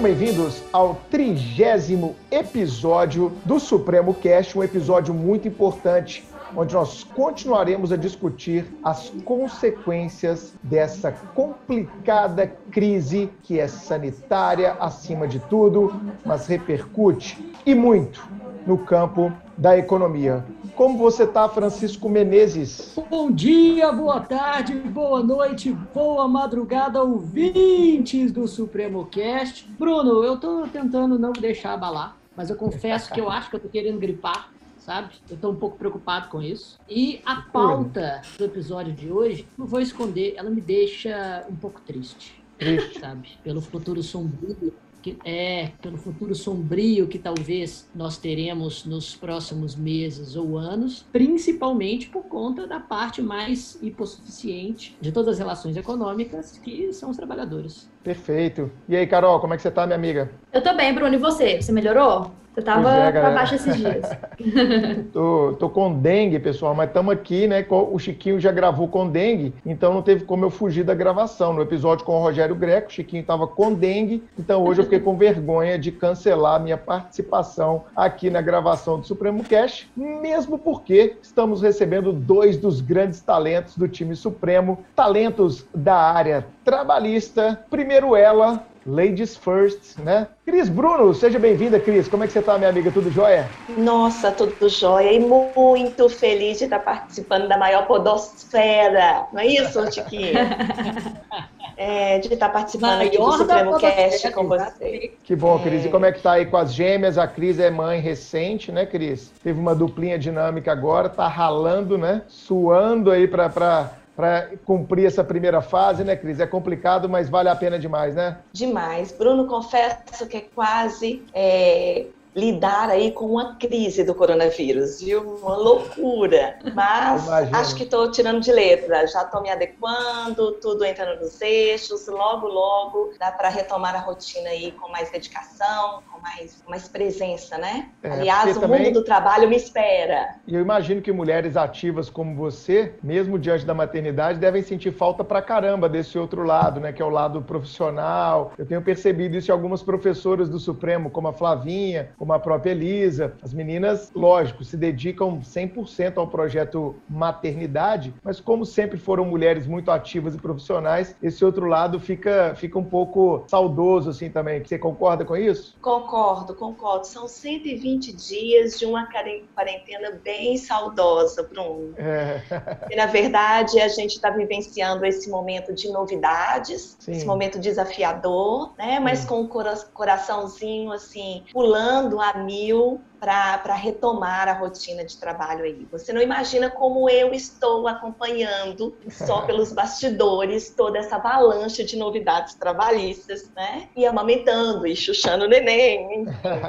Sejam 0.00 0.16
bem-vindos 0.16 0.62
ao 0.72 0.94
trigésimo 1.10 2.16
episódio 2.30 3.32
do 3.44 3.60
Supremo 3.60 4.14
Cast, 4.14 4.56
um 4.56 4.62
episódio 4.62 5.12
muito 5.12 5.46
importante, 5.46 6.26
onde 6.56 6.72
nós 6.72 7.04
continuaremos 7.04 7.92
a 7.92 7.98
discutir 7.98 8.64
as 8.82 9.10
consequências 9.26 10.54
dessa 10.62 11.12
complicada 11.12 12.46
crise 12.70 13.28
que 13.42 13.60
é 13.60 13.68
sanitária 13.68 14.72
acima 14.80 15.28
de 15.28 15.38
tudo, 15.38 15.92
mas 16.24 16.46
repercute 16.46 17.52
e 17.66 17.74
muito 17.74 18.26
no 18.66 18.78
campo 18.78 19.30
da 19.54 19.76
economia. 19.76 20.42
Como 20.80 20.96
você 20.96 21.24
está, 21.24 21.46
Francisco 21.46 22.08
Menezes? 22.08 22.94
Bom 23.10 23.30
dia, 23.30 23.92
boa 23.92 24.18
tarde, 24.18 24.72
boa 24.76 25.22
noite, 25.22 25.70
boa 25.70 26.26
madrugada, 26.26 27.02
ouvintes 27.02 28.32
do 28.32 28.48
Supremo 28.48 29.04
Cast. 29.04 29.70
Bruno, 29.78 30.24
eu 30.24 30.36
estou 30.36 30.66
tentando 30.68 31.18
não 31.18 31.32
me 31.32 31.38
deixar 31.38 31.74
abalar, 31.74 32.16
mas 32.34 32.48
eu 32.48 32.56
confesso 32.56 33.12
que 33.12 33.20
eu 33.20 33.28
acho 33.28 33.50
que 33.50 33.56
eu 33.56 33.58
estou 33.58 33.70
querendo 33.70 33.98
gripar, 33.98 34.50
sabe? 34.78 35.16
Eu 35.28 35.34
estou 35.34 35.52
um 35.52 35.56
pouco 35.56 35.76
preocupado 35.76 36.30
com 36.30 36.40
isso. 36.40 36.78
E 36.88 37.20
a 37.26 37.42
pauta 37.42 38.22
do 38.38 38.44
episódio 38.46 38.94
de 38.94 39.12
hoje, 39.12 39.46
não 39.58 39.66
vou 39.66 39.80
esconder, 39.80 40.32
ela 40.38 40.48
me 40.48 40.62
deixa 40.62 41.44
um 41.50 41.56
pouco 41.56 41.78
triste. 41.82 42.42
Triste. 42.56 43.00
Sabe? 43.00 43.28
Pelo 43.44 43.60
futuro 43.60 44.02
sombrio 44.02 44.72
que 45.02 45.18
é 45.24 45.72
pelo 45.80 45.96
futuro 45.96 46.34
sombrio 46.34 47.08
que 47.08 47.18
talvez 47.18 47.88
nós 47.94 48.16
teremos 48.18 48.84
nos 48.84 49.14
próximos 49.16 49.74
meses 49.74 50.36
ou 50.36 50.58
anos, 50.58 51.04
principalmente 51.12 52.08
por 52.08 52.24
conta 52.24 52.66
da 52.66 52.80
parte 52.80 53.22
mais 53.22 53.78
hipossuficiente 53.82 54.96
de 55.00 55.12
todas 55.12 55.34
as 55.34 55.38
relações 55.38 55.76
econômicas, 55.76 56.58
que 56.58 56.92
são 56.92 57.10
os 57.10 57.16
trabalhadores. 57.16 57.90
Perfeito. 58.02 58.70
E 58.88 58.96
aí, 58.96 59.06
Carol, 59.06 59.40
como 59.40 59.54
é 59.54 59.56
que 59.56 59.62
você 59.62 59.70
tá, 59.70 59.86
minha 59.86 59.96
amiga? 59.96 60.30
Eu 60.52 60.62
tô 60.62 60.74
bem, 60.74 60.94
Bruno. 60.94 61.14
E 61.14 61.18
você? 61.18 61.60
Você 61.60 61.72
melhorou? 61.72 62.32
Você 62.60 62.64
tava 62.64 62.94
é, 62.94 63.10
pra 63.10 63.30
baixo 63.30 63.54
esses 63.54 63.74
dias. 63.76 64.04
tô, 65.12 65.56
tô 65.58 65.70
com 65.70 65.94
dengue, 65.94 66.38
pessoal, 66.38 66.74
mas 66.74 66.88
estamos 66.88 67.12
aqui, 67.12 67.46
né? 67.46 67.64
O 67.70 67.98
Chiquinho 67.98 68.38
já 68.38 68.52
gravou 68.52 68.86
com 68.86 69.08
dengue, 69.08 69.54
então 69.64 69.94
não 69.94 70.02
teve 70.02 70.24
como 70.24 70.44
eu 70.44 70.50
fugir 70.50 70.84
da 70.84 70.94
gravação. 70.94 71.54
No 71.54 71.62
episódio 71.62 72.04
com 72.04 72.16
o 72.16 72.22
Rogério 72.22 72.54
Greco, 72.54 72.88
o 72.88 72.92
Chiquinho 72.92 73.24
tava 73.24 73.46
com 73.46 73.72
dengue, 73.72 74.22
então 74.38 74.62
hoje 74.62 74.80
eu 74.80 74.84
fiquei 74.84 75.00
com 75.00 75.16
vergonha 75.16 75.78
de 75.78 75.90
cancelar 75.90 76.60
minha 76.60 76.76
participação 76.76 77.84
aqui 77.96 78.28
na 78.28 78.42
gravação 78.42 79.00
do 79.00 79.06
Supremo 79.06 79.42
Cash, 79.42 79.88
mesmo 79.96 80.58
porque 80.58 81.16
estamos 81.22 81.62
recebendo 81.62 82.12
dois 82.12 82.58
dos 82.58 82.82
grandes 82.82 83.20
talentos 83.20 83.76
do 83.76 83.88
time 83.88 84.14
Supremo, 84.14 84.80
talentos 84.94 85.66
da 85.74 85.96
área 85.96 86.46
trabalhista. 86.62 87.64
Primeiro 87.70 88.14
ela, 88.14 88.64
Ladies 88.86 89.36
First, 89.36 89.98
né? 89.98 90.28
Cris 90.44 90.68
Bruno, 90.68 91.12
seja 91.12 91.38
bem-vinda, 91.38 91.78
Cris. 91.78 92.08
Como 92.08 92.24
é 92.24 92.26
que 92.26 92.32
você 92.32 92.38
está, 92.38 92.56
minha 92.56 92.70
amiga? 92.70 92.90
Tudo 92.90 93.10
jóia? 93.10 93.48
Nossa, 93.76 94.32
tudo 94.32 94.68
jóia. 94.68 95.12
E 95.12 95.20
muito 95.20 96.08
feliz 96.08 96.58
de 96.58 96.64
estar 96.64 96.78
participando 96.78 97.46
da 97.46 97.58
maior 97.58 97.86
podosfera. 97.86 99.26
Não 99.32 99.40
é 99.40 99.46
isso, 99.46 99.84
Tiquinho? 99.90 100.32
é, 101.76 102.18
de 102.18 102.32
estar 102.32 102.48
participando 102.48 103.02
aqui 103.02 103.18
do 103.18 103.32
Supremo 103.32 103.78
Cast 103.78 104.30
com 104.32 104.48
você. 104.48 105.12
Que 105.24 105.36
bom, 105.36 105.58
Cris. 105.58 105.84
E 105.84 105.88
como 105.88 106.06
é 106.06 106.12
que 106.12 106.22
tá 106.22 106.32
aí 106.32 106.46
com 106.46 106.56
as 106.56 106.72
gêmeas? 106.72 107.18
A 107.18 107.26
Cris 107.26 107.58
é 107.58 107.70
mãe 107.70 108.00
recente, 108.00 108.72
né, 108.72 108.86
Cris? 108.86 109.30
Teve 109.42 109.60
uma 109.60 109.74
duplinha 109.74 110.18
dinâmica 110.18 110.72
agora, 110.72 111.08
tá 111.08 111.28
ralando, 111.28 111.98
né? 111.98 112.22
Suando 112.28 113.10
aí 113.10 113.28
para 113.28 113.90
para 114.20 114.50
cumprir 114.66 115.06
essa 115.06 115.24
primeira 115.24 115.62
fase, 115.62 116.04
né, 116.04 116.14
Cris? 116.14 116.40
É 116.40 116.46
complicado, 116.46 117.08
mas 117.08 117.30
vale 117.30 117.48
a 117.48 117.56
pena 117.56 117.78
demais, 117.78 118.14
né? 118.14 118.36
Demais. 118.52 119.10
Bruno, 119.10 119.46
confesso 119.46 120.26
que 120.28 120.36
é 120.36 120.40
quase 120.42 121.24
é, 121.32 122.04
lidar 122.36 122.90
aí 122.90 123.12
com 123.12 123.24
uma 123.24 123.56
crise 123.56 124.04
do 124.04 124.14
coronavírus, 124.14 125.00
viu? 125.00 125.38
Uma 125.42 125.56
loucura. 125.56 126.58
Mas 126.74 127.28
acho 127.52 127.74
que 127.74 127.84
estou 127.84 128.10
tirando 128.10 128.40
de 128.40 128.52
letra, 128.52 129.06
já 129.06 129.22
estou 129.22 129.40
me 129.40 129.48
adequando, 129.48 130.52
tudo 130.60 130.84
entrando 130.84 131.18
nos 131.20 131.40
eixos, 131.40 132.06
logo, 132.06 132.46
logo 132.46 133.14
dá 133.18 133.32
para 133.32 133.48
retomar 133.48 133.94
a 133.94 134.00
rotina 134.00 134.50
aí 134.50 134.72
com 134.72 134.90
mais 134.90 135.10
dedicação, 135.10 136.02
com 136.12 136.19
mais, 136.22 136.62
mais 136.68 136.88
presença, 136.88 137.58
né? 137.58 137.88
É, 138.02 138.10
Aliás, 138.10 138.56
o 138.56 138.60
também... 138.60 138.84
mundo 138.84 138.94
do 138.94 139.04
trabalho 139.04 139.48
me 139.48 139.56
espera. 139.56 140.36
E 140.46 140.54
eu 140.54 140.60
imagino 140.60 141.00
que 141.00 141.12
mulheres 141.12 141.56
ativas 141.56 142.10
como 142.10 142.34
você, 142.34 142.94
mesmo 143.02 143.38
diante 143.38 143.64
da 143.64 143.74
maternidade, 143.74 144.38
devem 144.38 144.62
sentir 144.62 144.92
falta 144.92 145.24
pra 145.24 145.42
caramba 145.42 145.88
desse 145.88 146.18
outro 146.18 146.42
lado, 146.42 146.80
né? 146.80 146.92
Que 146.92 147.02
é 147.02 147.04
o 147.04 147.10
lado 147.10 147.42
profissional. 147.42 148.52
Eu 148.58 148.66
tenho 148.66 148.82
percebido 148.82 149.36
isso 149.36 149.50
em 149.50 149.54
algumas 149.54 149.82
professoras 149.82 150.48
do 150.48 150.58
Supremo, 150.58 151.10
como 151.10 151.28
a 151.28 151.32
Flavinha, 151.32 152.10
como 152.18 152.32
a 152.32 152.38
própria 152.38 152.72
Elisa. 152.72 153.34
As 153.42 153.52
meninas, 153.52 154.10
lógico, 154.14 154.64
se 154.64 154.76
dedicam 154.76 155.40
100% 155.40 156.18
ao 156.18 156.26
projeto 156.28 156.96
maternidade, 157.08 158.14
mas 158.22 158.40
como 158.40 158.64
sempre 158.64 158.98
foram 158.98 159.24
mulheres 159.24 159.66
muito 159.66 159.90
ativas 159.90 160.34
e 160.34 160.38
profissionais, 160.38 161.14
esse 161.22 161.44
outro 161.44 161.66
lado 161.66 161.98
fica, 161.98 162.54
fica 162.56 162.78
um 162.78 162.84
pouco 162.84 163.44
saudoso 163.46 164.10
assim 164.10 164.30
também. 164.30 164.62
Você 164.64 164.78
concorda 164.78 165.24
com 165.24 165.36
isso? 165.36 165.76
Concordo, 165.80 166.09
concordo. 166.54 167.06
São 167.06 167.28
120 167.28 168.12
dias 168.12 168.78
de 168.78 168.86
uma 168.86 169.06
quarentena 169.54 170.18
bem 170.22 170.56
saudosa, 170.56 171.42
Bruno. 171.42 171.94
É. 171.96 172.42
E, 172.90 172.96
na 172.96 173.06
verdade, 173.06 173.80
a 173.80 173.88
gente 173.88 174.16
está 174.16 174.30
vivenciando 174.30 175.04
esse 175.04 175.30
momento 175.30 175.72
de 175.72 175.88
novidades, 175.90 176.96
Sim. 176.98 177.12
esse 177.12 177.24
momento 177.24 177.58
desafiador, 177.58 178.72
né? 178.76 178.98
Mas 178.98 179.20
Sim. 179.20 179.26
com 179.28 179.42
o 179.42 179.48
coraçãozinho, 179.92 180.92
assim, 180.92 181.44
pulando 181.52 182.20
a 182.20 182.34
mil 182.34 183.00
para 183.20 183.74
retomar 183.74 184.48
a 184.48 184.54
rotina 184.54 185.04
de 185.04 185.18
trabalho 185.18 185.64
aí. 185.64 185.86
Você 185.92 186.10
não 186.10 186.22
imagina 186.22 186.70
como 186.70 187.08
eu 187.10 187.34
estou 187.34 187.86
acompanhando 187.86 188.96
só 189.10 189.42
pelos 189.46 189.72
bastidores 189.72 190.70
toda 190.70 190.98
essa 190.98 191.16
avalanche 191.16 191.84
de 191.84 191.98
novidades 191.98 192.54
trabalhistas, 192.54 193.50
né? 193.54 193.90
E 193.94 194.06
amamentando 194.06 194.86
e 194.86 194.96
chuchando 194.96 195.44
o 195.44 195.48
neném, 195.48 196.24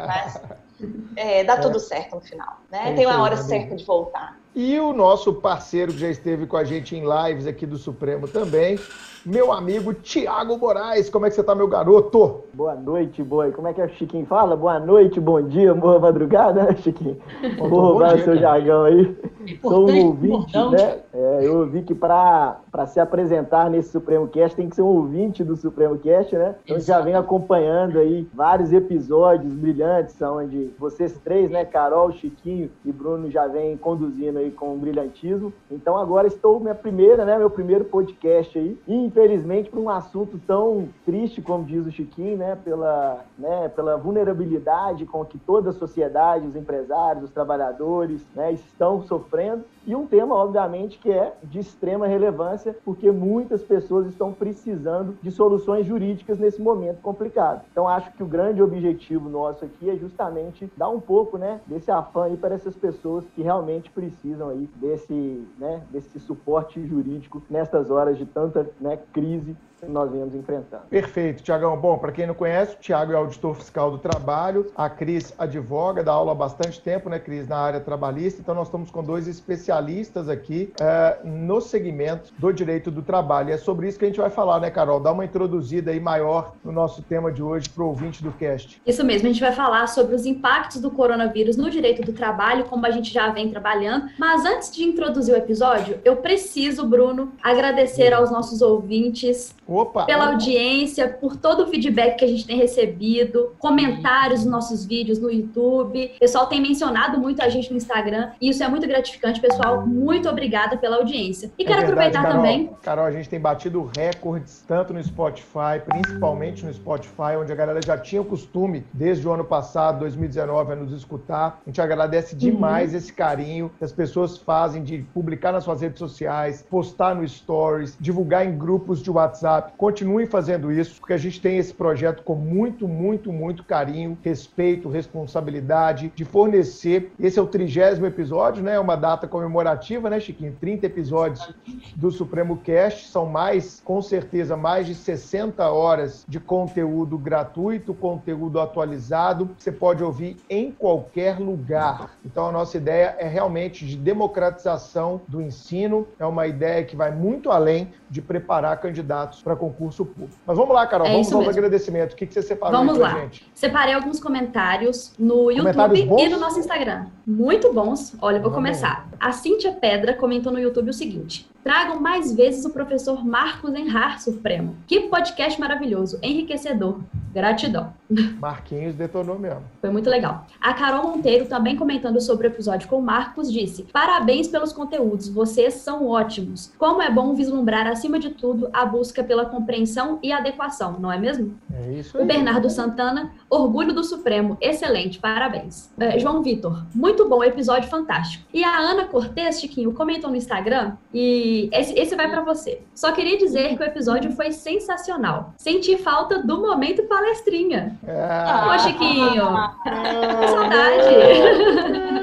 mas 0.06 0.42
é, 1.16 1.44
dá 1.46 1.56
tudo 1.58 1.80
certo 1.80 2.16
no 2.16 2.22
final, 2.22 2.58
né? 2.70 2.94
Tem 2.96 3.06
uma 3.06 3.22
hora 3.22 3.38
certa 3.38 3.74
de 3.74 3.86
voltar. 3.86 4.41
E 4.54 4.78
o 4.80 4.92
nosso 4.92 5.34
parceiro 5.34 5.94
que 5.94 6.00
já 6.00 6.10
esteve 6.10 6.46
com 6.46 6.58
a 6.58 6.66
gente 6.66 6.94
em 6.94 7.04
lives 7.04 7.48
aqui 7.48 7.66
do 7.66 7.78
Supremo 7.78 8.28
também, 8.28 8.78
meu 9.26 9.54
amigo 9.54 9.94
Tiago 9.94 10.58
Moraes. 10.58 11.10
Como 11.10 11.26
é 11.26 11.30
que 11.30 11.36
você 11.36 11.44
tá, 11.44 11.56
meu 11.56 11.70
garoto? 11.70 12.42
Boa 12.54 12.76
noite, 12.76 13.24
boi. 13.24 13.52
Como 13.52 13.70
é 13.70 13.74
que 13.74 13.80
é 13.80 13.86
o 13.86 13.90
Chiquinho 13.90 14.26
fala? 14.26 14.58
Boa 14.58 14.78
noite, 14.78 15.22
bom 15.22 15.42
dia, 15.42 15.74
boa 15.74 16.00
madrugada, 16.00 16.64
né, 16.64 16.76
Chiquinho? 16.76 17.18
Vou 17.60 17.80
roubar 17.80 18.16
o 18.16 18.24
seu 18.24 18.36
jargão 18.36 18.84
aí. 18.84 19.16
Sou 19.62 19.90
um 19.90 20.08
ouvinte, 20.08 20.58
né? 20.72 21.00
É, 21.14 21.40
eu 21.44 21.60
ouvi 21.60 21.84
que 21.84 21.96
para 21.96 22.60
se 22.88 23.00
apresentar 23.00 23.70
nesse 23.70 23.90
Supremo 23.90 24.28
Cast 24.28 24.58
tem 24.58 24.68
que 24.68 24.76
ser 24.76 24.82
um 24.82 24.88
ouvinte 24.88 25.46
do 25.46 25.56
Supremo 25.56 25.98
Cast, 25.98 26.36
né? 26.36 26.56
Então 26.66 26.80
já 26.80 27.00
vem 27.00 27.16
acompanhando 27.16 28.00
aí 28.00 28.28
vários 28.34 28.74
episódios 28.74 29.54
brilhantes, 29.54 30.22
onde 30.22 30.72
vocês 30.78 31.18
três, 31.24 31.50
né, 31.50 31.64
Carol, 31.64 32.12
Chiquinho 32.12 32.70
e 32.84 32.92
Bruno 32.92 33.32
já 33.32 33.48
vem 33.48 33.78
conduzindo 33.78 34.41
aí 34.42 34.52
com 34.52 34.78
brilhantismo. 34.78 35.54
Então 35.70 35.98
agora 35.98 36.28
estou 36.28 36.60
minha 36.60 36.76
primeira, 36.76 37.26
né, 37.26 37.38
meu 37.38 37.50
primeiro 37.50 37.86
podcast 37.86 38.58
aí. 38.58 38.78
E 38.88 38.96
infelizmente, 38.96 39.70
por 39.70 39.80
um 39.80 39.90
assunto 39.90 40.40
tão 40.46 40.90
triste, 41.06 41.42
como 41.42 41.64
diz 41.64 41.86
o 41.86 41.92
Chiquinho, 41.92 42.38
né, 42.38 42.58
pela, 42.64 43.24
né, 43.38 43.70
pela 43.70 43.98
vulnerabilidade 43.98 45.06
com 45.06 45.24
que 45.26 45.38
toda 45.38 45.70
a 45.70 45.74
sociedade, 45.74 46.48
os 46.48 46.56
empresários, 46.56 47.26
os 47.26 47.32
trabalhadores, 47.32 48.26
né, 48.36 48.52
estão 48.52 49.02
sofrendo. 49.04 49.64
E 49.86 49.96
um 49.96 50.06
tema, 50.06 50.36
obviamente, 50.36 51.00
que 51.00 51.12
é 51.12 51.34
de 51.44 51.60
extrema 51.60 52.08
relevância, 52.08 52.76
porque 52.86 53.12
muitas 53.12 53.64
pessoas 53.64 54.06
estão 54.08 54.32
precisando 54.32 55.18
de 55.22 55.32
soluções 55.32 55.86
jurídicas 55.86 56.38
nesse 56.38 56.62
momento 56.62 57.02
complicado. 57.02 57.64
Então, 57.72 57.88
acho 57.88 58.12
que 58.14 58.22
o 58.22 58.28
grande 58.28 58.62
objetivo 58.62 59.28
nosso 59.28 59.66
aqui 59.66 59.90
é 59.90 59.96
justamente 59.96 60.72
dar 60.78 60.90
um 60.90 61.00
pouco, 61.00 61.38
né, 61.38 61.60
desse 61.66 61.90
afã 61.90 62.22
para 62.36 62.54
essas 62.54 62.76
pessoas 62.76 63.26
que 63.36 63.42
realmente 63.42 63.90
precisam 63.90 64.31
aí 64.40 64.70
desse, 64.76 65.48
né, 65.58 65.84
desse 65.92 66.20
suporte 66.20 66.86
jurídico 66.86 67.42
nestas 67.50 67.90
horas 67.90 68.18
de 68.18 68.26
tanta, 68.26 68.70
né, 68.80 68.98
crise 69.12 69.56
nós 69.88 70.12
viemos 70.12 70.36
enfrentando. 70.36 70.84
Perfeito, 70.90 71.44
Tiagão. 71.44 71.78
Bom, 71.78 71.98
para 71.98 72.12
quem 72.12 72.28
não 72.28 72.34
conhece, 72.34 72.76
o 72.76 72.80
Tiago 72.80 73.12
é 73.12 73.16
auditor 73.16 73.56
fiscal 73.56 73.92
do 73.92 73.98
trabalho, 73.98 74.72
a 74.76 74.90
Cris 74.90 75.34
advoga, 75.38 76.04
dá 76.04 76.12
aula 76.12 76.32
há 76.32 76.36
bastante 76.36 76.82
tempo, 76.82 77.10
né, 77.10 77.20
Cris, 77.20 77.48
na 77.48 77.58
área 77.58 77.80
trabalhista. 77.80 78.42
Então, 78.42 78.56
nós 78.56 78.68
estamos 78.68 78.92
com 78.92 79.04
dois 79.04 79.28
especialistas 79.28 80.30
aqui 80.30 80.72
é, 80.80 81.20
no 81.24 81.62
segmento 81.62 82.32
do 82.38 82.52
direito 82.52 82.92
do 82.92 83.02
trabalho. 83.02 83.50
E 83.50 83.54
é 83.54 83.58
sobre 83.58 83.88
isso 83.88 83.98
que 83.98 84.06
a 84.06 84.08
gente 84.08 84.20
vai 84.20 84.30
falar, 84.30 84.60
né, 84.60 84.70
Carol? 84.70 85.00
Dá 85.00 85.12
uma 85.12 85.26
introduzida 85.26 85.92
aí 85.92 86.00
maior 86.00 86.54
no 86.64 86.72
nosso 86.72 87.02
tema 87.02 87.32
de 87.32 87.42
hoje 87.42 87.70
para 87.70 87.84
o 87.84 87.88
ouvinte 87.88 88.24
do 88.24 88.32
cast. 88.32 88.82
Isso 88.86 89.04
mesmo, 89.04 89.28
a 89.28 89.32
gente 89.32 89.42
vai 89.42 89.52
falar 89.52 89.88
sobre 89.88 90.16
os 90.16 90.26
impactos 90.26 90.82
do 90.82 90.92
coronavírus 90.92 91.58
no 91.58 91.70
direito 91.70 92.02
do 92.02 92.14
trabalho, 92.14 92.66
como 92.66 92.86
a 92.86 92.92
gente 92.92 93.12
já 93.12 93.30
vem 93.30 93.50
trabalhando. 93.50 94.10
Mas 94.18 94.46
antes 94.46 94.72
de 94.72 94.84
introduzir 94.84 95.34
o 95.34 95.38
episódio, 95.38 96.00
eu 96.04 96.18
preciso, 96.18 96.86
Bruno, 96.86 97.32
agradecer 97.42 98.14
aos 98.14 98.32
nossos 98.32 98.62
ouvintes 98.62 99.56
Opa, 99.72 100.06
pela 100.06 100.26
opa. 100.26 100.34
audiência, 100.34 101.08
por 101.08 101.38
todo 101.38 101.64
o 101.64 101.68
feedback 101.68 102.18
que 102.18 102.26
a 102.26 102.28
gente 102.28 102.46
tem 102.46 102.58
recebido, 102.58 103.54
comentários 103.58 104.42
nos 104.44 104.52
nossos 104.52 104.86
vídeos 104.86 105.20
no 105.20 105.32
YouTube. 105.32 106.12
O 106.16 106.20
pessoal 106.20 106.48
tem 106.48 106.62
mencionado 106.62 107.20
muito 107.20 107.42
a 107.42 107.48
gente 107.48 107.72
no 107.72 107.78
Instagram 107.78 108.32
e 108.42 108.50
isso 108.50 108.64
é 108.64 108.68
muito 108.68 108.86
gratificante, 108.88 109.40
pessoal. 109.40 109.88
Muito 109.88 110.28
obrigada 110.30 110.78
pela 110.78 110.98
audiência. 110.98 111.52
E 111.58 111.64
é 111.64 111.66
quero 111.66 111.86
verdade, 111.86 112.18
aproveitar 112.18 112.22
Carol, 112.22 112.36
também. 112.36 112.70
Carol, 112.82 113.06
a 113.06 113.12
gente 113.12 113.30
tem 113.30 113.40
batido 113.40 113.90
recordes 113.96 114.64
tanto 114.68 114.94
no 114.94 115.02
Spotify, 115.04 115.80
principalmente 115.86 116.66
no 116.66 116.74
Spotify, 116.74 117.38
onde 117.40 117.52
a 117.52 117.56
galera 117.56 117.80
já 117.82 117.98
tinha 117.98 118.22
o 118.22 118.26
costume, 118.26 118.86
desde 118.92 119.28
o 119.28 119.32
ano 119.32 119.46
passado, 119.46 120.00
2019, 120.00 120.74
a 120.74 120.76
nos 120.76 120.92
escutar. 120.92 121.62
A 121.66 121.70
gente 121.70 121.82
agradece 121.82 122.36
demais 122.36 122.92
uhum. 122.92 122.98
esse 122.98 123.14
carinho 123.14 123.72
que 123.78 123.84
as 123.86 123.92
pessoas 123.92 124.38
fazem 124.38 124.84
de 124.84 125.00
publicar 125.14 125.52
nas 125.52 125.64
suas 125.64 125.82
redes 125.82 126.00
sociais, 126.00 126.66
postar 126.70 127.16
no 127.16 127.28
Stories, 127.28 127.98
divulgar 128.00 128.46
em 128.46 128.58
grupos 128.58 129.02
de 129.02 129.10
WhatsApp. 129.10 129.61
Continuem 129.78 130.26
fazendo 130.26 130.72
isso, 130.72 131.00
porque 131.00 131.14
a 131.14 131.18
gente 131.18 131.42
tem 131.42 131.58
esse 131.58 131.74
projeto 131.74 132.24
com 132.24 132.36
muito, 132.36 132.88
muito, 132.88 133.32
muito 133.32 133.64
carinho, 133.64 134.18
respeito, 134.24 134.90
responsabilidade 134.90 136.12
de 136.16 136.26
fornecer. 136.26 137.12
Esse 137.20 137.40
é 137.40 137.42
o 137.42 137.48
trigésimo 137.48 138.06
episódio, 138.06 138.64
né? 138.64 138.76
É 138.76 138.80
uma 138.80 138.96
data 138.96 139.28
comemorativa, 139.28 140.10
né, 140.10 140.20
Chiquinho? 140.20 140.56
30 140.60 140.86
episódios 140.86 141.54
do 141.96 142.12
Supremo 142.12 142.58
Cast. 142.58 143.08
São 143.08 143.26
mais, 143.26 143.82
com 143.84 144.02
certeza, 144.02 144.58
mais 144.58 144.88
de 144.88 144.96
60 144.96 145.70
horas 145.70 146.26
de 146.28 146.40
conteúdo 146.40 147.18
gratuito, 147.18 147.94
conteúdo 147.94 148.60
atualizado. 148.60 149.50
Você 149.58 149.72
pode 149.72 150.04
ouvir 150.04 150.38
em 150.50 150.72
qualquer 150.72 151.40
lugar. 151.40 152.12
Então, 152.26 152.48
a 152.48 152.52
nossa 152.52 152.78
ideia 152.78 153.16
é 153.20 153.28
realmente 153.28 153.86
de 153.86 153.96
democratização 153.96 155.22
do 155.28 155.42
ensino. 155.42 156.08
É 156.20 156.26
uma 156.26 156.48
ideia 156.48 156.84
que 156.84 156.96
vai 156.96 157.12
muito 157.12 157.52
além 157.52 157.92
de 158.10 158.22
preparar 158.22 158.80
candidatos 158.80 159.42
para 159.42 159.51
concurso 159.56 160.06
público. 160.06 160.38
Mas 160.46 160.58
vamos 160.58 160.74
lá, 160.74 160.86
Carol, 160.88 161.08
é 161.08 161.12
vamos 161.12 161.32
aos 161.32 161.48
agradecimentos. 161.48 162.14
O 162.14 162.18
que, 162.18 162.26
que 162.26 162.34
você 162.34 162.42
separou 162.42 162.80
vamos 162.80 162.98
lá. 162.98 163.20
gente? 163.22 163.50
Separei 163.54 163.94
alguns 163.94 164.20
comentários 164.20 165.14
no 165.18 165.52
YouTube 165.52 166.08
e 166.20 166.30
no 166.30 166.40
nosso 166.40 166.60
Instagram. 166.60 167.06
Muito 167.26 167.72
bons. 167.74 168.16
Olha, 168.22 168.38
eu 168.38 168.42
vou 168.42 168.52
vamos 168.52 168.66
começar. 168.66 169.10
A 169.20 169.32
Cíntia 169.32 169.72
Pedra 169.72 170.14
comentou 170.14 170.52
no 170.52 170.60
YouTube 170.60 170.90
o 170.90 170.94
seguinte: 170.94 171.50
Tragam 171.64 172.00
mais 172.00 172.34
vezes 172.34 172.66
o 172.66 172.72
professor 172.72 173.24
Marcos 173.26 173.74
Enrar 173.74 174.20
Supremo. 174.20 174.76
Que 174.88 175.02
podcast 175.02 175.60
maravilhoso, 175.60 176.18
enriquecedor. 176.24 177.00
Gratidão. 177.34 177.94
Marquinhos 178.40 178.96
detonou 178.96 179.40
mesmo. 179.40 179.64
Foi 179.80 179.90
muito 179.90 180.10
legal. 180.10 180.46
A 180.60 180.74
Carol 180.74 181.04
Monteiro, 181.04 181.46
também 181.46 181.76
comentando 181.76 182.20
sobre 182.20 182.48
o 182.48 182.50
episódio 182.50 182.90
com 182.90 182.98
o 182.98 183.02
Marcos, 183.02 183.52
disse: 183.52 183.84
Parabéns 183.92 184.48
pelos 184.48 184.74
conteúdos, 184.74 185.30
vocês 185.30 185.76
são 185.76 186.08
ótimos. 186.08 186.74
Como 186.78 187.02
é 187.02 187.10
bom 187.10 187.34
vislumbrar, 187.34 187.88
acima 187.88 188.20
de 188.20 188.32
tudo, 188.32 188.70
a 188.74 188.86
busca 188.86 189.24
pela 189.24 189.46
compreensão 189.46 190.20
e 190.22 190.32
adequação, 190.32 191.00
não 191.00 191.12
é 191.12 191.18
mesmo? 191.18 191.56
É 191.74 191.94
isso 191.94 192.18
aí. 192.18 192.24
O 192.24 192.28
Bernardo 192.28 192.70
Santana, 192.70 193.32
orgulho 193.50 193.94
do 193.94 194.04
Supremo, 194.04 194.58
excelente, 194.60 195.20
parabéns. 195.20 195.90
É, 196.00 196.20
João 196.20 196.42
Vitor, 196.42 196.84
muito 196.94 197.28
bom, 197.28 197.44
episódio 197.44 197.90
fantástico. 197.90 198.46
E 198.54 198.64
a 198.64 198.78
Ana 198.78 199.06
Cortez, 199.06 199.60
Chiquinho, 199.60 199.94
comentou 199.94 200.30
no 200.30 200.36
Instagram 200.36 200.94
e 201.14 201.70
esse, 201.72 201.98
esse 201.98 202.16
vai 202.16 202.30
para 202.30 202.42
você. 202.42 202.82
Só 202.94 203.12
queria 203.12 203.38
dizer 203.38 203.76
que 203.78 203.84
o 203.84 203.86
episódio 203.86 204.32
foi 204.32 204.52
sensacional. 204.52 205.54
Senti 205.58 205.98
falta 205.98 206.40
do 206.40 206.60
momento 206.60 207.04
palestrinha. 207.22 207.96
Ah, 208.08 208.64
Pô, 208.74 208.80
Chiquinho. 208.80 209.46
Ah, 209.46 209.74
saudade. 210.50 212.21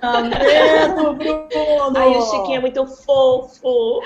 Tá 0.00 0.20
vendo, 0.20 1.14
Bruno? 1.14 1.96
Ai, 1.96 2.16
o 2.16 2.22
Chiquinho 2.22 2.56
é 2.56 2.60
muito 2.60 2.86
fofo. 2.86 4.02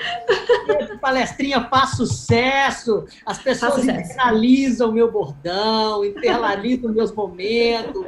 Palestrinha 1.01 1.67
faz 1.69 1.91
sucesso. 1.91 3.05
As 3.25 3.39
pessoas 3.39 3.83
internalizam 3.83 4.89
o 4.89 4.93
meu 4.93 5.11
bordão, 5.11 6.05
internalizam 6.05 6.91
meus 6.91 7.11
momentos. 7.11 8.05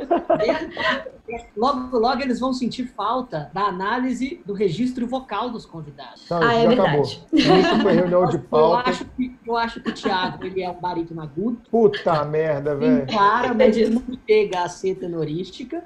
Logo, 1.56 1.98
logo 1.98 2.22
eles 2.22 2.40
vão 2.40 2.54
sentir 2.54 2.86
falta 2.86 3.50
da 3.54 3.62
análise 3.62 4.42
do 4.46 4.54
registro 4.54 5.08
vocal 5.08 5.50
dos 5.50 5.66
convidados. 5.66 6.28
Não, 6.30 6.44
ah, 6.44 6.54
é 6.54 6.68
verdade. 6.68 7.24
Isso 7.32 7.80
foi 7.82 7.94
reunião 7.94 8.28
de 8.28 8.38
pauta. 8.38 8.90
Eu 8.90 8.94
acho 8.94 9.06
que, 9.06 9.36
eu 9.46 9.58
acho 9.58 9.82
que 9.82 9.90
o 9.90 9.94
Thiago 9.94 10.46
ele 10.46 10.62
é 10.62 10.70
um 10.70 10.80
barítono 10.80 11.22
agudo. 11.22 11.62
Puta 11.72 12.26
merda, 12.26 12.76
velho. 12.76 13.08
Claramente 13.08 13.80
ele 13.80 13.96
não 13.96 14.04
chega 14.28 14.64
a 14.64 14.70
ser 14.70 14.96
tenorística. 14.96 15.84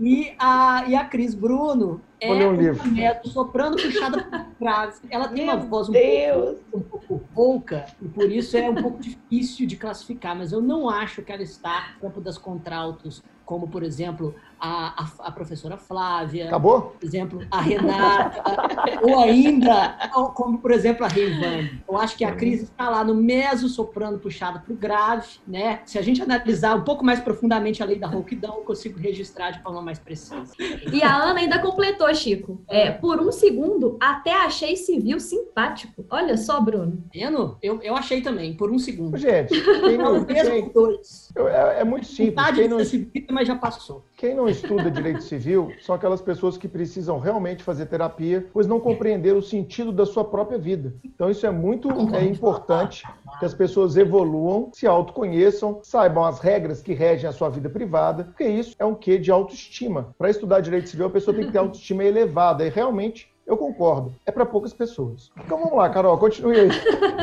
E 0.00 0.32
a, 0.38 0.84
e 0.88 0.96
a 0.96 0.97
Cris 1.04 1.34
Bruno 1.34 2.00
é 2.20 2.32
um 2.32 2.52
livro. 2.54 2.90
Neto, 2.90 3.28
soprando 3.28 3.76
puxada 3.76 4.22
por 4.22 4.44
trás. 4.58 5.00
Ela 5.10 5.28
tem 5.28 5.46
Meu 5.46 5.54
uma 5.54 5.64
voz 5.64 5.88
um 5.88 5.92
pouco, 5.92 6.76
um 6.76 6.80
pouco 6.80 7.24
rouca 7.34 7.86
e 8.02 8.08
por 8.08 8.30
isso 8.30 8.56
é 8.56 8.68
um 8.68 8.74
pouco 8.74 9.00
difícil 9.00 9.66
de 9.66 9.76
classificar, 9.76 10.36
mas 10.36 10.52
eu 10.52 10.60
não 10.60 10.88
acho 10.88 11.22
que 11.22 11.32
ela 11.32 11.42
está 11.42 11.94
no 11.94 12.00
campo 12.00 12.20
das 12.20 12.36
contraltos 12.36 13.22
como, 13.44 13.66
por 13.66 13.82
exemplo, 13.82 14.34
a, 14.60 15.04
a, 15.04 15.28
a, 15.28 15.32
professora 15.32 15.76
Flávia. 15.76 16.46
Acabou? 16.46 16.96
Por 16.98 17.06
exemplo, 17.06 17.40
a 17.50 17.60
Renata. 17.60 18.42
ou 19.02 19.20
ainda, 19.20 19.96
como, 20.34 20.58
por 20.58 20.70
exemplo, 20.70 21.04
a 21.04 21.08
Reivane. 21.08 21.82
Eu 21.88 21.96
acho 21.96 22.16
que 22.16 22.24
a 22.24 22.32
crise 22.32 22.64
está 22.64 22.88
lá 22.88 23.04
no 23.04 23.14
meso 23.14 23.68
soprando 23.68 24.18
puxada 24.18 24.58
para 24.58 24.72
o 24.72 24.76
grave. 24.76 25.28
Né? 25.46 25.80
Se 25.84 25.98
a 25.98 26.02
gente 26.02 26.22
analisar 26.22 26.76
um 26.76 26.82
pouco 26.82 27.04
mais 27.04 27.20
profundamente 27.20 27.82
a 27.82 27.86
lei 27.86 27.98
da 27.98 28.06
rouquidão, 28.06 28.56
eu 28.56 28.64
consigo 28.64 28.98
registrar 28.98 29.50
de 29.50 29.62
forma 29.62 29.80
mais 29.80 29.98
precisa. 29.98 30.52
E 30.92 31.02
a 31.02 31.16
Ana 31.16 31.40
ainda 31.40 31.58
completou, 31.58 32.12
Chico. 32.14 32.60
É, 32.68 32.90
por 32.90 33.20
um 33.20 33.30
segundo, 33.32 33.96
até 34.00 34.32
achei 34.32 34.76
civil 34.76 35.20
simpático. 35.20 36.04
Olha 36.10 36.36
só, 36.36 36.60
Bruno. 36.60 37.04
Vendo? 37.12 37.56
Eu, 37.62 37.80
eu 37.82 37.96
achei 37.96 38.20
também, 38.20 38.54
por 38.54 38.70
um 38.70 38.78
segundo. 38.78 39.16
Gente, 39.16 39.54
não, 39.96 40.24
quem, 40.24 40.68
dois. 40.72 41.27
É, 41.46 41.80
é 41.80 41.84
muito 41.84 42.06
simples. 42.06 42.46
Quem 42.54 42.68
não, 42.68 42.78
mas 43.30 43.46
já 43.46 43.54
passou. 43.54 44.04
Quem 44.16 44.34
não 44.34 44.48
estuda 44.48 44.90
direito 44.90 45.22
civil 45.24 45.72
são 45.80 45.94
aquelas 45.94 46.20
pessoas 46.20 46.56
que 46.56 46.66
precisam 46.66 47.18
realmente 47.18 47.62
fazer 47.62 47.86
terapia, 47.86 48.46
pois 48.52 48.66
não 48.66 48.80
compreenderam 48.80 49.38
o 49.38 49.42
sentido 49.42 49.92
da 49.92 50.04
sua 50.04 50.24
própria 50.24 50.58
vida. 50.58 50.94
Então 51.04 51.30
isso 51.30 51.46
é 51.46 51.50
muito 51.50 51.88
é 52.14 52.24
importante 52.24 53.04
que 53.38 53.44
as 53.44 53.54
pessoas 53.54 53.96
evoluam, 53.96 54.70
se 54.72 54.86
autoconheçam, 54.86 55.80
saibam 55.82 56.24
as 56.24 56.40
regras 56.40 56.82
que 56.82 56.94
regem 56.94 57.28
a 57.28 57.32
sua 57.32 57.48
vida 57.48 57.68
privada, 57.68 58.24
porque 58.24 58.44
isso 58.44 58.74
é 58.78 58.84
um 58.84 58.94
quê 58.94 59.18
de 59.18 59.30
autoestima. 59.30 60.14
Para 60.18 60.30
estudar 60.30 60.60
direito 60.60 60.88
civil, 60.88 61.06
a 61.06 61.10
pessoa 61.10 61.36
tem 61.36 61.46
que 61.46 61.52
ter 61.52 61.58
autoestima 61.58 62.04
elevada 62.04 62.64
e 62.64 62.68
realmente 62.68 63.30
eu 63.48 63.56
concordo. 63.56 64.14
É 64.26 64.30
para 64.30 64.44
poucas 64.44 64.74
pessoas. 64.74 65.30
Então 65.44 65.58
vamos 65.58 65.76
lá, 65.76 65.88
Carol, 65.88 66.18
continue 66.18 66.60
aí. 66.60 66.68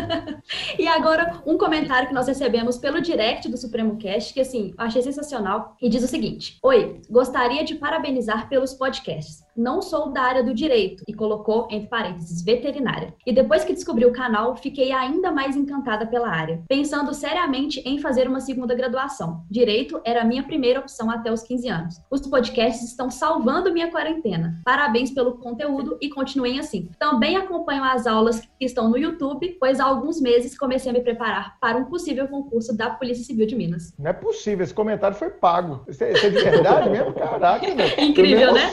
e 0.80 0.88
agora, 0.88 1.42
um 1.46 1.58
comentário 1.58 2.08
que 2.08 2.14
nós 2.14 2.28
recebemos 2.28 2.78
pelo 2.78 3.00
direct 3.00 3.48
do 3.48 3.58
Supremo 3.58 3.98
Cast, 3.98 4.34
que 4.34 4.42
assim, 4.42 4.74
achei 4.76 5.04
sensacional, 5.04 5.76
e 5.80 5.88
diz 5.88 6.04
o 6.04 6.08
seguinte: 6.08 6.58
Oi, 6.64 7.00
gostaria 7.10 7.64
de 7.64 7.76
parabenizar 7.76 8.50
pelos 8.50 8.74
podcasts 8.74 9.45
não 9.56 9.82
sou 9.82 10.12
da 10.12 10.22
área 10.22 10.44
do 10.44 10.54
direito, 10.54 11.04
e 11.08 11.14
colocou 11.14 11.68
entre 11.72 11.88
parênteses 11.88 12.44
veterinária. 12.44 13.14
E 13.26 13.34
depois 13.34 13.64
que 13.64 13.74
descobri 13.74 14.06
o 14.06 14.12
canal, 14.12 14.56
fiquei 14.56 14.92
ainda 14.92 15.32
mais 15.32 15.56
encantada 15.56 16.06
pela 16.06 16.30
área, 16.30 16.62
pensando 16.68 17.14
seriamente 17.14 17.82
em 17.86 18.00
fazer 18.00 18.28
uma 18.28 18.42
segunda 18.42 18.76
graduação. 18.76 19.44
Direito 19.50 20.02
era 20.04 20.22
a 20.22 20.26
minha 20.26 20.44
primeira 20.44 20.80
opção 20.80 21.10
até 21.10 21.32
os 21.32 21.42
15 21.44 21.70
anos. 21.70 22.02
Os 22.12 22.22
podcasts 22.28 22.84
estão 22.84 23.10
salvando 23.10 23.72
minha 23.72 23.92
quarentena. 23.92 24.60
Parabéns 24.66 25.12
pelo 25.12 25.38
conteúdo 25.38 25.98
e 26.02 26.10
continuem 26.10 26.60
assim. 26.60 26.90
Também 27.00 27.38
acompanho 27.38 27.84
as 27.84 28.06
aulas 28.08 28.40
que 28.40 28.66
estão 28.66 28.90
no 28.90 28.98
YouTube, 28.98 29.58
pois 29.60 29.80
há 29.80 29.86
alguns 29.86 30.20
meses 30.20 30.58
comecei 30.58 30.90
a 30.90 30.94
me 30.94 31.02
preparar 31.02 31.58
para 31.60 31.78
um 31.78 31.86
possível 31.86 32.28
concurso 32.28 32.76
da 32.76 32.90
Polícia 32.90 33.24
Civil 33.24 33.46
de 33.46 33.56
Minas. 33.56 33.94
Não 33.98 34.10
é 34.10 34.14
possível, 34.14 34.64
esse 34.64 34.74
comentário 34.74 35.16
foi 35.16 35.30
pago. 35.30 35.84
Isso 35.88 36.04
é, 36.04 36.12
isso 36.12 36.26
é 36.26 36.30
de 36.30 36.44
verdade 36.44 36.90
mesmo? 36.90 37.14
Caraca, 37.14 37.66
meu. 37.74 37.86
Incrível, 38.06 38.54
né? 38.54 38.72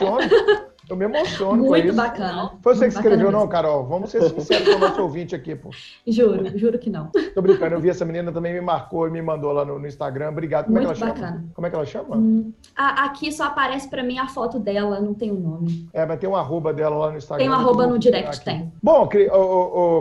Eu 0.93 0.97
me 0.97 1.07
emociono 1.07 1.57
Muito 1.57 1.69
com 1.69 1.77
isso. 1.77 1.87
Muito 1.87 1.97
bacana. 1.97 2.53
Foi 2.61 2.75
você 2.75 2.89
que 2.89 2.95
escreveu, 2.95 3.33
não, 3.33 3.49
Carol? 3.49 3.87
Vamos 3.87 4.11
ser 4.11 4.23
sinceros 4.29 4.69
com 4.69 4.77
o 4.77 4.79
nosso 4.79 5.01
ouvinte 5.01 5.35
aqui, 5.35 5.57
pô. 5.57 5.71
Juro, 6.07 6.59
juro 6.59 6.79
que 6.79 6.91
não. 6.91 7.11
Tô 7.35 7.41
brincando, 7.41 7.75
eu 7.77 7.81
vi 7.81 7.89
essa 7.89 8.05
menina 8.05 8.31
também 8.31 8.53
me 8.53 8.61
marcou 8.61 9.09
e 9.09 9.11
me 9.11 9.23
mandou 9.23 9.53
lá 9.53 9.65
no, 9.65 9.79
no 9.79 9.87
Instagram. 9.87 10.29
Obrigado. 10.29 10.67
Como 10.67 10.77
Muito 10.77 10.91
é 10.91 10.95
que 10.95 11.03
ela 11.03 11.13
bacana. 11.15 11.31
chama? 11.33 11.45
Como 11.55 11.67
é 11.67 11.71
que 11.71 11.77
ela 11.77 11.87
chama? 11.87 12.17
Hum, 12.17 12.53
a, 12.77 13.05
aqui 13.07 13.33
só 13.33 13.45
aparece 13.45 13.89
pra 13.89 14.03
mim 14.03 14.19
a 14.19 14.29
foto 14.29 14.59
dela, 14.59 15.01
não 15.01 15.15
tem 15.15 15.31
o 15.31 15.35
um 15.35 15.41
nome. 15.41 15.89
É, 15.95 16.05
mas 16.05 16.19
tem 16.19 16.29
um 16.29 16.37
arroba 16.37 16.75
dela 16.75 16.95
lá 16.95 17.11
no 17.11 17.17
Instagram. 17.17 17.43
Tem 17.43 17.51
um 17.51 17.59
arroba 17.59 17.87
no 17.87 17.99
direct, 17.99 18.37
aqui. 18.37 18.45
tem. 18.45 18.71
Bom, 18.83 19.09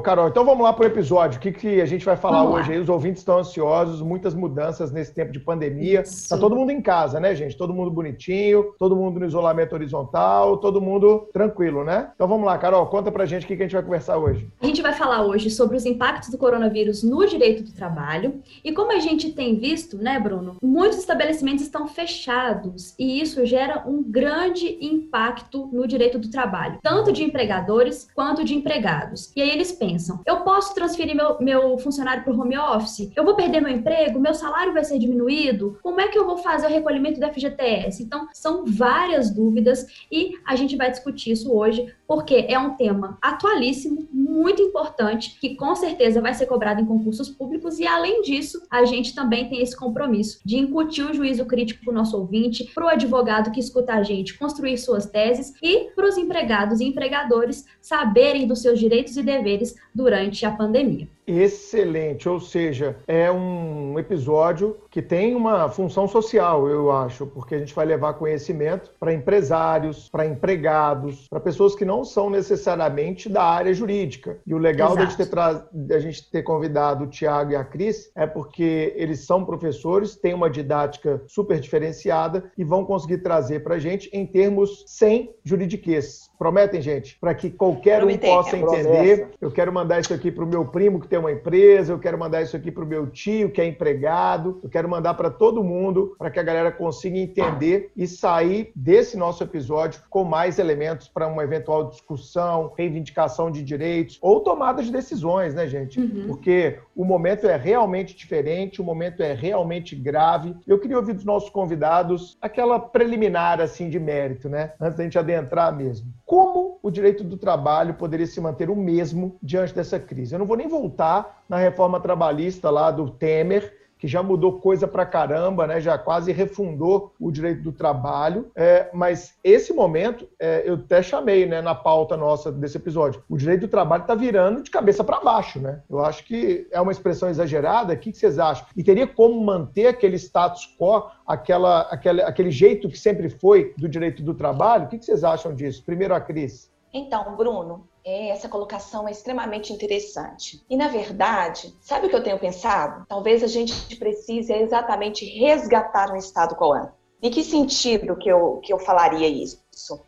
Carol, 0.03 0.27
então 0.27 0.43
vamos 0.43 0.61
lá 0.61 0.73
pro 0.73 0.85
episódio. 0.85 1.37
O 1.37 1.41
que, 1.41 1.53
que 1.53 1.79
a 1.79 1.85
gente 1.85 2.03
vai 2.03 2.17
falar 2.17 2.43
vamos 2.43 2.59
hoje 2.59 2.69
lá. 2.69 2.75
aí? 2.75 2.81
Os 2.81 2.89
ouvintes 2.89 3.21
estão 3.21 3.37
ansiosos, 3.37 4.01
muitas 4.01 4.33
mudanças 4.33 4.91
nesse 4.91 5.13
tempo 5.13 5.31
de 5.31 5.39
pandemia. 5.39 6.01
Isso. 6.01 6.27
Tá 6.27 6.37
todo 6.37 6.53
mundo 6.53 6.71
em 6.71 6.81
casa, 6.81 7.17
né, 7.17 7.33
gente? 7.33 7.55
Todo 7.55 7.73
mundo 7.73 7.89
bonitinho, 7.89 8.73
todo 8.77 8.93
mundo 8.93 9.21
no 9.21 9.25
isolamento 9.25 9.71
horizontal, 9.73 10.57
todo 10.57 10.80
todo 10.81 10.83
mundo 10.83 11.29
tranquilo, 11.31 11.83
né? 11.83 12.09
Então 12.15 12.27
vamos 12.27 12.45
lá, 12.45 12.57
Carol, 12.57 12.87
conta 12.87 13.11
pra 13.11 13.25
gente 13.25 13.43
o 13.43 13.47
que 13.47 13.53
a 13.53 13.57
gente 13.57 13.73
vai 13.73 13.83
conversar 13.83 14.17
hoje. 14.17 14.47
A 14.59 14.65
gente 14.65 14.81
vai 14.81 14.93
falar 14.93 15.23
hoje 15.23 15.51
sobre 15.51 15.77
os 15.77 15.85
impactos 15.85 16.29
do 16.29 16.37
coronavírus 16.37 17.03
no 17.03 17.25
direito 17.25 17.63
do 17.63 17.71
trabalho 17.71 18.41
e 18.63 18.71
como 18.71 18.91
a 18.91 18.99
gente 18.99 19.31
tem 19.31 19.55
visto, 19.55 19.97
né, 19.97 20.19
Bruno, 20.19 20.57
muitos 20.61 20.97
estabelecimentos 20.97 21.63
estão 21.63 21.87
fechados 21.87 22.95
e 22.97 23.21
isso 23.21 23.45
gera 23.45 23.83
um 23.87 24.01
grande 24.01 24.77
impacto 24.81 25.69
no 25.71 25.87
direito 25.87 26.17
do 26.17 26.29
trabalho, 26.29 26.79
tanto 26.81 27.11
de 27.11 27.23
empregadores 27.23 28.07
quanto 28.15 28.43
de 28.43 28.55
empregados. 28.55 29.31
E 29.35 29.41
aí 29.41 29.51
eles 29.51 29.71
pensam: 29.71 30.21
eu 30.25 30.37
posso 30.37 30.73
transferir 30.73 31.15
meu, 31.15 31.37
meu 31.39 31.77
funcionário 31.77 32.23
para 32.23 32.33
o 32.33 32.39
home 32.39 32.57
office? 32.57 33.11
Eu 33.15 33.23
vou 33.23 33.35
perder 33.35 33.61
meu 33.61 33.71
emprego? 33.71 34.19
Meu 34.19 34.33
salário 34.33 34.73
vai 34.73 34.83
ser 34.83 34.97
diminuído? 34.97 35.77
Como 35.83 36.01
é 36.01 36.07
que 36.07 36.17
eu 36.17 36.25
vou 36.25 36.37
fazer 36.37 36.65
o 36.67 36.69
recolhimento 36.69 37.19
do 37.19 37.27
FGTS? 37.27 38.01
Então, 38.01 38.27
são 38.33 38.65
várias 38.65 39.29
dúvidas 39.29 39.85
e 40.11 40.31
a 40.45 40.55
gente 40.55 40.70
vai 40.75 40.91
discutir 40.91 41.31
isso 41.31 41.53
hoje 41.53 41.93
porque 42.11 42.45
é 42.49 42.59
um 42.59 42.71
tema 42.71 43.17
atualíssimo, 43.21 44.05
muito 44.11 44.61
importante, 44.61 45.37
que 45.39 45.55
com 45.55 45.73
certeza 45.73 46.19
vai 46.19 46.33
ser 46.33 46.45
cobrado 46.45 46.81
em 46.81 46.85
concursos 46.85 47.29
públicos 47.29 47.79
e, 47.79 47.87
além 47.87 48.21
disso, 48.21 48.61
a 48.69 48.83
gente 48.83 49.15
também 49.15 49.47
tem 49.47 49.61
esse 49.61 49.77
compromisso 49.77 50.41
de 50.43 50.57
incutir 50.57 51.05
o 51.05 51.13
juízo 51.13 51.45
crítico 51.45 51.85
para 51.85 51.91
o 51.93 51.95
nosso 51.95 52.17
ouvinte, 52.17 52.69
para 52.75 52.83
o 52.83 52.89
advogado 52.89 53.49
que 53.49 53.61
escuta 53.61 53.93
a 53.93 54.03
gente 54.03 54.37
construir 54.37 54.77
suas 54.77 55.05
teses 55.05 55.53
e 55.63 55.89
para 55.95 56.05
os 56.05 56.17
empregados 56.17 56.81
e 56.81 56.83
empregadores 56.83 57.65
saberem 57.79 58.45
dos 58.45 58.61
seus 58.61 58.77
direitos 58.77 59.15
e 59.15 59.23
deveres 59.23 59.73
durante 59.95 60.45
a 60.45 60.51
pandemia. 60.51 61.07
Excelente, 61.25 62.27
ou 62.27 62.39
seja, 62.39 62.97
é 63.07 63.31
um 63.31 63.97
episódio 63.97 64.77
que 64.89 65.01
tem 65.01 65.33
uma 65.35 65.69
função 65.69 66.07
social, 66.07 66.67
eu 66.67 66.91
acho, 66.91 67.25
porque 67.27 67.55
a 67.55 67.59
gente 67.59 67.73
vai 67.73 67.85
levar 67.85 68.15
conhecimento 68.15 68.91
para 68.99 69.13
empresários, 69.13 70.09
para 70.09 70.25
empregados, 70.25 71.27
para 71.29 71.39
pessoas 71.39 71.75
que 71.75 71.85
não 71.85 72.00
são 72.03 72.29
necessariamente 72.29 73.29
da 73.29 73.43
área 73.43 73.73
jurídica. 73.73 74.39
E 74.45 74.53
o 74.53 74.57
legal 74.57 74.95
da 74.95 75.05
gente, 75.05 75.25
tra... 75.25 75.67
gente 75.99 76.29
ter 76.29 76.43
convidado 76.43 77.03
o 77.03 77.07
Tiago 77.07 77.51
e 77.51 77.55
a 77.55 77.63
Cris 77.63 78.11
é 78.15 78.25
porque 78.25 78.93
eles 78.95 79.25
são 79.25 79.45
professores, 79.45 80.15
têm 80.15 80.33
uma 80.33 80.49
didática 80.49 81.21
super 81.27 81.59
diferenciada 81.59 82.51
e 82.57 82.63
vão 82.63 82.85
conseguir 82.85 83.19
trazer 83.19 83.63
para 83.63 83.75
a 83.75 83.79
gente 83.79 84.09
em 84.13 84.25
termos 84.25 84.83
sem 84.87 85.35
juridiquês. 85.43 86.30
Prometem, 86.41 86.81
gente? 86.81 87.19
Para 87.19 87.35
que 87.35 87.51
qualquer 87.51 87.99
Prometei, 87.99 88.27
um 88.27 88.33
possa 88.33 88.57
entender. 88.57 89.17
Promessa. 89.17 89.29
Eu 89.39 89.51
quero 89.51 89.71
mandar 89.71 89.99
isso 89.99 90.11
aqui 90.11 90.31
para 90.31 90.43
o 90.43 90.47
meu 90.47 90.65
primo 90.65 90.99
que 90.99 91.07
tem 91.07 91.19
uma 91.19 91.31
empresa, 91.31 91.93
eu 91.93 91.99
quero 91.99 92.17
mandar 92.17 92.41
isso 92.41 92.57
aqui 92.57 92.71
para 92.71 92.83
o 92.83 92.87
meu 92.87 93.05
tio 93.05 93.51
que 93.51 93.61
é 93.61 93.65
empregado, 93.67 94.59
eu 94.63 94.67
quero 94.67 94.89
mandar 94.89 95.13
para 95.13 95.29
todo 95.29 95.63
mundo 95.63 96.15
para 96.17 96.31
que 96.31 96.39
a 96.39 96.43
galera 96.43 96.71
consiga 96.71 97.15
entender 97.15 97.91
e 97.95 98.07
sair 98.07 98.71
desse 98.75 99.15
nosso 99.15 99.43
episódio 99.43 100.01
com 100.09 100.23
mais 100.23 100.57
elementos 100.57 101.07
para 101.07 101.27
uma 101.27 101.43
eventual 101.43 101.91
discussão, 101.91 102.73
reivindicação 102.75 103.51
de 103.51 103.61
direitos 103.61 104.17
ou 104.19 104.39
tomada 104.39 104.81
de 104.81 104.91
decisões, 104.91 105.53
né, 105.53 105.67
gente? 105.67 105.99
Uhum. 105.99 106.25
Porque 106.25 106.79
o 106.95 107.05
momento 107.05 107.45
é 107.45 107.55
realmente 107.55 108.17
diferente, 108.17 108.81
o 108.81 108.83
momento 108.83 109.21
é 109.21 109.31
realmente 109.31 109.95
grave. 109.95 110.55
Eu 110.65 110.79
queria 110.79 110.97
ouvir 110.97 111.13
dos 111.13 111.23
nossos 111.23 111.51
convidados 111.51 112.35
aquela 112.41 112.79
preliminar 112.79 113.61
assim 113.61 113.91
de 113.91 113.99
mérito, 113.99 114.49
né? 114.49 114.73
Antes 114.81 114.97
da 114.97 115.03
gente 115.03 115.19
adentrar 115.19 115.77
mesmo 115.77 116.11
como 116.31 116.79
o 116.81 116.89
direito 116.89 117.25
do 117.25 117.35
trabalho 117.35 117.95
poderia 117.95 118.25
se 118.25 118.39
manter 118.39 118.69
o 118.69 118.75
mesmo 118.75 119.37
diante 119.43 119.75
dessa 119.75 119.99
crise. 119.99 120.33
Eu 120.33 120.39
não 120.39 120.45
vou 120.45 120.55
nem 120.55 120.65
voltar 120.65 121.43
na 121.49 121.57
reforma 121.57 121.99
trabalhista 121.99 122.69
lá 122.69 122.89
do 122.89 123.11
Temer, 123.11 123.80
que 124.01 124.07
já 124.07 124.23
mudou 124.23 124.59
coisa 124.59 124.87
pra 124.87 125.05
caramba, 125.05 125.67
né? 125.67 125.79
já 125.79 125.95
quase 125.95 126.31
refundou 126.31 127.13
o 127.19 127.29
direito 127.29 127.61
do 127.61 127.71
trabalho. 127.71 128.49
É, 128.55 128.89
mas 128.91 129.35
esse 129.43 129.71
momento, 129.71 130.27
é, 130.39 130.63
eu 130.65 130.73
até 130.73 131.03
chamei 131.03 131.45
né, 131.45 131.61
na 131.61 131.75
pauta 131.75 132.17
nossa 132.17 132.51
desse 132.51 132.77
episódio, 132.77 133.23
o 133.29 133.37
direito 133.37 133.61
do 133.61 133.67
trabalho 133.67 134.01
está 134.01 134.15
virando 134.15 134.63
de 134.63 134.71
cabeça 134.71 135.03
para 135.03 135.19
baixo. 135.19 135.59
Né? 135.59 135.83
Eu 135.87 136.03
acho 136.03 136.25
que 136.25 136.67
é 136.71 136.81
uma 136.81 136.91
expressão 136.91 137.29
exagerada. 137.29 137.93
O 137.93 137.97
que, 137.97 138.11
vocês 138.11 138.39
acham? 138.39 138.65
E 138.75 138.83
teria 138.83 139.05
como 139.05 139.39
manter 139.39 139.85
aquele 139.85 140.15
status 140.15 140.75
quo, 140.79 141.11
aquela, 141.27 141.81
aquele, 141.81 142.23
aquele 142.23 142.49
jeito 142.49 142.89
que 142.89 142.97
sempre 142.97 143.29
foi 143.29 143.71
do 143.77 143.87
direito 143.87 144.23
do 144.23 144.33
trabalho? 144.33 144.85
O 144.85 144.87
que 144.87 144.97
vocês 144.97 145.23
acham 145.23 145.53
disso? 145.53 145.83
Primeiro 145.85 146.15
a 146.15 146.19
Cris. 146.19 146.71
Então, 146.91 147.35
Bruno, 147.37 147.87
é, 148.03 148.29
essa 148.29 148.49
colocação 148.49 149.07
é 149.07 149.11
extremamente 149.11 149.71
interessante. 149.71 150.63
E, 150.69 150.75
na 150.75 150.87
verdade, 150.87 151.75
sabe 151.81 152.07
o 152.07 152.09
que 152.09 152.15
eu 152.15 152.23
tenho 152.23 152.39
pensado? 152.39 153.05
Talvez 153.07 153.43
a 153.43 153.47
gente 153.47 153.95
precise 153.95 154.53
exatamente 154.53 155.25
resgatar 155.25 156.11
um 156.11 156.15
estado 156.15 156.55
qual 156.55 156.75
é. 156.75 156.91
Em 157.21 157.29
que 157.29 157.43
sentido 157.43 158.15
que 158.15 158.29
eu, 158.29 158.59
que 158.63 158.73
eu 158.73 158.79
falaria 158.79 159.27
isso? 159.27 159.61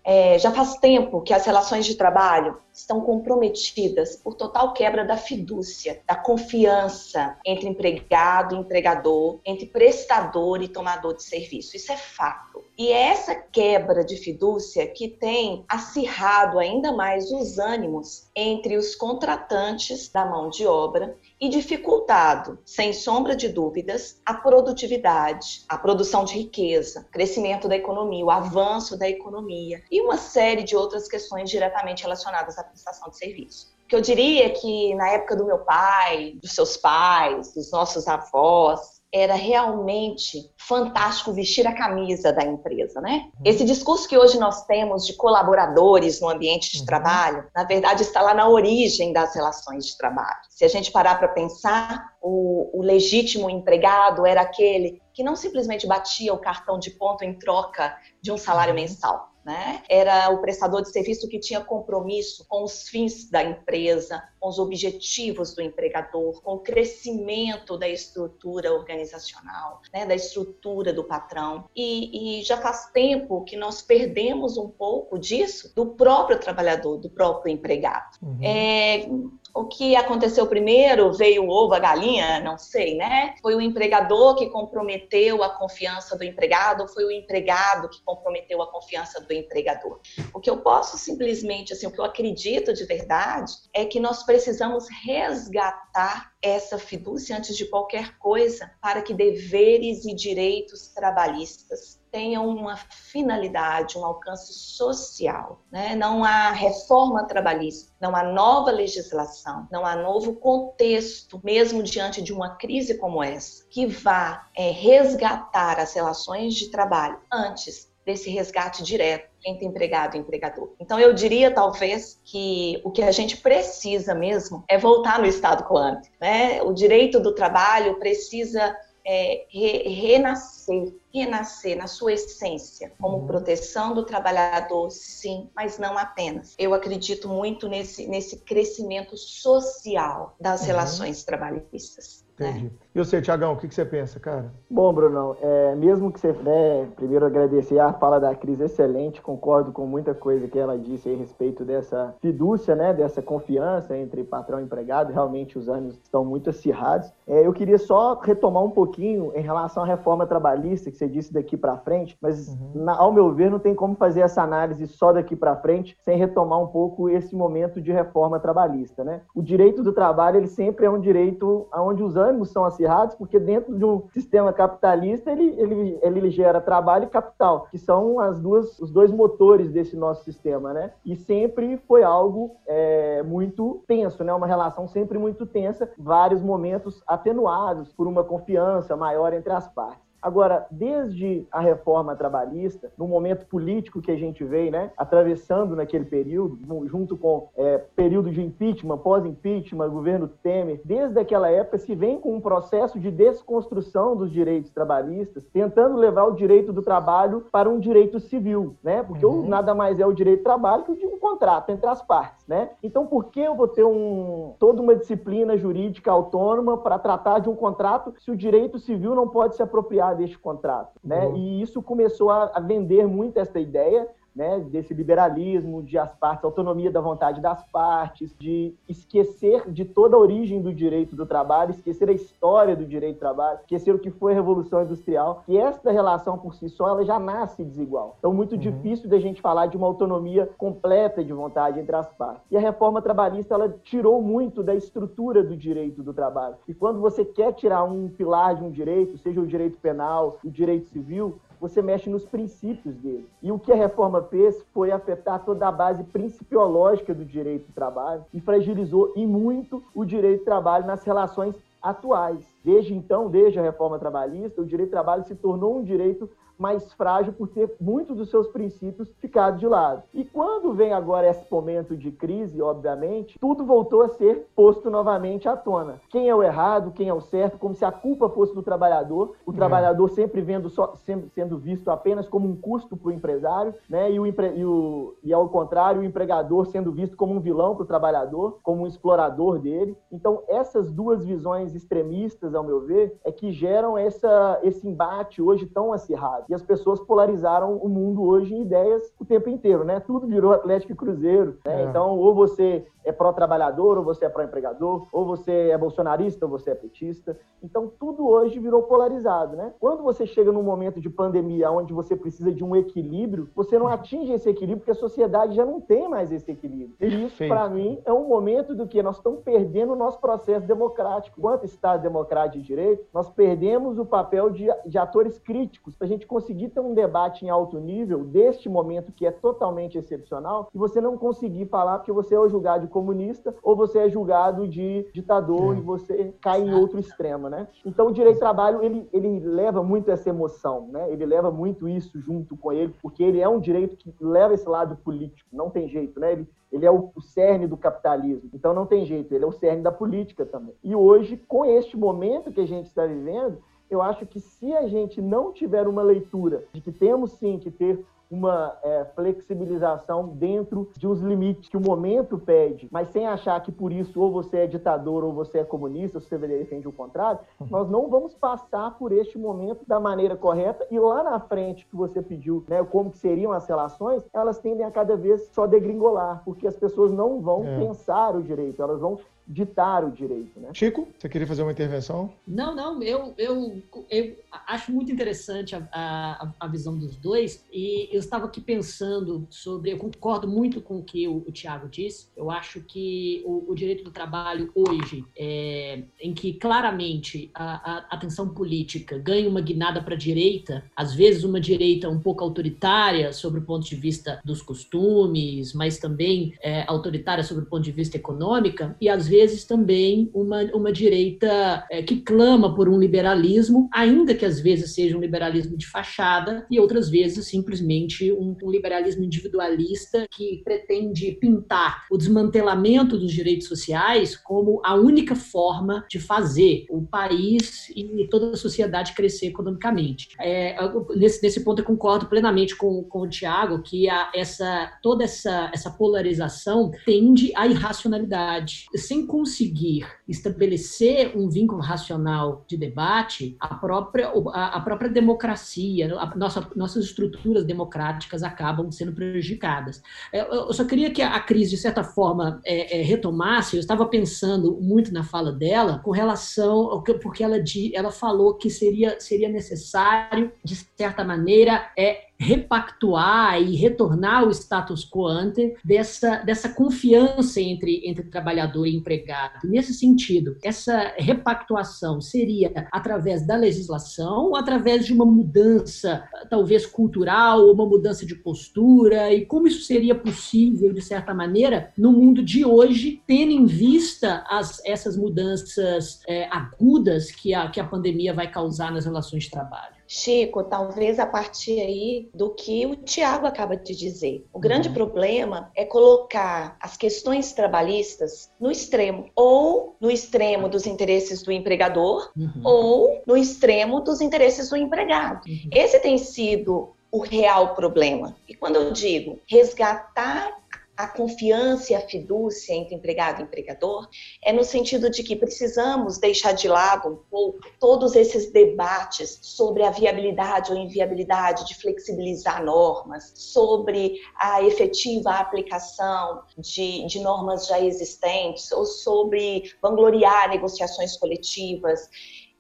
É, 0.04 0.40
já 0.40 0.52
faz 0.52 0.78
tempo 0.78 1.22
que 1.22 1.34
as 1.34 1.46
relações 1.46 1.86
de 1.86 1.96
trabalho 1.96 2.58
estão 2.74 3.02
comprometidas 3.02 4.16
por 4.16 4.34
total 4.34 4.74
quebra 4.74 5.06
da 5.06 5.16
fidúcia, 5.16 6.02
da 6.08 6.16
confiança 6.16 7.38
entre 7.46 7.68
empregado 7.68 8.56
e 8.56 8.58
empregador, 8.58 9.40
entre 9.46 9.68
prestador 9.68 10.62
e 10.62 10.68
tomador 10.68 11.16
de 11.16 11.24
serviço. 11.24 11.76
Isso 11.76 11.92
é 11.92 11.98
fato. 11.98 12.64
E 12.78 12.92
é 12.92 13.10
essa 13.10 13.36
quebra 13.36 14.04
de 14.04 14.18
fidúcia 14.18 14.88
que 14.88 15.08
tem 15.08 15.64
acirrado 15.70 16.58
ainda 16.58 16.92
mais 16.92 17.32
os 17.32 17.60
ânimos 17.60 18.28
entre 18.36 18.76
os 18.76 18.96
contratantes 18.96 20.10
da 20.10 20.26
mão 20.26 20.50
de 20.50 20.66
obra 20.66 21.16
e 21.40 21.50
dificultado, 21.50 22.58
sem 22.66 22.92
sombra 22.94 23.36
de 23.36 23.50
dúvidas, 23.50 24.20
a 24.26 24.34
produtividade, 24.34 25.64
a 25.70 25.78
produção 25.78 26.26
de 26.26 26.34
riqueza, 26.36 27.08
crescimento 27.12 27.68
da 27.68 27.76
economia, 27.76 28.26
o 28.26 28.32
avanço 28.32 28.98
da 28.98 29.08
economia 29.08 29.84
e 29.92 30.02
uma 30.02 30.18
série 30.18 30.64
de 30.64 30.76
outras 30.76 31.08
questões 31.08 31.50
diretamente 31.50 32.04
relacionadas 32.04 32.58
à 32.58 32.63
prestação 32.64 33.10
de 33.10 33.18
serviço 33.18 33.74
que 33.94 33.96
eu 33.96 34.02
diria 34.02 34.50
que 34.50 34.96
na 34.96 35.10
época 35.10 35.36
do 35.36 35.46
meu 35.46 35.60
pai, 35.60 36.34
dos 36.42 36.54
seus 36.54 36.76
pais, 36.76 37.54
dos 37.54 37.72
nossos 37.72 38.08
avós, 38.08 38.80
era 39.14 39.36
realmente 39.36 40.52
fantástico 40.58 41.32
vestir 41.32 41.68
a 41.68 41.76
camisa 41.76 42.34
da 42.34 42.44
empresa, 42.44 43.00
né? 43.00 43.30
Uhum. 43.36 43.42
Esse 43.46 43.64
discurso 43.64 44.10
que 44.10 44.18
hoje 44.18 44.40
nós 44.40 44.66
temos 44.66 45.06
de 45.06 45.14
colaboradores 45.14 46.20
no 46.20 46.28
ambiente 46.28 46.72
de 46.72 46.80
uhum. 46.80 46.86
trabalho, 46.88 47.48
na 47.56 47.64
verdade 47.64 48.02
está 48.02 48.20
lá 48.24 48.34
na 48.34 48.50
origem 48.50 49.14
das 49.14 49.36
relações 49.36 49.86
de 49.86 49.96
trabalho. 49.96 50.40
Se 50.50 50.66
a 50.66 50.68
gente 50.68 50.92
parar 50.92 51.20
para 51.20 51.28
pensar, 51.28 52.16
o, 52.20 52.80
o 52.80 52.82
legítimo 52.82 53.48
empregado 53.48 54.26
era 54.26 54.42
aquele 54.42 55.00
que 55.14 55.24
não 55.24 55.36
simplesmente 55.36 55.86
batia 55.86 56.34
o 56.34 56.40
cartão 56.40 56.80
de 56.80 56.90
ponto 56.90 57.24
em 57.24 57.38
troca 57.38 57.96
de 58.20 58.32
um 58.32 58.38
salário 58.38 58.74
uhum. 58.74 58.80
mensal, 58.80 59.33
né? 59.46 59.84
Era 59.90 60.30
o 60.30 60.40
prestador 60.42 60.82
de 60.82 60.92
serviço 60.92 61.28
que 61.28 61.40
tinha 61.40 61.62
compromisso 61.62 62.46
com 62.48 62.64
os 62.64 62.88
fins 62.88 63.30
da 63.30 63.44
empresa, 63.44 64.24
com 64.40 64.50
os 64.50 64.60
objetivos 64.60 65.54
do 65.54 65.62
empregador, 65.62 66.42
com 66.42 66.56
o 66.56 66.60
crescimento 66.60 67.78
da 67.78 67.88
estrutura 67.88 68.74
organizacional, 68.74 69.82
né? 69.94 70.06
da 70.06 70.16
estrutura 70.16 70.94
do 70.94 71.04
patrão. 71.04 71.66
E, 71.76 72.40
e 72.40 72.44
já 72.44 72.58
faz 72.58 72.92
tempo 72.92 73.44
que 73.44 73.58
nós 73.58 73.82
perdemos 73.82 74.58
um 74.58 74.70
pouco 74.70 75.18
disso 75.18 75.74
do 75.76 75.88
próprio 75.88 76.40
trabalhador, 76.40 76.98
do 76.98 77.10
próprio 77.10 77.54
empregado. 77.54 78.18
Uhum. 78.22 78.40
É, 78.42 79.08
o 79.54 79.66
que 79.66 79.96
aconteceu 79.96 80.48
primeiro, 80.48 81.14
veio 81.14 81.44
o 81.44 81.50
ovo, 81.50 81.76
a 81.76 81.80
galinha, 81.80 82.40
não 82.40 82.58
sei, 82.58 82.96
né? 82.96 83.36
Foi 83.40 83.56
o 83.56 83.62
empregador 83.62 84.36
que 84.36 84.50
comprometeu 84.50 85.44
a 85.44 85.50
confiança 85.50 86.18
do 86.18 86.24
empregado, 86.24 86.88
foi 86.88 87.06
o 87.06 87.12
empregado 87.12 87.88
que 87.88 88.02
comprometeu 88.04 88.64
a 88.64 88.72
confiança 88.72 89.22
do 89.22 89.32
empregador. 89.32 90.00
O 90.34 90.40
que 90.40 90.50
eu 90.50 90.58
posso 90.58 90.98
simplesmente, 90.98 91.72
assim, 91.72 91.86
o 91.86 91.92
que 91.92 92.00
eu 92.00 92.06
acredito 92.06 92.74
de 92.74 92.84
verdade 92.86 93.54
é 93.72 93.86
que 93.86 94.00
nós 94.00 94.24
precisamos 94.24 94.88
resgatar 95.06 96.34
essa 96.42 96.80
fidúcia 96.80 97.38
antes 97.38 97.56
de 97.56 97.66
qualquer 97.66 98.18
coisa 98.18 98.72
para 98.82 99.04
que 99.04 99.14
deveres 99.14 100.04
e 100.06 100.16
direitos 100.16 100.88
trabalhistas 100.88 102.03
tenham 102.14 102.48
uma 102.48 102.78
finalidade, 102.78 103.98
um 103.98 104.06
alcance 104.06 104.54
social. 104.54 105.64
Né? 105.72 105.96
Não 105.96 106.24
há 106.24 106.52
reforma 106.52 107.26
trabalhista, 107.26 107.92
não 108.00 108.16
há 108.16 108.22
nova 108.22 108.70
legislação, 108.70 109.68
não 109.72 109.84
há 109.84 109.96
novo 109.96 110.36
contexto, 110.36 111.42
mesmo 111.44 111.82
diante 111.82 112.22
de 112.22 112.32
uma 112.32 112.56
crise 112.56 113.00
como 113.00 113.24
essa, 113.24 113.66
que 113.68 113.88
vá 113.88 114.48
é, 114.56 114.70
resgatar 114.70 115.80
as 115.80 115.96
relações 115.96 116.54
de 116.54 116.70
trabalho 116.70 117.20
antes 117.32 117.92
desse 118.06 118.30
resgate 118.30 118.84
direto 118.84 119.30
entre 119.46 119.66
empregado 119.66 120.16
e 120.16 120.20
empregador. 120.20 120.74
Então, 120.80 121.00
eu 121.00 121.14
diria, 121.14 121.50
talvez, 121.52 122.20
que 122.24 122.80
o 122.84 122.92
que 122.92 123.02
a 123.02 123.12
gente 123.12 123.38
precisa 123.38 124.14
mesmo 124.14 124.64
é 124.68 124.78
voltar 124.78 125.20
no 125.20 125.26
estado 125.26 125.64
quo 125.64 125.80
Né? 126.22 126.62
O 126.62 126.74
direito 126.74 127.20
do 127.20 127.34
trabalho 127.34 127.98
precisa 127.98 128.76
é, 129.06 129.46
re, 129.50 129.84
renascer, 129.88 130.94
renascer 131.14 131.78
na 131.78 131.86
sua 131.86 132.14
essência, 132.14 132.92
como 133.00 133.18
uhum. 133.18 133.28
proteção 133.28 133.94
do 133.94 134.04
trabalhador, 134.04 134.90
sim, 134.90 135.50
mas 135.56 135.78
não 135.78 135.98
apenas. 135.98 136.56
Eu 136.58 136.74
acredito 136.74 137.30
muito 137.30 137.70
nesse, 137.70 138.08
nesse 138.08 138.38
crescimento 138.38 139.16
social 139.16 140.36
das 140.40 140.62
uhum. 140.62 140.68
relações 140.68 141.24
trabalhistas. 141.24 142.26
Entendi. 142.34 142.72
É. 142.82 142.83
E 142.96 143.00
você, 143.00 143.20
Tiagão, 143.20 143.54
o 143.54 143.58
que, 143.58 143.68
que, 143.68 143.74
você 143.74 143.84
pensa, 143.84 144.20
cara? 144.20 144.54
Bom, 144.70 144.94
Brunão, 144.94 145.36
é, 145.42 145.74
mesmo 145.74 146.12
que 146.12 146.20
você, 146.20 146.32
né, 146.32 146.88
primeiro 146.96 147.26
agradecer 147.26 147.80
a 147.80 147.92
fala 147.92 148.20
da 148.20 148.36
Cris, 148.36 148.60
excelente, 148.60 149.20
concordo 149.20 149.72
com 149.72 149.88
muita 149.88 150.14
coisa 150.14 150.48
que 150.48 150.60
ela 150.60 150.78
disse 150.78 151.10
a 151.12 151.18
respeito 151.18 151.66
dessa 151.66 152.14
fidúcia, 152.22 152.76
né, 152.76 152.94
dessa 152.94 153.20
confiança 153.20 153.98
entre 153.98 154.24
patrão 154.24 154.60
e 154.60 154.64
empregado, 154.64 155.12
realmente 155.12 155.58
os 155.58 155.68
anos 155.68 155.96
estão 156.04 156.24
muito 156.24 156.52
acirrados. 156.52 157.12
É, 157.28 157.48
eu 157.48 157.52
queria 157.52 157.80
só 157.80 158.14
retomar 158.14 158.64
um 158.64 158.70
pouquinho 158.70 159.32
em 159.34 159.42
relação 159.42 159.82
à 159.82 159.88
reforma 159.88 160.28
trabalhista, 160.28 160.92
que 160.92 160.98
você 160.98 161.08
disse 161.08 161.34
daqui 161.34 161.58
para 161.58 161.78
frente, 161.78 162.16
mas 162.22 162.48
uhum. 162.48 162.84
na, 162.84 162.96
ao 162.96 163.12
meu 163.12 163.34
ver 163.34 163.50
não 163.50 163.58
tem 163.58 163.74
como 163.74 163.96
fazer 163.96 164.20
essa 164.20 164.44
análise 164.44 164.86
só 164.86 165.12
daqui 165.12 165.36
para 165.36 165.56
frente 165.56 165.98
sem 166.04 166.16
retomar 166.16 166.62
um 166.62 166.68
pouco 166.68 167.10
esse 167.10 167.36
momento 167.36 167.82
de 167.82 167.92
reforma 167.92 168.40
trabalhista, 168.40 169.04
né? 169.04 169.22
O 169.34 169.42
direito 169.42 169.82
do 169.82 169.94
trabalho, 169.94 170.38
ele 170.38 170.48
sempre 170.48 170.86
é 170.86 170.90
um 170.92 171.00
direito 171.00 171.66
onde 171.74 172.04
os 172.04 172.16
ânimos 172.16 172.52
são 172.52 172.64
acirrados 172.64 172.83
acirrados, 172.84 173.16
porque 173.16 173.40
dentro 173.40 173.76
de 173.78 173.86
um 173.86 174.08
sistema 174.10 174.52
capitalista 174.52 175.32
ele, 175.32 175.56
ele, 175.58 176.00
ele 176.02 176.30
gera 176.30 176.60
trabalho 176.60 177.06
e 177.06 177.10
capital, 177.10 177.68
que 177.72 177.78
são 177.78 178.20
as 178.20 178.40
duas, 178.40 178.80
os 178.80 178.92
dois 178.92 179.12
motores 179.12 179.72
desse 179.72 179.96
nosso 179.96 180.24
sistema, 180.24 180.74
né? 180.74 180.92
E 181.06 181.16
sempre 181.16 181.78
foi 181.88 182.04
algo 182.04 182.56
é, 182.68 183.24
muito 183.24 183.84
tenso, 183.88 184.24
né? 184.24 184.34
Uma 184.34 184.48
relação 184.48 184.88
sempre 184.88 185.18
muito 185.18 185.46
tensa, 185.46 185.90
vários 185.98 186.42
momentos 186.42 187.02
atenuados 187.08 187.92
por 187.94 188.08
uma 188.08 188.24
confiança 188.24 188.96
maior 188.96 189.34
entre 189.34 189.52
as 189.52 189.68
partes. 189.68 190.13
Agora, 190.24 190.66
desde 190.72 191.46
a 191.52 191.60
reforma 191.60 192.16
trabalhista, 192.16 192.90
no 192.98 193.08
momento 193.08 193.46
político 193.46 194.02
que 194.02 194.10
a 194.10 194.16
gente 194.16 194.42
veio, 194.44 194.72
né, 194.72 194.92
atravessando 194.98 195.76
naquele 195.76 196.06
período, 196.06 196.58
junto 196.88 197.18
com 197.18 197.50
é, 197.58 197.78
período 197.94 198.32
de 198.32 198.42
impeachment, 198.42 198.98
pós-impeachment, 199.00 199.90
governo 199.90 200.30
Temer, 200.30 200.80
desde 200.86 201.20
aquela 201.20 201.50
época 201.50 201.78
se 201.78 201.94
vem 201.94 202.20
com 202.20 202.36
um 202.36 202.42
processo 202.42 202.98
de 203.00 203.12
desconstrução 203.12 204.16
dos 204.16 204.32
direitos 204.32 204.72
trabalhistas, 204.72 205.44
tentando 205.52 205.98
levar 205.98 206.24
o 206.24 206.36
direito 206.36 206.72
do 206.72 206.82
trabalho 206.82 207.46
para 207.52 207.70
um 207.70 207.78
direito 207.78 208.20
civil, 208.20 208.78
né? 208.82 209.04
Porque 209.04 209.26
uhum. 209.26 209.46
nada 209.48 209.76
mais 209.76 210.00
é 210.00 210.06
o 210.06 210.14
direito 210.14 210.40
do 210.40 210.44
trabalho 210.44 210.84
que 210.84 211.06
um 211.06 211.20
contrato 211.20 211.70
entre 211.70 211.88
as 211.88 212.02
partes, 212.02 212.46
né? 212.48 212.70
Então, 212.82 213.06
por 213.06 213.26
que 213.26 213.42
eu 213.42 213.56
vou 213.56 213.68
ter 213.68 213.84
um, 213.84 214.54
toda 214.58 214.82
uma 214.82 214.96
disciplina 214.96 215.58
jurídica 215.58 216.12
autônoma 216.12 216.78
para 216.78 216.98
tratar 216.98 217.40
de 217.40 217.50
um 217.50 217.56
contrato 217.56 218.14
se 218.20 218.32
o 218.32 218.38
direito 218.38 218.80
civil 218.80 219.14
não 219.14 219.28
pode 219.28 219.56
se 219.56 219.64
apropriar 219.64 220.13
deste 220.14 220.38
contrato, 220.38 221.00
né? 221.04 221.26
Uhum. 221.26 221.36
E 221.36 221.62
isso 221.62 221.82
começou 221.82 222.30
a, 222.30 222.52
a 222.54 222.60
vender 222.60 223.08
muito 223.08 223.38
essa 223.38 223.60
ideia 223.60 224.08
né, 224.36 224.60
desse 224.70 224.94
liberalismo, 224.94 225.84
de 225.84 225.98
as 225.98 226.14
partes, 226.16 226.44
autonomia 226.44 226.92
da 226.92 227.02
vontade 227.02 227.42
das 227.42 227.64
partes, 227.72 228.36
de 228.40 228.74
esquecer 228.88 229.70
de 229.72 229.86
toda 229.86 230.16
a 230.16 230.20
origem 230.20 230.62
do 230.62 230.74
direito 230.74 231.16
do 231.16 231.26
trabalho, 231.26 231.72
esquecer 231.72 232.10
a 232.10 232.14
história 232.14 232.76
do 232.76 232.86
direito 232.86 233.18
do 233.18 233.20
trabalho, 233.20 233.60
esquecer 233.60 233.94
o 233.94 234.00
que 234.00 234.10
foi 234.10 234.32
a 234.32 234.36
Revolução 234.36 234.84
Industrial, 234.84 235.44
que 235.46 235.58
esta 235.58 235.92
relação 235.92 236.38
por 236.38 236.56
si 236.56 236.70
só 236.70 236.90
ela 236.90 237.06
já 237.06 237.20
nasce 237.20 237.64
desigual. 237.64 238.16
Então, 238.20 238.34
muito 238.34 238.54
uhum. 238.54 238.60
difícil 238.60 239.10
da 239.10 239.20
gente 239.20 239.42
falar 239.42 239.68
de 239.68 239.78
uma 239.78 239.88
autonomia 239.88 240.50
completa 240.58 241.24
de 241.24 241.34
vontade 241.34 241.80
entre 241.80 241.96
as 241.96 242.12
partes. 242.14 242.44
E 242.50 242.58
a 242.58 242.60
reforma 242.60 243.02
trabalhista 243.02 243.54
ela 243.54 243.70
tirou 243.84 244.22
muito 244.22 244.64
da 244.64 244.76
estrutura 244.76 245.44
do 245.44 245.56
direito 245.56 246.02
do 246.02 246.14
trabalho. 246.14 246.56
E 246.68 246.74
quando 246.74 247.00
você 247.00 247.24
quer 247.24 247.54
tirar 247.54 247.84
um 247.84 248.10
pilar 248.10 248.56
de 248.56 248.64
um 248.64 248.72
direito, 248.72 249.18
seja 249.18 249.42
o 249.42 249.48
direito 249.48 249.78
penal, 249.80 250.38
o 250.44 250.50
direito 250.50 250.88
civil, 250.88 251.40
você 251.64 251.82
mexe 251.82 252.10
nos 252.10 252.26
princípios 252.26 252.98
dele. 252.98 253.26
E 253.42 253.50
o 253.50 253.58
que 253.58 253.72
a 253.72 253.76
reforma 253.76 254.22
fez 254.24 254.62
foi 254.74 254.92
afetar 254.92 255.46
toda 255.46 255.66
a 255.66 255.72
base 255.72 256.04
principiológica 256.04 257.14
do 257.14 257.24
direito 257.24 257.68
do 257.68 257.74
trabalho 257.74 258.26
e 258.34 258.42
fragilizou 258.42 259.14
e 259.16 259.26
muito 259.26 259.82
o 259.96 260.04
direito 260.04 260.40
do 260.40 260.44
trabalho 260.44 260.86
nas 260.86 261.06
relações 261.06 261.56
atuais. 261.82 262.46
Desde 262.66 262.94
então, 262.94 263.30
desde 263.30 263.60
a 263.60 263.62
reforma 263.62 263.98
trabalhista, 263.98 264.62
o 264.62 264.66
direito 264.66 264.90
do 264.90 264.92
trabalho 264.92 265.24
se 265.24 265.36
tornou 265.36 265.78
um 265.78 265.84
direito 265.84 266.30
mais 266.64 266.94
frágil 266.94 267.34
por 267.34 267.50
ter 267.50 267.76
muitos 267.80 268.16
dos 268.16 268.30
seus 268.30 268.48
princípios 268.48 269.14
ficado 269.20 269.58
de 269.58 269.68
lado. 269.68 270.02
E 270.14 270.24
quando 270.24 270.74
vem 270.74 270.94
agora 270.94 271.30
esse 271.30 271.46
momento 271.52 271.98
de 271.98 272.10
crise, 272.10 272.62
obviamente, 272.62 273.38
tudo 273.38 273.66
voltou 273.66 274.02
a 274.02 274.08
ser 274.08 274.48
posto 274.56 274.90
novamente 274.90 275.50
à 275.50 275.58
tona. 275.58 276.00
Quem 276.08 276.30
é 276.30 276.34
o 276.34 276.42
errado, 276.42 276.94
quem 276.94 277.10
é 277.10 277.14
o 277.14 277.20
certo, 277.20 277.58
como 277.58 277.76
se 277.76 277.84
a 277.84 277.92
culpa 277.92 278.30
fosse 278.30 278.56
do 278.56 278.64
trabalhador, 278.64 279.34
o 279.46 279.52
é. 279.52 279.56
trabalhador 279.56 280.10
sempre 280.10 280.42
vendo 280.42 280.70
só, 280.70 280.96
sempre 280.96 281.30
sendo 281.32 281.58
visto 281.58 281.92
apenas 281.92 282.30
como 282.30 282.48
um 282.48 282.56
custo 282.56 282.96
para 282.96 283.10
o 283.10 283.12
empresário, 283.12 283.74
né? 283.90 284.10
E, 284.10 284.18
o, 284.18 284.26
e, 284.26 284.66
o, 284.66 285.16
e 285.22 285.34
ao 285.34 285.50
contrário, 285.50 286.00
o 286.00 286.06
empregador 286.06 286.66
sendo 286.68 286.94
visto 286.94 287.18
como 287.18 287.34
um 287.34 287.42
vilão 287.42 287.76
para 287.76 287.84
o 287.84 287.88
trabalhador, 287.88 288.60
como 288.64 288.84
um 288.84 288.88
explorador 288.88 289.60
dele. 289.60 289.98
Então, 290.10 290.44
essas 290.48 290.90
duas 290.90 291.26
visões 291.26 291.76
extremistas, 291.76 292.56
ao 292.56 292.64
meu 292.64 292.80
ver, 292.86 293.20
é 293.26 293.34
que 293.34 293.52
geram 293.52 293.98
essa, 293.98 294.60
esse 294.64 294.88
embate 294.88 295.42
hoje 295.42 295.66
tão 295.66 295.92
acirrado. 295.92 296.46
E 296.54 296.56
as 296.56 296.62
pessoas 296.62 297.00
polarizaram 297.00 297.78
o 297.78 297.90
mundo 297.90 298.24
hoje 298.24 298.54
em 298.54 298.62
ideias 298.62 299.12
o 299.20 299.26
tempo 299.26 299.50
inteiro, 299.50 299.84
né? 299.84 300.00
Tudo 300.00 300.28
virou 300.28 300.54
Atlético 300.54 300.92
e 300.92 300.96
Cruzeiro, 300.96 301.58
né? 301.66 301.82
É. 301.82 301.86
Então, 301.86 302.16
ou 302.20 302.36
você 302.36 302.86
é 303.04 303.12
pró-trabalhador, 303.12 303.98
ou 303.98 304.04
você 304.04 304.26
é 304.26 304.30
pró-empregador, 304.30 305.08
ou 305.12 305.26
você 305.26 305.70
é 305.70 305.78
bolsonarista, 305.78 306.46
ou 306.46 306.52
você 306.52 306.72
é 306.72 306.76
petista. 306.76 307.38
Então, 307.62 307.92
tudo 308.00 308.28
hoje 308.28 308.60
virou 308.60 308.84
polarizado, 308.84 309.56
né? 309.56 309.74
Quando 309.80 310.04
você 310.04 310.26
chega 310.26 310.52
num 310.52 310.64
momento 310.64 311.02
de 311.02 311.10
pandemia 311.10 311.72
onde 311.72 311.92
você 311.92 312.16
precisa 312.16 312.52
de 312.52 312.64
um 312.64 312.76
equilíbrio, 312.76 313.50
você 313.56 313.78
não 313.78 313.88
atinge 313.88 314.32
esse 314.32 314.50
equilíbrio 314.50 314.78
porque 314.78 314.92
a 314.92 314.96
sociedade 314.96 315.56
já 315.56 315.66
não 315.66 315.82
tem 315.82 316.08
mais 316.08 316.32
esse 316.32 316.52
equilíbrio. 316.52 316.96
E 317.02 317.26
isso, 317.26 317.46
para 317.48 317.68
mim, 317.68 318.00
é 318.06 318.14
um 318.14 318.28
momento 318.28 318.76
do 318.76 318.88
que 318.88 319.02
nós 319.02 319.18
estamos 319.18 319.42
perdendo 319.42 319.94
o 319.94 319.98
nosso 319.98 320.20
processo 320.20 320.66
democrático. 320.66 321.40
Enquanto 321.40 321.66
Estado 321.66 322.04
democrático 322.04 322.62
de 322.62 322.68
direito, 322.68 323.06
nós 323.14 323.30
perdemos 323.30 323.98
o 323.98 324.06
papel 324.06 324.50
de, 324.50 324.68
de 324.86 324.98
atores 324.98 325.38
críticos 325.40 325.96
para 325.96 326.06
a 326.06 326.10
gente 326.10 326.26
conseguir 326.34 326.70
ter 326.70 326.80
um 326.80 326.96
debate 326.96 327.46
em 327.46 327.50
alto 327.50 327.80
nível 327.80 328.24
deste 328.24 328.68
momento 328.68 329.12
que 329.12 329.24
é 329.24 329.30
totalmente 329.30 330.00
excepcional 330.00 330.68
e 330.74 330.78
você 330.80 331.00
não 331.00 331.16
conseguir 331.16 331.68
falar 331.68 332.00
porque 332.00 332.12
você 332.12 332.36
é 332.36 332.50
julgado 332.50 332.88
de 332.88 332.92
comunista 332.92 333.56
ou 333.62 333.76
você 333.76 334.00
é 334.00 334.10
julgado 334.10 334.68
de 334.68 335.06
ditador 335.14 335.76
é. 335.76 335.78
e 335.78 335.82
você 335.82 336.34
cai 336.42 336.62
em 336.62 336.74
outro 336.74 337.00
extremo, 337.00 337.50
né? 337.50 337.68
Então 337.86 338.08
o 338.08 338.12
direito 338.12 338.38
do 338.38 338.40
trabalho 338.40 338.84
ele, 338.84 339.08
ele 339.14 339.40
leva 339.42 339.84
muito 339.84 340.10
essa 340.10 340.28
emoção, 340.28 340.88
né? 340.88 341.12
Ele 341.12 341.24
leva 341.24 341.52
muito 341.52 341.88
isso 341.88 342.20
junto 342.20 342.58
com 342.58 342.74
ele 342.74 342.96
porque 343.00 343.22
ele 343.22 343.40
é 343.40 343.48
um 343.48 343.60
direito 343.60 343.96
que 343.96 344.12
leva 344.20 344.56
esse 344.56 344.68
lado 344.68 344.96
político, 345.04 345.48
não 345.54 345.70
tem 345.70 345.88
jeito, 345.88 346.20
né? 346.20 346.32
Ele, 346.32 346.50
ele 346.72 346.86
é 346.88 346.92
o, 346.92 347.12
o 347.16 347.22
cerne 347.22 347.68
do 347.68 347.78
capitalismo, 347.78 348.50
então 348.52 348.74
não 348.74 348.88
tem 348.88 349.06
jeito, 349.06 349.32
ele 349.36 349.44
é 349.44 349.48
o 349.48 349.52
cerne 349.52 349.84
da 349.84 349.92
política 349.92 350.44
também. 350.44 350.74
E 350.84 350.96
hoje, 350.96 351.38
com 351.48 351.64
este 351.64 351.96
momento 351.96 352.52
que 352.52 352.62
a 352.62 352.68
gente 352.68 352.88
está 352.88 353.06
vivendo, 353.06 353.60
eu 353.90 354.02
acho 354.02 354.26
que 354.26 354.40
se 354.40 354.74
a 354.74 354.88
gente 354.88 355.22
não 355.22 355.52
tiver 355.52 355.88
uma 355.88 356.02
leitura 356.02 356.64
de 356.74 356.82
que 356.82 356.92
temos 356.92 357.34
sim 357.34 357.60
que 357.60 357.70
ter 357.70 358.04
uma 358.34 358.76
é, 358.82 359.06
flexibilização 359.16 360.28
dentro 360.28 360.90
de 360.98 361.08
uns 361.08 361.22
limites 361.22 361.70
que 361.70 361.78
o 361.78 361.80
momento 361.80 362.36
pede, 362.40 362.88
mas 362.92 363.10
sem 363.10 363.28
achar 363.28 363.62
que 363.62 363.72
por 363.72 363.92
isso 363.92 364.20
ou 364.20 364.32
você 364.32 364.58
é 364.60 364.68
ditador 364.68 365.24
ou 365.24 365.32
você 365.32 365.60
é 365.60 365.64
comunista, 365.64 366.18
ou 366.18 366.22
você 366.22 366.36
defende 366.38 366.88
o 366.88 366.92
contrário, 366.92 367.40
uhum. 367.60 367.68
nós 367.70 367.88
não 367.88 368.10
vamos 368.10 368.34
passar 368.34 368.98
por 368.98 369.12
este 369.12 369.38
momento 369.38 369.86
da 369.88 370.00
maneira 370.00 370.36
correta 370.36 370.88
e 370.90 370.98
lá 371.00 371.24
na 371.24 371.40
frente 371.40 371.86
que 371.86 371.96
você 371.96 372.24
pediu, 372.24 372.64
né, 372.68 372.84
como 372.84 373.12
que 373.12 373.20
seriam 373.20 373.52
as 373.52 373.68
relações, 373.68 374.28
elas 374.34 374.58
tendem 374.58 374.84
a 374.84 374.90
cada 374.90 375.16
vez 375.16 375.50
só 375.52 375.68
degringolar, 375.68 376.42
porque 376.44 376.68
as 376.68 376.76
pessoas 376.76 377.12
não 377.12 377.40
vão 377.40 377.64
é. 377.64 377.78
pensar 377.78 378.36
o 378.36 378.42
direito, 378.42 378.82
elas 378.82 379.00
vão 379.00 379.20
ditar 379.48 380.06
o 380.06 380.12
direito. 380.12 380.60
Né? 380.60 380.70
Chico, 380.74 381.08
você 381.18 381.28
queria 381.28 381.48
fazer 381.48 381.62
uma 381.64 381.72
intervenção? 381.72 382.34
Não, 382.48 382.76
não, 382.76 383.02
eu, 383.02 383.34
eu, 383.38 383.82
eu 384.10 384.36
acho 384.68 384.92
muito 384.92 385.12
interessante 385.12 385.76
a, 385.76 385.88
a, 385.92 386.54
a 386.60 386.68
visão 386.68 386.98
dos 386.98 387.16
dois 387.16 387.66
e 387.72 388.10
eu 388.12 388.20
estava 388.20 388.46
aqui 388.46 388.62
pensando 388.62 389.46
sobre, 389.50 389.92
eu 389.92 389.98
concordo 389.98 390.48
muito 390.48 390.82
com 390.82 391.00
o 391.00 391.04
que 391.04 391.28
o, 391.28 391.44
o 391.48 391.52
Tiago 391.52 391.88
disse, 391.90 392.28
eu 392.36 392.50
acho 392.50 392.82
que 392.82 393.42
o, 393.46 393.72
o 393.72 393.76
direito 393.76 394.04
do 394.04 394.12
trabalho 394.12 394.72
hoje, 394.74 395.26
é, 395.38 396.04
em 396.22 396.34
que 396.34 396.54
claramente 396.54 397.52
a, 397.54 397.98
a 397.98 397.98
atenção 398.16 398.50
política 398.50 399.18
ganha 399.18 399.50
uma 399.50 399.62
guinada 399.62 400.02
para 400.02 400.16
a 400.16 400.18
direita, 400.18 400.84
às 400.96 401.14
vezes 401.14 401.44
uma 401.44 401.60
direita 401.60 402.10
um 402.10 402.20
pouco 402.20 402.44
autoritária 402.44 403.34
sobre 403.34 403.60
o 403.60 403.64
ponto 403.64 403.86
de 403.86 403.96
vista 403.96 404.40
dos 404.44 404.62
costumes, 404.62 405.74
mas 405.74 405.98
também 405.98 406.54
é, 406.62 406.86
autoritária 406.88 407.44
sobre 407.44 407.64
o 407.64 407.68
ponto 407.68 407.84
de 407.84 407.92
vista 407.92 408.18
econômico, 408.18 408.94
e 409.00 409.10
às 409.10 409.28
vezes 409.34 409.66
também 409.66 410.30
uma, 410.32 410.62
uma 410.76 410.92
direita 410.92 411.84
é, 411.90 412.04
que 412.04 412.18
clama 412.18 412.76
por 412.76 412.88
um 412.88 413.00
liberalismo, 413.00 413.90
ainda 413.92 414.36
que 414.36 414.46
às 414.46 414.60
vezes 414.60 414.94
seja 414.94 415.18
um 415.18 415.20
liberalismo 415.20 415.76
de 415.76 415.88
fachada, 415.88 416.68
e 416.70 416.80
outras 416.80 417.10
vezes 417.10 417.48
simplesmente 417.48 418.32
um, 418.32 418.56
um 418.64 418.70
liberalismo 418.70 419.24
individualista 419.24 420.28
que 420.30 420.62
pretende 420.64 421.32
pintar 421.42 422.06
o 422.12 422.18
desmantelamento 422.18 423.18
dos 423.18 423.32
direitos 423.32 423.68
sociais 423.68 424.36
como 424.36 424.80
a 424.86 424.94
única 424.94 425.36
forma 425.36 426.06
de 426.08 426.20
fazer 426.20 426.86
o 426.92 427.02
país 427.02 427.90
e 427.96 428.28
toda 428.30 428.52
a 428.52 428.56
sociedade 428.56 429.14
crescer 429.14 429.48
economicamente. 429.48 430.30
É, 430.40 430.76
nesse, 431.16 431.42
nesse 431.42 431.64
ponto 431.64 431.80
eu 431.80 431.86
concordo 431.86 432.28
plenamente 432.28 432.76
com, 432.76 433.04
com 433.04 433.22
o 433.22 433.28
Tiago 433.28 433.82
que 433.82 434.08
a, 434.08 434.32
essa, 434.36 434.92
toda 435.02 435.24
essa, 435.24 435.72
essa 435.74 435.90
polarização 435.90 436.92
tende 437.04 437.52
à 437.56 437.66
irracionalidade. 437.66 438.86
Sem 438.96 439.23
conseguir 439.26 440.06
estabelecer 440.34 441.38
um 441.38 441.50
vínculo 441.50 441.82
racional 441.82 442.66
de 442.68 442.76
debate, 442.76 443.56
a 443.60 443.76
própria, 443.76 444.32
a, 444.54 444.80
própria 444.82 445.10
democracia, 445.10 446.14
a 446.18 446.36
nossa, 446.36 446.68
nossas 446.76 447.06
estruturas 447.06 447.64
democráticas 447.64 448.44
acabam 448.44 448.92
sendo 448.92 449.14
prejudicadas. 449.14 450.02
É, 450.32 450.42
eu 450.42 450.74
só 450.74 450.84
queria 450.84 451.12
que 451.12 451.22
a 451.22 451.40
crise, 451.40 451.72
de 451.72 451.78
certa 451.78 452.04
forma, 452.04 452.60
é, 452.66 453.00
é, 453.00 453.04
retomasse. 453.04 453.76
Eu 453.76 453.80
estava 453.80 454.06
pensando 454.06 454.78
muito 454.82 455.14
na 455.14 455.24
fala 455.24 455.52
dela 455.52 456.00
com 456.04 456.12
relação, 456.12 457.02
porque 457.22 457.44
ela, 457.44 457.58
ela 457.94 458.12
falou 458.12 458.56
que 458.56 458.70
seria, 458.70 459.20
seria 459.20 459.50
necessário, 459.50 460.52
de 460.64 460.76
certa 460.76 461.24
maneira, 461.24 461.92
é 461.98 462.34
repactuar 462.44 463.62
e 463.62 463.76
retornar 463.76 464.42
ao 464.42 464.52
status 464.52 465.08
quo 465.10 465.26
ante 465.26 465.76
dessa, 465.84 466.38
dessa 466.38 466.70
confiança 466.70 467.62
entre, 467.62 468.02
entre 468.06 468.26
trabalhador 468.26 468.86
e 468.86 468.96
empregado. 468.96 469.60
Nesse 469.64 469.94
sentido, 469.94 470.23
essa 470.64 471.14
repactuação 471.18 472.22
seria 472.22 472.88
através 472.92 473.46
da 473.46 473.56
legislação 473.56 474.50
ou 474.50 474.56
através 474.56 475.06
de 475.06 475.14
uma 475.14 475.26
mudança, 475.26 476.24
talvez 476.50 476.86
cultural, 476.86 477.62
ou 477.62 477.74
uma 477.74 477.86
mudança 477.86 478.26
de 478.26 478.36
postura, 478.36 479.34
e 479.34 479.46
como 479.46 479.68
isso 479.68 479.84
seria 479.84 480.16
possível, 480.16 480.94
de 480.94 481.02
certa 481.02 481.34
maneira, 481.34 481.92
no 481.98 482.12
mundo 482.12 482.44
de 482.44 482.66
hoje, 482.66 483.22
tendo 483.28 483.52
em 483.52 483.66
vista 483.66 484.44
as, 484.50 484.84
essas 484.86 485.18
mudanças 485.18 486.22
é, 486.28 486.48
agudas 486.50 487.32
que 487.32 487.54
a, 487.54 487.70
que 487.70 487.80
a 487.80 487.86
pandemia 487.86 488.34
vai 488.34 488.50
causar 488.50 488.92
nas 488.92 489.06
relações 489.06 489.44
de 489.44 489.52
trabalho? 489.52 489.93
Chico, 490.16 490.64
talvez 490.64 491.18
a 491.18 491.26
partir 491.26 491.82
aí 491.82 492.30
do 492.36 492.54
que 492.54 492.86
o 492.86 492.96
Tiago 492.96 493.48
acaba 493.48 493.76
de 493.76 493.96
dizer. 493.96 494.46
O 494.54 494.60
grande 494.60 494.90
uhum. 494.90 494.94
problema 494.94 495.72
é 495.76 495.86
colocar 495.86 496.78
as 496.80 496.96
questões 496.96 497.52
trabalhistas 497.52 498.52
no 498.60 498.70
extremo, 498.70 499.32
ou 499.36 499.98
no 500.00 500.12
extremo 500.12 500.70
dos 500.70 500.86
interesses 500.86 501.42
do 501.42 501.52
empregador, 501.52 502.32
uhum. 502.38 502.62
ou 502.64 503.24
no 503.26 503.36
extremo 503.36 504.02
dos 504.02 504.22
interesses 504.22 504.70
do 504.70 504.78
empregado. 504.78 505.42
Uhum. 505.48 505.70
Esse 505.72 506.00
tem 506.00 506.20
sido 506.20 506.94
o 507.12 507.20
real 507.20 507.74
problema. 507.74 508.36
E 508.48 508.54
quando 508.54 508.76
eu 508.76 508.92
digo 508.92 509.40
resgatar 509.48 510.52
a 510.96 511.08
confiança 511.08 511.92
e 511.92 511.96
a 511.96 512.02
fidúcia 512.02 512.74
entre 512.74 512.96
empregado 512.96 513.42
e 513.42 513.44
empregador 513.44 514.08
é 514.44 514.54
no 514.54 514.64
sentido 514.64 515.10
de 515.10 515.24
que 515.24 515.36
precisamos 515.36 516.20
deixar 516.20 516.52
de 516.52 516.68
lado 516.68 517.10
um 517.10 517.16
pouco 517.30 517.60
todos 517.80 518.16
esses 518.16 518.52
debates 518.52 519.40
sobre 519.42 519.84
a 519.84 519.90
viabilidade 519.90 520.72
ou 520.72 520.78
inviabilidade 520.78 521.66
de 521.66 521.76
flexibilizar 521.76 522.64
normas, 522.64 523.34
sobre 523.36 524.20
a 524.36 524.62
efetiva 524.62 525.32
aplicação 525.32 526.44
de, 526.58 527.06
de 527.08 527.20
normas 527.20 527.66
já 527.66 527.80
existentes 527.80 528.72
ou 528.72 528.86
sobre 528.86 529.74
vangloriar 529.82 530.50
negociações 530.50 531.18
coletivas 531.18 532.08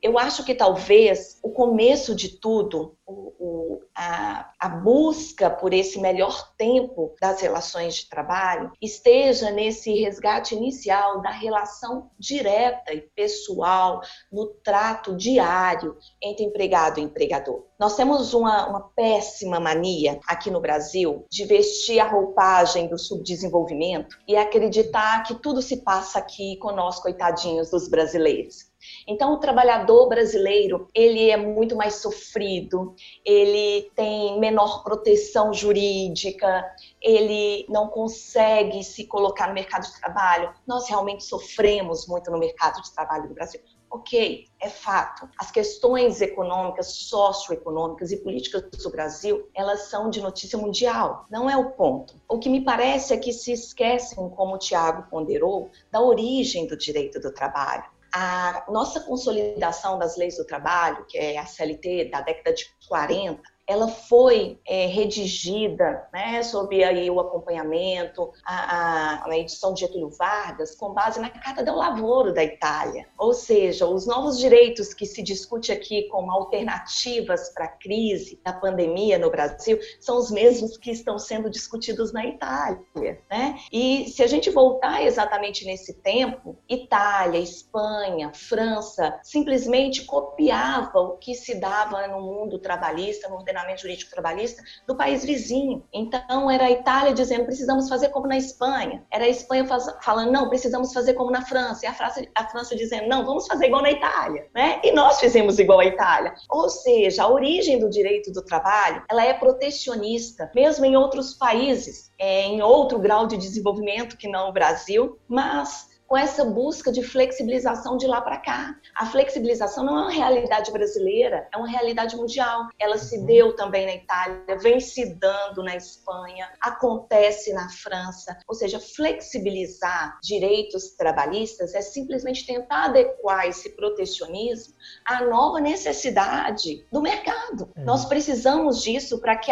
eu 0.04 0.20
acho 0.20 0.44
que 0.44 0.54
talvez 0.54 1.40
o 1.42 1.50
começo 1.50 2.14
de 2.14 2.28
tudo, 2.28 2.98
o, 3.08 3.34
o, 3.40 3.80
a, 3.96 4.52
a, 4.60 4.68
busca 4.68 5.50
por 5.50 5.74
esse 5.74 5.98
melhor 5.98 6.54
tempo 6.58 7.16
das 7.22 7.40
relações 7.40 7.96
de 7.96 8.10
trabalho, 8.10 8.74
esteja 8.82 9.50
nesse 9.50 9.94
resgate 9.94 10.56
inicial 10.56 11.22
da 11.22 11.30
relação 11.30 12.12
direta 12.20 12.94
e 12.94 13.00
pessoal, 13.00 14.02
no 14.30 14.48
trato 14.48 15.16
diário 15.16 15.98
entre 16.22 16.44
empregado 16.44 17.00
e 17.00 17.04
empregador. 17.04 17.64
Nós 17.80 17.96
temos 17.96 18.34
uma, 18.34 18.68
uma 18.68 18.82
péssima 18.94 19.58
mania 19.58 20.20
aqui 20.28 20.52
no 20.52 20.60
Brasil 20.60 21.26
de 21.32 21.46
vestir 21.46 22.02
a 22.02 22.10
roupagem 22.10 22.90
do 22.90 22.98
subdesenvolvimento 22.98 24.18
e 24.28 24.36
acreditar 24.36 25.24
que 25.24 25.36
tudo 25.36 25.62
se 25.62 25.78
passa 25.78 26.20
aqui 26.20 26.58
com 26.58 26.74
nós, 26.74 27.00
coitadinhos 27.00 27.70
dos 27.72 27.88
brasileiros. 27.88 28.73
Então, 29.08 29.34
o 29.34 29.38
trabalhador 29.38 30.08
brasileiro, 30.08 30.90
ele 30.94 31.30
é 31.30 31.38
muito 31.38 31.76
mais 31.76 31.96
sofrido, 31.96 32.96
ele 33.26 33.92
tem 33.96 34.40
menor 34.40 34.84
proteção 34.84 35.54
jurídica, 35.54 36.64
ele 37.02 37.66
não 37.70 37.88
consegue 37.88 38.84
se 38.84 39.06
colocar 39.06 39.48
no 39.48 39.54
mercado 39.54 39.84
de 39.84 40.00
trabalho. 40.00 40.54
Nós 40.66 40.88
realmente 40.88 41.24
sofremos 41.24 42.08
muito 42.08 42.32
no 42.32 42.40
mercado 42.40 42.82
de 42.82 42.94
trabalho 42.94 43.28
do 43.28 43.34
Brasil. 43.34 43.62
Ok, 43.94 44.48
é 44.60 44.70
fato. 44.70 45.30
As 45.38 45.52
questões 45.52 46.20
econômicas, 46.20 46.94
socioeconômicas 46.94 48.12
e 48.12 48.18
políticas 48.18 48.64
do 48.64 48.90
Brasil, 48.90 49.48
elas 49.54 49.82
são 49.82 50.10
de 50.10 50.20
notícia 50.20 50.58
mundial. 50.58 51.28
Não 51.30 51.48
é 51.48 51.56
o 51.56 51.74
ponto. 51.74 52.20
O 52.28 52.40
que 52.40 52.50
me 52.50 52.62
parece 52.62 53.14
é 53.14 53.18
que 53.18 53.32
se 53.32 53.52
esquecem, 53.52 54.18
como 54.32 54.56
o 54.56 54.58
Tiago 54.58 55.08
ponderou, 55.12 55.70
da 55.92 56.02
origem 56.02 56.66
do 56.66 56.76
direito 56.76 57.20
do 57.20 57.32
trabalho 57.32 57.93
a 58.14 58.66
nossa 58.70 59.02
consolidação 59.02 59.98
das 59.98 60.16
leis 60.16 60.38
do 60.38 60.46
trabalho, 60.46 61.06
que 61.06 61.18
é 61.18 61.38
a 61.38 61.46
CLT 61.46 62.10
da 62.12 62.22
década 62.22 62.54
de 62.54 62.66
40, 62.88 63.42
ela 63.74 63.88
foi 63.88 64.60
é, 64.68 64.86
redigida, 64.86 66.08
né, 66.14 66.44
sob 66.44 66.84
aí 66.84 67.10
o 67.10 67.20
acompanhamento, 67.20 68.32
a, 68.46 69.24
a, 69.26 69.32
a, 69.32 69.38
edição 69.38 69.74
de 69.74 69.82
Getúlio 69.82 70.12
Vargas, 70.12 70.76
com 70.76 70.94
base 70.94 71.20
na 71.20 71.30
Carta 71.30 71.64
do 71.64 71.76
Lavoro 71.76 72.32
da 72.32 72.44
Itália. 72.44 73.08
Ou 73.18 73.34
seja, 73.34 73.88
os 73.88 74.06
novos 74.06 74.38
direitos 74.38 74.94
que 74.94 75.08
se 75.08 75.24
discute 75.24 75.72
aqui 75.72 76.04
como 76.10 76.32
alternativas 76.32 77.50
para 77.50 77.66
a 77.66 77.68
crise 77.68 78.40
da 78.44 78.54
pandemia 78.54 79.18
no 79.18 79.32
Brasil 79.32 79.80
são 80.00 80.18
os 80.20 80.30
mesmos 80.30 80.78
que 80.78 80.92
estão 80.92 81.18
sendo 81.18 81.50
discutidos 81.50 82.14
na 82.14 82.28
Itália. 82.28 83.20
Né? 83.30 83.58
E 83.72 84.08
se 84.10 84.22
a 84.22 84.28
gente 84.28 84.52
voltar 84.52 85.04
exatamente 85.04 85.66
nesse 85.66 85.96
tempo, 85.96 86.56
Itália, 86.70 87.40
Espanha, 87.40 88.32
França 88.36 89.20
simplesmente 89.24 90.06
copiavam 90.06 91.06
o 91.06 91.18
que 91.18 91.34
se 91.34 91.56
dava 91.56 92.08
no 92.08 92.22
mundo 92.22 92.60
trabalhista, 92.60 93.28
no 93.28 93.38
ordenamento 93.38 93.63
jurídico 93.78 94.12
trabalhista 94.12 94.62
do 94.88 94.96
país 94.96 95.24
vizinho. 95.24 95.84
Então, 95.94 96.50
era 96.50 96.66
a 96.66 96.72
Itália 96.72 97.14
dizendo 97.14 97.46
precisamos 97.46 97.90
fazer 97.90 98.10
como 98.10 98.28
na 98.28 98.38
Espanha, 98.38 99.04
era 99.12 99.26
a 99.26 99.30
Espanha 99.30 99.66
faz, 99.66 99.86
falando 100.02 100.32
não, 100.32 100.50
precisamos 100.50 100.94
fazer 100.94 101.14
como 101.14 101.32
na 101.32 101.46
França, 101.46 101.86
e 101.86 101.88
a 101.88 101.94
França, 101.94 102.26
a 102.36 102.48
França 102.48 102.76
dizendo 102.76 103.08
não, 103.08 103.26
vamos 103.26 103.48
fazer 103.48 103.68
igual 103.68 103.82
na 103.82 103.92
Itália, 103.92 104.48
né? 104.54 104.80
E 104.84 104.92
nós 104.92 105.20
fizemos 105.20 105.60
igual 105.60 105.80
à 105.80 105.86
Itália. 105.86 106.34
Ou 106.50 106.70
seja, 106.70 107.24
a 107.24 107.28
origem 107.28 107.80
do 107.80 107.90
direito 107.90 108.32
do 108.32 108.44
trabalho, 108.44 109.04
ela 109.10 109.26
é 109.26 109.34
protecionista, 109.34 110.52
mesmo 110.56 110.86
em 110.86 110.96
outros 110.96 111.34
países, 111.34 112.12
é, 112.20 112.44
em 112.44 112.62
outro 112.62 113.00
grau 113.00 113.28
de 113.28 113.38
desenvolvimento 113.38 114.18
que 114.18 114.28
não 114.28 114.50
o 114.50 114.54
Brasil, 114.54 115.18
mas 115.28 115.93
com 116.14 116.18
essa 116.18 116.46
busca 116.46 116.92
de 116.92 117.02
flexibilização 117.02 117.98
de 117.98 118.06
lá 118.06 118.22
para 118.22 118.38
cá. 118.38 118.76
A 118.94 119.08
flexibilização 119.08 119.84
não 119.84 119.98
é 119.98 120.02
uma 120.04 120.12
realidade 120.12 120.72
brasileira, 120.72 121.50
é 121.52 121.58
uma 121.58 121.68
realidade 121.68 122.16
mundial. 122.16 122.68
Ela 122.78 123.00
se 123.00 123.18
uhum. 123.18 123.26
deu 123.26 123.56
também 123.56 123.88
na 123.88 123.96
Itália, 123.96 124.60
vem 124.60 124.80
se 124.80 125.16
dando 125.16 125.64
na 125.64 125.76
Espanha, 125.76 126.52
acontece 126.62 127.52
na 127.52 127.68
França. 127.68 128.38
Ou 128.48 128.54
seja, 128.54 128.80
flexibilizar 128.80 130.20
direitos 130.22 130.92
trabalhistas 130.92 131.74
é 131.74 131.82
simplesmente 131.82 132.46
tentar 132.46 132.84
adequar 132.84 133.48
esse 133.48 133.72
protecionismo 133.72 134.76
à 135.04 135.24
nova 135.24 135.60
necessidade 135.60 136.86
do 136.92 137.02
mercado. 137.02 137.72
É. 137.76 137.82
Nós 137.82 138.06
precisamos 138.06 138.84
disso 138.84 139.20
para 139.20 139.36
que, 139.36 139.52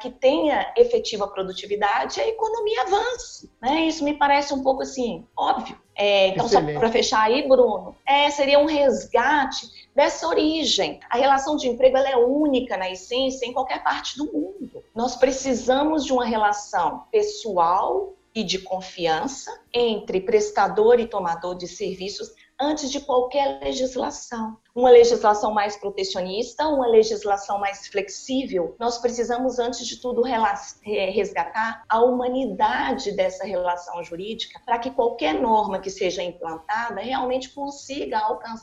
que 0.00 0.10
tenha 0.12 0.72
efetiva 0.76 1.26
produtividade 1.26 2.20
e 2.20 2.22
a 2.22 2.28
economia 2.28 2.82
avance. 2.82 3.50
Né? 3.60 3.86
Isso 3.86 4.04
me 4.04 4.14
parece 4.14 4.54
um 4.54 4.62
pouco 4.62 4.82
assim, 4.82 5.26
óbvio. 5.36 5.76
É, 6.00 6.28
então, 6.28 6.46
Excelente. 6.46 6.74
só 6.74 6.78
para 6.78 6.92
fechar 6.92 7.22
aí, 7.22 7.48
Bruno, 7.48 7.96
é, 8.06 8.30
seria 8.30 8.60
um 8.60 8.66
resgate 8.66 9.68
dessa 9.96 10.28
origem. 10.28 11.00
A 11.10 11.18
relação 11.18 11.56
de 11.56 11.66
emprego 11.66 11.96
ela 11.96 12.08
é 12.08 12.16
única 12.16 12.76
na 12.76 12.88
essência 12.88 13.44
em 13.44 13.52
qualquer 13.52 13.82
parte 13.82 14.16
do 14.16 14.32
mundo. 14.32 14.84
Nós 14.94 15.16
precisamos 15.16 16.04
de 16.04 16.12
uma 16.12 16.24
relação 16.24 17.02
pessoal 17.10 18.14
e 18.32 18.44
de 18.44 18.60
confiança 18.60 19.60
entre 19.74 20.20
prestador 20.20 21.00
e 21.00 21.06
tomador 21.08 21.56
de 21.56 21.66
serviços 21.66 22.30
antes 22.60 22.92
de 22.92 23.00
qualquer 23.00 23.58
legislação. 23.60 24.56
Uma 24.78 24.90
legislação 24.90 25.52
mais 25.52 25.76
protecionista, 25.76 26.68
uma 26.68 26.86
legislação 26.86 27.58
mais 27.58 27.88
flexível, 27.88 28.76
nós 28.78 28.98
precisamos, 28.98 29.58
antes 29.58 29.84
de 29.84 30.00
tudo, 30.00 30.22
resgatar 30.22 31.82
a 31.88 32.00
humanidade 32.00 33.10
dessa 33.10 33.44
relação 33.44 34.04
jurídica 34.04 34.60
para 34.64 34.78
que 34.78 34.90
qualquer 34.90 35.34
norma 35.34 35.80
que 35.80 35.90
seja 35.90 36.22
implantada 36.22 37.00
realmente 37.00 37.50
consiga 37.50 38.20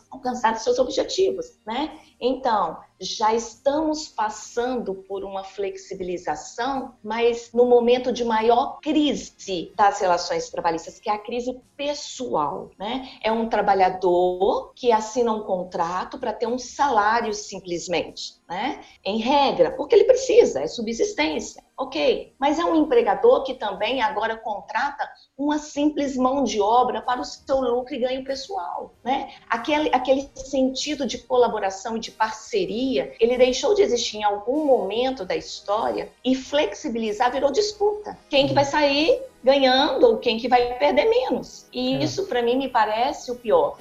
alcançar 0.09 0.57
seus 0.57 0.79
objetivos, 0.79 1.59
né? 1.65 1.99
Então, 2.17 2.77
já 2.97 3.33
estamos 3.33 4.07
passando 4.07 4.95
por 4.95 5.25
uma 5.25 5.43
flexibilização, 5.43 6.93
mas 7.03 7.49
no 7.53 7.65
momento 7.65 8.09
de 8.09 8.23
maior 8.23 8.79
crise 8.79 9.73
das 9.75 9.99
relações 9.99 10.49
trabalhistas, 10.49 10.97
que 10.97 11.09
é 11.09 11.13
a 11.13 11.19
crise 11.19 11.59
pessoal, 11.75 12.69
né? 12.79 13.09
É 13.21 13.29
um 13.33 13.49
trabalhador 13.49 14.71
que 14.73 14.93
assina 14.93 15.33
um 15.33 15.41
contrato 15.41 16.04
para 16.19 16.33
ter 16.33 16.47
um 16.47 16.57
salário 16.57 17.33
simplesmente, 17.33 18.35
né? 18.47 18.83
Em 19.03 19.17
regra, 19.17 19.71
porque 19.71 19.95
ele 19.95 20.03
precisa, 20.03 20.61
é 20.61 20.67
subsistência. 20.67 21.63
Ok, 21.77 22.33
mas 22.39 22.57
é 22.57 22.63
um 22.63 22.75
empregador 22.75 23.43
que 23.43 23.53
também 23.53 24.01
agora 24.01 24.37
contrata 24.37 25.09
uma 25.37 25.57
simples 25.57 26.15
mão 26.15 26.41
de 26.41 26.61
obra 26.61 27.01
para 27.01 27.19
o 27.19 27.25
seu 27.25 27.59
lucro 27.59 27.93
e 27.93 27.99
ganho 27.99 28.23
pessoal, 28.23 28.93
né? 29.03 29.33
Aquele, 29.49 29.89
aquele 29.93 30.29
sentido 30.35 31.05
de 31.05 31.17
colaboração 31.17 31.97
e 31.97 31.99
de 31.99 32.11
parceria, 32.11 33.13
ele 33.19 33.37
deixou 33.37 33.75
de 33.75 33.81
existir 33.81 34.17
em 34.17 34.23
algum 34.23 34.65
momento 34.65 35.25
da 35.25 35.35
história 35.35 36.09
e 36.23 36.33
flexibilizar 36.33 37.29
virou 37.31 37.51
disputa. 37.51 38.17
Quem 38.29 38.47
que 38.47 38.53
vai 38.53 38.63
sair 38.63 39.21
ganhando 39.43 40.07
ou 40.07 40.17
quem 40.17 40.37
que 40.37 40.47
vai 40.47 40.75
perder 40.75 41.09
menos? 41.09 41.67
E 41.73 41.95
é. 41.95 42.03
isso 42.03 42.25
para 42.27 42.41
mim 42.41 42.57
me 42.57 42.69
parece 42.69 43.31
o 43.31 43.35
pior. 43.35 43.77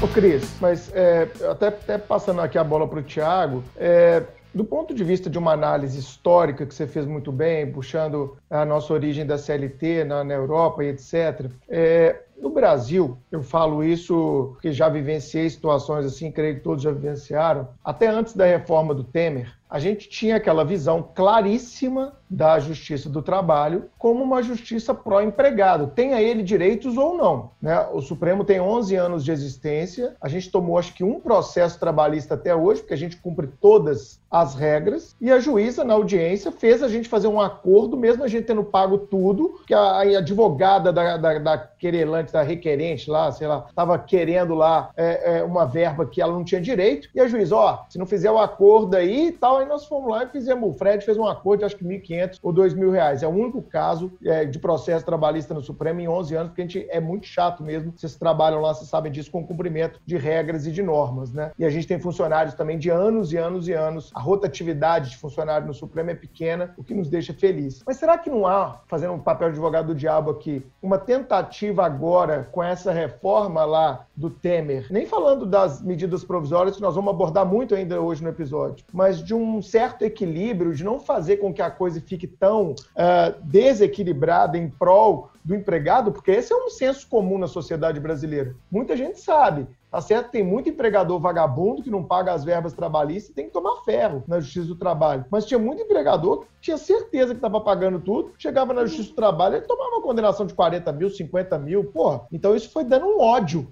Ô 0.00 0.06
Cris, 0.06 0.48
mas 0.60 0.94
é, 0.94 1.28
até, 1.50 1.66
até 1.66 1.98
passando 1.98 2.40
aqui 2.40 2.56
a 2.56 2.62
bola 2.62 2.86
para 2.86 3.00
o 3.00 3.02
Tiago, 3.02 3.64
é, 3.76 4.22
do 4.54 4.64
ponto 4.64 4.94
de 4.94 5.02
vista 5.02 5.28
de 5.28 5.36
uma 5.36 5.52
análise 5.52 5.98
histórica 5.98 6.64
que 6.64 6.72
você 6.72 6.86
fez 6.86 7.04
muito 7.04 7.32
bem, 7.32 7.72
puxando 7.72 8.36
a 8.48 8.64
nossa 8.64 8.92
origem 8.92 9.26
da 9.26 9.36
CLT 9.36 10.04
na, 10.04 10.22
na 10.22 10.34
Europa 10.34 10.84
e 10.84 10.90
etc., 10.90 11.50
é, 11.68 12.22
no 12.40 12.50
Brasil, 12.50 13.18
eu 13.32 13.42
falo 13.42 13.82
isso 13.82 14.50
porque 14.52 14.72
já 14.72 14.88
vivenciei 14.88 15.50
situações 15.50 16.06
assim, 16.06 16.30
creio 16.30 16.54
que 16.54 16.60
todos 16.60 16.84
já 16.84 16.92
vivenciaram, 16.92 17.66
até 17.84 18.06
antes 18.06 18.36
da 18.36 18.46
reforma 18.46 18.94
do 18.94 19.02
Temer, 19.02 19.57
a 19.68 19.78
gente 19.78 20.08
tinha 20.08 20.36
aquela 20.36 20.64
visão 20.64 21.06
claríssima 21.14 22.14
da 22.28 22.58
justiça 22.58 23.08
do 23.08 23.22
trabalho 23.22 23.88
como 23.98 24.22
uma 24.22 24.42
justiça 24.42 24.94
pró-empregado, 24.94 25.88
tenha 25.88 26.20
ele 26.20 26.42
direitos 26.42 26.96
ou 26.96 27.16
não. 27.16 27.50
Né? 27.60 27.78
O 27.92 28.00
Supremo 28.00 28.44
tem 28.44 28.60
11 28.60 28.94
anos 28.96 29.24
de 29.24 29.32
existência, 29.32 30.14
a 30.20 30.28
gente 30.28 30.50
tomou 30.50 30.78
acho 30.78 30.94
que 30.94 31.02
um 31.02 31.20
processo 31.20 31.80
trabalhista 31.80 32.34
até 32.34 32.54
hoje, 32.54 32.80
porque 32.80 32.94
a 32.94 32.98
gente 32.98 33.16
cumpre 33.16 33.48
todas 33.60 34.20
as 34.30 34.54
regras, 34.54 35.16
e 35.20 35.32
a 35.32 35.40
juíza, 35.40 35.84
na 35.84 35.94
audiência, 35.94 36.52
fez 36.52 36.82
a 36.82 36.88
gente 36.88 37.08
fazer 37.08 37.28
um 37.28 37.40
acordo, 37.40 37.96
mesmo 37.96 38.22
a 38.22 38.28
gente 38.28 38.44
tendo 38.44 38.62
pago 38.62 38.98
tudo, 38.98 39.60
que 39.66 39.72
a, 39.72 40.00
advogada 40.00 40.92
da, 40.92 41.16
da, 41.16 41.38
da 41.38 41.58
querelante, 41.58 42.32
da 42.32 42.42
requerente 42.42 43.10
lá, 43.10 43.32
sei 43.32 43.46
lá, 43.46 43.66
estava 43.68 43.98
querendo 43.98 44.54
lá 44.54 44.90
é, 44.96 45.38
é, 45.38 45.44
uma 45.44 45.64
verba 45.64 46.04
que 46.04 46.20
ela 46.20 46.32
não 46.32 46.44
tinha 46.44 46.60
direito, 46.60 47.08
e 47.14 47.20
a 47.20 47.26
juíza, 47.26 47.56
ó, 47.56 47.84
se 47.88 47.98
não 47.98 48.04
fizer 48.04 48.30
o 48.30 48.38
acordo 48.38 48.96
aí 48.96 49.28
e 49.28 49.32
tal, 49.58 49.60
aí 49.60 49.66
nós 49.66 49.84
fomos 49.84 50.10
lá 50.10 50.24
e 50.24 50.28
fizemos, 50.28 50.68
o 50.68 50.72
Fred 50.72 51.04
fez 51.04 51.16
um 51.18 51.26
acordo 51.26 51.60
de 51.60 51.66
acho 51.66 51.76
que 51.76 51.84
1.500 51.84 52.38
ou 52.42 52.52
2.000 52.52 52.90
reais. 52.92 53.22
É 53.22 53.26
o 53.26 53.30
único 53.30 53.62
caso 53.62 54.12
é, 54.24 54.44
de 54.44 54.58
processo 54.58 55.04
trabalhista 55.04 55.52
no 55.52 55.62
Supremo 55.62 56.00
em 56.00 56.08
11 56.08 56.34
anos, 56.34 56.48
porque 56.48 56.62
a 56.62 56.64
gente 56.64 56.86
é 56.90 57.00
muito 57.00 57.26
chato 57.26 57.62
mesmo. 57.62 57.92
Vocês 57.96 58.16
trabalham 58.16 58.60
lá, 58.60 58.74
vocês 58.74 58.88
sabem 58.88 59.10
disso, 59.10 59.30
com 59.30 59.44
cumprimento 59.44 60.00
de 60.06 60.16
regras 60.16 60.66
e 60.66 60.72
de 60.72 60.82
normas, 60.82 61.32
né? 61.32 61.52
E 61.58 61.64
a 61.64 61.70
gente 61.70 61.86
tem 61.86 61.98
funcionários 61.98 62.54
também 62.54 62.78
de 62.78 62.90
anos 62.90 63.32
e 63.32 63.36
anos 63.36 63.68
e 63.68 63.72
anos. 63.72 64.10
A 64.14 64.20
rotatividade 64.20 65.10
de 65.10 65.16
funcionário 65.16 65.66
no 65.66 65.74
Supremo 65.74 66.10
é 66.10 66.14
pequena, 66.14 66.74
o 66.76 66.84
que 66.84 66.94
nos 66.94 67.08
deixa 67.08 67.32
feliz. 67.32 67.82
Mas 67.86 67.96
será 67.96 68.16
que 68.16 68.30
não 68.30 68.46
há, 68.46 68.80
fazendo 68.86 69.14
um 69.14 69.18
papel 69.18 69.48
de 69.48 69.54
advogado 69.58 69.88
do 69.88 69.94
diabo 69.94 70.30
aqui, 70.30 70.64
uma 70.82 70.98
tentativa 70.98 71.84
agora 71.84 72.48
com 72.52 72.62
essa 72.62 72.92
reforma 72.92 73.64
lá 73.64 74.06
do 74.14 74.30
Temer, 74.30 74.86
nem 74.90 75.06
falando 75.06 75.46
das 75.46 75.82
medidas 75.82 76.24
provisórias, 76.24 76.76
que 76.76 76.82
nós 76.82 76.94
vamos 76.94 77.10
abordar 77.10 77.46
muito 77.46 77.74
ainda 77.74 78.00
hoje 78.00 78.22
no 78.22 78.28
episódio, 78.28 78.84
mas 78.92 79.22
de 79.22 79.34
um 79.34 79.44
certo 79.62 80.02
equilíbrio, 80.02 80.74
de 80.74 80.84
não 80.84 81.00
fazer 81.00 81.38
com 81.38 81.52
que 81.52 81.62
a 81.62 81.70
coisa 81.70 82.00
fique 82.00 82.26
tão 82.26 82.72
uh, 82.72 83.42
desequilibrada 83.42 84.58
em 84.58 84.68
prol 84.68 85.30
do 85.44 85.54
empregado, 85.54 86.12
porque 86.12 86.30
esse 86.30 86.52
é 86.52 86.56
um 86.56 86.68
senso 86.68 87.08
comum 87.08 87.38
na 87.38 87.46
sociedade 87.46 87.98
brasileira. 87.98 88.54
Muita 88.70 88.96
gente 88.96 89.20
sabe 89.20 89.66
Tá 89.90 90.02
certo? 90.02 90.30
Tem 90.30 90.44
muito 90.44 90.68
empregador 90.68 91.18
vagabundo 91.18 91.82
que 91.82 91.90
não 91.90 92.04
paga 92.04 92.32
as 92.32 92.44
verbas 92.44 92.74
trabalhistas 92.74 93.30
e 93.30 93.34
tem 93.34 93.46
que 93.46 93.52
tomar 93.52 93.82
ferro 93.84 94.22
na 94.28 94.38
Justiça 94.38 94.66
do 94.66 94.76
Trabalho. 94.76 95.24
Mas 95.30 95.46
tinha 95.46 95.58
muito 95.58 95.82
empregador 95.82 96.40
que 96.40 96.46
tinha 96.60 96.76
certeza 96.76 97.32
que 97.32 97.38
estava 97.38 97.58
pagando 97.60 97.98
tudo, 97.98 98.32
chegava 98.36 98.74
na 98.74 98.84
Justiça 98.84 99.10
do 99.10 99.14
Trabalho 99.14 99.56
e 99.56 99.60
tomava 99.62 99.96
uma 99.96 100.02
condenação 100.02 100.44
de 100.44 100.52
40 100.52 100.92
mil, 100.92 101.08
50 101.08 101.58
mil. 101.58 101.84
Porra, 101.84 102.26
então 102.30 102.54
isso 102.54 102.70
foi 102.70 102.84
dando 102.84 103.06
um 103.06 103.18
ódio 103.18 103.66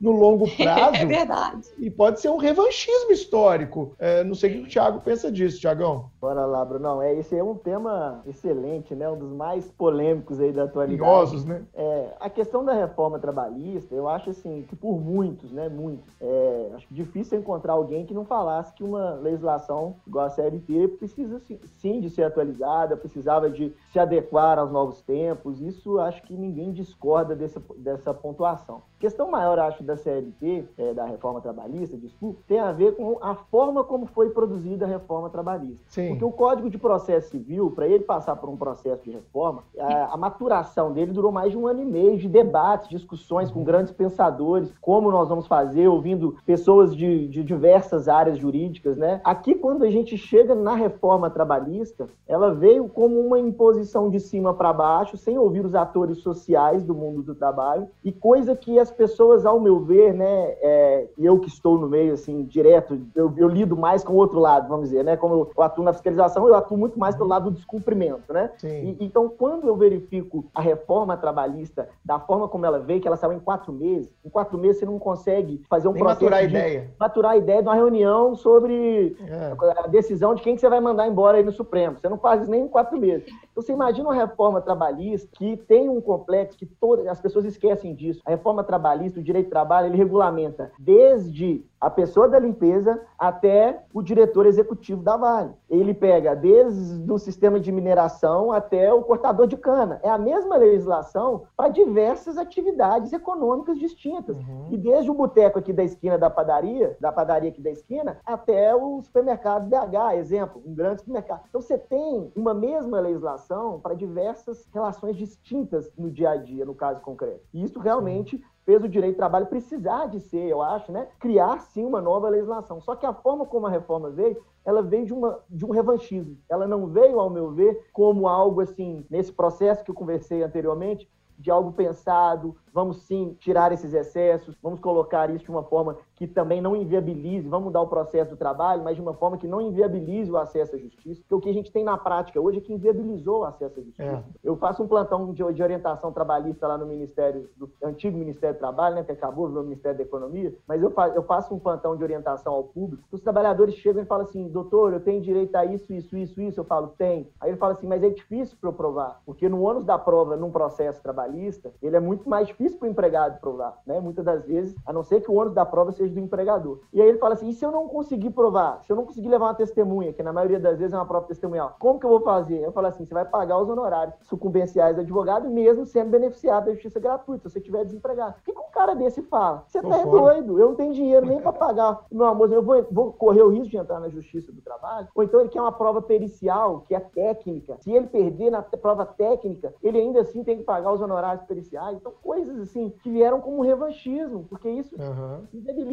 no 0.00 0.12
longo 0.12 0.46
prazo. 0.56 0.96
é 0.96 1.04
verdade. 1.04 1.68
E 1.78 1.90
pode 1.90 2.20
ser 2.20 2.28
um 2.28 2.36
revanchismo 2.36 3.12
histórico. 3.12 3.94
É, 3.98 4.22
não 4.24 4.34
sei 4.34 4.50
o 4.50 4.52
que 4.54 4.60
o 4.62 4.68
Thiago 4.68 5.00
pensa 5.00 5.30
disso, 5.30 5.60
Tiagão. 5.60 6.10
Bora 6.20 6.44
lá, 6.46 6.64
Bruno. 6.64 7.02
É, 7.02 7.14
esse 7.14 7.36
é 7.36 7.42
um 7.42 7.54
tema 7.54 8.22
excelente, 8.26 8.94
né? 8.94 9.08
Um 9.10 9.18
dos 9.18 9.32
mais 9.32 9.70
polêmicos 9.72 10.40
aí 10.40 10.52
da 10.52 10.64
atualidade. 10.64 10.98
Curiosos, 11.00 11.44
né? 11.44 11.62
É, 11.74 12.08
a 12.20 12.30
questão 12.30 12.64
da 12.64 12.72
reforma 12.72 13.18
trabalhista, 13.18 13.94
eu 13.94 14.08
acho 14.08 14.30
assim, 14.30 14.64
que 14.68 14.76
por 14.76 15.00
muitos, 15.00 15.52
né? 15.52 15.68
Muitos. 15.68 16.12
É, 16.20 16.70
acho 16.74 16.86
difícil 16.90 17.38
encontrar 17.38 17.74
alguém 17.74 18.04
que 18.06 18.14
não 18.14 18.24
falasse 18.24 18.72
que 18.74 18.82
uma 18.84 19.14
legislação 19.14 19.96
igual 20.06 20.26
a 20.26 20.30
CLT 20.30 20.88
precisa 20.98 21.40
sim 21.78 22.00
de 22.00 22.10
ser 22.10 22.24
atualizada, 22.24 22.96
precisava 22.96 23.50
de 23.50 23.72
se 23.92 23.98
adequar 23.98 24.58
aos 24.58 24.70
novos 24.70 25.02
tempos. 25.02 25.60
Isso 25.60 25.98
acho 25.98 26.22
que 26.22 26.34
ninguém 26.34 26.72
discorda 26.72 27.34
dessa, 27.34 27.60
dessa 27.76 28.12
pontuação. 28.12 28.82
A 29.04 29.06
questão 29.06 29.30
maior, 29.30 29.58
acho, 29.58 29.82
da 29.82 29.98
CLT, 29.98 30.64
é, 30.78 30.94
da 30.94 31.04
reforma 31.04 31.38
trabalhista, 31.38 31.94
desculpa, 31.94 32.40
tem 32.48 32.58
a 32.58 32.72
ver 32.72 32.96
com 32.96 33.18
a 33.20 33.34
forma 33.34 33.84
como 33.84 34.06
foi 34.06 34.30
produzida 34.30 34.86
a 34.86 34.88
reforma 34.88 35.28
trabalhista. 35.28 35.84
Sim. 35.88 36.08
Porque 36.08 36.24
o 36.24 36.32
Código 36.32 36.70
de 36.70 36.78
Processo 36.78 37.28
Civil, 37.28 37.70
para 37.70 37.86
ele 37.86 38.02
passar 38.02 38.34
por 38.36 38.48
um 38.48 38.56
processo 38.56 39.04
de 39.04 39.10
reforma, 39.10 39.62
a, 39.78 40.14
a, 40.14 40.16
maturação 40.16 40.90
dele 40.90 41.12
durou 41.12 41.30
mais 41.30 41.50
de 41.50 41.58
um 41.58 41.66
ano 41.66 41.82
e 41.82 41.84
meio 41.84 42.16
de 42.16 42.30
debates, 42.30 42.88
discussões 42.88 43.50
com 43.50 43.62
grandes 43.62 43.92
pensadores, 43.92 44.72
como 44.80 45.10
nós 45.10 45.28
vamos 45.28 45.46
fazer, 45.46 45.86
ouvindo 45.86 46.38
pessoas 46.46 46.96
de, 46.96 47.28
de 47.28 47.44
diversas 47.44 48.08
áreas 48.08 48.38
jurídicas, 48.38 48.96
né? 48.96 49.20
Aqui, 49.22 49.54
quando 49.54 49.84
a 49.84 49.90
gente 49.90 50.16
chega 50.16 50.54
na 50.54 50.74
reforma 50.74 51.28
trabalhista, 51.28 52.06
ela 52.26 52.54
veio 52.54 52.88
como 52.88 53.20
uma 53.20 53.38
imposição 53.38 54.08
de 54.08 54.18
cima 54.18 54.54
para 54.54 54.72
baixo, 54.72 55.18
sem 55.18 55.36
ouvir 55.36 55.62
os 55.62 55.74
atores 55.74 56.20
sociais 56.20 56.82
do 56.82 56.94
mundo 56.94 57.22
do 57.22 57.34
trabalho, 57.34 57.86
e 58.02 58.10
coisa 58.10 58.56
que 58.56 58.78
as 58.78 58.93
pessoas, 58.94 59.44
ao 59.44 59.60
meu 59.60 59.80
ver, 59.80 60.14
né, 60.14 60.54
é, 60.60 61.08
eu 61.18 61.38
que 61.38 61.48
estou 61.48 61.78
no 61.78 61.88
meio, 61.88 62.14
assim, 62.14 62.44
direto, 62.44 62.98
eu, 63.14 63.32
eu, 63.36 63.48
lido 63.48 63.76
mais 63.76 64.02
com 64.02 64.14
o 64.14 64.16
outro 64.16 64.38
lado, 64.38 64.68
vamos 64.68 64.88
dizer, 64.88 65.04
né? 65.04 65.16
Como 65.16 65.50
eu 65.56 65.62
atuo 65.62 65.84
na 65.84 65.92
fiscalização, 65.92 66.48
eu 66.48 66.54
atuo 66.54 66.76
muito 66.76 66.98
mais 66.98 67.14
pelo 67.14 67.28
lado 67.28 67.50
do 67.50 67.56
descumprimento, 67.56 68.32
né? 68.32 68.50
E, 68.62 68.96
então, 69.04 69.28
quando 69.28 69.68
eu 69.68 69.76
verifico 69.76 70.44
a 70.54 70.60
reforma 70.60 71.16
trabalhista 71.16 71.88
da 72.04 72.18
forma 72.18 72.48
como 72.48 72.66
ela 72.66 72.78
veio, 72.78 73.00
que 73.00 73.06
ela 73.06 73.16
saiu 73.16 73.32
em 73.32 73.40
quatro 73.40 73.72
meses, 73.72 74.10
em 74.24 74.28
quatro 74.28 74.58
meses 74.58 74.78
você 74.78 74.86
não 74.86 74.98
consegue 74.98 75.62
fazer 75.68 75.88
um 75.88 75.92
Nem 75.92 76.02
processo 76.02 76.24
maturar 76.24 76.40
a 76.40 76.42
ideia. 76.42 76.90
maturar 76.98 77.32
a 77.32 77.36
ideia 77.36 77.62
de 77.62 77.68
uma 77.68 77.74
reunião 77.74 78.34
sobre 78.34 79.16
é. 79.28 79.54
a 79.84 79.86
decisão 79.86 80.34
de 80.34 80.42
quem 80.42 80.54
que 80.54 80.60
você 80.60 80.68
vai 80.68 80.80
mandar 80.80 81.06
embora 81.06 81.38
aí 81.38 81.44
no 81.44 81.52
Supremo. 81.52 81.98
Você 81.98 82.08
não 82.08 82.18
faz 82.18 82.42
isso 82.42 82.50
nem 82.50 82.62
em 82.62 82.68
quatro 82.68 82.98
meses. 82.98 83.26
Então, 83.26 83.62
você 83.62 83.72
imagina 83.72 84.08
uma 84.08 84.14
reforma 84.14 84.60
trabalhista 84.60 85.28
que 85.32 85.56
tem 85.56 85.88
um 85.88 86.00
complexo 86.00 86.58
que 86.58 86.66
todas 86.66 87.06
as 87.06 87.20
pessoas 87.20 87.44
esquecem 87.44 87.94
disso. 87.94 88.20
A 88.24 88.30
reforma 88.30 88.62
trabalhista, 88.64 88.83
o 89.16 89.22
direito 89.22 89.46
de 89.46 89.50
trabalho, 89.50 89.88
ele 89.88 89.96
regulamenta 89.96 90.70
desde 90.78 91.64
a 91.84 91.90
pessoa 91.90 92.26
da 92.26 92.38
limpeza 92.38 93.02
até 93.18 93.84
o 93.92 94.00
diretor 94.00 94.46
executivo 94.46 95.02
da 95.02 95.18
Vale. 95.18 95.50
Ele 95.68 95.92
pega 95.92 96.34
desde 96.34 97.12
o 97.12 97.18
sistema 97.18 97.60
de 97.60 97.70
mineração 97.70 98.52
até 98.52 98.90
o 98.90 99.02
cortador 99.02 99.46
de 99.46 99.58
cana. 99.58 100.00
É 100.02 100.08
a 100.08 100.16
mesma 100.16 100.56
legislação 100.56 101.42
para 101.54 101.68
diversas 101.68 102.38
atividades 102.38 103.12
econômicas 103.12 103.78
distintas. 103.78 104.38
Uhum. 104.38 104.68
E 104.70 104.78
desde 104.78 105.10
o 105.10 105.14
boteco 105.14 105.58
aqui 105.58 105.74
da 105.74 105.84
esquina 105.84 106.16
da 106.16 106.30
padaria, 106.30 106.96
da 106.98 107.12
padaria 107.12 107.50
aqui 107.50 107.60
da 107.60 107.70
esquina, 107.70 108.16
até 108.24 108.74
o 108.74 109.02
supermercado 109.02 109.68
BH, 109.68 110.16
exemplo, 110.16 110.62
um 110.64 110.74
grande 110.74 111.00
supermercado. 111.00 111.42
Então 111.50 111.60
você 111.60 111.76
tem 111.76 112.32
uma 112.34 112.54
mesma 112.54 112.98
legislação 112.98 113.78
para 113.78 113.94
diversas 113.94 114.66
relações 114.72 115.16
distintas 115.16 115.92
no 115.98 116.10
dia 116.10 116.30
a 116.30 116.36
dia, 116.36 116.64
no 116.64 116.74
caso 116.74 117.02
concreto. 117.02 117.42
E 117.52 117.62
isso 117.62 117.78
realmente 117.78 118.42
fez 118.64 118.82
o 118.82 118.88
direito 118.88 119.14
do 119.14 119.18
trabalho 119.18 119.46
precisar 119.46 120.06
de 120.06 120.20
ser, 120.20 120.48
eu 120.48 120.62
acho, 120.62 120.90
né, 120.90 121.08
criar 121.18 121.60
sim 121.60 121.84
uma 121.84 122.00
nova 122.00 122.28
legislação. 122.28 122.80
Só 122.80 122.96
que 122.96 123.06
a 123.06 123.12
forma 123.12 123.46
como 123.46 123.66
a 123.66 123.70
reforma 123.70 124.10
veio, 124.10 124.42
ela 124.64 124.82
veio 124.82 125.06
de, 125.06 125.12
uma, 125.12 125.40
de 125.48 125.64
um 125.64 125.70
revanchismo. 125.70 126.38
Ela 126.48 126.66
não 126.66 126.86
veio, 126.86 127.20
ao 127.20 127.30
meu 127.30 127.50
ver, 127.52 127.86
como 127.92 128.26
algo 128.26 128.60
assim, 128.60 129.04
nesse 129.10 129.32
processo 129.32 129.84
que 129.84 129.90
eu 129.90 129.94
conversei 129.94 130.42
anteriormente, 130.42 131.08
de 131.38 131.50
algo 131.50 131.72
pensado, 131.72 132.56
vamos 132.72 133.02
sim 133.02 133.36
tirar 133.40 133.72
esses 133.72 133.92
excessos, 133.92 134.56
vamos 134.62 134.80
colocar 134.80 135.30
isso 135.30 135.44
de 135.44 135.50
uma 135.50 135.64
forma 135.64 135.98
que 136.16 136.26
também 136.26 136.60
não 136.60 136.76
inviabilize, 136.76 137.48
vamos 137.48 137.66
mudar 137.66 137.80
o 137.80 137.88
processo 137.88 138.30
do 138.30 138.36
trabalho, 138.36 138.84
mas 138.84 138.94
de 138.94 139.02
uma 139.02 139.14
forma 139.14 139.36
que 139.36 139.48
não 139.48 139.60
inviabilize 139.60 140.30
o 140.30 140.36
acesso 140.36 140.76
à 140.76 140.78
justiça, 140.78 141.20
porque 141.20 141.34
o 141.34 141.40
que 141.40 141.50
a 141.50 141.52
gente 141.52 141.72
tem 141.72 141.82
na 141.82 141.98
prática 141.98 142.40
hoje 142.40 142.58
é 142.58 142.60
que 142.60 142.72
inviabilizou 142.72 143.40
o 143.40 143.44
acesso 143.44 143.80
à 143.80 143.82
justiça. 143.82 144.02
É. 144.02 144.22
Eu 144.42 144.56
faço 144.56 144.82
um 144.82 144.86
plantão 144.86 145.32
de, 145.32 145.42
de, 145.52 145.62
orientação 145.62 146.12
trabalhista 146.12 146.68
lá 146.68 146.78
no 146.78 146.86
Ministério, 146.86 147.48
do 147.56 147.68
antigo 147.82 148.16
Ministério 148.16 148.56
do 148.56 148.60
Trabalho, 148.60 148.96
né, 148.96 149.02
que 149.02 149.10
acabou 149.10 149.48
no 149.48 149.62
Ministério 149.64 149.98
da 149.98 150.04
Economia, 150.04 150.54
mas 150.68 150.82
eu, 150.82 150.90
fa, 150.90 151.08
eu 151.08 151.22
faço 151.24 151.52
um 151.52 151.58
plantão 151.58 151.96
de 151.96 152.02
orientação 152.02 152.52
ao 152.52 152.64
público, 152.64 153.02
os 153.10 153.20
trabalhadores 153.20 153.74
chegam 153.74 154.02
e 154.02 154.06
falam 154.06 154.24
assim, 154.24 154.48
doutor, 154.48 154.92
eu 154.92 155.00
tenho 155.00 155.20
direito 155.20 155.54
a 155.56 155.64
isso, 155.64 155.92
isso, 155.92 156.16
isso, 156.16 156.40
isso, 156.40 156.60
eu 156.60 156.64
falo, 156.64 156.88
tem. 156.96 157.28
Aí 157.40 157.50
ele 157.50 157.56
fala 157.56 157.72
assim, 157.72 157.88
mas 157.88 158.02
é 158.02 158.08
difícil 158.08 158.56
para 158.60 158.70
eu 158.70 158.74
provar, 158.74 159.20
porque 159.26 159.48
no 159.48 159.62
ônus 159.62 159.84
da 159.84 159.98
prova, 159.98 160.36
num 160.36 160.50
processo 160.50 161.02
trabalhista, 161.02 161.72
ele 161.82 161.96
é 161.96 162.00
muito 162.00 162.28
mais 162.28 162.46
difícil 162.46 162.78
para 162.78 162.86
o 162.86 162.90
empregado 162.90 163.40
provar, 163.40 163.80
né, 163.84 163.98
muitas 164.00 164.24
das 164.24 164.44
vezes, 164.44 164.76
a 164.86 164.92
não 164.92 165.02
ser 165.02 165.20
que 165.20 165.30
o 165.30 165.34
ônus 165.34 165.54
da 165.54 165.66
prova 165.66 165.90
seja 165.90 166.03
do 166.12 166.20
empregador. 166.20 166.80
E 166.92 167.00
aí 167.00 167.08
ele 167.08 167.18
fala 167.18 167.34
assim, 167.34 167.48
e 167.48 167.52
se 167.52 167.64
eu 167.64 167.70
não 167.70 167.88
conseguir 167.88 168.30
provar, 168.30 168.82
se 168.84 168.92
eu 168.92 168.96
não 168.96 169.04
conseguir 169.04 169.28
levar 169.28 169.46
uma 169.46 169.54
testemunha, 169.54 170.12
que 170.12 170.22
na 170.22 170.32
maioria 170.32 170.60
das 170.60 170.78
vezes 170.78 170.92
é 170.92 170.96
uma 170.96 171.06
prova 171.06 171.26
testemunhal, 171.26 171.76
como 171.78 171.98
que 171.98 172.06
eu 172.06 172.10
vou 172.10 172.20
fazer? 172.20 172.60
Eu 172.62 172.72
falo 172.72 172.86
assim, 172.86 173.04
você 173.04 173.14
vai 173.14 173.24
pagar 173.24 173.58
os 173.58 173.68
honorários 173.68 174.14
sucumbenciais 174.22 174.96
do 174.96 175.02
advogado, 175.02 175.48
mesmo 175.48 175.86
sendo 175.86 176.10
beneficiado 176.10 176.66
da 176.66 176.72
justiça 176.72 177.00
gratuita, 177.00 177.48
se 177.48 177.52
você 177.52 177.58
estiver 177.58 177.84
desempregado. 177.84 178.36
O 178.40 178.44
que, 178.44 178.52
que 178.52 178.60
um 178.60 178.70
cara 178.72 178.94
desse 178.94 179.22
fala? 179.22 179.64
Você 179.66 179.80
tá 179.80 180.02
doido, 180.04 180.58
eu 180.58 180.68
não 180.68 180.74
tenho 180.74 180.92
dinheiro 180.92 181.26
nem 181.26 181.40
para 181.40 181.52
pagar. 181.52 182.04
Meu 182.10 182.26
amor, 182.26 182.52
eu 182.52 182.62
vou, 182.62 182.86
vou 182.90 183.12
correr 183.12 183.42
o 183.42 183.48
risco 183.48 183.68
de 183.68 183.76
entrar 183.76 184.00
na 184.00 184.08
justiça 184.08 184.52
do 184.52 184.60
trabalho? 184.60 185.08
Ou 185.14 185.22
então 185.22 185.40
ele 185.40 185.48
quer 185.48 185.60
uma 185.60 185.72
prova 185.72 186.02
pericial, 186.02 186.84
que 186.86 186.94
é 186.94 187.00
técnica. 187.00 187.76
Se 187.80 187.92
ele 187.92 188.06
perder 188.06 188.50
na 188.50 188.62
prova 188.62 189.06
técnica, 189.06 189.74
ele 189.82 189.98
ainda 189.98 190.20
assim 190.20 190.42
tem 190.42 190.58
que 190.58 190.64
pagar 190.64 190.92
os 190.92 191.00
honorários 191.00 191.44
periciais. 191.44 191.96
Então, 191.96 192.12
coisas 192.22 192.58
assim 192.60 192.92
que 193.02 193.10
vieram 193.10 193.40
como 193.40 193.62
revanchismo, 193.62 194.44
porque 194.48 194.68
isso 194.68 194.94
uhum. 194.96 195.46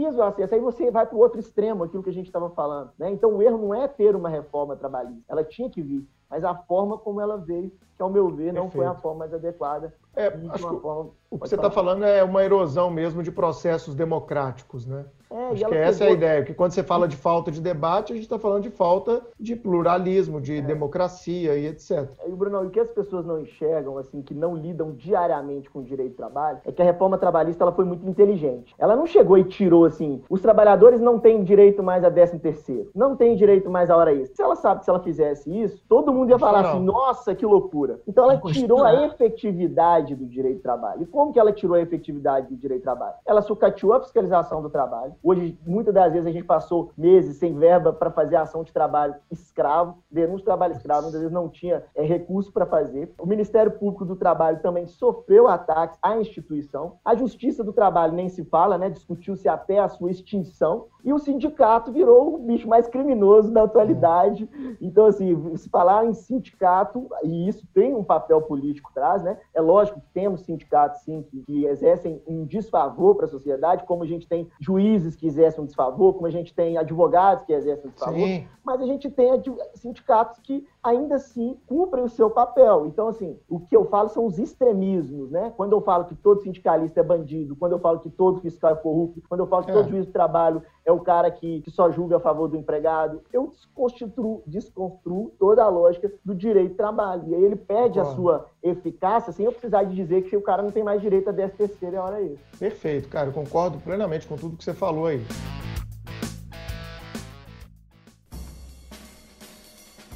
O 0.09 0.23
acesso. 0.23 0.53
Aí 0.55 0.61
você 0.61 0.89
vai 0.89 1.05
para 1.05 1.15
o 1.15 1.19
outro 1.19 1.39
extremo, 1.39 1.83
aquilo 1.83 2.03
que 2.03 2.09
a 2.09 2.13
gente 2.13 2.27
estava 2.27 2.49
falando. 2.49 2.91
Né? 2.97 3.11
Então, 3.11 3.35
o 3.35 3.41
erro 3.41 3.57
não 3.57 3.75
é 3.75 3.87
ter 3.87 4.15
uma 4.15 4.29
reforma 4.29 4.75
trabalhista, 4.75 5.23
ela 5.27 5.43
tinha 5.43 5.69
que 5.69 5.81
vir. 5.81 6.07
Mas 6.31 6.45
a 6.45 6.55
forma 6.55 6.97
como 6.97 7.19
ela 7.19 7.37
veio, 7.37 7.71
que 7.95 8.01
ao 8.01 8.09
meu 8.09 8.29
ver 8.29 8.53
não 8.53 8.63
Perfeito. 8.63 8.71
foi 8.71 8.85
a 8.85 8.95
forma 8.95 9.19
mais 9.19 9.33
adequada. 9.33 9.93
É, 10.15 10.27
acho 10.27 10.69
que 10.69 10.79
forma... 10.79 11.11
o 11.29 11.37
que 11.37 11.47
você 11.47 11.55
está 11.55 11.69
falando 11.69 12.03
é 12.03 12.23
uma 12.23 12.43
erosão 12.43 12.89
mesmo 12.89 13.21
de 13.21 13.31
processos 13.31 13.93
democráticos, 13.93 14.85
né? 14.85 15.05
É, 15.31 15.51
Acho 15.51 15.65
que 15.65 15.75
essa 15.75 15.99
pegou... 15.99 16.07
é 16.07 16.09
a 16.09 16.13
ideia, 16.13 16.43
que 16.43 16.53
quando 16.53 16.73
você 16.73 16.83
fala 16.83 17.07
de 17.07 17.15
falta 17.15 17.49
de 17.49 17.61
debate, 17.61 18.11
a 18.11 18.15
gente 18.15 18.25
está 18.25 18.37
falando 18.37 18.63
de 18.63 18.69
falta 18.69 19.21
de 19.39 19.55
pluralismo, 19.55 20.41
de 20.41 20.57
é. 20.57 20.61
democracia 20.61 21.55
e 21.55 21.67
etc. 21.67 22.09
E, 22.27 22.31
Bruno, 22.31 22.61
o 22.61 22.69
que 22.69 22.79
as 22.79 22.91
pessoas 22.91 23.25
não 23.25 23.39
enxergam, 23.39 23.97
assim, 23.97 24.21
que 24.21 24.33
não 24.33 24.57
lidam 24.57 24.91
diariamente 24.91 25.69
com 25.69 25.79
o 25.79 25.83
direito 25.83 26.11
do 26.11 26.17
trabalho, 26.17 26.59
é 26.65 26.71
que 26.71 26.81
a 26.81 26.85
reforma 26.85 27.17
trabalhista 27.17 27.63
ela 27.63 27.71
foi 27.71 27.85
muito 27.85 28.05
inteligente. 28.05 28.75
Ela 28.77 28.93
não 28.93 29.05
chegou 29.05 29.37
e 29.37 29.45
tirou, 29.45 29.85
assim, 29.85 30.21
os 30.29 30.41
trabalhadores 30.41 30.99
não 30.99 31.17
têm 31.17 31.45
direito 31.45 31.81
mais 31.81 32.03
a 32.03 32.11
13 32.11 32.39
terceiro, 32.39 32.91
não 32.93 33.15
têm 33.15 33.37
direito 33.37 33.69
mais 33.69 33.89
a 33.89 33.95
hora 33.95 34.13
extra. 34.13 34.35
Se 34.35 34.41
ela 34.41 34.55
sabe 34.57 34.79
que 34.79 34.85
se 34.85 34.89
ela 34.89 34.99
fizesse 34.99 35.49
isso, 35.49 35.81
todo 35.87 36.13
mundo 36.13 36.20
ia 36.29 36.39
falar 36.39 36.61
assim, 36.61 36.83
nossa, 36.83 37.33
que 37.33 37.45
loucura. 37.45 37.99
Então 38.07 38.23
ela 38.23 38.39
tirou 38.51 38.83
a 38.83 39.05
efetividade 39.05 40.15
do 40.15 40.25
direito 40.25 40.57
do 40.57 40.63
trabalho. 40.63 41.03
E 41.03 41.05
como 41.05 41.33
que 41.33 41.39
ela 41.39 41.51
tirou 41.51 41.75
a 41.75 41.81
efetividade 41.81 42.47
do 42.47 42.55
direito 42.55 42.81
do 42.81 42.83
trabalho? 42.83 43.15
Ela 43.25 43.41
sucateou 43.41 43.93
a 43.93 44.01
fiscalização 44.01 44.61
do 44.61 44.69
trabalho, 44.69 45.15
Hoje, 45.23 45.57
muitas 45.65 45.93
das 45.93 46.11
vezes, 46.11 46.27
a 46.27 46.31
gente 46.31 46.45
passou 46.45 46.91
meses 46.97 47.37
sem 47.37 47.53
verba 47.53 47.93
para 47.93 48.09
fazer 48.11 48.35
ação 48.35 48.63
de 48.63 48.73
trabalho 48.73 49.15
escravo, 49.29 49.97
denúncia 50.09 50.39
de 50.39 50.45
trabalho 50.45 50.73
escravo, 50.73 51.03
muitas 51.03 51.21
vezes 51.21 51.33
não 51.33 51.47
tinha 51.47 51.83
é, 51.95 52.03
recurso 52.03 52.51
para 52.51 52.65
fazer. 52.65 53.13
O 53.19 53.25
Ministério 53.25 53.71
Público 53.71 54.03
do 54.03 54.15
Trabalho 54.15 54.59
também 54.59 54.87
sofreu 54.87 55.47
ataques 55.47 55.97
à 56.01 56.17
instituição. 56.17 56.97
A 57.05 57.15
Justiça 57.15 57.63
do 57.63 57.71
Trabalho 57.71 58.13
nem 58.13 58.29
se 58.29 58.43
fala, 58.43 58.77
né? 58.77 58.89
Discutiu-se 58.89 59.47
até 59.47 59.79
a 59.79 59.87
sua 59.87 60.11
extinção. 60.11 60.87
E 61.03 61.13
o 61.13 61.19
sindicato 61.19 61.91
virou 61.91 62.35
o 62.35 62.37
bicho 62.39 62.67
mais 62.67 62.87
criminoso 62.87 63.51
da 63.51 63.63
atualidade. 63.63 64.49
Então, 64.81 65.05
assim, 65.05 65.55
se 65.57 65.69
falar 65.69 66.05
em 66.05 66.10
sindicato, 66.13 67.07
e 67.23 67.47
isso 67.47 67.65
tem 67.73 67.95
um 67.95 68.03
papel 68.03 68.41
político 68.41 68.89
atrás, 68.91 69.23
né? 69.23 69.37
É 69.53 69.61
lógico 69.61 69.99
que 69.99 70.07
temos 70.13 70.41
sindicatos, 70.41 71.01
sim, 71.01 71.23
que, 71.23 71.41
que 71.43 71.65
exercem 71.65 72.21
um 72.27 72.45
desfavor 72.45 73.15
para 73.15 73.25
a 73.25 73.29
sociedade, 73.29 73.85
como 73.85 74.03
a 74.03 74.07
gente 74.07 74.27
tem 74.27 74.49
juízes 74.59 75.15
que 75.15 75.27
exercem 75.27 75.63
um 75.63 75.65
desfavor, 75.65 76.13
como 76.13 76.27
a 76.27 76.31
gente 76.31 76.53
tem 76.53 76.77
advogados 76.77 77.43
que 77.43 77.53
exercem 77.53 77.89
um 77.89 77.93
desfavor, 77.93 78.19
sim. 78.19 78.47
mas 78.63 78.81
a 78.81 78.85
gente 78.85 79.09
tem 79.09 79.31
sindicatos 79.75 80.39
que 80.39 80.65
ainda 80.83 81.15
assim 81.15 81.57
cumprem 81.67 82.03
o 82.03 82.09
seu 82.09 82.29
papel. 82.29 82.85
Então, 82.87 83.07
assim, 83.07 83.37
o 83.47 83.59
que 83.59 83.75
eu 83.75 83.85
falo 83.85 84.09
são 84.09 84.25
os 84.25 84.39
extremismos, 84.39 85.29
né? 85.29 85.53
Quando 85.55 85.73
eu 85.73 85.81
falo 85.81 86.05
que 86.05 86.15
todo 86.15 86.41
sindicalista 86.41 86.99
é 86.99 87.03
bandido, 87.03 87.55
quando 87.55 87.73
eu 87.73 87.79
falo 87.79 87.99
que 87.99 88.09
todo 88.09 88.41
fiscal 88.41 88.71
é 88.71 88.75
corrupto, 88.75 89.21
quando 89.27 89.41
eu 89.41 89.47
falo 89.47 89.63
que 89.63 89.71
é. 89.71 89.73
todo 89.73 89.89
juiz 89.89 90.05
de 90.05 90.11
trabalho 90.11 90.63
é 90.83 90.91
o 90.91 90.99
cara 90.99 91.29
que, 91.29 91.61
que 91.61 91.69
só 91.71 91.91
julga 91.91 92.17
a 92.17 92.19
favor 92.19 92.47
do 92.47 92.57
empregado, 92.57 93.21
eu 93.31 93.47
desconstruo, 93.47 94.43
desconstruo 94.47 95.31
toda 95.37 95.63
a 95.63 95.69
lógica 95.69 96.00
do 96.23 96.35
direito 96.35 96.69
de 96.69 96.75
trabalho. 96.75 97.23
E 97.27 97.35
aí 97.35 97.43
ele 97.43 97.55
perde 97.55 97.99
a 97.99 98.05
sua 98.05 98.47
eficácia 98.63 99.31
sem 99.33 99.45
eu 99.45 99.51
precisar 99.51 99.83
de 99.83 99.95
dizer 99.95 100.23
que 100.23 100.35
o 100.35 100.41
cara 100.41 100.61
não 100.61 100.71
tem 100.71 100.83
mais 100.83 101.01
direito 101.01 101.29
a 101.29 101.31
10 101.31 101.53
terceira 101.53 101.95
e 101.95 101.99
a 101.99 102.03
hora 102.03 102.21
extra. 102.21 102.57
Perfeito, 102.59 103.09
cara. 103.09 103.29
Eu 103.29 103.33
concordo 103.33 103.77
plenamente 103.79 104.27
com 104.27 104.35
tudo 104.35 104.57
que 104.57 104.63
você 104.63 104.73
falou 104.73 105.07
aí. 105.07 105.21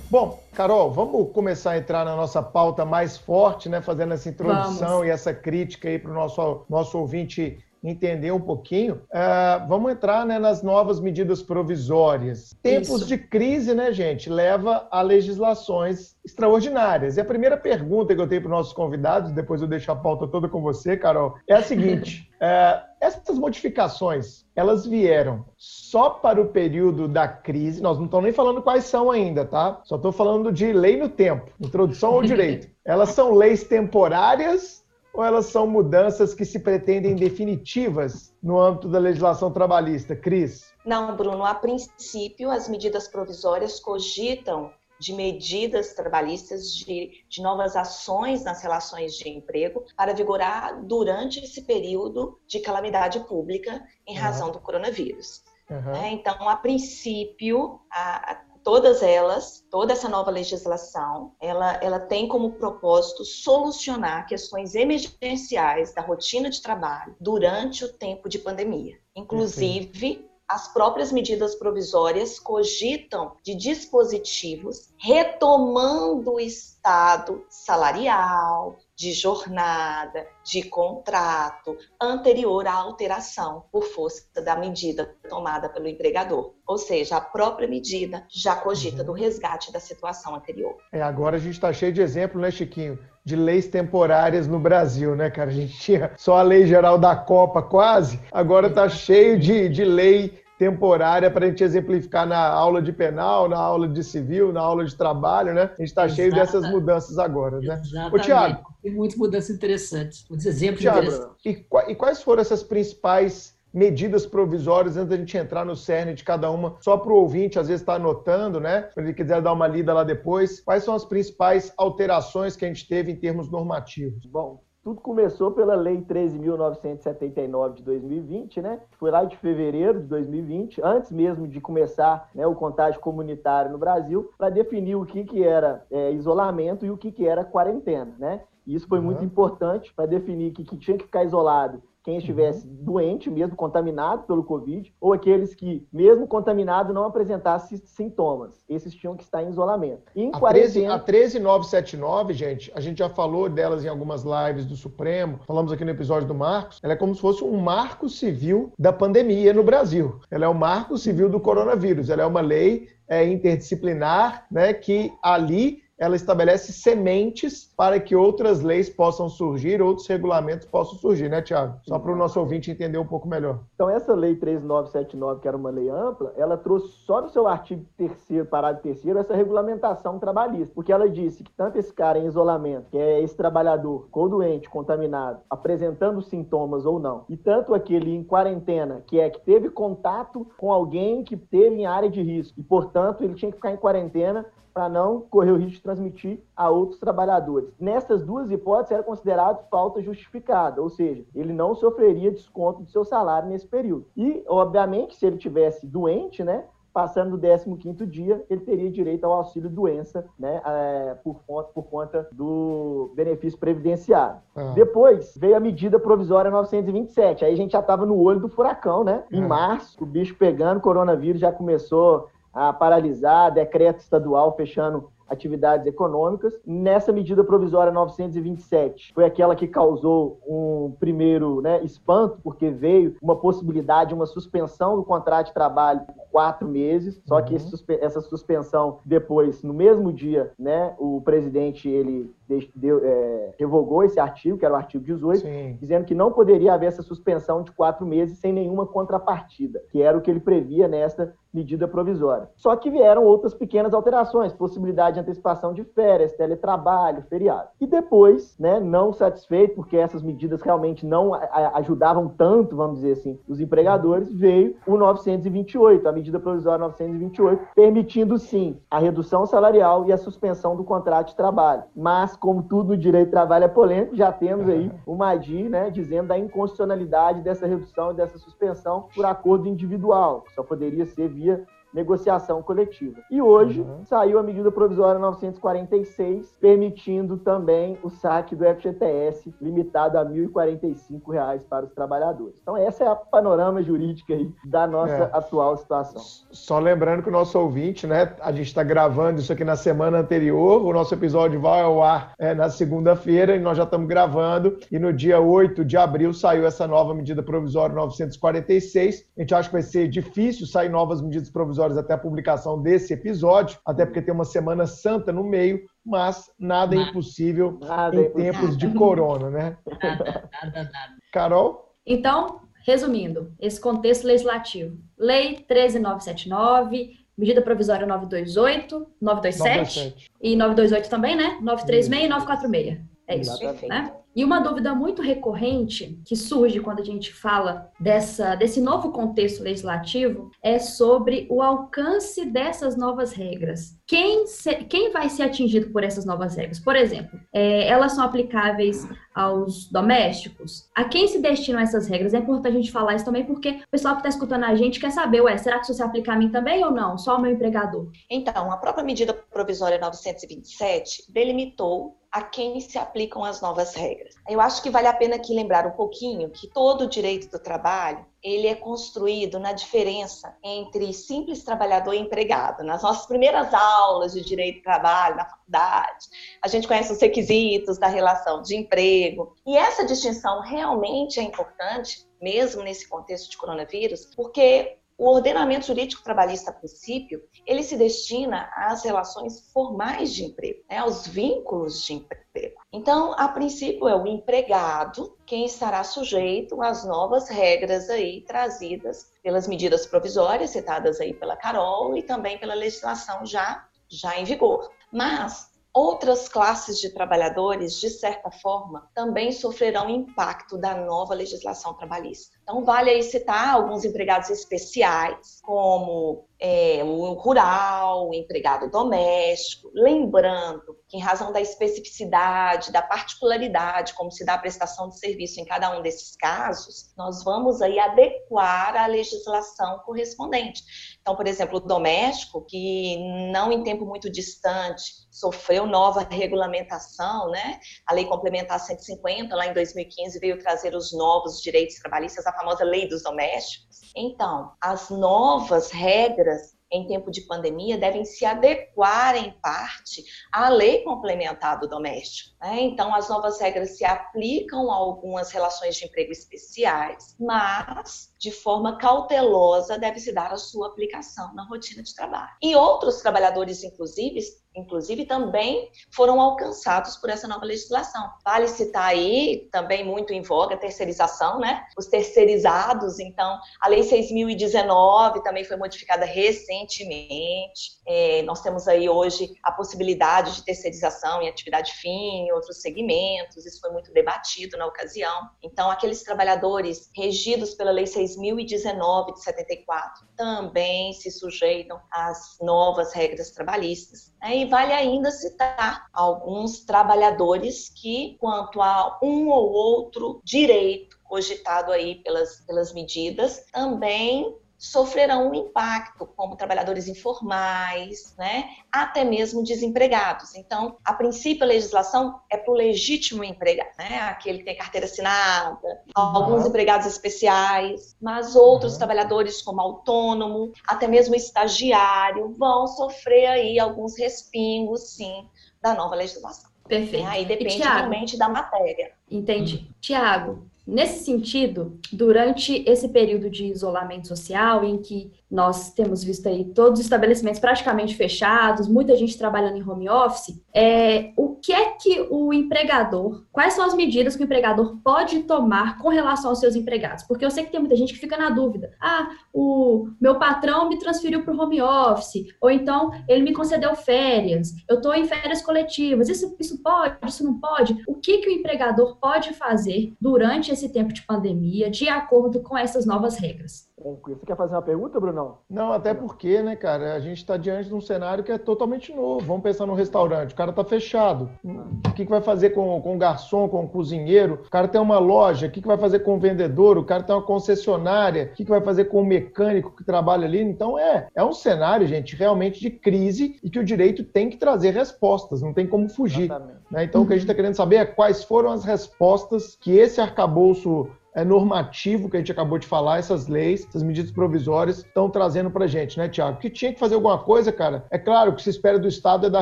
Bom, 0.09 0.39
Carol, 0.53 0.91
vamos 0.91 1.31
começar 1.33 1.71
a 1.71 1.77
entrar 1.77 2.05
na 2.05 2.15
nossa 2.15 2.41
pauta 2.41 2.85
mais 2.85 3.17
forte, 3.17 3.67
né? 3.67 3.81
Fazendo 3.81 4.13
essa 4.13 4.29
introdução 4.29 4.89
vamos. 4.89 5.07
e 5.07 5.09
essa 5.09 5.33
crítica 5.33 5.89
aí 5.89 5.99
para 5.99 6.11
o 6.11 6.13
nosso, 6.13 6.65
nosso 6.69 6.97
ouvinte 6.97 7.57
entender 7.89 8.31
um 8.31 8.39
pouquinho. 8.39 8.95
Uh, 9.11 9.67
vamos 9.67 9.91
entrar 9.91 10.25
né, 10.25 10.39
nas 10.39 10.63
novas 10.63 10.99
medidas 10.99 11.41
provisórias. 11.41 12.55
Tempos 12.61 13.01
Isso. 13.01 13.07
de 13.07 13.17
crise, 13.17 13.73
né, 13.73 13.91
gente, 13.93 14.29
leva 14.29 14.87
a 14.89 15.01
legislações 15.01 16.15
extraordinárias. 16.25 17.17
E 17.17 17.21
a 17.21 17.25
primeira 17.25 17.55
pergunta 17.55 18.15
que 18.15 18.21
eu 18.21 18.27
tenho 18.27 18.41
para 18.41 18.49
os 18.49 18.57
nossos 18.57 18.73
convidados, 18.73 19.31
depois 19.31 19.61
eu 19.61 19.67
deixo 19.67 19.91
a 19.91 19.95
pauta 19.95 20.27
toda 20.27 20.49
com 20.49 20.61
você, 20.61 20.97
Carol, 20.97 21.35
é 21.47 21.53
a 21.53 21.61
seguinte: 21.61 22.29
uh, 22.35 22.83
essas 22.99 23.37
modificações, 23.37 24.45
elas 24.55 24.85
vieram 24.85 25.45
só 25.57 26.09
para 26.09 26.41
o 26.41 26.47
período 26.47 27.07
da 27.07 27.27
crise. 27.27 27.81
Nós 27.81 27.97
não 27.97 28.05
estamos 28.05 28.23
nem 28.23 28.33
falando 28.33 28.61
quais 28.61 28.85
são 28.85 29.11
ainda, 29.11 29.45
tá? 29.45 29.81
Só 29.83 29.95
estou 29.97 30.11
falando 30.11 30.51
de 30.51 30.73
lei 30.73 30.97
no 30.97 31.09
tempo, 31.09 31.51
introdução 31.59 32.13
ao 32.13 32.23
direito. 32.23 32.67
Elas 32.83 33.09
são 33.09 33.33
leis 33.33 33.63
temporárias 33.63 34.84
ou 35.15 35.23
elas 35.23 35.45
são 35.45 35.65
mudanças 35.65 36.33
que 36.33 36.43
se 36.43 36.59
pretendem 36.59 37.15
definitivas 37.15 38.33
no 38.43 38.59
âmbito 38.59 38.89
da 38.89 38.99
legislação 38.99 39.51
trabalhista? 39.51 40.15
Cris? 40.15 40.73
Não, 40.85 41.15
Bruno, 41.15 41.45
a 41.45 41.55
princípio, 41.55 42.51
as 42.51 42.67
medidas 42.67 43.07
provisórias 43.07 43.79
cogitam 43.79 44.71
de 44.99 45.13
medidas 45.13 45.93
trabalhistas, 45.93 46.73
de, 46.73 47.23
de, 47.27 47.41
novas 47.41 47.75
ações 47.75 48.43
nas 48.43 48.61
relações 48.61 49.13
de 49.13 49.29
emprego 49.29 49.83
para 49.95 50.13
vigorar 50.13 50.81
durante 50.85 51.43
esse 51.43 51.63
período 51.63 52.39
de 52.47 52.59
calamidade 52.59 53.19
pública 53.21 53.83
em 54.07 54.15
razão 54.15 54.47
uhum. 54.47 54.53
do 54.53 54.59
coronavírus. 54.59 55.43
Uhum. 55.69 55.95
É, 55.95 56.11
então, 56.11 56.47
a 56.47 56.55
princípio, 56.55 57.79
a, 57.91 58.41
todas 58.65 59.03
elas, 59.03 59.63
toda 59.69 59.93
essa 59.93 60.09
nova 60.09 60.31
legislação, 60.31 61.35
ela, 61.39 61.75
ela 61.83 61.99
tem 61.99 62.27
como 62.27 62.53
propósito 62.53 63.23
solucionar 63.23 64.25
questões 64.25 64.73
emergenciais 64.73 65.93
da 65.93 66.01
rotina 66.01 66.49
de 66.49 66.59
trabalho 66.59 67.15
durante 67.21 67.85
o 67.85 67.93
tempo 67.93 68.27
de 68.27 68.39
pandemia. 68.39 68.97
Inclusive, 69.15 70.27
as 70.47 70.67
próprias 70.73 71.11
medidas 71.11 71.53
provisórias 71.55 72.39
cogitam 72.39 73.35
de 73.43 73.53
dispositivos 73.53 74.91
retomando 74.97 76.33
o 76.33 76.39
estado 76.39 77.45
salarial, 77.47 78.77
de 78.95 79.11
jornada, 79.11 80.25
de 80.43 80.63
contrato 80.63 81.77
anterior 82.01 82.65
à 82.65 82.73
alteração 82.73 83.65
por 83.71 83.83
força 83.83 84.23
da 84.41 84.55
medida 84.55 85.13
tomada 85.29 85.67
pelo 85.67 85.87
empregador. 85.87 86.53
Ou 86.65 86.77
seja, 86.77 87.17
a 87.17 87.21
própria 87.21 87.67
medida 87.67 88.25
já 88.29 88.55
cogita 88.55 88.99
uhum. 88.99 89.05
do 89.05 89.11
resgate 89.11 89.71
da 89.71 89.79
situação 89.79 90.35
anterior. 90.35 90.77
É, 90.91 91.01
agora 91.01 91.35
a 91.35 91.39
gente 91.39 91.55
está 91.55 91.73
cheio 91.73 91.91
de 91.91 92.01
exemplo, 92.01 92.39
né, 92.39 92.49
Chiquinho? 92.49 92.97
De 93.23 93.35
leis 93.35 93.67
temporárias 93.67 94.47
no 94.47 94.59
Brasil, 94.59 95.15
né, 95.15 95.29
cara? 95.29 95.49
A 95.49 95.53
gente 95.53 95.77
tinha 95.79 96.11
só 96.15 96.37
a 96.37 96.43
lei 96.43 96.65
geral 96.67 96.97
da 96.97 97.15
Copa 97.15 97.61
quase, 97.61 98.19
agora 98.31 98.67
está 98.67 98.87
cheio 98.87 99.37
de, 99.39 99.67
de 99.67 99.83
lei 99.83 100.44
temporária 100.57 101.29
para 101.29 101.45
a 101.45 101.49
gente 101.49 101.63
exemplificar 101.63 102.25
na 102.25 102.39
aula 102.39 102.81
de 102.81 102.93
penal, 102.93 103.49
na 103.49 103.57
aula 103.57 103.87
de 103.87 104.03
civil, 104.03 104.53
na 104.53 104.61
aula 104.61 104.85
de 104.85 104.95
trabalho, 104.95 105.53
né? 105.53 105.63
A 105.63 105.81
gente 105.81 105.89
está 105.89 106.07
cheio 106.07 106.33
dessas 106.33 106.69
mudanças 106.69 107.17
agora, 107.17 107.59
né? 107.59 107.81
Exatamente. 107.83 108.15
Ô, 108.15 108.19
Tiago. 108.19 108.75
Tem 108.81 108.93
muitas 108.93 109.17
mudanças 109.17 109.49
interessantes, 109.49 110.25
muitos 110.29 110.45
exemplos 110.45 110.81
Thiago, 110.81 110.99
interessantes. 110.99 111.45
E, 111.45 111.65
e 111.89 111.95
quais 111.95 112.23
foram 112.23 112.41
essas 112.41 112.63
principais 112.63 113.55
medidas 113.75 114.25
provisórias 114.25 114.95
antes 114.95 115.09
da 115.09 115.17
gente 115.17 115.35
entrar 115.35 115.65
no 115.65 115.75
cerne 115.75 116.13
de 116.13 116.23
cada 116.23 116.49
uma, 116.49 116.77
só 116.79 116.95
para 116.95 117.11
o 117.11 117.15
ouvinte, 117.17 117.59
às 117.59 117.67
vezes 117.67 117.81
está 117.81 117.95
anotando, 117.95 118.57
né? 118.57 118.89
Se 118.93 119.01
ele 119.01 119.13
quiser 119.13 119.41
dar 119.41 119.51
uma 119.51 119.67
lida 119.67 119.93
lá 119.93 120.05
depois. 120.05 120.61
Quais 120.61 120.85
são 120.85 120.95
as 120.95 121.03
principais 121.03 121.73
alterações 121.75 122.55
que 122.55 122.63
a 122.63 122.69
gente 122.69 122.87
teve 122.87 123.11
em 123.11 123.17
termos 123.17 123.51
normativos? 123.51 124.25
Bom, 124.25 124.61
tudo 124.85 125.01
começou 125.01 125.49
pela 125.49 125.73
Lei 125.73 125.99
13.979 126.03 127.73
de 127.73 127.83
2020, 127.83 128.61
né? 128.61 128.79
Foi 128.99 129.09
lá 129.09 129.23
de 129.23 129.35
fevereiro 129.37 129.99
de 129.99 130.05
2020, 130.05 130.79
antes 130.83 131.11
mesmo 131.11 131.47
de 131.47 131.59
começar 131.59 132.29
né, 132.35 132.45
o 132.45 132.53
contágio 132.53 133.01
comunitário 133.01 133.71
no 133.71 133.79
Brasil, 133.79 134.29
para 134.37 134.51
definir 134.51 134.95
o 134.95 135.03
que, 135.03 135.23
que 135.23 135.43
era 135.43 135.83
é, 135.89 136.11
isolamento 136.11 136.85
e 136.85 136.91
o 136.91 136.97
que, 136.97 137.11
que 137.11 137.27
era 137.27 137.43
quarentena, 137.43 138.13
né? 138.19 138.41
E 138.63 138.75
isso 138.75 138.87
foi 138.87 138.99
uhum. 138.99 139.05
muito 139.05 139.23
importante 139.23 139.91
para 139.91 140.05
definir 140.05 140.51
que, 140.51 140.63
que 140.63 140.77
tinha 140.77 140.97
que 140.99 141.05
ficar 141.05 141.23
isolado 141.23 141.81
quem 142.05 142.17
estivesse 142.17 142.67
uhum. 142.67 142.75
doente, 142.81 143.31
mesmo 143.31 143.55
contaminado 143.55 144.23
pelo 144.27 144.43
Covid, 144.43 144.93
ou 145.01 145.11
aqueles 145.11 145.55
que, 145.55 145.87
mesmo 145.91 146.27
contaminado, 146.27 146.93
não 146.93 147.03
apresentassem 147.03 147.79
sintomas. 147.79 148.63
Esses 148.69 148.93
tinham 148.93 149.15
que 149.15 149.23
estar 149.23 149.41
em 149.41 149.49
isolamento. 149.49 150.03
E 150.15 150.21
em 150.21 150.31
a, 150.31 150.93
a 150.93 150.99
13979, 150.99 152.33
gente, 152.33 152.71
a 152.75 152.79
gente 152.79 152.99
já 152.99 153.09
falou 153.09 153.49
delas 153.49 153.83
em 153.83 153.87
algumas 153.87 154.23
lives 154.23 154.67
do 154.67 154.75
Supremo, 154.75 155.39
falamos 155.47 155.71
aqui 155.71 155.83
no 155.83 155.89
episódio 155.89 156.27
do 156.27 156.35
Marcos, 156.35 156.79
ela 156.83 156.93
é 156.93 156.95
como 156.95 157.15
se 157.15 157.21
fosse 157.21 157.43
um 157.43 157.57
marco 157.57 158.07
civil 158.07 158.71
da 158.77 158.93
pandemia 158.93 159.51
no 159.51 159.63
Brasil. 159.63 160.19
Ela 160.29 160.45
é 160.45 160.47
o 160.47 160.53
marco 160.53 160.99
civil 160.99 161.27
do 161.27 161.39
coronavírus. 161.39 162.11
Ela 162.11 162.21
é 162.21 162.25
uma 162.25 162.41
lei 162.41 162.87
é, 163.07 163.27
interdisciplinar, 163.27 164.45
né, 164.51 164.73
que 164.73 165.11
ali 165.23 165.84
ela 165.97 166.15
estabelece 166.15 166.73
sementes 166.73 167.73
para 167.75 167.99
que 167.99 168.15
outras 168.15 168.61
leis 168.61 168.89
possam 168.89 169.29
surgir, 169.29 169.81
outros 169.81 170.07
regulamentos 170.07 170.67
possam 170.67 170.97
surgir, 170.97 171.29
né, 171.29 171.41
Tiago? 171.41 171.79
Só 171.83 171.97
para 171.97 172.11
o 172.11 172.15
nosso 172.15 172.39
ouvinte 172.39 172.71
entender 172.71 172.97
um 172.97 173.05
pouco 173.05 173.27
melhor. 173.27 173.59
Então, 173.75 173.89
essa 173.89 174.13
lei 174.13 174.35
3979, 174.35 175.41
que 175.41 175.47
era 175.47 175.55
uma 175.55 175.69
lei 175.69 175.89
ampla, 175.89 176.33
ela 176.37 176.57
trouxe 176.57 176.89
só 177.05 177.21
no 177.21 177.29
seu 177.29 177.47
artigo 177.47 177.85
3 177.97 178.47
parágrafo 178.49 178.83
3 178.83 179.05
essa 179.17 179.35
regulamentação 179.35 180.19
trabalhista, 180.19 180.73
porque 180.75 180.91
ela 180.91 181.09
disse 181.09 181.43
que 181.43 181.51
tanto 181.51 181.77
esse 181.77 181.93
cara 181.93 182.19
em 182.19 182.27
isolamento, 182.27 182.89
que 182.91 182.97
é 182.97 183.21
esse 183.21 183.35
trabalhador, 183.35 184.07
ou 184.11 184.29
doente, 184.29 184.69
contaminado, 184.69 185.39
apresentando 185.49 186.21
sintomas 186.21 186.85
ou 186.85 186.99
não, 186.99 187.25
e 187.29 187.37
tanto 187.37 187.73
aquele 187.73 188.13
em 188.13 188.23
quarentena, 188.23 189.03
que 189.07 189.19
é 189.19 189.29
que 189.29 189.39
teve 189.41 189.69
contato 189.69 190.47
com 190.57 190.71
alguém 190.71 191.23
que 191.23 191.37
teve 191.37 191.75
em 191.75 191.85
área 191.85 192.09
de 192.09 192.21
risco, 192.21 192.59
e, 192.59 192.63
portanto, 192.63 193.23
ele 193.23 193.35
tinha 193.35 193.51
que 193.51 193.57
ficar 193.57 193.71
em 193.71 193.77
quarentena 193.77 194.45
para 194.75 194.89
não 194.89 195.21
correr 195.21 195.51
o 195.51 195.55
risco 195.55 195.77
de 195.77 195.83
transmitir 195.85 196.39
a 196.57 196.67
outros 196.67 196.99
trabalhadores. 196.99 197.69
Nessas 197.79 198.23
duas 198.23 198.49
hipóteses 198.49 198.91
era 198.91 199.03
considerado 199.03 199.67
falta 199.69 200.01
justificada, 200.01 200.81
ou 200.81 200.89
seja, 200.89 201.23
ele 201.35 201.53
não 201.53 201.75
sofreria 201.75 202.31
desconto 202.31 202.81
do 202.81 202.89
seu 202.89 203.05
salário 203.05 203.47
nesse 203.47 203.67
período. 203.67 204.07
E, 204.17 204.43
obviamente, 204.47 205.15
se 205.15 205.27
ele 205.27 205.37
tivesse 205.37 205.85
doente, 205.85 206.43
né, 206.43 206.63
passando 206.91 207.37
do 207.37 207.37
15º 207.37 208.05
dia, 208.05 208.43
ele 208.49 208.61
teria 208.61 208.89
direito 208.89 209.25
ao 209.25 209.33
auxílio 209.33 209.69
doença, 209.69 210.25
né, 210.39 210.61
é, 210.65 211.15
por, 211.23 211.41
conta, 211.45 211.69
por 211.71 211.83
conta 211.83 212.27
do 212.31 213.11
benefício 213.13 213.59
previdenciário. 213.59 214.37
Ah. 214.55 214.71
Depois 214.73 215.37
veio 215.37 215.55
a 215.55 215.59
medida 215.59 215.99
provisória 215.99 216.49
927, 216.49 217.45
aí 217.45 217.53
a 217.53 217.57
gente 217.57 217.73
já 217.73 217.81
estava 217.81 218.05
no 218.05 218.17
olho 218.17 218.39
do 218.39 218.49
furacão, 218.49 219.03
né? 219.03 219.23
Em 219.29 219.43
ah. 219.43 219.47
março, 219.47 220.01
o 220.01 220.05
bicho 220.05 220.35
pegando, 220.35 220.77
o 220.77 220.81
coronavírus 220.81 221.41
já 221.41 221.51
começou 221.51 222.29
a 222.53 222.71
paralisar, 222.71 223.53
decreto 223.53 223.99
estadual 223.99 224.55
fechando 224.55 225.11
atividades 225.29 225.85
econômicas. 225.87 226.53
Nessa 226.65 227.11
medida 227.11 227.43
provisória 227.43 227.91
927, 227.91 229.13
foi 229.13 229.25
aquela 229.25 229.55
que 229.55 229.67
causou 229.67 230.39
um 230.47 230.93
primeiro 230.99 231.61
né, 231.61 231.83
espanto, 231.83 232.39
porque 232.43 232.69
veio 232.69 233.15
uma 233.21 233.35
possibilidade, 233.35 234.13
uma 234.13 234.25
suspensão 234.25 234.95
do 234.95 235.03
contrato 235.03 235.47
de 235.47 235.53
trabalho 235.53 236.01
por 236.01 236.25
quatro 236.31 236.67
meses, 236.67 237.21
só 237.25 237.41
que 237.41 237.53
uhum. 237.53 237.97
essa 238.01 238.21
suspensão 238.21 238.99
depois, 239.05 239.63
no 239.63 239.73
mesmo 239.73 240.11
dia, 240.11 240.51
né, 240.59 240.93
o 240.99 241.21
presidente 241.21 241.87
ele 241.87 242.29
deu, 242.75 243.01
é, 243.03 243.53
revogou 243.57 244.03
esse 244.03 244.19
artigo, 244.19 244.57
que 244.57 244.65
era 244.65 244.73
o 244.73 244.77
artigo 244.77 245.03
18, 245.03 245.39
Sim. 245.39 245.77
dizendo 245.79 246.05
que 246.05 246.15
não 246.15 246.31
poderia 246.31 246.73
haver 246.73 246.87
essa 246.87 247.01
suspensão 247.01 247.63
de 247.63 247.71
quatro 247.71 248.05
meses 248.05 248.37
sem 248.39 248.53
nenhuma 248.53 248.85
contrapartida, 248.85 249.81
que 249.89 250.01
era 250.01 250.17
o 250.17 250.21
que 250.21 250.29
ele 250.29 250.39
previa 250.39 250.87
nesta 250.87 251.33
medida 251.55 251.87
provisória. 251.87 252.49
Só 252.57 252.75
que 252.75 252.91
vieram 252.91 253.23
outras 253.23 253.53
pequenas 253.53 253.93
alterações, 253.93 254.51
possibilidade 254.51 255.15
de 255.15 255.21
antecipação 255.21 255.73
de 255.73 255.83
férias, 255.85 256.33
teletrabalho, 256.33 257.23
feriado. 257.29 257.69
E 257.79 257.87
depois, 257.87 258.57
né, 258.59 258.79
não 258.79 259.13
satisfeito, 259.13 259.75
porque 259.75 259.95
essas 259.95 260.21
medidas 260.21 260.61
realmente 260.61 261.05
não 261.05 261.33
ajudavam 261.73 262.27
tanto, 262.27 262.75
vamos 262.75 262.97
dizer 262.97 263.13
assim, 263.13 263.39
os 263.47 263.61
empregadores, 263.61 264.31
veio 264.33 264.75
o 264.85 264.97
928, 264.97 266.07
a 266.07 266.11
medida 266.11 266.39
provisória 266.39 266.79
928, 266.79 267.67
permitindo 267.73 268.37
sim 268.37 268.77
a 268.91 268.99
redução 268.99 269.45
salarial 269.45 270.05
e 270.05 270.11
a 270.11 270.17
suspensão 270.17 270.75
do 270.75 270.83
contrato 270.83 271.29
de 271.29 271.35
trabalho. 271.35 271.83
Mas, 271.95 272.34
como 272.35 272.63
tudo 272.63 272.89
no 272.89 272.97
direito 272.97 273.25
de 273.25 273.31
trabalho 273.31 273.65
é 273.65 273.67
polêmico, 273.67 274.15
já 274.15 274.31
temos 274.31 274.67
aí 274.69 274.91
o 275.05 275.15
MADI, 275.15 275.69
né, 275.69 275.89
dizendo 275.89 276.27
da 276.27 276.37
inconstitucionalidade 276.37 277.41
dessa 277.41 277.67
redução 277.67 278.11
e 278.11 278.15
dessa 278.15 278.37
suspensão 278.37 279.07
por 279.13 279.25
acordo 279.25 279.67
individual, 279.67 280.43
só 280.53 280.63
poderia 280.63 281.05
ser 281.05 281.29
via 281.29 281.65
negociação 281.95 282.61
coletiva. 282.61 283.21
E 283.31 283.41
hoje 283.41 283.79
uhum. 283.79 284.03
saiu 284.03 284.37
a 284.37 284.43
medida 284.43 284.69
provisória 284.69 285.17
946, 285.17 286.57
permitindo 286.59 287.37
também 287.37 287.97
o 288.03 288.09
saque 288.09 288.55
do 288.55 288.65
FGTS 288.65 289.55
limitado 289.61 290.17
a 290.17 290.23
R$ 290.23 290.47
1.045 290.47 291.61
para 291.69 291.85
os 291.85 291.93
trabalhadores. 291.93 292.59
Então 292.61 292.75
essa 292.75 293.05
é 293.05 293.07
a 293.07 293.15
panorama 293.15 293.81
jurídica 293.81 294.33
aí 294.33 294.51
da 294.65 294.85
nossa 294.85 295.13
é. 295.13 295.29
atual 295.31 295.77
situação. 295.77 296.21
Só 296.51 296.79
lembrando 296.79 297.23
que 297.23 297.29
o 297.29 297.31
nosso 297.31 297.57
ouvinte, 297.57 298.05
né, 298.05 298.35
a 298.41 298.51
gente 298.51 298.67
está 298.67 298.83
gravando 298.83 299.39
isso 299.39 299.53
aqui 299.53 299.63
na 299.63 299.77
semana 299.77 300.19
anterior, 300.19 300.85
o 300.85 300.91
nosso 300.91 301.13
episódio 301.13 301.61
vai 301.61 301.81
ao 301.81 302.03
ar 302.03 302.33
é, 302.37 302.53
na 302.53 302.69
segunda-feira 302.69 303.55
e 303.55 303.59
nós 303.59 303.77
já 303.77 303.83
estamos 303.83 304.07
gravando 304.07 304.77
e 304.91 304.99
no 304.99 305.13
dia 305.13 305.39
8 305.39 305.85
de 305.85 305.95
abril 305.95 306.33
saiu 306.33 306.65
essa 306.65 306.85
nova 306.85 307.13
medida 307.13 307.41
provisória 307.41 307.95
946. 307.95 309.25
A 309.37 309.41
gente 309.41 309.55
acha 309.55 309.69
que 309.69 309.73
vai 309.73 309.81
ser 309.81 310.09
difícil 310.09 310.67
sair 310.67 310.89
novas 310.89 311.21
medidas 311.21 311.49
provisórias 311.49 311.84
horas 311.85 311.97
até 311.97 312.13
a 312.13 312.17
publicação 312.17 312.81
desse 312.81 313.13
episódio, 313.13 313.79
até 313.85 314.05
porque 314.05 314.21
tem 314.21 314.33
uma 314.33 314.45
Semana 314.45 314.85
Santa 314.85 315.31
no 315.31 315.43
meio, 315.43 315.81
mas 316.05 316.51
nada 316.59 316.95
é 316.95 316.99
impossível 316.99 317.77
nada 317.81 318.15
em 318.15 318.25
é 318.25 318.29
tempos 318.29 318.77
de 318.77 318.89
corona, 318.93 319.49
né? 319.49 319.77
Nada, 320.01 320.49
nada, 320.51 320.83
nada. 320.83 321.13
Carol? 321.31 321.95
Então, 322.05 322.61
resumindo, 322.85 323.53
esse 323.59 323.79
contexto 323.79 324.25
legislativo. 324.25 324.97
Lei 325.17 325.55
13979, 325.67 327.11
medida 327.37 327.61
provisória 327.61 328.05
928, 328.05 329.07
927, 329.21 329.69
927. 329.69 330.31
e 330.41 330.55
928 330.55 331.09
também, 331.09 331.35
né? 331.35 331.57
936 331.61 332.23
e 332.23 332.27
946. 332.27 333.15
É 333.27 333.37
isso, 333.37 333.51
Exatamente. 333.51 333.87
né? 333.87 334.13
E 334.35 334.43
uma 334.43 334.59
dúvida 334.59 334.93
muito 334.93 335.21
recorrente 335.21 336.19
que 336.25 336.35
surge 336.35 336.81
quando 336.81 336.99
a 336.99 337.05
gente 337.05 337.33
fala 337.33 337.89
dessa, 337.97 338.53
desse 338.55 338.81
novo 338.81 339.13
contexto 339.13 339.63
legislativo 339.63 340.51
é 340.61 340.77
sobre 340.77 341.47
o 341.49 341.61
alcance 341.61 342.45
dessas 342.45 342.97
novas 342.97 343.31
regras. 343.31 343.97
Quem, 344.05 344.45
se, 344.45 344.75
quem 344.83 345.11
vai 345.11 345.29
ser 345.29 345.43
atingido 345.43 345.89
por 345.89 346.03
essas 346.03 346.25
novas 346.25 346.55
regras? 346.55 346.79
Por 346.79 346.97
exemplo, 346.97 347.39
é, 347.53 347.87
elas 347.87 348.11
são 348.11 348.25
aplicáveis 348.25 349.07
aos 349.33 349.89
domésticos? 349.89 350.89
A 350.93 351.05
quem 351.05 351.27
se 351.27 351.39
destinam 351.39 351.79
essas 351.79 352.07
regras? 352.07 352.33
É 352.33 352.39
importante 352.39 352.73
a 352.73 352.77
gente 352.77 352.91
falar 352.91 353.15
isso 353.15 353.25
também, 353.25 353.45
porque 353.45 353.69
o 353.69 353.89
pessoal 353.89 354.15
que 354.15 354.19
está 354.19 354.29
escutando 354.29 354.65
a 354.65 354.75
gente 354.75 354.99
quer 354.99 355.11
saber, 355.11 355.41
ué, 355.41 355.57
será 355.57 355.77
que 355.77 355.85
isso 355.85 355.93
se 355.93 356.03
aplica 356.03 356.33
a 356.33 356.35
mim 356.35 356.49
também 356.49 356.83
ou 356.83 356.91
não? 356.91 357.17
Só 357.17 357.35
ao 357.35 357.41
meu 357.41 357.51
empregador? 357.51 358.11
Então, 358.29 358.69
a 358.69 358.77
própria 358.77 359.03
medida 359.03 359.33
provisória 359.33 359.97
927 359.97 361.31
delimitou 361.31 362.17
a 362.35 362.41
quem 362.41 362.81
se 362.81 362.97
aplicam 362.97 363.45
as 363.45 363.61
novas 363.61 363.95
regras. 363.95 364.35
Eu 364.45 364.59
acho 364.59 364.83
que 364.83 364.89
vale 364.89 365.07
a 365.07 365.13
pena 365.13 365.37
aqui 365.37 365.53
lembrar 365.53 365.87
um 365.87 365.91
pouquinho 365.91 366.49
que 366.49 366.67
todo 366.67 367.05
o 367.05 367.09
direito 367.09 367.49
do 367.49 367.57
trabalho 367.57 368.25
ele 368.43 368.67
é 368.67 368.75
construído 368.75 369.57
na 369.57 369.71
diferença 369.71 370.53
entre 370.61 371.13
simples 371.13 371.63
trabalhador 371.63 372.13
e 372.13 372.19
empregado. 372.19 372.83
Nas 372.83 373.01
nossas 373.01 373.25
primeiras 373.25 373.73
aulas 373.73 374.33
de 374.33 374.43
direito 374.43 374.79
do 374.79 374.83
trabalho 374.83 375.37
na 375.37 375.45
faculdade, 375.45 376.27
a 376.61 376.67
gente 376.67 376.89
conhece 376.89 377.13
os 377.13 377.21
requisitos 377.21 377.97
da 377.97 378.07
relação 378.07 378.61
de 378.61 378.75
emprego. 378.75 379.55
E 379.65 379.77
essa 379.77 380.05
distinção 380.05 380.59
realmente 380.59 381.39
é 381.39 381.43
importante, 381.43 382.27
mesmo 382.41 382.83
nesse 382.83 383.07
contexto 383.07 383.49
de 383.49 383.55
coronavírus, 383.55 384.25
porque 384.35 384.97
o 385.17 385.29
ordenamento 385.29 385.87
jurídico 385.87 386.23
trabalhista, 386.23 386.71
a 386.71 386.73
princípio, 386.73 387.41
ele 387.65 387.83
se 387.83 387.95
destina 387.95 388.69
às 388.75 389.03
relações 389.03 389.71
formais 389.71 390.33
de 390.33 390.43
emprego, 390.43 390.83
né, 390.89 390.97
aos 390.97 391.25
vínculos 391.25 392.03
de 392.03 392.13
emprego. 392.13 392.75
Então, 392.91 393.33
a 393.37 393.47
princípio, 393.47 394.07
é 394.07 394.15
o 394.15 394.27
empregado 394.27 395.37
quem 395.45 395.65
estará 395.65 396.03
sujeito 396.03 396.81
às 396.81 397.05
novas 397.05 397.49
regras 397.49 398.09
aí 398.09 398.41
trazidas 398.41 399.31
pelas 399.41 399.67
medidas 399.67 400.05
provisórias 400.05 400.71
citadas 400.71 401.21
aí 401.21 401.33
pela 401.33 401.55
Carol 401.55 402.17
e 402.17 402.23
também 402.23 402.57
pela 402.57 402.73
legislação 402.73 403.45
já, 403.45 403.87
já 404.09 404.37
em 404.37 404.43
vigor. 404.43 404.89
Mas 405.11 405.74
Outras 405.95 406.49
classes 406.49 406.99
de 406.99 407.09
trabalhadores, 407.09 408.01
de 408.01 408.09
certa 408.09 408.51
forma, 408.51 409.09
também 409.15 409.53
sofrerão 409.53 410.09
impacto 410.09 410.77
da 410.77 410.93
nova 410.93 411.33
legislação 411.33 411.93
trabalhista. 411.93 412.57
Então, 412.63 412.83
vale 412.83 413.11
aí 413.11 413.23
citar 413.23 413.73
alguns 413.73 414.03
empregados 414.03 414.49
especiais, 414.49 415.61
como 415.63 416.45
é, 416.59 417.03
o 417.03 417.33
rural, 417.33 418.29
o 418.29 418.33
empregado 418.33 418.89
doméstico, 418.89 419.91
lembrando 419.93 420.97
que, 421.07 421.17
em 421.17 421.21
razão 421.21 421.51
da 421.51 421.59
especificidade, 421.59 422.91
da 422.91 423.01
particularidade, 423.01 424.13
como 424.13 424.31
se 424.31 424.45
dá 424.45 424.53
a 424.53 424.57
prestação 424.57 425.09
de 425.09 425.19
serviço 425.19 425.59
em 425.59 425.65
cada 425.65 425.97
um 425.97 426.01
desses 426.01 426.35
casos, 426.35 427.13
nós 427.17 427.43
vamos 427.43 427.81
aí 427.81 427.99
adequar 427.99 428.95
a 428.95 429.05
legislação 429.05 429.99
correspondente. 430.05 430.83
Então, 431.21 431.35
por 431.35 431.47
exemplo, 431.47 431.77
o 431.77 431.81
doméstico, 431.81 432.65
que 432.65 433.17
não 433.51 433.71
em 433.71 433.83
tempo 433.83 434.05
muito 434.05 434.29
distante 434.29 435.25
sofreu 435.31 435.85
nova 435.85 436.25
regulamentação, 436.29 437.49
né? 437.49 437.79
A 438.07 438.13
Lei 438.13 438.25
Complementar 438.25 438.79
150, 438.79 439.53
lá 439.55 439.67
em 439.67 439.73
2015, 439.73 440.39
veio 440.39 440.57
trazer 440.59 440.95
os 440.95 441.11
novos 441.11 441.61
direitos 441.61 441.97
trabalhistas, 441.97 442.47
a 442.47 442.53
famosa 442.53 442.85
Lei 442.85 443.09
dos 443.09 443.23
Domésticos. 443.23 443.99
Então, 444.15 444.71
as 444.79 445.09
novas 445.09 445.91
regras 445.91 446.44
em 446.91 447.07
tempo 447.07 447.31
de 447.31 447.41
pandemia 447.41 447.97
devem 447.97 448.23
se 448.23 448.45
adequar 448.45 449.35
em 449.35 449.51
parte 449.59 450.23
à 450.51 450.69
lei 450.69 451.03
complementar 451.03 451.79
do 451.79 451.87
doméstico. 451.87 452.55
Né? 452.61 452.81
Então, 452.81 453.13
as 453.13 453.27
novas 453.27 453.59
regras 453.59 453.97
se 453.97 454.05
aplicam 454.05 454.91
a 454.91 454.95
algumas 454.95 455.51
relações 455.51 455.95
de 455.95 456.05
emprego 456.05 456.31
especiais, 456.31 457.35
mas 457.39 458.33
de 458.45 458.51
forma 458.51 458.95
cautelosa 458.99 459.97
deve 459.97 460.19
se 460.19 460.31
dar 460.31 460.53
a 460.53 460.57
sua 460.57 460.89
aplicação 460.89 461.51
na 461.55 461.65
rotina 461.65 462.03
de 462.03 462.13
trabalho. 462.13 462.51
E 462.61 462.75
outros 462.75 463.19
trabalhadores, 463.19 463.83
inclusive, 463.83 464.39
inclusive 464.75 465.25
também 465.25 465.89
foram 466.11 466.39
alcançados 466.39 467.15
por 467.17 467.29
essa 467.29 467.47
nova 467.47 467.65
legislação. 467.65 468.29
Vale 468.43 468.67
citar 468.67 469.05
aí, 469.05 469.67
também 469.71 470.03
muito 470.03 470.33
em 470.33 470.41
voga, 470.41 470.75
a 470.75 470.77
terceirização, 470.77 471.59
né? 471.59 471.85
Os 471.97 472.07
terceirizados, 472.07 473.19
então, 473.19 473.59
a 473.81 473.87
Lei 473.87 474.01
6.019 474.01 475.41
também 475.41 475.63
foi 475.63 475.77
modificada 475.77 476.25
recentemente. 476.25 477.95
É, 478.05 478.41
nós 478.43 478.61
temos 478.61 478.87
aí 478.87 479.09
hoje 479.09 479.53
a 479.63 479.71
possibilidade 479.71 480.55
de 480.55 480.65
terceirização 480.65 481.41
em 481.41 481.49
atividade 481.49 481.93
fim, 481.93 482.45
em 482.45 482.51
outros 482.51 482.81
segmentos, 482.81 483.65
isso 483.65 483.79
foi 483.79 483.91
muito 483.91 484.11
debatido 484.11 484.77
na 484.77 484.85
ocasião. 484.85 485.49
Então, 485.63 485.89
aqueles 485.89 486.21
trabalhadores 486.23 487.09
regidos 487.15 487.73
pela 487.73 487.91
Lei 487.91 488.05
6.019 488.35 489.33
de 489.33 489.43
74 489.43 490.27
também 490.35 491.13
se 491.13 491.31
sujeitam 491.31 491.99
às 492.11 492.57
novas 492.61 493.13
regras 493.13 493.51
trabalhistas. 493.51 494.33
Né? 494.41 494.57
E 494.57 494.65
vale 494.65 494.93
ainda 494.93 495.31
citar 495.31 496.07
alguns 496.13 496.85
trabalhadores 496.85 497.89
que, 497.89 498.37
quanto 498.39 498.81
a 498.81 499.19
um 499.21 499.49
ou 499.49 499.71
outro 499.71 500.41
direito 500.43 501.17
cogitado 501.23 501.91
aí 501.91 502.15
pelas, 502.23 502.61
pelas 502.65 502.93
medidas, 502.93 503.65
também 503.71 504.55
sofrerão 504.85 505.49
um 505.49 505.55
impacto, 505.55 506.27
como 506.35 506.55
trabalhadores 506.55 507.07
informais, 507.07 508.35
né? 508.37 508.69
até 508.91 509.23
mesmo 509.23 509.63
desempregados. 509.63 510.53
Então, 510.55 510.97
a 511.03 511.13
princípio, 511.13 511.63
a 511.63 511.67
legislação 511.67 512.39
é 512.51 512.57
para 512.57 512.71
o 512.71 512.75
legítimo 512.75 513.43
empregado, 513.43 513.89
né? 513.97 514.19
aquele 514.19 514.59
que 514.59 514.65
tem 514.65 514.77
carteira 514.77 515.07
assinada, 515.07 516.03
uhum. 516.15 516.23
alguns 516.23 516.67
empregados 516.67 517.07
especiais, 517.07 518.15
mas 518.21 518.55
outros 518.55 518.93
uhum. 518.93 518.99
trabalhadores, 518.99 519.59
como 519.61 519.81
autônomo, 519.81 520.71
até 520.87 521.07
mesmo 521.07 521.33
estagiário, 521.33 522.53
vão 522.57 522.85
sofrer 522.85 523.47
aí 523.47 523.79
alguns 523.79 524.15
respingos, 524.17 525.15
sim, 525.15 525.49
da 525.81 525.95
nova 525.95 526.13
legislação. 526.13 526.69
Perfeito. 526.87 527.27
Aí 527.27 527.43
depende 527.43 527.79
realmente 527.79 528.37
da 528.37 528.47
matéria. 528.47 529.13
Entendi. 529.29 529.87
Hum. 529.89 529.93
Tiago, 529.99 530.69
Nesse 530.87 531.23
sentido, 531.23 531.99
durante 532.13 532.83
esse 532.87 533.09
período 533.09 533.49
de 533.49 533.65
isolamento 533.65 534.27
social, 534.27 534.83
em 534.83 534.97
que 534.97 535.31
nós 535.49 535.91
temos 535.93 536.23
visto 536.23 536.47
aí 536.47 536.65
todos 536.65 536.99
os 536.99 537.05
estabelecimentos 537.05 537.59
praticamente 537.59 538.15
fechados, 538.15 538.87
muita 538.87 539.15
gente 539.15 539.37
trabalhando 539.37 539.77
em 539.77 539.87
home 539.87 540.09
office, 540.09 540.61
é, 540.73 541.31
o 541.37 541.55
que 541.55 541.73
é 541.73 541.91
que 541.91 542.27
o 542.29 542.53
empregador, 542.53 543.45
quais 543.51 543.73
são 543.73 543.85
as 543.85 543.95
medidas 543.95 544.35
que 544.35 544.43
o 544.43 544.45
empregador 544.45 544.97
pode 545.03 545.43
tomar 545.43 545.97
com 545.97 546.09
relação 546.09 546.49
aos 546.51 546.59
seus 546.59 546.75
empregados? 546.75 547.23
Porque 547.23 547.45
eu 547.45 547.49
sei 547.49 547.63
que 547.63 547.71
tem 547.71 547.79
muita 547.79 547.95
gente 547.95 548.13
que 548.13 548.19
fica 548.19 548.37
na 548.37 548.49
dúvida. 548.49 548.91
Ah, 549.01 549.29
o 549.53 550.09
meu 550.19 550.37
patrão 550.37 550.89
me 550.89 550.99
transferiu 550.99 551.43
para 551.43 551.55
o 551.55 551.59
home 551.59 551.81
office, 551.81 552.45
ou 552.61 552.69
então 552.69 553.11
ele 553.27 553.43
me 553.43 553.53
concedeu 553.53 553.95
férias, 553.95 554.73
eu 554.89 554.97
estou 554.97 555.13
em 555.15 555.25
férias 555.25 555.63
coletivas, 555.63 556.29
isso, 556.29 556.55
isso 556.59 556.81
pode, 556.83 557.17
isso 557.25 557.43
não 557.43 557.59
pode? 557.59 557.95
O 558.07 558.15
que, 558.15 558.39
que 558.39 558.49
o 558.49 558.51
empregador 558.51 559.17
pode 559.17 559.53
fazer 559.53 560.13
durante 560.19 560.74
esse 560.75 560.89
tempo 560.89 561.11
de 561.11 561.23
pandemia, 561.23 561.89
de 561.89 562.07
acordo 562.07 562.61
com 562.61 562.77
essas 562.77 563.05
novas 563.05 563.37
regras. 563.37 563.89
Você 563.97 564.45
quer 564.45 564.57
fazer 564.57 564.75
uma 564.75 564.81
pergunta, 564.81 565.19
Brunão? 565.21 565.59
Não, 565.69 565.93
até 565.93 566.13
porque, 566.13 566.61
né, 566.61 566.75
cara, 566.75 567.13
a 567.15 567.19
gente 567.19 567.37
está 567.37 567.55
diante 567.55 567.87
de 567.87 567.95
um 567.95 568.01
cenário 568.01 568.43
que 568.43 568.51
é 568.51 568.57
totalmente 568.57 569.13
novo. 569.13 569.45
Vamos 569.45 569.63
pensar 569.63 569.85
no 569.85 569.93
restaurante, 569.93 570.51
o 570.51 570.55
cara 570.55 570.71
está 570.71 570.83
fechado. 570.83 571.49
O 571.63 572.11
que, 572.13 572.25
que 572.25 572.29
vai 572.29 572.41
fazer 572.41 572.71
com, 572.71 573.01
com 573.01 573.15
o 573.15 573.17
garçom, 573.17 573.69
com 573.69 573.85
o 573.85 573.87
cozinheiro? 573.87 574.59
O 574.65 574.69
cara 574.69 574.89
tem 574.89 574.99
uma 574.99 575.17
loja, 575.17 575.67
o 575.67 575.71
que, 575.71 575.81
que 575.81 575.87
vai 575.87 575.97
fazer 575.97 576.19
com 576.19 576.35
o 576.35 576.39
vendedor? 576.39 576.97
O 576.97 577.05
cara 577.05 577.23
tem 577.23 577.33
uma 577.33 577.41
concessionária, 577.41 578.49
o 578.51 578.55
que, 578.55 578.65
que 578.65 578.69
vai 578.69 578.81
fazer 578.81 579.05
com 579.05 579.21
o 579.21 579.25
mecânico 579.25 579.95
que 579.95 580.03
trabalha 580.03 580.45
ali? 580.45 580.61
Então, 580.61 580.99
é, 580.99 581.29
é 581.33 581.43
um 581.43 581.53
cenário, 581.53 582.05
gente, 582.05 582.35
realmente 582.35 582.81
de 582.81 582.89
crise 582.89 583.57
e 583.63 583.69
que 583.69 583.79
o 583.79 583.85
direito 583.85 584.25
tem 584.25 584.49
que 584.49 584.57
trazer 584.57 584.91
respostas, 584.91 585.61
não 585.61 585.73
tem 585.73 585.87
como 585.87 586.09
fugir. 586.09 586.49
Né? 586.91 587.05
Então, 587.05 587.21
o 587.21 587.25
que 587.25 587.31
a 587.31 587.37
gente 587.37 587.45
está 587.45 587.55
querendo 587.55 587.75
saber 587.75 587.95
é 587.95 588.05
quais 588.05 588.43
foram 588.43 588.71
as 588.71 588.83
respostas 588.83 589.77
que 589.77 589.97
esse 589.97 590.19
arcabouço 590.19 591.09
é, 591.35 591.43
normativo 591.43 592.29
que 592.29 592.37
a 592.37 592.39
gente 592.39 592.51
acabou 592.51 592.79
de 592.79 592.87
falar, 592.87 593.19
essas 593.19 593.47
leis, 593.47 593.85
essas 593.87 594.01
medidas 594.01 594.31
provisórias 594.31 594.99
estão 594.99 595.29
trazendo 595.29 595.69
para 595.69 595.83
a 595.83 595.87
gente, 595.87 596.17
né, 596.17 596.29
Tiago? 596.29 596.57
Que 596.57 596.69
tinha 596.69 596.93
que 596.93 596.99
fazer 596.99 597.15
alguma 597.15 597.37
coisa, 597.37 597.71
cara. 597.71 598.05
É 598.09 598.17
claro, 598.17 598.51
o 598.51 598.55
que 598.55 598.63
se 598.63 598.69
espera 598.69 598.97
do 598.97 599.07
Estado 599.07 599.45
é 599.45 599.49
dar 599.49 599.61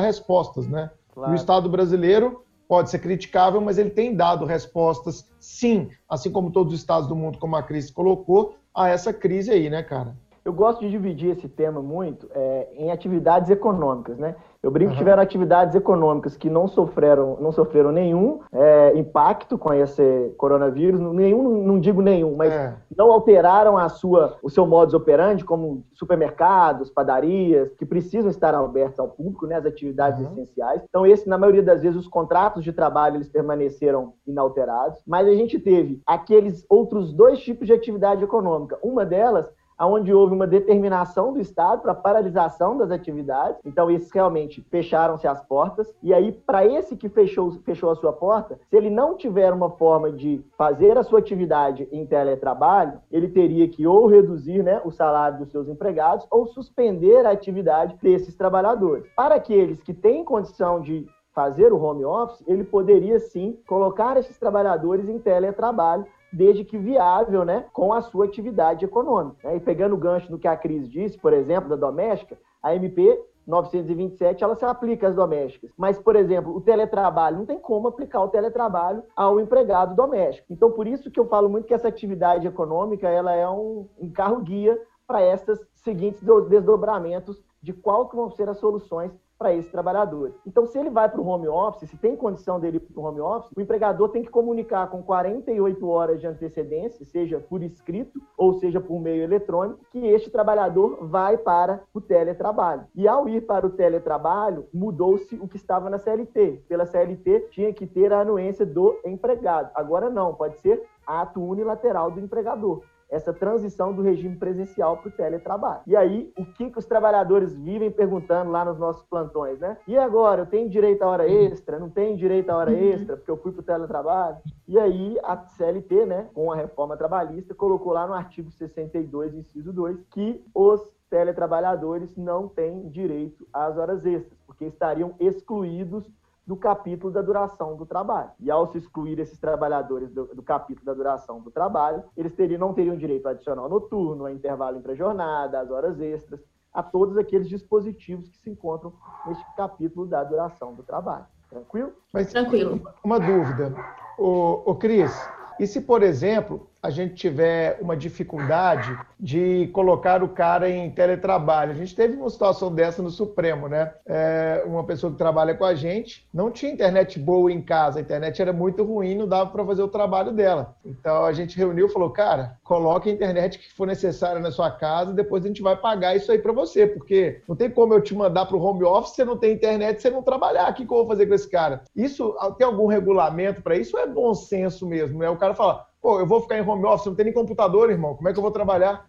respostas, 0.00 0.68
né? 0.68 0.90
Claro. 1.12 1.32
o 1.32 1.34
Estado 1.34 1.68
brasileiro 1.68 2.44
pode 2.68 2.90
ser 2.90 2.98
criticável, 2.98 3.60
mas 3.60 3.78
ele 3.78 3.90
tem 3.90 4.14
dado 4.14 4.44
respostas, 4.44 5.28
sim, 5.38 5.88
assim 6.08 6.30
como 6.30 6.50
todos 6.50 6.72
os 6.72 6.80
estados 6.80 7.08
do 7.08 7.14
mundo, 7.14 7.38
como 7.38 7.54
a 7.56 7.62
crise 7.62 7.92
colocou, 7.92 8.56
a 8.74 8.88
essa 8.88 9.12
crise 9.12 9.50
aí, 9.50 9.70
né, 9.70 9.82
cara? 9.82 10.16
Eu 10.44 10.52
gosto 10.52 10.80
de 10.80 10.90
dividir 10.90 11.30
esse 11.30 11.48
tema 11.48 11.80
muito 11.80 12.28
é, 12.34 12.68
em 12.76 12.90
atividades 12.90 13.48
econômicas, 13.48 14.18
né? 14.18 14.36
Eu 14.62 14.70
brinco 14.70 14.90
uhum. 14.90 14.92
que 14.92 14.98
tiveram 14.98 15.22
atividades 15.22 15.74
econômicas 15.74 16.36
que 16.36 16.50
não 16.50 16.68
sofreram, 16.68 17.38
não 17.40 17.50
sofreram 17.50 17.90
nenhum 17.90 18.40
é, 18.52 18.96
impacto 18.96 19.56
com 19.56 19.72
esse 19.72 20.34
coronavírus, 20.36 21.00
nenhum, 21.00 21.62
não 21.64 21.78
digo 21.78 22.02
nenhum, 22.02 22.36
mas 22.36 22.52
é. 22.52 22.74
não 22.94 23.10
alteraram 23.10 23.78
a 23.78 23.88
sua, 23.88 24.36
o 24.42 24.50
seu 24.50 24.66
modus 24.66 24.94
operandi, 24.94 25.44
como 25.44 25.84
supermercados, 25.94 26.90
padarias, 26.90 27.74
que 27.76 27.86
precisam 27.86 28.30
estar 28.30 28.54
abertos 28.54 28.98
ao 28.98 29.08
público, 29.08 29.46
né, 29.46 29.56
as 29.56 29.66
atividades 29.66 30.20
uhum. 30.20 30.32
essenciais. 30.32 30.82
Então, 30.88 31.06
esse, 31.06 31.26
na 31.26 31.38
maioria 31.38 31.62
das 31.62 31.82
vezes, 31.82 31.98
os 31.98 32.08
contratos 32.08 32.62
de 32.62 32.72
trabalho 32.72 33.16
eles 33.16 33.28
permaneceram 33.28 34.12
inalterados, 34.26 35.02
mas 35.06 35.26
a 35.26 35.34
gente 35.34 35.58
teve 35.58 36.02
aqueles 36.06 36.66
outros 36.68 37.14
dois 37.14 37.38
tipos 37.40 37.66
de 37.66 37.72
atividade 37.72 38.22
econômica. 38.22 38.78
Uma 38.82 39.06
delas 39.06 39.48
onde 39.80 40.12
houve 40.12 40.34
uma 40.34 40.46
determinação 40.46 41.32
do 41.32 41.40
Estado 41.40 41.82
para 41.82 41.94
paralisação 41.94 42.76
das 42.76 42.90
atividades. 42.90 43.60
Então, 43.64 43.90
esses 43.90 44.10
realmente 44.10 44.64
fecharam-se 44.70 45.26
as 45.26 45.42
portas. 45.44 45.94
E 46.02 46.12
aí, 46.12 46.32
para 46.32 46.64
esse 46.66 46.96
que 46.96 47.08
fechou, 47.08 47.52
fechou 47.64 47.90
a 47.90 47.96
sua 47.96 48.12
porta, 48.12 48.58
se 48.68 48.76
ele 48.76 48.90
não 48.90 49.16
tiver 49.16 49.52
uma 49.52 49.70
forma 49.70 50.12
de 50.12 50.44
fazer 50.56 50.96
a 50.96 51.02
sua 51.02 51.18
atividade 51.18 51.88
em 51.90 52.06
teletrabalho, 52.06 53.00
ele 53.10 53.28
teria 53.28 53.68
que 53.68 53.86
ou 53.86 54.06
reduzir 54.06 54.62
né, 54.62 54.80
o 54.84 54.90
salário 54.90 55.38
dos 55.38 55.50
seus 55.50 55.68
empregados 55.68 56.26
ou 56.30 56.46
suspender 56.46 57.26
a 57.26 57.30
atividade 57.30 57.96
desses 58.02 58.34
trabalhadores. 58.34 59.06
Para 59.16 59.36
aqueles 59.36 59.82
que 59.82 59.92
têm 59.92 60.24
condição 60.24 60.80
de 60.80 61.06
fazer 61.34 61.72
o 61.72 61.82
home 61.82 62.04
office, 62.04 62.42
ele 62.46 62.62
poderia 62.62 63.18
sim 63.18 63.58
colocar 63.66 64.16
esses 64.16 64.38
trabalhadores 64.38 65.08
em 65.08 65.18
teletrabalho 65.18 66.06
desde 66.34 66.64
que 66.64 66.76
viável, 66.76 67.44
né, 67.44 67.66
com 67.72 67.92
a 67.92 68.00
sua 68.00 68.24
atividade 68.26 68.84
econômica. 68.84 69.48
Né? 69.48 69.56
E 69.56 69.60
pegando 69.60 69.94
o 69.94 69.98
gancho 69.98 70.30
do 70.30 70.38
que 70.38 70.48
a 70.48 70.56
Cris 70.56 70.88
disse, 70.90 71.18
por 71.18 71.32
exemplo, 71.32 71.68
da 71.68 71.76
doméstica, 71.76 72.36
a 72.62 72.74
MP 72.74 73.20
927 73.46 74.42
ela 74.42 74.56
se 74.56 74.64
aplica 74.64 75.08
às 75.08 75.14
domésticas. 75.14 75.70
Mas, 75.76 75.98
por 75.98 76.16
exemplo, 76.16 76.54
o 76.54 76.60
teletrabalho, 76.60 77.38
não 77.38 77.46
tem 77.46 77.58
como 77.58 77.88
aplicar 77.88 78.22
o 78.22 78.28
teletrabalho 78.28 79.02
ao 79.14 79.38
empregado 79.38 79.94
doméstico. 79.94 80.46
Então, 80.50 80.70
por 80.72 80.86
isso 80.86 81.10
que 81.10 81.20
eu 81.20 81.26
falo 81.26 81.48
muito 81.48 81.66
que 81.66 81.74
essa 81.74 81.88
atividade 81.88 82.46
econômica 82.46 83.08
ela 83.08 83.34
é 83.34 83.48
um, 83.48 83.86
um 84.00 84.10
carro-guia 84.10 84.80
para 85.06 85.22
esses 85.22 85.60
seguintes 85.74 86.22
desdobramentos 86.48 87.42
de 87.62 87.72
qual 87.72 88.08
vão 88.08 88.30
ser 88.30 88.48
as 88.48 88.58
soluções 88.58 89.12
para 89.38 89.54
esse 89.54 89.70
trabalhador. 89.70 90.34
Então, 90.46 90.66
se 90.66 90.78
ele 90.78 90.90
vai 90.90 91.08
para 91.08 91.20
o 91.20 91.26
home 91.26 91.48
office, 91.48 91.90
se 91.90 91.96
tem 91.96 92.16
condição 92.16 92.60
dele 92.60 92.76
ir 92.76 92.80
para 92.80 93.00
o 93.00 93.04
home 93.04 93.20
office, 93.20 93.50
o 93.56 93.60
empregador 93.60 94.08
tem 94.08 94.22
que 94.22 94.30
comunicar 94.30 94.88
com 94.90 95.02
48 95.02 95.86
horas 95.88 96.20
de 96.20 96.26
antecedência, 96.26 97.04
seja 97.04 97.38
por 97.40 97.62
escrito 97.62 98.20
ou 98.36 98.54
seja 98.54 98.80
por 98.80 99.00
meio 99.00 99.22
eletrônico, 99.22 99.80
que 99.90 100.06
este 100.06 100.30
trabalhador 100.30 101.06
vai 101.06 101.36
para 101.36 101.82
o 101.92 102.00
teletrabalho. 102.00 102.86
E 102.94 103.08
ao 103.08 103.28
ir 103.28 103.42
para 103.42 103.66
o 103.66 103.70
teletrabalho, 103.70 104.66
mudou-se 104.72 105.34
o 105.36 105.48
que 105.48 105.56
estava 105.56 105.90
na 105.90 105.98
CLT. 105.98 106.64
Pela 106.68 106.86
CLT, 106.86 107.48
tinha 107.50 107.72
que 107.72 107.86
ter 107.86 108.12
a 108.12 108.20
anuência 108.20 108.64
do 108.64 108.98
empregado. 109.04 109.70
Agora 109.74 110.08
não, 110.08 110.34
pode 110.34 110.58
ser 110.58 110.82
ato 111.06 111.42
unilateral 111.42 112.10
do 112.10 112.20
empregador 112.20 112.82
essa 113.14 113.32
transição 113.32 113.92
do 113.92 114.02
regime 114.02 114.36
presencial 114.36 114.96
para 114.96 115.08
o 115.08 115.12
teletrabalho. 115.12 115.82
E 115.86 115.94
aí, 115.94 116.32
o 116.36 116.44
que, 116.44 116.68
que 116.68 116.78
os 116.78 116.84
trabalhadores 116.84 117.56
vivem 117.56 117.90
perguntando 117.90 118.50
lá 118.50 118.64
nos 118.64 118.76
nossos 118.76 119.04
plantões, 119.04 119.60
né? 119.60 119.78
E 119.86 119.96
agora, 119.96 120.42
eu 120.42 120.46
tenho 120.46 120.68
direito 120.68 121.02
à 121.02 121.08
hora 121.08 121.28
extra? 121.28 121.78
Não 121.78 121.88
tenho 121.88 122.16
direito 122.16 122.50
à 122.50 122.56
hora 122.56 122.72
uhum. 122.72 122.92
extra 122.92 123.16
porque 123.16 123.30
eu 123.30 123.36
fui 123.36 123.52
para 123.52 123.60
o 123.60 123.64
teletrabalho? 123.64 124.38
E 124.66 124.78
aí, 124.78 125.16
a 125.22 125.36
CLT, 125.36 126.06
né, 126.06 126.28
com 126.34 126.50
a 126.50 126.56
reforma 126.56 126.96
trabalhista, 126.96 127.54
colocou 127.54 127.92
lá 127.92 128.06
no 128.06 128.14
artigo 128.14 128.50
62, 128.50 129.34
inciso 129.34 129.72
2, 129.72 130.04
que 130.10 130.44
os 130.52 130.80
teletrabalhadores 131.08 132.16
não 132.16 132.48
têm 132.48 132.88
direito 132.88 133.46
às 133.52 133.78
horas 133.78 134.04
extras, 134.04 134.36
porque 134.44 134.64
estariam 134.64 135.14
excluídos 135.20 136.10
do 136.46 136.56
capítulo 136.56 137.12
da 137.12 137.22
duração 137.22 137.76
do 137.76 137.86
trabalho. 137.86 138.30
E 138.38 138.50
ao 138.50 138.66
se 138.66 138.78
excluir 138.78 139.18
esses 139.18 139.38
trabalhadores 139.38 140.10
do, 140.10 140.26
do 140.26 140.42
capítulo 140.42 140.84
da 140.84 140.92
duração 140.92 141.40
do 141.40 141.50
trabalho, 141.50 142.04
eles 142.16 142.34
teriam, 142.34 142.60
não 142.60 142.74
teriam 142.74 142.96
direito 142.96 143.26
adicional 143.26 143.68
noturno, 143.68 144.26
a 144.26 144.32
intervalo 144.32 144.76
entre 144.76 144.92
a 144.92 144.94
jornada, 144.94 145.60
às 145.60 145.70
horas 145.70 146.00
extras, 146.00 146.40
a 146.72 146.82
todos 146.82 147.16
aqueles 147.16 147.48
dispositivos 147.48 148.28
que 148.28 148.36
se 148.38 148.50
encontram 148.50 148.92
neste 149.26 149.44
capítulo 149.56 150.06
da 150.06 150.22
duração 150.22 150.74
do 150.74 150.82
trabalho. 150.82 151.24
Tranquilo? 151.48 151.92
Mas, 152.12 152.32
Tranquilo. 152.32 152.80
Uma 153.02 153.18
dúvida. 153.20 153.72
O, 154.18 154.70
o 154.70 154.74
Cris, 154.74 155.12
e 155.58 155.66
se, 155.66 155.80
por 155.80 156.02
exemplo, 156.02 156.68
a 156.84 156.90
gente 156.90 157.14
tiver 157.14 157.78
uma 157.80 157.96
dificuldade 157.96 158.94
de 159.18 159.70
colocar 159.72 160.22
o 160.22 160.28
cara 160.28 160.68
em 160.68 160.90
teletrabalho. 160.90 161.72
A 161.72 161.74
gente 161.74 161.96
teve 161.96 162.14
uma 162.14 162.28
situação 162.28 162.70
dessa 162.70 163.02
no 163.02 163.08
Supremo, 163.08 163.68
né? 163.68 163.94
É, 164.04 164.62
uma 164.66 164.84
pessoa 164.84 165.10
que 165.10 165.16
trabalha 165.16 165.54
com 165.54 165.64
a 165.64 165.74
gente 165.74 166.28
não 166.32 166.50
tinha 166.50 166.70
internet 166.70 167.18
boa 167.18 167.50
em 167.50 167.62
casa, 167.62 167.98
a 167.98 168.02
internet 168.02 168.42
era 168.42 168.52
muito 168.52 168.84
ruim, 168.84 169.14
não 169.14 169.26
dava 169.26 169.48
para 169.48 169.64
fazer 169.64 169.82
o 169.82 169.88
trabalho 169.88 170.30
dela. 170.30 170.76
Então 170.84 171.24
a 171.24 171.32
gente 171.32 171.56
reuniu 171.56 171.86
e 171.86 171.90
falou, 171.90 172.10
cara, 172.10 172.58
coloque 172.62 173.08
a 173.08 173.12
internet 173.14 173.58
que 173.58 173.72
for 173.72 173.86
necessária 173.86 174.38
na 174.38 174.50
sua 174.50 174.70
casa, 174.70 175.14
depois 175.14 175.42
a 175.42 175.48
gente 175.48 175.62
vai 175.62 175.76
pagar 175.76 176.14
isso 176.14 176.30
aí 176.30 176.38
para 176.38 176.52
você, 176.52 176.86
porque 176.86 177.40
não 177.48 177.56
tem 177.56 177.70
como 177.70 177.94
eu 177.94 178.02
te 178.02 178.14
mandar 178.14 178.44
para 178.44 178.58
o 178.58 178.62
home 178.62 178.84
office, 178.84 179.14
você 179.14 179.24
não 179.24 179.38
tem 179.38 179.54
internet, 179.54 180.02
você 180.02 180.10
não 180.10 180.22
trabalhar. 180.22 180.70
O 180.70 180.74
que, 180.74 180.84
que 180.84 180.92
eu 180.92 180.98
vou 180.98 181.08
fazer 181.08 181.24
com 181.24 181.32
esse 181.32 181.48
cara? 181.48 181.80
Isso 181.96 182.36
tem 182.58 182.66
algum 182.66 182.86
regulamento 182.88 183.62
para 183.62 183.74
isso? 183.74 183.96
Ou 183.96 184.02
é 184.02 184.06
bom 184.06 184.34
senso 184.34 184.86
mesmo, 184.86 185.20
né? 185.20 185.30
O 185.30 185.38
cara 185.38 185.54
fala, 185.54 185.86
Pô, 186.04 186.20
eu 186.20 186.26
vou 186.26 186.42
ficar 186.42 186.58
em 186.58 186.60
home 186.60 186.84
office, 186.84 187.06
não 187.06 187.14
tem 187.14 187.24
nem 187.24 187.32
computador, 187.32 187.88
irmão. 187.88 188.14
Como 188.14 188.28
é 188.28 188.32
que 188.34 188.38
eu 188.38 188.42
vou 188.42 188.50
trabalhar? 188.50 189.08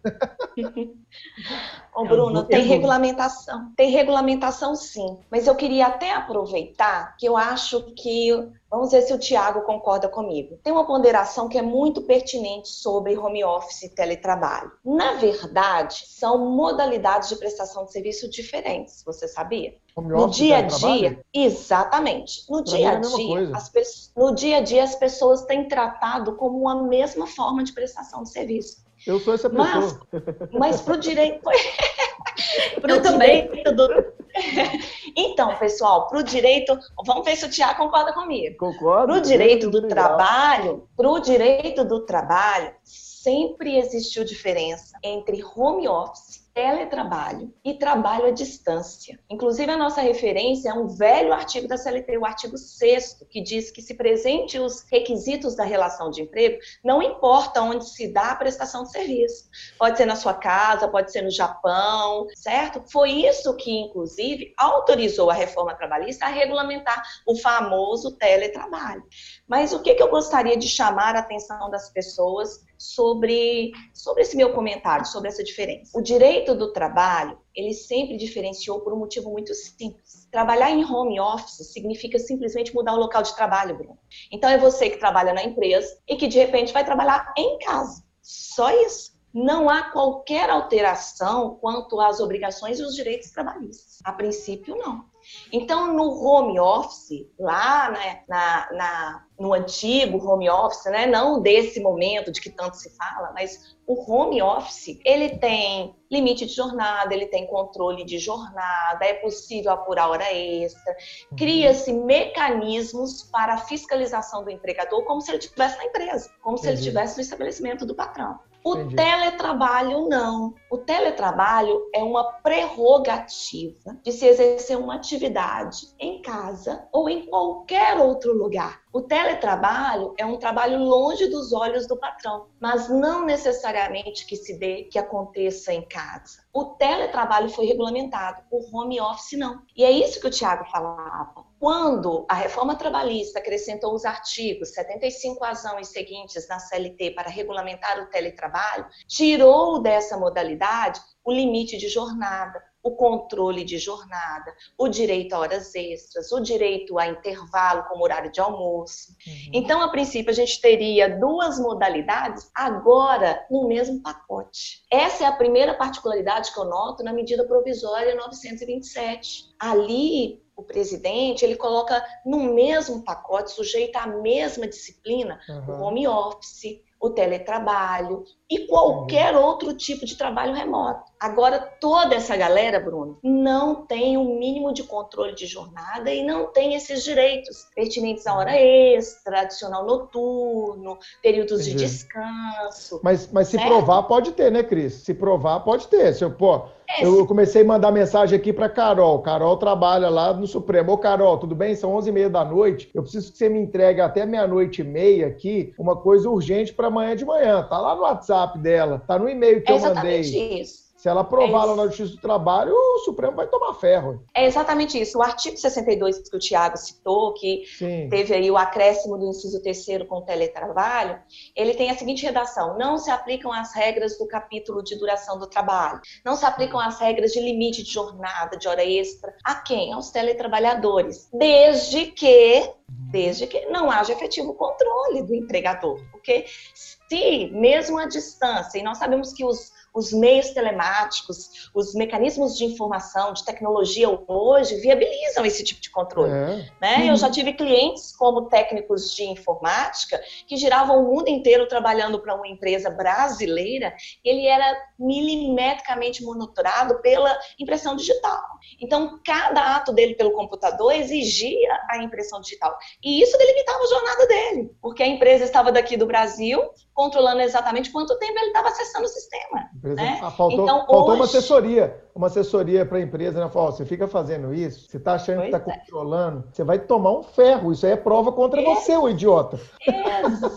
Ô, 1.94 2.06
Bruno, 2.08 2.46
tem 2.46 2.64
regulamentação. 2.64 3.74
Tem 3.76 3.92
regulamentação 3.92 4.74
sim. 4.76 5.20
Mas 5.30 5.46
eu 5.46 5.56
queria 5.56 5.88
até 5.88 6.14
aproveitar 6.14 7.18
que 7.18 7.28
eu 7.28 7.36
acho 7.36 7.94
que. 7.96 8.32
Vamos 8.76 8.92
ver 8.92 9.04
se 9.04 9.14
o 9.14 9.18
Tiago 9.18 9.62
concorda 9.62 10.10
comigo. 10.10 10.60
Tem 10.62 10.74
uma 10.74 10.86
ponderação 10.86 11.48
que 11.48 11.58
é 11.58 11.62
muito 11.62 12.02
pertinente 12.02 12.68
sobre 12.68 13.18
home 13.18 13.42
office 13.42 13.84
e 13.84 13.90
teletrabalho. 13.90 14.70
Na 14.84 15.14
verdade, 15.14 16.04
são 16.06 16.52
modalidades 16.52 17.30
de 17.30 17.38
prestação 17.38 17.86
de 17.86 17.94
serviço 17.94 18.30
diferentes, 18.30 19.02
você 19.06 19.30
sabia? 19.30 19.78
Home 19.96 20.10
no 20.10 20.30
dia 20.30 20.58
a 20.58 20.62
dia, 20.64 21.24
exatamente. 21.34 22.44
No 22.50 22.66
pra 22.66 22.74
dia 22.74 22.90
a 22.90 22.96
dia, 22.96 23.52
as, 23.56 24.12
no 24.14 24.36
dia 24.36 24.58
a 24.58 24.62
dia 24.62 24.84
as 24.84 24.96
pessoas 24.96 25.44
têm 25.46 25.70
tratado 25.70 26.36
como 26.36 26.60
uma 26.60 26.84
mesma 26.84 27.28
forma 27.28 27.64
de 27.64 27.72
prestação 27.72 28.24
de 28.24 28.30
serviço. 28.30 28.84
Eu 29.08 29.22
sou 29.22 29.36
essa 29.36 29.50
pessoa. 29.50 30.02
Mas, 30.12 30.52
mas 30.52 30.82
para 30.82 30.96
o 30.96 30.98
direito. 30.98 31.40
pro 32.82 33.02
também. 33.02 33.50
Do... 33.64 33.88
então, 35.16 35.56
pessoal, 35.58 36.08
para 36.08 36.20
o 36.20 36.24
direito. 36.24 36.78
Vamos 37.06 37.26
ver 37.26 37.36
se 37.36 37.46
o 37.46 37.50
Tiago 37.50 37.78
concorda 37.78 38.14
comigo. 38.14 38.58
Concordo. 38.58 39.08
Para 39.08 39.18
o 39.18 39.22
direito 39.22 39.70
do 39.70 39.88
trabalho, 39.88 40.88
para 40.96 41.10
o 41.10 41.20
direito 41.20 41.84
do 41.84 42.06
trabalho, 42.06 42.74
sempre 42.84 43.78
existiu 43.78 44.24
diferença 44.24 44.98
entre 45.04 45.44
home 45.56 45.88
office 45.88 46.45
teletrabalho 46.56 47.54
e 47.66 47.74
trabalho 47.74 48.28
à 48.28 48.32
distância. 48.32 49.20
Inclusive, 49.30 49.70
a 49.70 49.76
nossa 49.76 50.00
referência 50.00 50.70
é 50.70 50.74
um 50.74 50.88
velho 50.88 51.34
artigo 51.34 51.68
da 51.68 51.78
CLT, 51.78 52.18
o 52.18 52.26
artigo 52.26 52.58
6 52.58 53.26
que 53.30 53.42
diz 53.42 53.70
que 53.70 53.82
se 53.82 53.94
presente 53.94 54.58
os 54.58 54.86
requisitos 54.90 55.54
da 55.54 55.66
relação 55.66 56.10
de 56.10 56.22
emprego, 56.22 56.58
não 56.82 57.04
importa 57.04 57.62
onde 57.62 57.90
se 57.90 58.08
dá 58.08 58.32
a 58.32 58.36
prestação 58.36 58.84
de 58.84 58.92
serviço. 58.92 59.50
Pode 59.78 59.98
ser 59.98 60.06
na 60.06 60.16
sua 60.16 60.34
casa, 60.34 60.88
pode 60.88 61.12
ser 61.12 61.24
no 61.24 61.30
Japão, 61.30 62.26
certo? 62.34 62.82
Foi 62.90 63.12
isso 63.12 63.54
que, 63.58 63.72
inclusive, 63.72 64.54
autorizou 64.58 65.30
a 65.30 65.34
reforma 65.34 65.76
trabalhista 65.76 66.26
a 66.26 66.30
regulamentar 66.30 67.04
o 67.28 67.36
famoso 67.36 68.16
teletrabalho. 68.16 69.04
Mas 69.48 69.74
o 69.74 69.82
que, 69.82 69.94
que 69.94 70.02
eu 70.02 70.10
gostaria 70.10 70.58
de 70.58 70.68
chamar 70.68 71.16
a 71.16 71.20
atenção 71.20 71.70
das 71.70 71.90
pessoas 71.92 72.66
sobre, 72.78 73.72
sobre 73.94 74.24
esse 74.24 74.36
meu 74.36 74.54
comentário, 74.54 75.06
sobre 75.06 75.30
essa 75.30 75.44
diferença. 75.44 75.98
O 75.98 76.02
direito 76.02 76.56
do 76.56 76.74
trabalho, 76.74 77.38
ele 77.54 77.74
sempre 77.74 78.18
diferenciou 78.18 78.82
por 78.82 78.94
um 78.94 78.98
motivo 78.98 79.32
muito 79.32 79.54
simples. 79.54 80.28
Trabalhar 80.32 80.72
em 80.72 80.84
home 80.84 81.20
office 81.20 81.72
significa 81.72 82.20
simplesmente 82.20 82.74
mudar 82.74 82.94
o 82.94 83.00
local 83.00 83.22
de 83.22 83.36
trabalho, 83.36 83.78
Bruno. 83.78 83.98
Então 84.32 84.50
é 84.50 84.58
você 84.58 84.90
que 84.90 84.98
trabalha 84.98 85.34
na 85.34 85.44
empresa 85.44 85.98
e 86.08 86.16
que 86.16 86.28
de 86.28 86.38
repente 86.38 86.74
vai 86.74 86.84
trabalhar 86.84 87.34
em 87.38 87.58
casa. 87.60 88.04
Só 88.22 88.70
isso. 88.72 89.16
Não 89.34 89.70
há 89.70 89.92
qualquer 89.92 90.50
alteração 90.50 91.58
quanto 91.60 92.00
às 92.00 92.20
obrigações 92.20 92.80
e 92.80 92.84
os 92.84 92.96
direitos 92.96 93.32
trabalhistas. 93.32 94.00
A 94.04 94.14
princípio, 94.14 94.78
não. 94.78 95.06
Então, 95.52 95.94
no 95.94 96.24
home 96.24 96.60
office, 96.60 97.28
lá 97.40 97.92
né, 97.92 98.24
na, 98.28 98.70
na, 98.72 99.26
no 99.40 99.54
antigo 99.54 100.18
home 100.18 100.50
office, 100.50 100.86
né, 100.86 101.06
não 101.06 101.42
desse 101.42 101.80
momento 101.80 102.32
de 102.32 102.42
que 102.42 102.50
tanto 102.50 102.78
se 102.78 102.96
fala, 102.96 103.32
mas 103.34 103.76
o 103.88 104.12
home 104.12 104.42
office, 104.42 105.00
ele 105.06 105.38
tem 105.38 105.96
limite 106.12 106.46
de 106.46 106.54
jornada, 106.54 107.14
ele 107.14 107.28
tem 107.28 107.46
controle 107.48 108.04
de 108.04 108.18
jornada, 108.18 109.06
é 109.06 109.14
possível 109.14 109.72
apurar 109.72 110.10
hora 110.10 110.34
extra, 110.34 110.96
uhum. 111.32 111.38
cria-se 111.38 111.94
mecanismos 111.94 113.24
para 113.24 113.56
a 113.56 113.58
fiscalização 113.58 114.44
do 114.44 114.50
empregador 114.50 115.04
como 115.06 115.22
se 115.22 115.32
ele 115.32 115.40
estivesse 115.40 115.78
na 115.78 115.86
empresa, 115.86 116.32
como 116.42 116.58
se 116.58 116.68
ele 116.68 116.78
estivesse 116.78 117.18
no 117.18 117.22
estabelecimento 117.22 117.86
do 117.86 117.96
patrão. 117.96 118.40
O 118.66 118.78
Entendi. 118.78 118.96
teletrabalho 118.96 120.10
não. 120.10 120.56
O 120.72 120.80
teletrabalho 120.80 121.88
é 121.94 122.02
uma 122.02 122.24
prerrogativa 122.42 123.96
de 124.04 124.12
se 124.12 124.26
exercer 124.26 124.76
uma 124.76 124.96
atividade 124.96 125.94
em 126.00 126.20
casa 126.20 126.88
ou 126.92 127.08
em 127.08 127.28
qualquer 127.28 127.96
outro 127.98 128.34
lugar. 128.34 128.82
O 128.92 129.04
teletrabalho 129.04 130.16
é 130.18 130.26
um 130.26 130.38
trabalho 130.38 130.80
longe 130.80 131.28
dos 131.28 131.54
olhos 131.54 131.86
do 131.86 131.96
patrão, 131.96 132.48
mas 132.60 132.90
não 132.90 133.24
necessariamente 133.24 134.26
que 134.26 134.36
se 134.36 134.58
dê, 134.58 134.86
que 134.86 134.98
aconteça 134.98 135.72
em 135.72 135.88
casa. 135.88 136.44
O 136.52 136.66
teletrabalho 136.66 137.50
foi 137.50 137.68
regulamentado, 137.68 138.42
o 138.50 138.76
home 138.76 139.00
office 139.00 139.38
não. 139.38 139.62
E 139.78 139.84
é 139.84 139.92
isso 139.92 140.20
que 140.20 140.28
o 140.28 140.32
Tiago 140.32 140.66
falava. 140.72 141.46
Quando 141.66 142.28
a 142.30 142.36
reforma 142.36 142.76
trabalhista 142.76 143.40
acrescentou 143.40 143.96
os 143.96 144.06
artigos 144.06 144.70
75 144.70 145.44
azão 145.44 145.80
e 145.80 145.84
seguintes 145.84 146.48
na 146.48 146.60
CLT 146.60 147.16
para 147.16 147.28
regulamentar 147.28 148.04
o 148.04 148.06
teletrabalho, 148.06 148.86
tirou 149.08 149.82
dessa 149.82 150.16
modalidade 150.16 151.02
o 151.24 151.32
limite 151.34 151.76
de 151.76 151.90
jornada, 151.90 152.62
o 152.84 152.92
controle 152.92 153.64
de 153.64 153.80
jornada, 153.80 154.54
o 154.78 154.88
direito 154.88 155.34
a 155.34 155.40
horas 155.40 155.74
extras, 155.74 156.32
o 156.32 156.40
direito 156.40 157.00
a 157.00 157.08
intervalo 157.08 157.86
como 157.86 158.04
horário 158.04 158.32
de 158.32 158.40
almoço. 158.40 159.14
Uhum. 159.26 159.52
Então, 159.54 159.82
a 159.82 159.90
princípio, 159.90 160.30
a 160.30 160.36
gente 160.36 160.62
teria 160.62 161.18
duas 161.18 161.58
modalidades 161.58 162.48
agora 162.54 163.44
no 163.50 163.68
mesmo 163.68 164.04
pacote. 164.04 164.84
Essa 164.92 165.24
é 165.24 165.28
a 165.28 165.36
primeira 165.36 165.74
particularidade 165.74 166.54
que 166.54 166.60
eu 166.60 166.66
noto 166.66 167.04
na 167.04 167.12
medida 167.12 167.44
provisória 167.48 168.14
927. 168.14 169.56
Ali, 169.60 170.45
o 170.56 170.64
presidente, 170.64 171.44
ele 171.44 171.56
coloca 171.56 172.04
no 172.26 172.40
mesmo 172.54 173.04
pacote, 173.04 173.52
sujeito 173.52 173.96
à 173.98 174.08
mesma 174.08 174.68
disciplina, 174.68 175.40
uhum. 175.50 175.80
o 175.80 175.82
home 175.82 176.08
office, 176.08 176.82
o 177.00 177.10
teletrabalho 177.10 178.24
e 178.50 178.68
qualquer 178.68 179.36
uhum. 179.36 179.44
outro 179.44 179.76
tipo 179.76 180.06
de 180.06 180.18
trabalho 180.18 180.54
remoto. 180.54 181.12
Agora, 181.20 181.60
toda 181.60 182.16
essa 182.16 182.36
galera, 182.36 182.80
Bruno, 182.80 183.18
não 183.24 183.86
tem 183.86 184.18
o 184.18 184.22
um 184.22 184.38
mínimo 184.38 184.74
de 184.74 184.84
controle 184.84 185.34
de 185.34 185.46
jornada 185.46 186.14
e 186.14 186.24
não 186.24 186.48
tem 186.48 186.76
esses 186.76 187.04
direitos 187.04 187.68
pertinentes 187.74 188.28
à 188.28 188.36
hora 188.36 188.56
extra, 188.56 189.42
adicional 189.42 189.86
noturno, 189.86 190.98
períodos 191.22 191.62
Entendi. 191.62 191.78
de 191.78 191.84
descanso. 191.86 193.00
Mas, 193.02 193.32
mas 193.32 193.48
se 193.48 193.58
provar, 193.58 194.04
pode 194.04 194.34
ter, 194.34 194.52
né, 194.52 194.62
Cris? 194.62 194.94
Se 194.96 195.14
provar, 195.14 195.62
pode 195.62 195.88
ter. 195.88 196.14
Se 196.14 196.24
eu, 196.24 196.32
pô, 196.32 196.66
é, 196.88 197.06
eu 197.06 197.26
comecei 197.26 197.62
a 197.62 197.66
mandar 197.66 197.92
mensagem 197.92 198.38
aqui 198.38 198.54
para 198.54 198.70
Carol. 198.70 199.22
Carol 199.22 199.58
trabalha 199.58 200.10
lá 200.10 200.34
no 200.34 200.46
Supremo. 200.46 200.92
Ô, 200.92 200.98
Carol, 200.98 201.38
tudo 201.38 201.56
bem? 201.56 201.76
São 201.76 201.96
11h30 201.96 202.30
da 202.30 202.46
noite. 202.46 202.90
Eu 202.94 203.02
preciso 203.02 203.32
que 203.32 203.38
você 203.38 203.50
me 203.50 203.60
entregue 203.60 204.02
até 204.02 204.26
meia-noite 204.26 204.82
e 204.82 204.84
meia 204.84 205.28
aqui 205.28 205.74
uma 205.78 205.96
coisa 205.96 206.30
urgente 206.30 206.74
para 206.74 206.88
amanhã 206.88 207.16
de 207.16 207.26
manhã. 207.26 207.64
Tá 207.64 207.80
lá 207.80 207.96
no 207.96 208.02
WhatsApp 208.02 208.60
dela, 208.60 209.02
tá 209.08 209.18
no 209.18 209.30
e-mail 209.30 209.64
que 209.64 209.72
é 209.72 209.76
eu 209.76 209.80
mandei. 209.80 210.22
Isso. 210.22 210.85
Se 211.06 211.10
ela 211.10 211.22
aprovar 211.22 211.66
é 211.66 211.66
lá 211.68 211.76
na 211.76 211.86
Justiça 211.86 212.14
do 212.14 212.18
Trabalho, 212.20 212.74
o 212.74 213.00
Supremo 213.06 213.36
vai 213.36 213.46
tomar 213.46 213.76
ferro. 213.76 214.26
É 214.34 214.44
exatamente 214.44 215.00
isso. 215.00 215.20
O 215.20 215.22
artigo 215.22 215.56
62 215.56 216.28
que 216.28 216.36
o 216.36 216.40
Tiago 216.40 216.76
citou, 216.78 217.32
que 217.36 217.64
Sim. 217.78 218.10
teve 218.10 218.34
aí 218.34 218.50
o 218.50 218.58
acréscimo 218.58 219.16
do 219.16 219.28
inciso 219.28 219.62
terceiro 219.62 220.08
com 220.08 220.16
o 220.16 220.22
teletrabalho, 220.24 221.22
ele 221.56 221.76
tem 221.76 221.92
a 221.92 221.96
seguinte 221.96 222.26
redação: 222.26 222.76
não 222.80 222.98
se 222.98 223.12
aplicam 223.12 223.54
as 223.54 223.72
regras 223.76 224.18
do 224.18 224.26
capítulo 224.28 224.82
de 224.82 224.98
duração 224.98 225.38
do 225.38 225.46
trabalho, 225.46 226.02
não 226.26 226.36
se 226.36 226.44
aplicam 226.44 226.80
as 226.80 227.00
regras 227.00 227.34
de 227.34 227.40
limite 227.40 227.84
de 227.84 227.92
jornada, 227.92 228.58
de 228.58 228.68
hora 228.68 228.84
extra. 228.84 229.32
A 229.44 229.54
quem? 229.54 229.94
Aos 229.94 230.10
teletrabalhadores. 230.10 231.30
Desde 231.32 232.08
que 232.08 232.68
desde 232.88 233.48
que 233.48 233.66
não 233.68 233.90
haja 233.90 234.14
efetivo 234.14 234.54
controle 234.54 235.24
do 235.24 235.34
empregador. 235.34 236.00
Porque 236.12 236.46
se, 236.74 237.52
mesmo 237.52 237.98
à 237.98 238.08
distância, 238.08 238.78
e 238.78 238.84
nós 238.84 238.98
sabemos 238.98 239.34
que 239.34 239.46
os 239.46 239.72
os 239.96 240.12
meios 240.12 240.50
telemáticos, 240.50 241.70
os 241.74 241.96
mecanismos 241.96 242.58
de 242.58 242.66
informação, 242.66 243.32
de 243.32 243.46
tecnologia 243.46 244.10
hoje 244.28 244.76
viabilizam 244.76 245.46
esse 245.46 245.64
tipo 245.64 245.80
de 245.80 245.90
controle. 245.90 246.32
É. 246.32 246.70
Né? 246.82 246.98
Uhum. 246.98 247.08
Eu 247.08 247.16
já 247.16 247.32
tive 247.32 247.54
clientes 247.54 248.14
como 248.16 248.50
técnicos 248.50 249.16
de 249.16 249.24
informática 249.24 250.22
que 250.46 250.58
giravam 250.58 251.02
o 251.02 251.16
mundo 251.16 251.30
inteiro 251.30 251.68
trabalhando 251.68 252.20
para 252.20 252.36
uma 252.36 252.48
empresa 252.48 252.90
brasileira. 252.90 253.96
Ele 254.24 254.46
era 254.46 254.78
milimetricamente 255.00 256.24
monitorado 256.24 257.02
pela 257.02 257.38
impressão 257.58 257.96
digital. 257.96 258.42
Então, 258.82 259.20
cada 259.26 259.78
ato 259.78 259.94
dele 259.94 260.16
pelo 260.16 260.34
computador 260.34 260.92
exigia 260.94 261.80
a 261.90 262.04
impressão 262.04 262.42
digital. 262.42 262.78
E 263.02 263.22
isso 263.22 263.38
delimitava 263.38 263.82
a 263.82 263.88
jornada 263.88 264.28
dele, 264.28 264.72
porque 264.82 265.04
a 265.04 265.08
empresa 265.08 265.46
estava 265.46 265.72
daqui 265.72 265.96
do 265.96 266.06
Brasil, 266.06 266.62
controlando 266.96 267.42
exatamente 267.42 267.92
quanto 267.92 268.18
tempo 268.18 268.40
ele 268.40 268.48
estava 268.48 268.70
acessando 268.70 269.04
o 269.06 269.10
sistema. 269.10 269.70
Né? 269.84 270.20
Ah, 270.24 270.32
faltou, 270.32 270.64
então, 270.64 270.78
faltou 270.78 271.10
hoje... 271.10 271.16
uma 271.16 271.26
assessoria, 271.26 272.04
uma 272.16 272.28
assessoria 272.28 272.86
para 272.86 272.98
a 272.98 273.02
empresa, 273.02 273.44
né? 273.44 273.50
Falou, 273.52 273.74
você 273.74 273.86
fica 273.86 274.08
fazendo 274.08 274.54
isso, 274.54 274.90
você 274.90 274.96
está 274.96 275.16
achando 275.16 275.40
pois 275.42 275.50
que 275.50 275.58
está 275.58 275.72
é. 275.72 275.78
controlando, 275.78 276.48
você 276.52 276.64
vai 276.64 276.80
tomar 276.80 277.12
um 277.12 277.22
ferro, 277.22 277.74
isso 277.74 277.86
aí 277.86 277.92
é 277.92 277.98
prova 277.98 278.32
contra 278.32 278.62
é. 278.62 278.64
você, 278.64 278.96
o 278.96 279.10
idiota. 279.10 279.60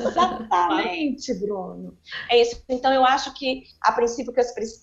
Exatamente, 0.01 1.35
Bruno. 1.35 1.99
É 2.31 2.41
isso. 2.41 2.63
Então, 2.69 2.93
eu 2.93 3.05
acho 3.05 3.35
que, 3.35 3.65
a 3.83 3.91
princípio, 3.91 4.33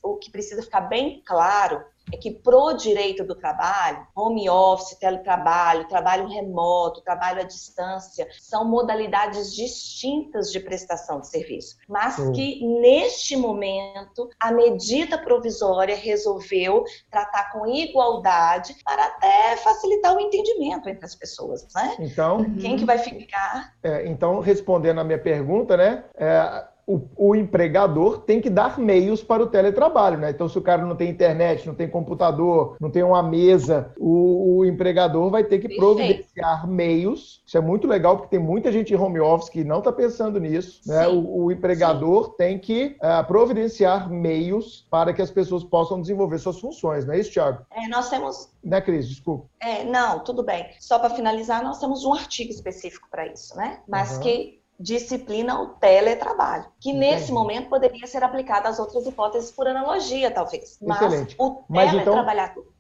o 0.04 0.18
que 0.18 0.30
precisa 0.30 0.62
ficar 0.62 0.82
bem 0.82 1.24
claro 1.26 1.82
é 2.14 2.18
que 2.18 2.32
pro 2.32 2.74
direito 2.74 3.24
do 3.24 3.36
trabalho, 3.36 4.06
home 4.16 4.50
office, 4.50 4.98
teletrabalho, 4.98 5.88
trabalho 5.88 6.28
remoto, 6.28 7.02
trabalho 7.02 7.42
à 7.42 7.44
distância, 7.44 8.28
são 8.40 8.66
modalidades 8.66 9.54
distintas 9.56 10.52
de 10.52 10.60
prestação 10.60 11.20
de 11.20 11.28
serviço, 11.28 11.78
mas 11.88 12.16
que 12.30 12.66
neste 12.80 13.36
momento 13.36 14.30
a 14.40 14.52
medida 14.52 15.18
provisória 15.18 15.96
resolveu 15.96 16.84
tratar 17.10 17.52
com 17.52 17.66
igualdade 17.66 18.76
para 18.84 19.06
até 19.06 19.58
facilitar 19.58 20.16
o 20.16 20.20
entendimento 20.20 20.90
entre 20.90 21.06
as 21.06 21.16
pessoas, 21.16 21.68
né? 21.74 21.96
Então, 22.00 22.44
quem 22.56 22.78
que 22.78 22.86
vai 22.86 22.98
ficar? 22.98 23.74
É, 23.84 24.08
então, 24.08 24.40
respondendo 24.40 25.00
a 25.00 25.04
minha 25.04 25.20
pergunta, 25.20 25.76
né? 25.76 26.04
É, 26.16 26.75
o, 26.88 27.08
o, 27.16 27.36
empregador 27.36 28.20
tem 28.20 28.40
que 28.40 28.50
dar 28.50 28.78
meios 28.78 29.24
para 29.24 29.42
o 29.42 29.48
teletrabalho, 29.48 30.18
né? 30.18 30.30
Então, 30.30 30.48
se 30.48 30.58
o 30.58 30.62
cara 30.62 30.86
não 30.86 30.96
tem 30.96 31.10
internet, 31.10 31.66
não 31.66 31.74
tem 31.74 31.90
computador, 31.90 32.78
não 32.80 32.92
tem 32.92 33.02
uma 33.02 33.24
mesa, 33.24 33.92
o, 33.98 34.58
o 34.58 34.66
empregador 34.66 35.30
vai 35.32 35.44
ter 35.44 35.58
que 35.58 35.68
Perfeito. 35.68 35.80
providenciar 35.80 36.68
meios. 36.68 37.42
Isso 37.46 37.58
é 37.58 37.62
muito 37.62 37.88
legal, 37.88 38.18
porque 38.18 38.30
tem 38.30 38.40
muita 38.40 38.72
gente 38.72 38.94
em 38.94 38.98
home 38.98 39.20
office 39.20 39.50
que 39.50 39.64
não 39.64 39.80
está 39.80 39.92
pensando 39.92 40.40
nisso. 40.40 40.82
Né? 40.86 41.08
O, 41.08 41.46
o, 41.46 41.52
empregador 41.52 42.26
Sim. 42.26 42.34
tem 42.38 42.60
que 42.60 42.98
uh, 43.02 43.26
providenciar 43.26 44.10
meios 44.10 44.88
para 44.92 45.12
que 45.12 45.22
as 45.22 45.32
pessoas 45.32 45.64
possam 45.64 46.00
desenvolver 46.00 46.38
suas 46.38 46.60
funções, 46.60 47.06
não 47.06 47.14
é 47.14 47.20
isso, 47.20 47.32
Thiago? 47.32 47.66
É, 47.72 47.88
nós 47.88 48.10
temos. 48.10 48.50
Né, 48.64 48.80
Cris? 48.82 49.10
Desculpa. 49.10 49.48
É, 49.60 49.84
não, 49.84 50.24
tudo 50.24 50.44
bem. 50.44 50.68
Só 50.80 51.00
para 51.00 51.10
finalizar, 51.10 51.64
nós 51.64 51.80
temos 51.80 52.06
um 52.06 52.14
artigo 52.14 52.52
específico 52.52 53.08
para 53.10 53.28
isso, 53.28 53.56
né? 53.56 53.80
Mas 53.88 54.18
uhum. 54.18 54.22
que 54.22 54.65
disciplina 54.80 55.60
o 55.62 55.68
teletrabalho, 55.68 56.66
que 56.80 56.90
Entendi. 56.90 57.06
nesse 57.06 57.32
momento 57.32 57.70
poderia 57.70 58.06
ser 58.08 58.24
aplicado 58.24 58.68
às 58.68 58.80
outras 58.80 59.06
hipóteses 59.06 59.52
por 59.52 59.68
analogia, 59.68 60.32
talvez. 60.32 60.78
Mas 60.82 61.02
Excelente. 61.02 61.36
o 61.40 61.64
Mas. 61.68 61.94
Então... 61.94 62.16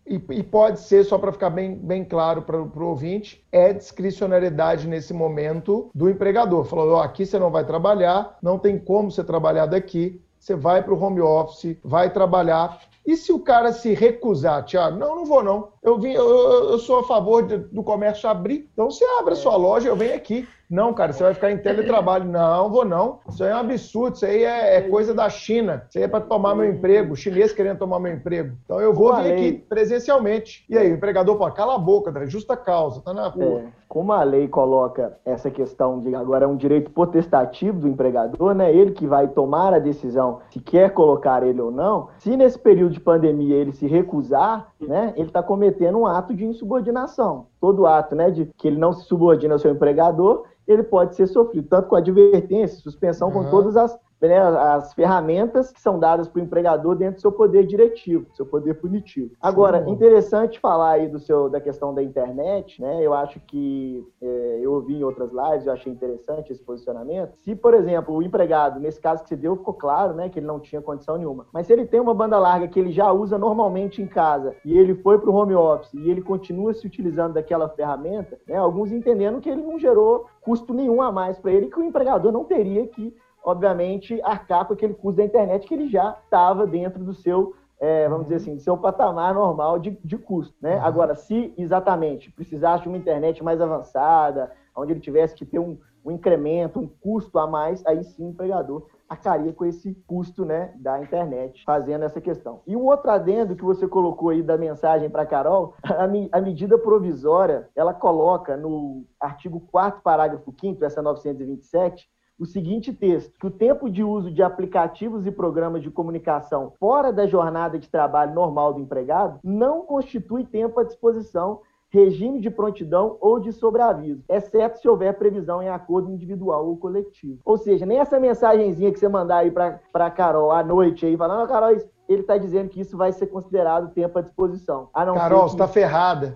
E, 0.08 0.16
e, 0.16 0.44
pode 0.44 0.82
ser, 0.82 1.04
só 1.04 1.18
para 1.18 1.32
ficar 1.32 1.50
bem, 1.50 1.76
bem 1.76 2.06
claro 2.06 2.44
para 2.44 2.62
o 2.62 2.88
ouvinte, 2.88 3.44
é 3.52 3.74
discricionariedade 3.74 4.88
nesse 4.88 5.14
momento 5.14 5.90
do 5.96 6.08
empregador. 6.08 6.64
Falou, 6.64 7.00
aqui 7.00 7.26
você 7.26 7.40
não 7.40 7.50
vai 7.50 7.66
trabalhar, 7.66 8.38
não 8.40 8.60
tem 8.60 8.78
como 8.78 9.10
você 9.10 9.24
trabalhar 9.24 9.66
daqui, 9.66 10.22
você 10.40 10.56
vai 10.56 10.84
para 10.84 10.94
o 10.94 11.02
home 11.02 11.22
office, 11.22 11.76
vai 11.84 12.14
trabalhar. 12.14 12.80
E 13.04 13.18
se 13.18 13.32
o 13.32 13.40
cara 13.40 13.74
se 13.74 13.94
recusar, 13.94 14.64
Tiago? 14.64 14.98
Não, 14.98 15.16
não 15.16 15.26
vou 15.26 15.44
não. 15.44 15.70
Eu, 15.86 16.00
vim, 16.00 16.14
eu, 16.14 16.72
eu 16.72 16.80
sou 16.80 17.00
a 17.00 17.04
favor 17.04 17.46
de, 17.46 17.58
do 17.58 17.84
comércio 17.84 18.28
abrir. 18.28 18.68
Então 18.74 18.90
você 18.90 19.06
abre 19.20 19.34
a 19.34 19.38
sua 19.38 19.56
loja, 19.56 19.88
eu 19.88 19.96
venho 19.96 20.16
aqui. 20.16 20.48
Não, 20.70 20.94
cara, 20.94 21.14
você 21.14 21.24
vai 21.24 21.34
ficar 21.34 21.52
em 21.52 21.58
teletrabalho. 21.58 22.26
Não, 22.26 22.70
vou 22.70 22.84
não. 22.84 23.20
Isso 23.30 23.44
aí 23.44 23.52
é 23.52 23.56
um 23.56 23.60
absurdo. 23.60 24.16
Isso 24.16 24.26
aí 24.26 24.44
é, 24.44 24.78
é 24.78 24.82
coisa 24.82 25.14
da 25.14 25.30
China. 25.30 25.86
Isso 25.88 25.98
aí 25.98 26.06
é 26.06 26.08
para 26.08 26.22
tomar 26.22 26.56
meu 26.56 26.66
emprego. 26.66 27.14
O 27.14 27.16
chinês 27.16 27.54
querendo 27.54 27.78
tomar 27.78 28.00
meu 28.00 28.14
emprego. 28.14 28.56
Então 28.66 28.82
eu 28.82 28.94
vou 28.94 29.16
vir 29.16 29.32
aqui 29.32 29.52
presencialmente. 29.54 30.66
E 30.68 30.78
aí, 30.78 30.92
o 30.92 30.96
empregador 30.96 31.38
fala, 31.38 31.52
cala 31.52 31.76
a 31.76 31.78
boca, 31.78 32.12
é 32.20 32.26
justa 32.26 32.58
causa, 32.58 33.02
tá 33.02 33.14
na 33.14 33.28
rua. 33.28 33.62
É, 33.62 33.66
como 33.88 34.12
a 34.12 34.24
lei 34.24 34.48
coloca 34.48 35.18
essa 35.24 35.52
questão 35.52 36.00
de 36.00 36.16
agora 36.16 36.46
é 36.46 36.48
um 36.48 36.58
direito 36.58 36.90
potestativo 36.92 37.80
do 37.80 37.88
empregador, 37.88 38.54
né? 38.56 38.74
Ele 38.74 38.92
que 38.92 39.06
vai 39.06 39.28
tomar 39.28 39.74
a 39.74 39.80
decisão 39.80 40.40
se 40.50 40.60
quer 40.60 40.92
colocar 40.94 41.44
ele 41.44 41.62
ou 41.62 41.72
não. 41.72 42.10
Se 42.18 42.36
nesse 42.36 42.58
período 42.58 42.94
de 42.94 43.00
pandemia 43.00 43.56
ele 43.56 43.72
se 43.72 43.88
recusar, 43.88 44.74
né? 44.88 45.14
Ele 45.16 45.28
está 45.28 45.42
cometendo 45.44 45.98
um 45.98 46.06
ato 46.06 46.34
de 46.34 46.46
insubordinação. 46.46 47.48
Todo 47.60 47.86
ato, 47.86 48.16
né, 48.16 48.32
de 48.32 48.46
que 48.58 48.68
ele 48.68 48.78
não 48.78 48.94
se 48.94 49.06
subordina 49.06 49.56
ao 49.56 49.60
seu 49.60 49.72
empregador, 49.72 50.46
ele 50.68 50.84
pode 50.84 51.16
ser 51.16 51.28
sofrido, 51.28 51.68
tanto 51.68 51.88
com 51.88 51.96
advertência, 51.96 52.80
suspensão, 52.80 53.28
uhum. 53.28 53.34
com 53.34 53.50
todas 53.50 53.78
as 53.78 53.98
né, 54.28 54.38
as 54.38 54.94
ferramentas 54.94 55.72
que 55.72 55.82
são 55.82 56.00
dadas 56.00 56.28
para 56.28 56.40
o 56.40 56.44
empregador 56.44 56.96
dentro 56.96 57.16
do 57.16 57.22
seu 57.22 57.32
poder 57.32 57.66
diretivo, 57.66 58.26
seu 58.34 58.46
poder 58.46 58.76
punitivo. 58.76 59.32
Agora, 59.42 59.84
Sim. 59.84 59.92
interessante 59.92 60.60
falar 60.60 60.92
aí 60.92 61.08
do 61.08 61.20
seu, 61.20 61.50
da 61.50 61.60
questão 61.60 61.94
da 61.94 62.04
internet, 62.04 62.82
né? 62.82 63.00
Eu 63.02 63.14
acho 63.14 63.40
que 63.42 64.06
é, 64.22 64.60
eu 64.62 64.74
ouvi 64.74 64.96
em 64.96 65.04
outras 65.04 65.32
lives, 65.32 65.66
eu 65.66 65.74
achei 65.74 65.92
interessante 65.92 66.52
esse 66.52 66.64
posicionamento. 66.64 67.36
Se, 67.38 67.56
por 67.56 67.74
exemplo, 67.74 68.16
o 68.16 68.24
empregado, 68.24 68.80
nesse 68.80 69.00
caso 69.00 69.24
que 69.24 69.30
você 69.30 69.36
deu, 69.36 69.56
ficou 69.56 69.74
claro, 69.74 70.14
né, 70.14 70.30
que 70.30 70.40
ele 70.40 70.48
não 70.48 70.60
tinha 70.60 70.82
condição 70.82 71.18
nenhuma. 71.18 71.46
Mas 71.54 71.68
se 71.68 71.74
ele 71.74 71.86
tem 71.86 72.00
uma 72.00 72.14
banda 72.14 72.38
larga 72.38 72.68
que 72.68 72.80
ele 72.80 72.92
já 72.92 73.12
usa 73.12 73.38
normalmente 73.38 74.02
em 74.02 74.08
casa 74.08 74.56
e 74.64 74.78
ele 74.78 74.96
foi 74.96 75.20
para 75.20 75.30
o 75.30 75.36
home 75.36 75.56
office 75.56 75.94
e 75.94 76.10
ele 76.10 76.22
continua 76.22 76.74
se 76.74 76.86
utilizando 76.86 77.34
daquela 77.34 77.70
ferramenta, 77.70 78.40
né, 78.48 78.56
alguns 78.56 78.92
entendendo 78.92 79.40
que 79.40 79.50
ele 79.50 79.62
não 79.62 79.78
gerou 79.78 80.28
custo 80.42 80.74
nenhum 80.74 81.02
a 81.02 81.12
mais 81.12 81.40
para 81.40 81.52
ele, 81.52 81.68
que 81.68 81.80
o 81.80 81.84
empregador 81.84 82.32
não 82.32 82.44
teria 82.44 82.86
que 82.88 83.16
obviamente, 83.46 84.20
arcar 84.24 84.66
com 84.66 84.74
aquele 84.74 84.96
custo 84.96 85.18
da 85.18 85.24
internet 85.24 85.68
que 85.68 85.74
ele 85.74 85.88
já 85.88 86.18
estava 86.24 86.66
dentro 86.66 87.04
do 87.04 87.14
seu, 87.14 87.56
é, 87.80 88.10
vamos 88.10 88.24
dizer 88.24 88.38
assim, 88.38 88.56
do 88.56 88.62
seu 88.62 88.76
patamar 88.76 89.36
normal 89.36 89.78
de, 89.78 89.92
de 90.04 90.18
custo. 90.18 90.56
Né? 90.60 90.76
Uhum. 90.76 90.84
Agora, 90.84 91.14
se 91.14 91.54
exatamente 91.56 92.32
precisasse 92.32 92.84
de 92.84 92.90
uma 92.90 92.98
internet 92.98 93.44
mais 93.44 93.62
avançada, 93.62 94.52
onde 94.76 94.94
ele 94.94 95.00
tivesse 95.00 95.36
que 95.36 95.46
ter 95.46 95.60
um, 95.60 95.78
um 96.04 96.12
incremento, 96.12 96.80
um 96.80 96.88
custo 96.88 97.38
a 97.38 97.46
mais, 97.46 97.86
aí 97.86 98.04
sim 98.04 98.26
o 98.26 98.30
empregador 98.30 98.88
arcaria 99.08 99.54
com 99.54 99.64
esse 99.64 99.94
custo 100.08 100.44
né, 100.44 100.74
da 100.78 101.00
internet, 101.00 101.64
fazendo 101.64 102.06
essa 102.06 102.20
questão. 102.20 102.62
E 102.66 102.76
um 102.76 102.86
outro 102.86 103.12
adendo 103.12 103.56
que 103.56 103.64
você 103.64 103.88
colocou 103.88 104.30
aí 104.30 104.42
da 104.42 104.58
mensagem 104.58 105.10
para 105.10 105.26
Carol, 105.26 105.76
a, 105.86 106.06
a, 106.38 106.42
medida 106.42 106.78
provisória, 106.78 107.70
ela 107.76 107.94
coloca 107.94 108.58
no 108.58 109.06
artigo 109.20 109.60
4 109.72 110.02
parágrafo 110.02 110.52
5 110.60 110.84
essa 110.84 111.04
927, 111.04 112.10
o 112.40 112.46
seguinte 112.46 112.94
texto: 112.94 113.38
que 113.40 113.48
o 113.48 113.52
tempo 113.52 113.90
de 113.90 114.04
uso 114.04 114.32
de 114.32 114.44
aplicativos 114.44 115.26
e 115.26 115.32
programas 115.32 115.82
de 115.82 115.90
comunicação 115.90 116.74
fora 116.80 117.12
da 117.12 117.26
jornada 117.26 117.80
de 117.80 117.90
trabalho 117.90 118.34
normal 118.34 118.74
do 118.74 118.82
empregado 118.82 119.40
não 119.44 119.86
constitui 119.86 120.46
tempo 120.46 120.80
à 120.80 120.84
disposição 120.84 121.62
regime 121.96 122.42
de 122.42 122.50
prontidão 122.50 123.18
ou 123.22 123.40
de 123.40 123.54
sobreaviso, 123.54 124.22
exceto 124.28 124.80
se 124.80 124.88
houver 124.88 125.14
previsão 125.18 125.64
em 125.64 125.70
acordo 125.70 126.12
individual 126.12 126.68
ou 126.68 126.76
coletivo. 126.76 127.40
Ou 127.46 127.58
seja, 127.58 127.86
nem 127.86 128.00
essa 128.00 128.20
mensagenzinha 128.20 128.92
que 128.92 129.00
você 129.00 129.08
mandar 129.08 129.38
aí 129.38 129.52
para 129.52 129.80
a 129.94 130.12
Carol 130.12 130.52
à 130.52 130.62
noite 130.62 131.06
aí, 131.06 131.16
falando, 131.16 131.48
Carol, 131.48 131.72
ele 132.08 132.22
está 132.22 132.38
dizendo 132.38 132.70
que 132.70 132.82
isso 132.82 132.98
vai 132.98 133.14
ser 133.14 133.28
considerado 133.28 133.94
tempo 133.94 134.20
à 134.20 134.22
disposição. 134.22 134.90
Carol, 134.94 135.44
você 135.44 135.56
está 135.56 135.68
ferrada. 135.68 136.36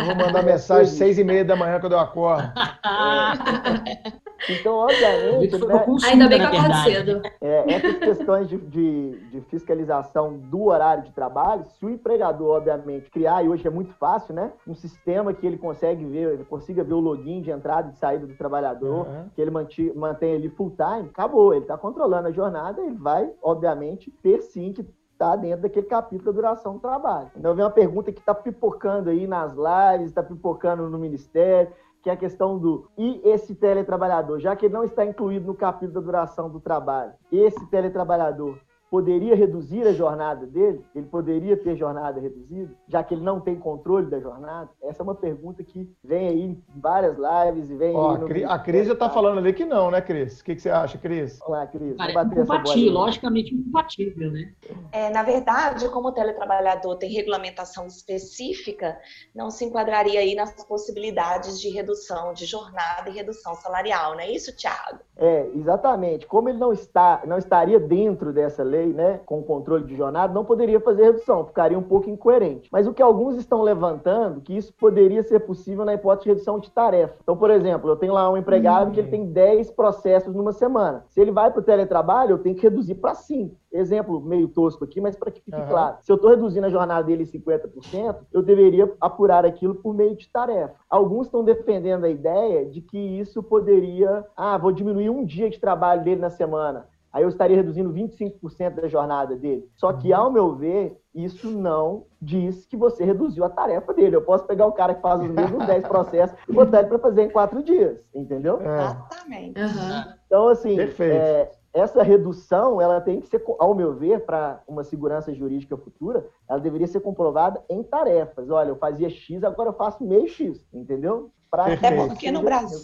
Eu 0.00 0.06
vou 0.06 0.26
mandar 0.26 0.42
mensagem 0.42 0.82
às 0.82 0.90
seis 0.90 1.16
e 1.16 1.24
meia 1.24 1.44
da 1.44 1.54
manhã 1.54 1.78
quando 1.78 1.92
eu 1.92 2.00
acordo. 2.00 2.42
É. 2.42 4.12
Então, 4.48 4.74
obviamente. 4.74 5.58
Né, 5.66 5.84
Ainda 6.10 6.28
bem 6.28 6.38
que 6.38 6.46
acordo 6.46 6.74
cedo. 6.82 7.22
É, 7.40 7.72
essas 7.74 7.98
questões 7.98 8.48
de, 8.48 8.56
de, 8.58 9.18
de, 9.30 9.40
fiscalização 9.42 10.36
do 10.36 10.64
horário 10.64 11.04
de 11.04 11.12
trabalho, 11.12 11.64
se 11.64 11.84
o 11.84 11.90
empregador, 11.90 12.56
obviamente, 12.56 13.10
criar, 13.10 13.44
e 13.44 13.48
hoje 13.48 13.66
é 13.66 13.70
muito 13.70 13.92
fácil, 13.94 14.34
né? 14.34 14.52
Um 14.66 14.74
sistema 14.74 15.32
que 15.32 15.46
ele 15.46 15.58
consegue 15.58 16.04
ver, 16.04 16.32
ele 16.32 16.44
consiga 16.44 16.82
ver 16.82 16.94
o 16.94 17.00
login 17.00 17.40
de 17.40 17.50
entrada 17.50 17.88
e 17.88 17.92
de 17.92 17.98
saída 17.98 18.26
do 18.26 18.34
trabalhador, 18.34 19.06
uhum. 19.06 19.28
que 19.34 19.40
ele 19.40 19.50
mantém, 19.50 19.92
mantém 19.94 20.34
ali 20.34 20.48
full 20.48 20.70
time, 20.70 21.08
acabou. 21.08 21.52
Ele 21.52 21.62
está 21.62 21.76
controlando 21.76 22.28
a 22.28 22.32
jornada, 22.32 22.80
ele 22.80 22.96
vai, 22.96 23.30
obviamente, 23.42 24.10
ter 24.22 24.42
sim 24.42 24.72
que 24.72 24.84
está 25.22 25.36
dentro 25.36 25.62
daquele 25.62 25.86
capítulo 25.86 26.32
da 26.32 26.32
duração 26.32 26.74
do 26.74 26.80
trabalho. 26.80 27.30
Então 27.36 27.54
vem 27.54 27.64
uma 27.64 27.70
pergunta 27.70 28.10
que 28.12 28.18
está 28.18 28.34
pipocando 28.34 29.08
aí 29.08 29.26
nas 29.26 29.52
lives, 29.52 30.08
está 30.08 30.22
pipocando 30.22 30.88
no 30.88 30.98
Ministério, 30.98 31.72
que 32.02 32.10
é 32.10 32.12
a 32.12 32.16
questão 32.16 32.58
do 32.58 32.88
e 32.98 33.20
esse 33.24 33.54
teletrabalhador, 33.54 34.40
já 34.40 34.56
que 34.56 34.66
ele 34.66 34.74
não 34.74 34.84
está 34.84 35.04
incluído 35.04 35.46
no 35.46 35.54
capítulo 35.54 35.94
da 35.94 36.00
duração 36.00 36.50
do 36.50 36.60
trabalho, 36.60 37.12
esse 37.30 37.64
teletrabalhador 37.70 38.58
poderia 38.92 39.34
reduzir 39.34 39.86
a 39.86 39.92
jornada 39.94 40.44
dele? 40.44 40.84
Ele 40.94 41.06
poderia 41.06 41.56
ter 41.56 41.74
jornada 41.76 42.20
reduzida, 42.20 42.70
já 42.86 43.02
que 43.02 43.14
ele 43.14 43.22
não 43.22 43.40
tem 43.40 43.56
controle 43.56 44.10
da 44.10 44.20
jornada? 44.20 44.68
Essa 44.82 45.00
é 45.00 45.04
uma 45.04 45.14
pergunta 45.14 45.64
que 45.64 45.90
vem 46.04 46.28
aí 46.28 46.42
em 46.42 46.62
várias 46.76 47.16
lives 47.16 47.70
e 47.70 47.74
vem. 47.74 47.96
Ó, 47.96 48.18
a 48.48 48.58
Cris 48.58 48.86
já 48.86 48.92
está 48.92 49.08
falando 49.08 49.38
ali 49.38 49.54
que 49.54 49.64
não, 49.64 49.90
né, 49.90 50.02
Cris? 50.02 50.40
O 50.40 50.44
que, 50.44 50.56
que 50.56 50.60
você 50.60 50.68
acha, 50.68 50.98
Cris? 50.98 51.40
Olá, 51.46 51.66
Cris. 51.66 51.96
Cara, 51.96 52.12
é 52.12 52.22
incompatível, 52.22 52.92
logicamente 52.92 53.54
incompatível, 53.54 54.30
né? 54.30 54.52
É, 54.92 55.08
na 55.08 55.22
verdade, 55.22 55.88
como 55.88 56.08
o 56.08 56.12
teletrabalhador 56.12 56.98
tem 56.98 57.10
regulamentação 57.10 57.86
específica, 57.86 58.98
não 59.34 59.50
se 59.50 59.64
enquadraria 59.64 60.20
aí 60.20 60.34
nas 60.34 60.52
possibilidades 60.66 61.58
de 61.58 61.70
redução 61.70 62.34
de 62.34 62.44
jornada 62.44 63.08
e 63.08 63.14
redução 63.14 63.54
salarial, 63.54 64.12
não 64.12 64.20
é 64.20 64.30
isso, 64.30 64.54
Thiago? 64.54 64.98
É, 65.16 65.48
exatamente. 65.54 66.26
Como 66.26 66.50
ele 66.50 66.58
não 66.58 66.74
está, 66.74 67.22
não 67.26 67.38
estaria 67.38 67.80
dentro 67.80 68.34
dessa 68.34 68.62
lei, 68.62 68.81
né, 68.86 69.20
com 69.26 69.42
controle 69.42 69.84
de 69.84 69.96
jornada, 69.96 70.32
não 70.32 70.44
poderia 70.44 70.80
fazer 70.80 71.04
redução, 71.04 71.44
ficaria 71.46 71.78
um 71.78 71.82
pouco 71.82 72.08
incoerente. 72.08 72.68
Mas 72.72 72.86
o 72.86 72.92
que 72.92 73.02
alguns 73.02 73.36
estão 73.36 73.62
levantando, 73.62 74.40
que 74.40 74.56
isso 74.56 74.72
poderia 74.74 75.22
ser 75.22 75.40
possível 75.40 75.84
na 75.84 75.94
hipótese 75.94 76.24
de 76.24 76.30
redução 76.30 76.58
de 76.58 76.70
tarefa. 76.70 77.14
Então, 77.22 77.36
por 77.36 77.50
exemplo, 77.50 77.90
eu 77.90 77.96
tenho 77.96 78.12
lá 78.12 78.30
um 78.30 78.36
empregado 78.36 78.92
que 78.92 79.00
ele 79.00 79.08
tem 79.08 79.26
10 79.26 79.70
processos 79.72 80.34
numa 80.34 80.52
semana. 80.52 81.04
Se 81.08 81.20
ele 81.20 81.30
vai 81.30 81.50
para 81.50 81.60
o 81.60 81.64
teletrabalho, 81.64 82.32
eu 82.32 82.38
tenho 82.38 82.54
que 82.54 82.62
reduzir 82.62 82.96
para 82.96 83.14
5. 83.14 83.62
Exemplo 83.72 84.20
meio 84.20 84.48
tosco 84.48 84.84
aqui, 84.84 85.00
mas 85.00 85.16
para 85.16 85.30
que 85.30 85.40
fique 85.40 85.58
uhum. 85.58 85.66
claro. 85.66 85.96
Se 86.00 86.12
eu 86.12 86.16
estou 86.16 86.30
reduzindo 86.30 86.66
a 86.66 86.70
jornada 86.70 87.02
dele 87.04 87.22
em 87.22 87.26
50%, 87.26 88.16
eu 88.30 88.42
deveria 88.42 88.92
apurar 89.00 89.46
aquilo 89.46 89.74
por 89.74 89.94
meio 89.94 90.14
de 90.14 90.28
tarefa. 90.28 90.74
Alguns 90.90 91.26
estão 91.26 91.42
defendendo 91.42 92.04
a 92.04 92.10
ideia 92.10 92.66
de 92.66 92.82
que 92.82 92.98
isso 92.98 93.42
poderia, 93.42 94.24
ah, 94.36 94.58
vou 94.58 94.72
diminuir 94.72 95.08
um 95.08 95.24
dia 95.24 95.48
de 95.48 95.58
trabalho 95.58 96.04
dele 96.04 96.20
na 96.20 96.30
semana 96.30 96.86
aí 97.12 97.22
eu 97.22 97.28
estaria 97.28 97.56
reduzindo 97.56 97.92
25% 97.92 98.80
da 98.80 98.88
jornada 98.88 99.36
dele. 99.36 99.68
Só 99.76 99.92
que, 99.92 100.12
uhum. 100.12 100.16
ao 100.18 100.32
meu 100.32 100.54
ver, 100.54 101.00
isso 101.14 101.50
não 101.50 102.06
diz 102.20 102.64
que 102.64 102.76
você 102.76 103.04
reduziu 103.04 103.44
a 103.44 103.50
tarefa 103.50 103.92
dele. 103.92 104.16
Eu 104.16 104.22
posso 104.22 104.44
pegar 104.44 104.66
o 104.66 104.72
cara 104.72 104.94
que 104.94 105.02
faz 105.02 105.20
os 105.20 105.30
mesmos 105.30 105.64
10 105.66 105.86
processos 105.86 106.36
e 106.48 106.52
botar 106.52 106.80
ele 106.80 106.88
para 106.88 106.98
fazer 106.98 107.22
em 107.22 107.30
quatro 107.30 107.62
dias, 107.62 107.98
entendeu? 108.14 108.60
É. 108.62 108.84
Exatamente. 108.84 109.60
Uhum. 109.60 110.14
Então, 110.26 110.48
assim, 110.48 110.78
é, 110.80 111.50
essa 111.74 112.02
redução, 112.02 112.80
ela 112.80 113.00
tem 113.00 113.20
que 113.20 113.28
ser, 113.28 113.42
ao 113.58 113.74
meu 113.74 113.94
ver, 113.94 114.24
para 114.24 114.62
uma 114.66 114.84
segurança 114.84 115.34
jurídica 115.34 115.76
futura, 115.76 116.26
ela 116.48 116.60
deveria 116.60 116.86
ser 116.86 117.00
comprovada 117.00 117.62
em 117.68 117.82
tarefas. 117.82 118.50
Olha, 118.50 118.70
eu 118.70 118.76
fazia 118.76 119.08
X, 119.08 119.42
agora 119.42 119.70
eu 119.70 119.74
faço 119.74 120.04
meio 120.04 120.28
X, 120.28 120.64
entendeu? 120.72 121.30
Pra 121.50 121.66
Até 121.66 121.94
porque 121.94 122.30
no 122.30 122.42
Brasil 122.42 122.78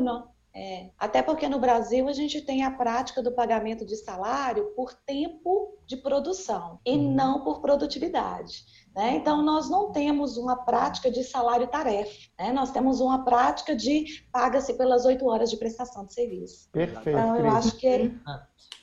não, 0.00 0.28
é, 0.54 0.90
até 0.98 1.22
porque 1.22 1.48
no 1.48 1.58
Brasil 1.58 2.08
a 2.08 2.12
gente 2.12 2.40
tem 2.40 2.64
a 2.64 2.70
prática 2.70 3.22
do 3.22 3.32
pagamento 3.32 3.84
de 3.84 3.96
salário 3.96 4.72
por 4.74 4.92
tempo 4.92 5.78
de 5.86 5.96
produção 5.96 6.80
e 6.84 6.96
uhum. 6.96 7.14
não 7.14 7.44
por 7.44 7.60
produtividade. 7.60 8.64
Né? 8.94 9.16
Então, 9.16 9.42
nós 9.42 9.70
não 9.70 9.92
temos 9.92 10.36
uma 10.36 10.56
prática 10.56 11.10
de 11.10 11.22
salário-tarefa, 11.22 12.12
né? 12.38 12.52
nós 12.52 12.70
temos 12.70 13.00
uma 13.00 13.24
prática 13.24 13.76
de 13.76 14.26
paga-se 14.32 14.74
pelas 14.74 15.04
oito 15.04 15.26
horas 15.26 15.50
de 15.50 15.56
prestação 15.56 16.04
de 16.04 16.14
serviço. 16.14 16.68
Perfeito. 16.72 17.08
Então, 17.10 17.36
eu 17.36 17.48
acho 17.50 17.76
que 17.76 17.86
é 17.86 18.10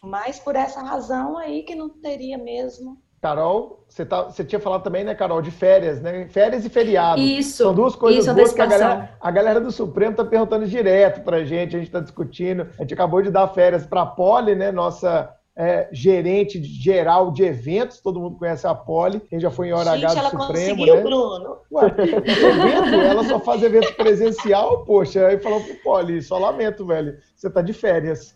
mais 0.02 0.40
por 0.40 0.56
essa 0.56 0.82
razão 0.82 1.38
aí 1.38 1.64
que 1.64 1.76
não 1.76 1.90
teria 1.90 2.38
mesmo 2.38 3.02
Carol, 3.22 3.84
você, 3.88 4.06
tá, 4.06 4.24
você 4.24 4.44
tinha 4.44 4.60
falado 4.60 4.84
também, 4.84 5.04
né, 5.04 5.16
Carol, 5.16 5.42
de 5.42 5.52
férias, 5.52 6.02
né? 6.02 6.28
Férias 6.28 6.66
e 6.66 6.70
feriado. 6.70 7.20
Isso. 7.20 7.64
São 7.64 7.74
duas 7.74 7.96
coisas 7.96 8.26
isso, 8.26 8.36
boas 8.36 8.54
que 8.54 8.62
a 8.62 8.66
galera, 8.66 9.10
a 9.20 9.32
galera 9.32 9.62
do 9.62 9.72
Supremo 9.72 10.12
está 10.12 10.24
perguntando 10.24 10.68
direto 10.68 11.22
para 11.22 11.38
a 11.38 11.44
gente, 11.44 11.76
a 11.76 11.80
gente 11.80 11.88
está 11.88 12.00
discutindo. 12.00 12.68
A 12.78 12.82
gente 12.82 12.94
acabou 12.94 13.22
de 13.22 13.32
dar 13.32 13.48
férias 13.48 13.86
para 13.86 14.02
a 14.02 14.06
Poli, 14.06 14.54
né, 14.54 14.72
nossa 14.72 15.34
é, 15.58 15.88
gerente 15.92 16.62
geral 16.62 17.32
de 17.32 17.44
eventos, 17.44 18.02
todo 18.02 18.20
mundo 18.20 18.38
conhece 18.38 18.68
a 18.68 18.76
Poli, 18.76 19.22
quem 19.22 19.40
já 19.40 19.50
foi 19.50 19.70
em 19.70 19.74
hora 19.74 19.92
Gente, 19.92 20.06
H 20.06 20.14
do 20.14 20.20
ela 20.20 20.30
Supremo, 20.30 20.78
conseguiu, 20.78 20.96
né? 20.96 21.02
Bruno. 21.02 21.58
Ué, 21.72 21.86
evento, 21.86 22.96
ela 23.02 23.24
só 23.24 23.40
faz 23.40 23.64
evento 23.64 23.94
presencial, 23.96 24.84
poxa, 24.84 25.28
aí 25.28 25.40
falou 25.40 25.62
pro 25.62 25.76
Poli, 25.76 26.22
só 26.22 26.38
lamento, 26.38 26.86
velho, 26.86 27.18
você 27.36 27.50
tá 27.50 27.62
de 27.62 27.72
férias. 27.72 28.36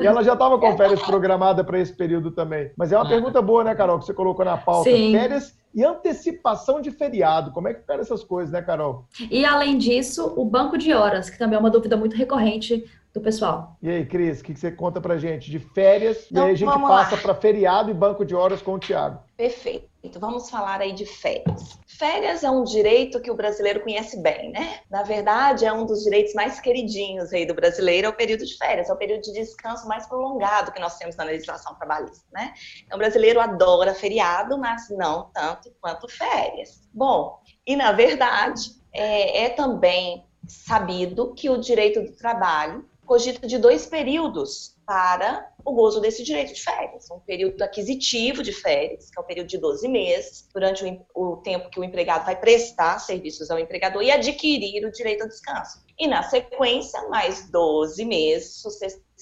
e 0.00 0.06
ela 0.06 0.24
já 0.24 0.32
estava 0.32 0.58
com 0.58 0.76
férias 0.76 1.00
programada 1.02 1.62
para 1.62 1.78
esse 1.78 1.92
período 1.92 2.30
também. 2.30 2.72
Mas 2.76 2.90
é 2.90 2.96
uma 2.96 3.04
ah. 3.04 3.08
pergunta 3.08 3.40
boa, 3.40 3.62
né, 3.62 3.74
Carol, 3.74 3.98
que 3.98 4.06
você 4.06 4.14
colocou 4.14 4.44
na 4.44 4.56
pauta. 4.56 4.90
Sim. 4.90 5.12
Férias 5.12 5.54
e 5.74 5.84
antecipação 5.84 6.80
de 6.80 6.90
feriado. 6.90 7.52
Como 7.52 7.68
é 7.68 7.74
que 7.74 7.80
ficaram 7.80 8.00
essas 8.00 8.24
coisas, 8.24 8.52
né, 8.52 8.62
Carol? 8.62 9.04
E 9.30 9.44
além 9.44 9.78
disso, 9.78 10.32
o 10.36 10.44
banco 10.44 10.76
de 10.76 10.92
horas, 10.92 11.30
que 11.30 11.38
também 11.38 11.56
é 11.56 11.60
uma 11.60 11.70
dúvida 11.70 11.96
muito 11.96 12.16
recorrente 12.16 12.84
do 13.12 13.20
pessoal. 13.20 13.76
E 13.82 13.90
aí, 13.90 14.06
Cris, 14.06 14.40
o 14.40 14.44
que 14.44 14.54
você 14.54 14.72
conta 14.72 15.00
pra 15.00 15.18
gente 15.18 15.50
de 15.50 15.58
férias? 15.58 16.26
Então, 16.30 16.44
e 16.44 16.46
aí 16.46 16.52
a 16.52 16.56
gente 16.56 16.80
passa 16.80 17.16
para 17.16 17.34
feriado 17.34 17.90
e 17.90 17.94
banco 17.94 18.24
de 18.24 18.34
horas 18.34 18.62
com 18.62 18.74
o 18.74 18.78
Tiago. 18.78 19.22
Perfeito. 19.36 19.90
Vamos 20.18 20.50
falar 20.50 20.80
aí 20.80 20.92
de 20.92 21.04
férias. 21.04 21.78
Férias 21.86 22.42
é 22.42 22.50
um 22.50 22.64
direito 22.64 23.20
que 23.20 23.30
o 23.30 23.34
brasileiro 23.34 23.80
conhece 23.80 24.20
bem, 24.20 24.50
né? 24.50 24.80
Na 24.90 25.02
verdade, 25.02 25.64
é 25.64 25.72
um 25.72 25.84
dos 25.84 26.02
direitos 26.02 26.34
mais 26.34 26.58
queridinhos 26.58 27.32
aí 27.32 27.46
do 27.46 27.54
brasileiro, 27.54 28.06
é 28.06 28.10
o 28.10 28.14
período 28.14 28.44
de 28.44 28.56
férias, 28.56 28.88
é 28.88 28.92
o 28.92 28.96
período 28.96 29.22
de 29.22 29.32
descanso 29.32 29.86
mais 29.86 30.06
prolongado 30.06 30.72
que 30.72 30.80
nós 30.80 30.96
temos 30.96 31.14
na 31.16 31.24
legislação 31.24 31.74
trabalhista, 31.76 32.24
né? 32.32 32.52
Então, 32.84 32.96
o 32.96 32.98
brasileiro 32.98 33.40
adora 33.40 33.94
feriado, 33.94 34.58
mas 34.58 34.88
não 34.90 35.30
tanto 35.32 35.70
quanto 35.80 36.08
férias. 36.08 36.82
Bom, 36.92 37.38
e 37.66 37.76
na 37.76 37.92
verdade, 37.92 38.72
é, 38.92 39.44
é 39.44 39.48
também 39.50 40.24
sabido 40.48 41.32
que 41.34 41.48
o 41.48 41.58
direito 41.58 42.02
do 42.02 42.12
trabalho 42.12 42.84
cogita 43.12 43.46
de 43.46 43.58
dois 43.58 43.84
períodos 43.84 44.74
para 44.86 45.46
o 45.62 45.74
gozo 45.74 46.00
desse 46.00 46.24
direito 46.24 46.54
de 46.54 46.62
férias. 46.62 47.10
Um 47.10 47.20
período 47.20 47.60
aquisitivo 47.60 48.42
de 48.42 48.52
férias, 48.54 49.10
que 49.10 49.18
é 49.18 49.22
o 49.22 49.26
período 49.26 49.48
de 49.48 49.58
12 49.58 49.86
meses, 49.86 50.48
durante 50.50 50.82
o, 51.14 51.32
o, 51.32 51.36
tempo 51.36 51.68
que 51.68 51.78
o 51.78 51.84
empregado 51.84 52.24
vai 52.24 52.40
prestar 52.40 52.98
serviços 53.00 53.50
ao 53.50 53.58
empregador 53.58 54.02
e 54.02 54.10
adquirir 54.10 54.86
o 54.86 54.90
direito 54.90 55.24
ao 55.24 55.28
descanso. 55.28 55.82
E, 55.98 56.06
na 56.06 56.22
sequência, 56.22 57.06
mais 57.10 57.50
12 57.50 58.02
meses, 58.06 58.62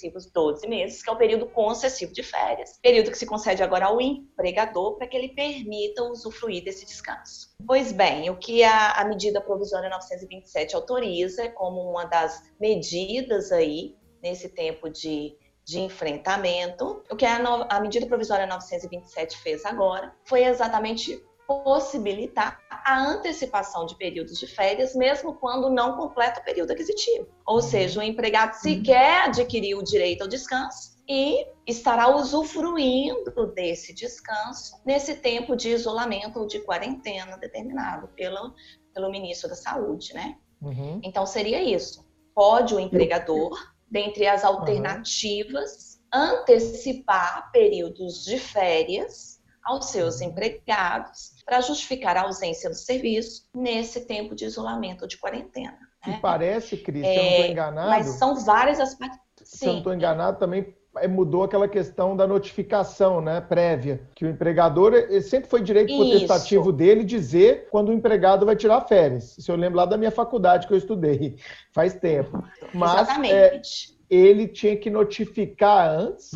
sucessivos 0.00 0.30
12 0.30 0.66
meses, 0.66 1.02
que 1.02 1.10
é 1.10 1.12
o 1.12 1.16
período 1.16 1.46
concessivo 1.46 2.12
de 2.12 2.22
férias. 2.22 2.78
Período 2.82 3.10
que 3.10 3.18
se 3.18 3.26
concede 3.26 3.62
agora 3.62 3.86
ao 3.86 4.00
empregador 4.00 4.96
para 4.96 5.06
que 5.06 5.16
ele 5.16 5.28
permita 5.28 6.02
usufruir 6.04 6.64
desse 6.64 6.86
descanso. 6.86 7.50
Pois 7.66 7.92
bem, 7.92 8.30
o 8.30 8.36
que 8.36 8.64
a, 8.64 8.92
a 8.92 9.04
medida 9.04 9.40
provisória 9.40 9.90
927 9.90 10.74
autoriza 10.74 11.50
como 11.50 11.80
uma 11.90 12.04
das 12.04 12.50
medidas 12.58 13.52
aí 13.52 13.96
nesse 14.22 14.48
tempo 14.48 14.88
de 14.88 15.36
de 15.62 15.78
enfrentamento. 15.78 17.04
O 17.08 17.14
que 17.14 17.24
a, 17.24 17.38
no, 17.38 17.64
a 17.68 17.78
medida 17.80 18.04
provisória 18.04 18.44
927 18.44 19.38
fez 19.38 19.64
agora 19.64 20.12
foi 20.24 20.42
exatamente 20.42 21.22
possibilitar 21.50 22.60
a 22.70 23.02
antecipação 23.08 23.84
de 23.84 23.96
períodos 23.96 24.38
de 24.38 24.46
férias, 24.46 24.94
mesmo 24.94 25.34
quando 25.34 25.68
não 25.68 25.96
completa 25.96 26.40
o 26.40 26.44
período 26.44 26.70
aquisitivo. 26.70 27.26
Ou 27.44 27.56
uhum. 27.56 27.60
seja, 27.60 27.98
o 27.98 28.02
empregado 28.02 28.54
sequer 28.54 29.24
adquiriu 29.24 29.78
o 29.78 29.82
direito 29.82 30.22
ao 30.22 30.28
descanso 30.28 30.96
e 31.08 31.44
estará 31.66 32.14
usufruindo 32.14 33.48
desse 33.52 33.92
descanso 33.92 34.80
nesse 34.86 35.16
tempo 35.16 35.56
de 35.56 35.70
isolamento 35.70 36.38
ou 36.38 36.46
de 36.46 36.60
quarentena 36.60 37.36
determinado 37.36 38.06
pelo, 38.14 38.54
pelo 38.94 39.10
ministro 39.10 39.48
da 39.48 39.56
Saúde, 39.56 40.14
né? 40.14 40.36
Uhum. 40.62 41.00
Então 41.02 41.26
seria 41.26 41.60
isso. 41.60 42.08
Pode 42.32 42.76
o 42.76 42.78
empregador 42.78 43.58
dentre 43.90 44.28
as 44.28 44.44
alternativas, 44.44 46.00
uhum. 46.14 46.20
antecipar 46.20 47.50
períodos 47.50 48.24
de 48.24 48.38
férias 48.38 49.39
aos 49.64 49.86
seus 49.86 50.20
empregados 50.20 51.34
para 51.44 51.60
justificar 51.60 52.16
a 52.16 52.22
ausência 52.22 52.68
do 52.70 52.76
serviço 52.76 53.44
nesse 53.54 54.06
tempo 54.06 54.34
de 54.34 54.44
isolamento 54.44 55.02
ou 55.02 55.08
de 55.08 55.18
quarentena. 55.18 55.78
Né? 56.06 56.14
E 56.16 56.20
parece, 56.20 56.76
Cris, 56.76 57.04
se 57.04 57.14
eu 57.14 57.22
não 57.22 57.30
estou 57.30 57.44
é, 57.44 57.50
enganado. 57.50 57.90
Mas 57.90 58.06
são 58.06 58.34
várias 58.36 58.80
aspectos. 58.80 59.20
Se 59.44 59.66
eu 59.66 59.72
não 59.72 59.78
estou 59.78 59.94
enganado, 59.94 60.38
também 60.38 60.74
é, 60.96 61.06
mudou 61.06 61.44
aquela 61.44 61.68
questão 61.68 62.16
da 62.16 62.26
notificação 62.26 63.20
né, 63.20 63.40
prévia, 63.40 64.00
que 64.14 64.24
o 64.24 64.28
empregador 64.28 64.92
sempre 65.22 65.48
foi 65.48 65.62
direito 65.62 65.96
potestativo 65.96 66.72
dele 66.72 67.04
dizer 67.04 67.68
quando 67.70 67.90
o 67.90 67.92
empregado 67.92 68.44
vai 68.44 68.56
tirar 68.56 68.80
férias. 68.82 69.38
Isso 69.38 69.50
eu 69.50 69.56
lembro 69.56 69.78
lá 69.78 69.84
da 69.84 69.96
minha 69.96 70.10
faculdade 70.10 70.66
que 70.66 70.72
eu 70.72 70.78
estudei, 70.78 71.36
faz 71.72 71.94
tempo. 71.94 72.42
Mas 72.74 73.08
é, 73.30 73.60
ele 74.08 74.48
tinha 74.48 74.76
que 74.76 74.90
notificar 74.90 75.88
antes, 75.88 76.32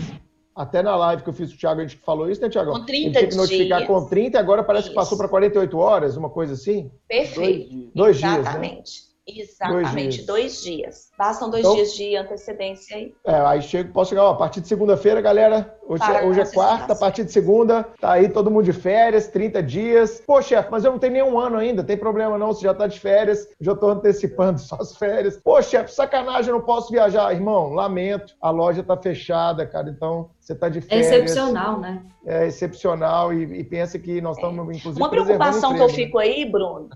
até 0.54 0.82
na 0.82 0.94
live 0.94 1.22
que 1.22 1.28
eu 1.28 1.32
fiz 1.34 1.50
com 1.50 1.56
o 1.56 1.58
Thiago, 1.58 1.80
a 1.80 1.86
gente 1.86 1.96
falou 1.96 2.30
isso, 2.30 2.40
né, 2.40 2.48
Thiago? 2.48 2.72
Com 2.72 2.84
30 2.84 3.06
ele 3.06 3.10
tinha 3.12 3.28
que 3.28 3.36
notificar 3.36 3.78
dias. 3.78 3.88
com 3.88 4.06
30 4.06 4.36
e 4.36 4.40
agora 4.40 4.62
parece 4.62 4.84
isso. 4.84 4.90
que 4.90 4.94
passou 4.94 5.18
para 5.18 5.28
48 5.28 5.76
horas, 5.78 6.16
uma 6.16 6.30
coisa 6.30 6.54
assim? 6.54 6.90
Perfeito. 7.08 7.70
Dois, 7.70 7.92
dois 7.94 8.18
dias, 8.18 8.44
né? 8.54 8.82
Exatamente. 9.26 9.92
Dois 9.94 10.12
dias. 10.12 10.26
Dois 10.26 10.62
dias. 10.62 11.10
Bastam 11.16 11.48
dois 11.48 11.60
então, 11.60 11.74
dias 11.74 11.94
de 11.94 12.16
antecedência 12.16 12.96
aí. 12.96 13.14
É, 13.26 13.34
aí 13.34 13.62
chego, 13.62 13.92
posso 13.92 14.10
chegar, 14.10 14.24
ó, 14.24 14.30
a 14.32 14.36
partir 14.36 14.60
de 14.60 14.68
segunda-feira, 14.68 15.20
galera. 15.20 15.74
Hoje, 15.86 16.02
é, 16.02 16.24
hoje 16.24 16.40
é 16.40 16.46
quarta, 16.46 16.92
a 16.92 16.96
partir 16.96 17.24
de 17.24 17.32
segunda, 17.32 17.84
tá 18.00 18.12
aí 18.12 18.28
todo 18.28 18.50
mundo 18.50 18.64
de 18.64 18.72
férias, 18.72 19.28
30 19.28 19.62
dias. 19.62 20.22
Pô, 20.26 20.40
chefe, 20.42 20.68
mas 20.70 20.84
eu 20.84 20.92
não 20.92 20.98
tenho 20.98 21.12
nenhum 21.14 21.38
ano 21.38 21.56
ainda, 21.56 21.84
tem 21.84 21.96
problema 21.96 22.38
não, 22.38 22.48
você 22.48 22.62
já 22.62 22.74
tá 22.74 22.86
de 22.86 22.98
férias, 22.98 23.48
já 23.60 23.74
tô 23.74 23.88
antecipando 23.88 24.60
suas 24.60 24.96
férias. 24.96 25.38
Pô, 25.38 25.60
chefe, 25.62 25.92
sacanagem, 25.92 26.50
eu 26.50 26.58
não 26.58 26.64
posso 26.64 26.90
viajar. 26.90 27.32
Irmão, 27.32 27.72
lamento, 27.72 28.34
a 28.40 28.50
loja 28.50 28.82
tá 28.82 28.96
fechada, 28.96 29.66
cara, 29.66 29.88
então 29.88 30.30
você 30.38 30.54
tá 30.54 30.68
de 30.68 30.78
é 30.78 30.82
férias. 30.82 31.06
É 31.06 31.16
excepcional, 31.16 31.80
né? 31.80 32.02
É 32.26 32.46
excepcional 32.46 33.32
e, 33.32 33.60
e 33.60 33.64
pensa 33.64 33.98
que 33.98 34.20
nós 34.20 34.36
estamos, 34.36 34.58
é. 34.68 34.76
inclusive, 34.76 35.00
Uma 35.00 35.10
preocupação 35.10 35.74
que 35.74 35.80
eu 35.80 35.88
fico 35.88 36.18
aí, 36.18 36.44
Bruno, 36.44 36.88